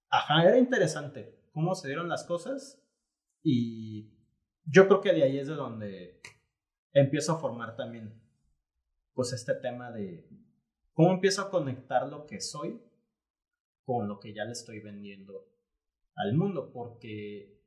ajá, 0.10 0.44
era 0.44 0.58
interesante 0.58 1.40
cómo 1.52 1.76
se 1.76 1.88
dieron 1.88 2.10
las 2.10 2.24
cosas 2.24 2.82
y 3.44 4.12
yo 4.66 4.88
creo 4.88 5.02
que 5.02 5.14
de 5.14 5.24
ahí 5.24 5.40
es 5.40 5.48
de 5.48 5.56
donde 5.56 6.22
empiezo 6.94 7.34
a 7.34 7.40
formar 7.40 7.76
también, 7.76 8.22
pues, 9.14 9.34
este 9.34 9.54
tema 9.56 9.92
de 9.92 10.28
cómo 10.94 11.12
empiezo 11.12 11.42
a 11.44 11.50
conectar 11.50 12.08
lo 12.08 12.26
que 12.26 12.42
soy 12.42 12.82
con 13.90 14.08
lo 14.08 14.20
que 14.20 14.36
ya 14.36 14.46
le 14.46 14.52
estoy 14.52 14.82
vendiendo 14.82 15.48
al 16.14 16.36
mundo, 16.36 16.70
porque, 16.72 17.60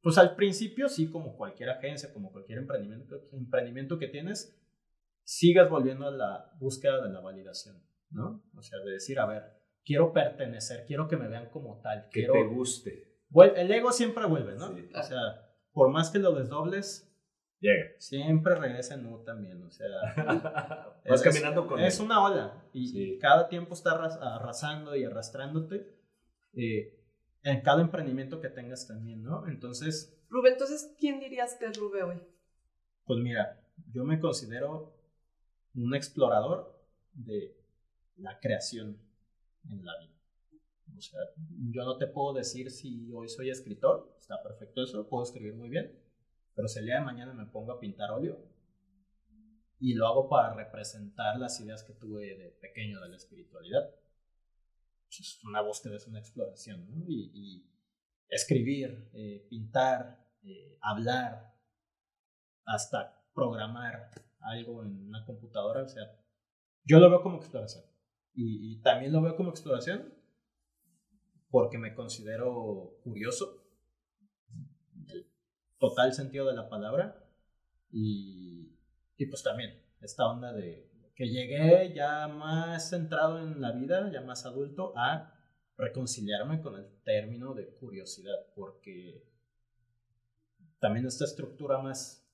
pues, 0.00 0.18
al 0.18 0.36
principio 0.36 0.88
sí, 0.88 1.10
como 1.10 1.36
cualquier 1.36 1.70
agencia, 1.70 2.12
como 2.12 2.30
cualquier 2.30 2.58
emprendimiento, 2.58 3.16
emprendimiento 3.32 3.98
que 3.98 4.06
tienes, 4.06 4.56
sigas 5.24 5.68
volviendo 5.68 6.06
a 6.06 6.12
la 6.12 6.52
búsqueda 6.60 7.02
de 7.04 7.12
la 7.12 7.18
validación, 7.18 7.82
¿no? 8.10 8.44
O 8.56 8.62
sea, 8.62 8.78
de 8.84 8.92
decir, 8.92 9.18
a 9.18 9.26
ver, 9.26 9.42
quiero 9.84 10.12
pertenecer, 10.12 10.84
quiero 10.86 11.08
que 11.08 11.16
me 11.16 11.26
vean 11.26 11.50
como 11.50 11.80
tal, 11.80 12.04
Que 12.04 12.20
quiero... 12.20 12.34
te 12.34 12.46
guste. 12.46 13.18
El 13.56 13.72
ego 13.72 13.90
siempre 13.90 14.26
vuelve, 14.26 14.54
¿no? 14.54 14.76
Sí. 14.76 14.88
O 14.94 15.02
sea, 15.02 15.50
por 15.72 15.90
más 15.90 16.12
que 16.12 16.20
lo 16.20 16.36
desdobles, 16.36 17.12
Llega. 17.60 17.92
siempre 17.98 18.54
regresa 18.56 18.94
en 18.94 19.06
U 19.06 19.22
también, 19.24 19.62
o 19.62 19.70
sea... 19.70 19.86
Vas 21.08 21.20
es- 21.20 21.22
caminando 21.22 21.66
con 21.66 21.80
Es 21.80 21.98
él. 21.98 22.04
una 22.06 22.22
ola 22.22 22.64
y 22.72 22.88
Sí. 22.88 23.18
cada 23.20 23.48
tiempo 23.48 23.74
está 23.74 23.92
arras- 23.92 24.18
arrasando 24.20 24.94
y 24.96 25.04
arrastrándote 25.04 25.94
eh, 26.54 26.98
en 27.42 27.60
cada 27.62 27.80
emprendimiento 27.80 28.40
que 28.40 28.48
tengas 28.50 28.86
también, 28.86 29.22
¿no? 29.22 29.46
Entonces, 29.48 30.16
Rubén, 30.28 30.54
entonces, 30.54 30.94
¿quién 30.98 31.20
dirías 31.20 31.54
que 31.54 31.66
es 31.66 31.76
Rubén 31.78 32.04
hoy? 32.04 32.20
pues 33.06 33.18
mira, 33.20 33.60
yo 33.92 34.04
me 34.04 34.18
considero 34.18 34.96
un 35.74 35.94
explorador 35.94 36.80
de 37.12 37.54
la 38.16 38.38
creación 38.40 38.98
en 39.68 39.84
la 39.84 39.92
vida. 39.98 40.12
O 40.96 41.00
sea, 41.00 41.20
yo 41.70 41.84
no 41.84 41.98
te 41.98 42.06
puedo 42.06 42.32
decir 42.34 42.70
si 42.70 43.10
hoy 43.12 43.28
soy 43.28 43.50
escritor, 43.50 44.14
está 44.18 44.42
perfecto 44.42 44.82
eso, 44.84 45.06
puedo 45.08 45.24
escribir 45.24 45.54
muy 45.54 45.68
bien, 45.68 45.92
pero 46.54 46.68
si 46.68 46.78
el 46.78 46.86
día 46.86 46.96
de 46.96 47.04
mañana 47.04 47.34
me 47.34 47.46
pongo 47.46 47.72
a 47.72 47.80
pintar 47.80 48.10
óleo 48.10 48.38
y 49.80 49.94
lo 49.94 50.06
hago 50.06 50.28
para 50.28 50.54
representar 50.54 51.38
las 51.38 51.60
ideas 51.60 51.82
que 51.82 51.94
tuve 51.94 52.36
de 52.36 52.50
pequeño 52.60 53.00
de 53.00 53.08
la 53.08 53.16
espiritualidad, 53.16 53.90
pues 55.06 55.20
es 55.20 55.44
una 55.44 55.60
búsqueda, 55.60 55.96
es 55.96 56.06
una 56.06 56.20
exploración, 56.20 56.88
¿no? 56.88 57.04
Y, 57.08 57.70
escribir, 58.28 59.10
eh, 59.12 59.46
pintar, 59.48 60.26
eh, 60.42 60.78
hablar, 60.80 61.54
hasta 62.64 63.22
programar 63.34 64.10
algo 64.40 64.82
en 64.82 65.06
una 65.06 65.24
computadora, 65.24 65.82
o 65.82 65.88
sea, 65.88 66.02
yo 66.84 66.98
lo 66.98 67.10
veo 67.10 67.22
como 67.22 67.36
exploración. 67.36 67.84
Y, 68.32 68.72
y 68.72 68.80
también 68.80 69.12
lo 69.12 69.22
veo 69.22 69.36
como 69.36 69.50
exploración 69.50 70.12
porque 71.50 71.78
me 71.78 71.94
considero 71.94 72.98
curioso, 73.04 73.63
total 75.88 76.12
sentido 76.12 76.46
de 76.46 76.54
la 76.54 76.68
palabra, 76.68 77.22
y, 77.90 78.76
y 79.16 79.26
pues 79.26 79.42
también 79.42 79.82
esta 80.00 80.26
onda 80.26 80.52
de 80.52 80.90
que 81.14 81.28
llegué 81.28 81.92
ya 81.94 82.26
más 82.26 82.90
centrado 82.90 83.38
en 83.38 83.60
la 83.60 83.72
vida, 83.72 84.10
ya 84.12 84.20
más 84.20 84.46
adulto, 84.46 84.92
a 84.96 85.32
reconciliarme 85.76 86.60
con 86.60 86.76
el 86.76 86.86
término 87.02 87.54
de 87.54 87.68
curiosidad, 87.76 88.34
porque 88.54 89.24
también 90.80 91.06
esta 91.06 91.24
estructura 91.24 91.78
más, 91.78 92.28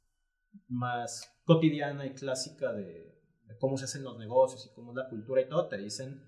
más 0.69 1.41
cotidiana 1.45 2.07
y 2.07 2.15
clásica 2.15 2.73
de, 2.73 3.21
de 3.45 3.59
cómo 3.59 3.77
se 3.77 3.85
hacen 3.85 4.05
los 4.05 4.19
negocios 4.19 4.67
y 4.67 4.75
cómo 4.75 4.93
es 4.93 4.97
la 4.97 5.09
cultura 5.09 5.43
y 5.43 5.49
todo, 5.49 5.69
te 5.69 5.77
dicen, 5.77 6.25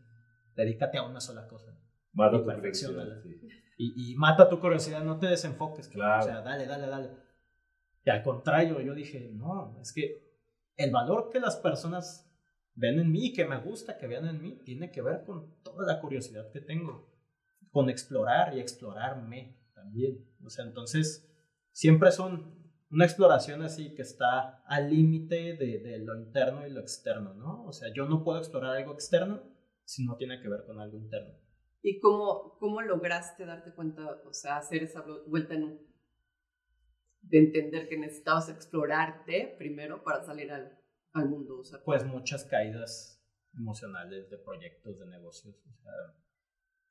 dedícate 0.54 0.98
a 0.98 1.04
una 1.04 1.20
sola 1.20 1.48
cosa. 1.48 1.78
Mata 2.12 2.38
Y 3.24 3.34
sí. 3.34 3.48
Y, 3.76 4.12
y 4.12 4.16
mata 4.16 4.48
tu 4.48 4.60
curiosidad, 4.60 5.02
no 5.02 5.18
te 5.18 5.26
desenfoques. 5.26 5.88
Claro. 5.88 6.24
O 6.24 6.26
sea, 6.26 6.42
dale, 6.42 6.66
dale, 6.66 6.86
dale. 6.86 7.10
Y 8.04 8.10
al 8.10 8.22
contrario, 8.22 8.80
yo 8.80 8.94
dije, 8.94 9.30
no, 9.32 9.78
es 9.80 9.92
que 9.92 10.32
el 10.76 10.90
valor 10.90 11.30
que 11.30 11.40
las 11.40 11.56
personas 11.56 12.28
ven 12.74 12.98
en 12.98 13.10
mí 13.10 13.26
y 13.26 13.32
que 13.32 13.44
me 13.44 13.60
gusta 13.60 13.98
que 13.98 14.06
vean 14.06 14.26
en 14.26 14.42
mí 14.42 14.58
tiene 14.64 14.90
que 14.90 15.02
ver 15.02 15.24
con 15.24 15.62
toda 15.62 15.86
la 15.86 16.00
curiosidad 16.00 16.50
que 16.50 16.60
tengo, 16.60 17.10
con 17.70 17.90
explorar 17.90 18.56
y 18.56 18.60
explorarme 18.60 19.58
también. 19.74 20.26
O 20.44 20.50
sea, 20.50 20.64
entonces 20.64 21.28
siempre 21.70 22.10
son 22.10 22.60
una 22.90 23.04
exploración 23.04 23.62
así 23.62 23.94
que 23.94 24.02
está 24.02 24.62
al 24.66 24.90
límite 24.90 25.56
de, 25.56 25.78
de 25.78 25.98
lo 25.98 26.18
interno 26.18 26.66
y 26.66 26.70
lo 26.70 26.80
externo, 26.80 27.34
¿no? 27.34 27.64
O 27.64 27.72
sea, 27.72 27.92
yo 27.94 28.06
no 28.06 28.22
puedo 28.22 28.38
explorar 28.38 28.76
algo 28.76 28.92
externo 28.92 29.42
si 29.84 30.04
no 30.04 30.16
tiene 30.16 30.40
que 30.40 30.48
ver 30.48 30.64
con 30.64 30.80
algo 30.80 30.98
interno. 30.98 31.34
¿Y 31.82 31.98
cómo, 32.00 32.56
cómo 32.58 32.80
lograste 32.80 33.44
darte 33.44 33.74
cuenta, 33.74 34.20
o 34.26 34.32
sea, 34.32 34.58
hacer 34.58 34.82
esa 34.84 35.04
vu- 35.04 35.24
vuelta 35.26 35.54
en? 35.54 35.80
De 37.22 37.38
entender 37.38 37.88
que 37.88 37.98
necesitabas 37.98 38.48
explorarte 38.48 39.54
primero 39.58 40.02
para 40.02 40.22
salir 40.22 40.50
al, 40.52 40.78
al 41.12 41.28
mundo. 41.28 41.60
O 41.60 41.64
sea, 41.64 41.80
pues 41.84 42.04
muchas 42.04 42.44
caídas 42.44 43.20
emocionales 43.56 44.28
de 44.30 44.38
proyectos, 44.38 44.98
de 44.98 45.06
negocios. 45.06 45.54
O 45.56 45.82
sea, 45.82 45.92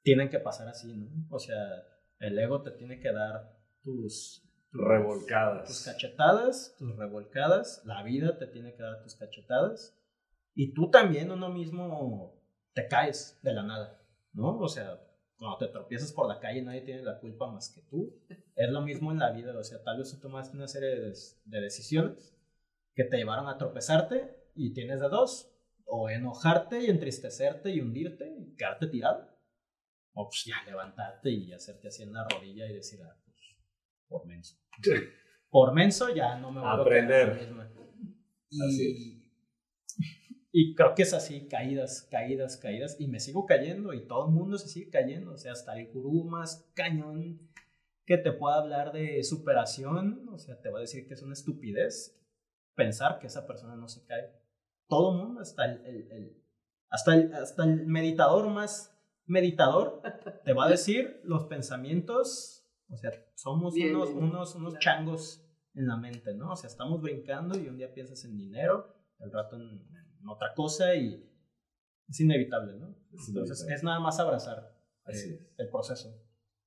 tienen 0.04 0.30
que 0.30 0.40
pasar 0.40 0.68
así, 0.68 0.94
¿no? 0.96 1.10
O 1.30 1.40
sea, 1.40 1.58
el 2.20 2.38
ego 2.40 2.62
te 2.64 2.72
tiene 2.72 3.00
que 3.00 3.12
dar 3.12 3.58
tus, 3.84 4.48
tus 4.72 4.82
Revolcadas. 4.82 5.68
tus 5.68 5.84
cachetadas, 5.86 6.76
tus 6.78 6.96
revolcadas, 6.98 7.82
la 7.86 8.04
vida 8.04 8.38
te 8.38 8.48
tiene 8.48 8.74
que 8.76 8.84
dar 8.84 9.02
tus 9.04 9.16
cachetadas 9.16 9.98
y 10.54 10.74
tú 10.74 10.90
también 10.92 11.32
uno 11.32 11.50
mismo 11.50 12.42
te 12.74 12.88
caes 12.88 13.40
de 13.44 13.54
la 13.54 13.64
nada, 13.64 14.01
¿no? 14.34 14.58
O 14.60 14.68
sea, 14.68 15.00
cuando 15.38 15.58
te 15.58 15.68
tropiezas 15.68 16.12
por 16.14 16.28
la 16.28 16.40
calle 16.40 16.62
nadie 16.62 16.82
tiene 16.82 17.02
la 17.04 17.20
culpa 17.20 17.52
más 17.52 17.70
que 17.70 17.82
tú. 17.82 18.16
Es 18.56 18.70
lo 18.70 18.82
mismo 18.82 19.12
en 19.12 19.20
la 19.20 19.32
vida, 19.32 19.58
o 19.58 19.64
sea, 19.64 19.82
tal 19.84 19.98
vez 19.98 20.12
tú 20.12 20.20
tomaste 20.20 20.56
una 20.56 20.68
serie 20.68 20.90
de, 20.90 21.14
de 21.46 21.62
decisiones 21.62 22.38
que 22.94 23.06
te 23.06 23.18
llevaron 23.18 23.48
a 23.48 23.58
tropezarte 23.58 24.52
y 24.56 24.74
tienes 24.74 25.00
de 25.00 25.10
dos, 25.10 25.52
o 25.86 26.10
enojarte 26.10 26.80
y 26.82 26.90
entristecerte 26.90 27.70
y 27.70 27.82
hundirte 27.82 28.30
y 28.38 28.56
quedarte 28.56 28.88
tirado, 28.88 29.28
o 30.14 30.28
pues 30.28 30.44
ya 30.46 30.56
levantarte 30.66 31.30
y 31.30 31.52
hacerte 31.54 31.88
así 31.88 32.04
en 32.04 32.14
la 32.14 32.28
rodilla 32.28 32.70
y 32.70 32.74
decir, 32.74 33.00
ah, 33.04 33.16
pues, 33.26 33.38
por 34.08 34.26
menso. 34.26 34.58
Por 35.50 35.74
menso 35.74 36.14
ya 36.14 36.38
no 36.38 36.52
me 36.52 36.62
voy 36.62 36.70
Aprender. 36.70 37.30
a 37.30 37.34
la 37.34 37.42
misma. 37.42 37.72
Así 38.68 38.92
Y, 38.98 39.21
y 40.52 40.76
creo 40.76 40.94
que 40.96 41.04
es 41.04 41.14
así, 41.14 41.48
caídas, 41.48 42.08
caídas, 42.12 42.58
caídas, 42.58 42.98
y 43.00 43.08
me 43.08 43.20
sigo 43.20 43.46
cayendo 43.46 43.94
y 43.94 44.06
todo 44.08 44.28
el 44.28 44.34
mundo 44.34 44.58
se 44.58 44.68
sigue 44.68 44.90
cayendo, 44.90 45.34
o 45.34 45.38
sea, 45.38 45.54
hasta 45.54 45.80
el 45.80 45.92
gurú 45.92 46.26
más 46.26 46.70
cañón 46.76 47.40
que 48.06 48.18
te 48.18 48.32
pueda 48.34 48.56
hablar 48.58 48.92
de 48.92 49.24
superación, 49.24 50.28
o 50.30 50.38
sea, 50.38 50.60
te 50.60 50.70
va 50.70 50.80
a 50.80 50.82
decir 50.82 51.08
que 51.08 51.14
es 51.14 51.22
una 51.22 51.34
estupidez 51.34 52.18
pensar 52.76 53.20
que 53.20 53.28
esa 53.28 53.48
persona 53.48 53.76
no 53.76 53.88
se 53.88 54.06
cae. 54.06 54.30
Todo 54.88 55.12
el 55.12 55.18
mundo, 55.20 55.42
hasta 55.42 55.66
el, 55.66 55.86
el- 55.86 56.12
el- 56.12 56.44
hasta 56.90 57.14
el, 57.16 57.34
hasta 57.34 57.64
el 57.64 57.86
meditador 57.88 58.50
más 58.50 58.94
meditador, 59.26 60.02
te 60.44 60.52
va 60.52 60.66
a 60.66 60.70
decir 60.70 61.22
los 61.24 61.46
pensamientos, 61.46 62.68
o 62.90 62.98
sea, 62.98 63.12
somos 63.36 63.74
Bien, 63.74 63.96
unos, 63.96 64.10
bien, 64.14 64.24
unos, 64.26 64.56
unos 64.56 64.78
changos 64.80 65.48
en 65.74 65.88
la 65.88 65.96
mente, 65.96 66.34
¿no? 66.34 66.52
O 66.52 66.56
sea, 66.58 66.70
estamos 66.70 67.02
brincando 67.02 67.58
y 67.58 67.68
un 67.70 67.78
día 67.78 67.94
piensas 67.94 68.26
en 68.26 68.36
dinero, 68.36 68.94
el 69.20 69.32
rato 69.32 69.56
en, 69.56 69.88
en 70.22 70.30
otra 70.30 70.54
cosa 70.56 70.96
y 70.96 71.28
es 72.08 72.20
inevitable, 72.20 72.78
¿no? 72.78 72.96
Entonces 73.28 73.66
es 73.70 73.84
nada 73.84 74.00
más 74.00 74.20
abrazar 74.20 74.72
Así 75.04 75.32
eh, 75.32 75.48
el 75.58 75.70
proceso. 75.70 76.16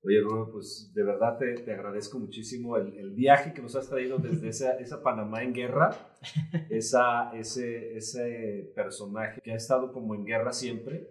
Oye, 0.03 0.21
Rubén, 0.21 0.51
pues 0.51 0.91
de 0.93 1.03
verdad 1.03 1.37
te, 1.37 1.55
te 1.55 1.73
agradezco 1.73 2.19
muchísimo 2.19 2.77
el, 2.77 2.95
el, 2.95 3.11
viaje 3.11 3.53
que 3.53 3.61
nos 3.61 3.75
has 3.75 3.89
traído 3.89 4.19
desde 4.19 4.49
esa, 4.49 4.77
esa 4.77 5.01
Panamá 5.01 5.41
en 5.41 5.51
guerra, 5.53 5.97
esa, 6.69 7.35
ese, 7.35 7.97
ese 7.97 8.71
personaje 8.75 9.41
que 9.41 9.51
ha 9.51 9.55
estado 9.55 9.91
como 9.91 10.13
en 10.13 10.25
guerra 10.25 10.51
siempre, 10.51 11.09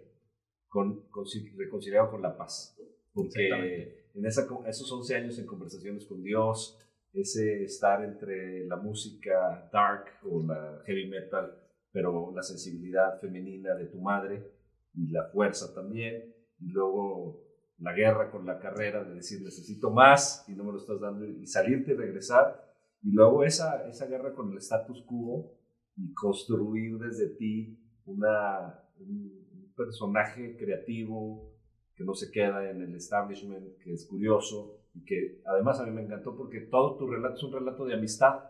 con, 0.69 1.01
con, 1.09 1.25
reconciliado 1.57 2.09
con 2.09 2.21
la 2.21 2.37
paz. 2.37 2.77
Porque 3.13 4.09
en 4.13 4.25
esa, 4.25 4.47
esos 4.67 4.89
11 4.89 5.15
años 5.15 5.39
en 5.39 5.45
conversaciones 5.45 6.05
con 6.05 6.23
Dios, 6.23 6.79
ese 7.11 7.63
estar 7.63 8.03
entre 8.03 8.65
la 8.65 8.77
música 8.77 9.69
dark 9.73 10.05
o 10.23 10.41
la 10.41 10.81
heavy 10.85 11.07
metal, 11.07 11.53
pero 11.95 12.33
la 12.35 12.43
sensibilidad 12.43 13.21
femenina 13.21 13.73
de 13.73 13.85
tu 13.85 14.01
madre 14.01 14.51
y 14.95 15.07
la 15.11 15.29
fuerza 15.29 15.73
también, 15.73 16.35
y 16.59 16.67
luego 16.73 17.41
la 17.77 17.93
guerra 17.93 18.29
con 18.29 18.45
la 18.45 18.59
carrera 18.59 19.01
de 19.05 19.15
decir 19.15 19.41
necesito 19.41 19.91
más 19.91 20.43
y 20.49 20.55
no 20.55 20.65
me 20.65 20.73
lo 20.73 20.77
estás 20.77 20.99
dando 20.99 21.25
y 21.25 21.47
salirte 21.47 21.93
y 21.93 21.95
regresar, 21.95 22.69
y 23.01 23.13
luego 23.13 23.45
esa, 23.45 23.87
esa 23.87 24.07
guerra 24.07 24.33
con 24.33 24.51
el 24.51 24.57
status 24.57 25.05
quo 25.05 25.53
y 25.95 26.13
construir 26.13 26.97
desde 26.97 27.29
ti 27.29 27.79
una, 28.03 28.77
un, 28.99 29.47
un 29.53 29.73
personaje 29.73 30.57
creativo 30.57 31.49
que 31.95 32.03
no 32.03 32.13
se 32.13 32.29
queda 32.29 32.69
en 32.69 32.81
el 32.81 32.93
establishment, 32.93 33.77
que 33.77 33.93
es 33.93 34.05
curioso 34.05 34.81
y 34.93 35.05
que 35.05 35.41
además 35.45 35.79
a 35.79 35.85
mí 35.85 35.91
me 35.91 36.01
encantó 36.01 36.35
porque 36.35 36.59
todo 36.69 36.97
tu 36.97 37.07
relato 37.07 37.35
es 37.35 37.43
un 37.43 37.53
relato 37.53 37.85
de 37.85 37.93
amistad. 37.93 38.43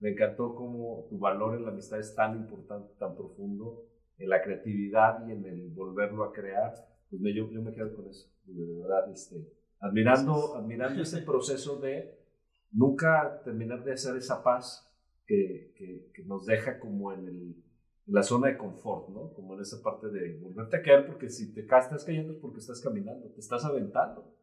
Me 0.00 0.10
encantó 0.10 0.54
cómo 0.54 1.06
tu 1.08 1.18
valor 1.18 1.56
en 1.56 1.64
la 1.64 1.70
amistad 1.70 1.98
es 1.98 2.14
tan 2.14 2.36
importante, 2.36 2.92
tan 2.98 3.14
profundo, 3.14 3.84
en 4.18 4.28
la 4.28 4.42
creatividad 4.42 5.26
y 5.26 5.32
en 5.32 5.44
el 5.44 5.68
volverlo 5.70 6.24
a 6.24 6.32
crear. 6.32 6.74
Pues 7.10 7.20
me, 7.20 7.34
yo, 7.34 7.50
yo 7.50 7.62
me 7.62 7.72
quedo 7.72 7.94
con 7.94 8.08
eso, 8.08 8.28
de 8.46 8.80
verdad, 8.80 9.10
este, 9.10 9.36
admirando, 9.80 10.56
admirando 10.56 11.02
ese 11.02 11.22
proceso 11.22 11.78
de 11.78 12.18
nunca 12.72 13.40
terminar 13.44 13.84
de 13.84 13.92
hacer 13.92 14.16
esa 14.16 14.42
paz 14.42 14.86
que, 15.26 15.72
que, 15.76 16.10
que 16.14 16.24
nos 16.24 16.46
deja 16.46 16.78
como 16.78 17.12
en, 17.12 17.26
el, 17.26 17.64
en, 18.06 18.14
la 18.14 18.22
zona 18.22 18.48
de 18.48 18.56
confort, 18.56 19.08
¿no? 19.08 19.32
Como 19.32 19.54
en 19.54 19.60
esa 19.60 19.82
parte 19.82 20.08
de 20.08 20.38
volverte 20.38 20.76
a 20.76 20.82
caer, 20.82 21.06
porque 21.06 21.28
si 21.28 21.52
te 21.52 21.60
estás 21.60 22.04
cayendo 22.04 22.32
es 22.32 22.38
porque 22.38 22.60
estás 22.60 22.80
caminando, 22.80 23.28
te 23.30 23.40
estás 23.40 23.64
aventando. 23.64 24.35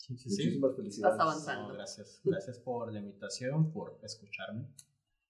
Sí, 0.00 0.16
sí, 0.16 0.30
Muchísimas 0.30 0.70
sí. 0.70 0.76
felicidades. 0.76 1.12
Estás 1.12 1.26
avanzando. 1.26 1.68
No, 1.68 1.74
gracias. 1.74 2.20
Gracias 2.24 2.58
por 2.58 2.92
la 2.92 3.00
invitación, 3.00 3.70
por 3.70 3.98
escucharme, 4.02 4.66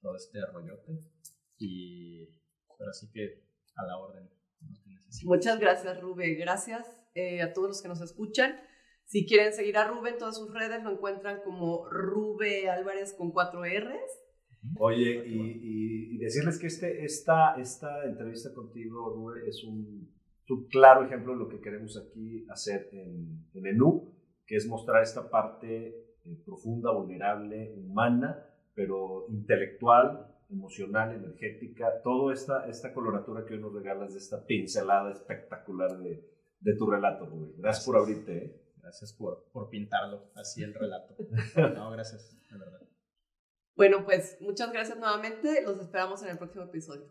todo 0.00 0.14
este 0.14 0.40
rollote. 0.46 1.00
Y 1.58 2.28
ahora 2.68 2.92
sí 2.92 3.10
que 3.12 3.42
a 3.74 3.84
la 3.84 3.98
orden. 3.98 4.30
Muchas 5.24 5.58
gracias, 5.58 6.00
Rubén. 6.00 6.38
Gracias 6.38 6.86
eh, 7.14 7.42
a 7.42 7.52
todos 7.52 7.68
los 7.68 7.82
que 7.82 7.88
nos 7.88 8.00
escuchan. 8.00 8.60
Si 9.04 9.26
quieren 9.26 9.52
seguir 9.52 9.76
a 9.76 9.88
Rubén, 9.88 10.18
todas 10.18 10.36
sus 10.36 10.54
redes 10.54 10.84
lo 10.84 10.92
encuentran 10.92 11.40
como 11.44 11.88
Rube 11.88 12.70
Álvarez 12.70 13.12
con 13.12 13.32
cuatro 13.32 13.64
R's. 13.64 14.20
Oye, 14.78 15.24
y, 15.26 15.34
y, 15.34 16.14
y, 16.14 16.18
decirles 16.18 16.58
que 16.58 16.68
este, 16.68 17.04
esta, 17.04 17.54
esta 17.56 18.04
entrevista 18.04 18.52
contigo, 18.54 19.10
Rube, 19.10 19.48
es 19.48 19.64
un, 19.64 20.14
un, 20.48 20.68
claro 20.68 21.04
ejemplo 21.04 21.32
de 21.32 21.38
lo 21.38 21.48
que 21.48 21.60
queremos 21.60 21.96
aquí 21.96 22.46
hacer 22.50 22.88
en, 22.92 23.46
en 23.54 23.66
ENU, 23.66 24.12
que 24.50 24.56
es 24.56 24.66
mostrar 24.66 25.00
esta 25.00 25.30
parte 25.30 25.86
eh, 26.24 26.42
profunda, 26.44 26.90
vulnerable, 26.90 27.72
humana, 27.76 28.44
pero 28.74 29.26
intelectual, 29.28 30.26
emocional, 30.50 31.14
energética, 31.14 32.02
toda 32.02 32.34
esta, 32.34 32.66
esta 32.66 32.92
coloratura 32.92 33.44
que 33.46 33.54
hoy 33.54 33.60
nos 33.60 33.72
regalas 33.72 34.12
de 34.12 34.18
esta 34.18 34.44
pincelada 34.44 35.12
espectacular 35.12 35.96
de, 35.98 36.28
de 36.58 36.76
tu 36.76 36.90
relato, 36.90 37.26
Rubén. 37.26 37.52
Gracias, 37.58 37.62
gracias, 37.62 37.86
por 37.86 37.96
abrirte. 37.96 38.38
¿eh? 38.38 38.60
Gracias 38.82 39.12
por, 39.12 39.44
por 39.52 39.70
pintarlo 39.70 40.32
así 40.34 40.64
el 40.64 40.74
relato. 40.74 41.14
No, 41.76 41.92
gracias, 41.92 42.36
de 42.50 42.58
verdad. 42.58 42.80
Bueno, 43.76 44.04
pues 44.04 44.36
muchas 44.40 44.72
gracias 44.72 44.98
nuevamente. 44.98 45.62
Los 45.62 45.78
esperamos 45.78 46.24
en 46.24 46.30
el 46.30 46.38
próximo 46.38 46.64
episodio. 46.64 47.06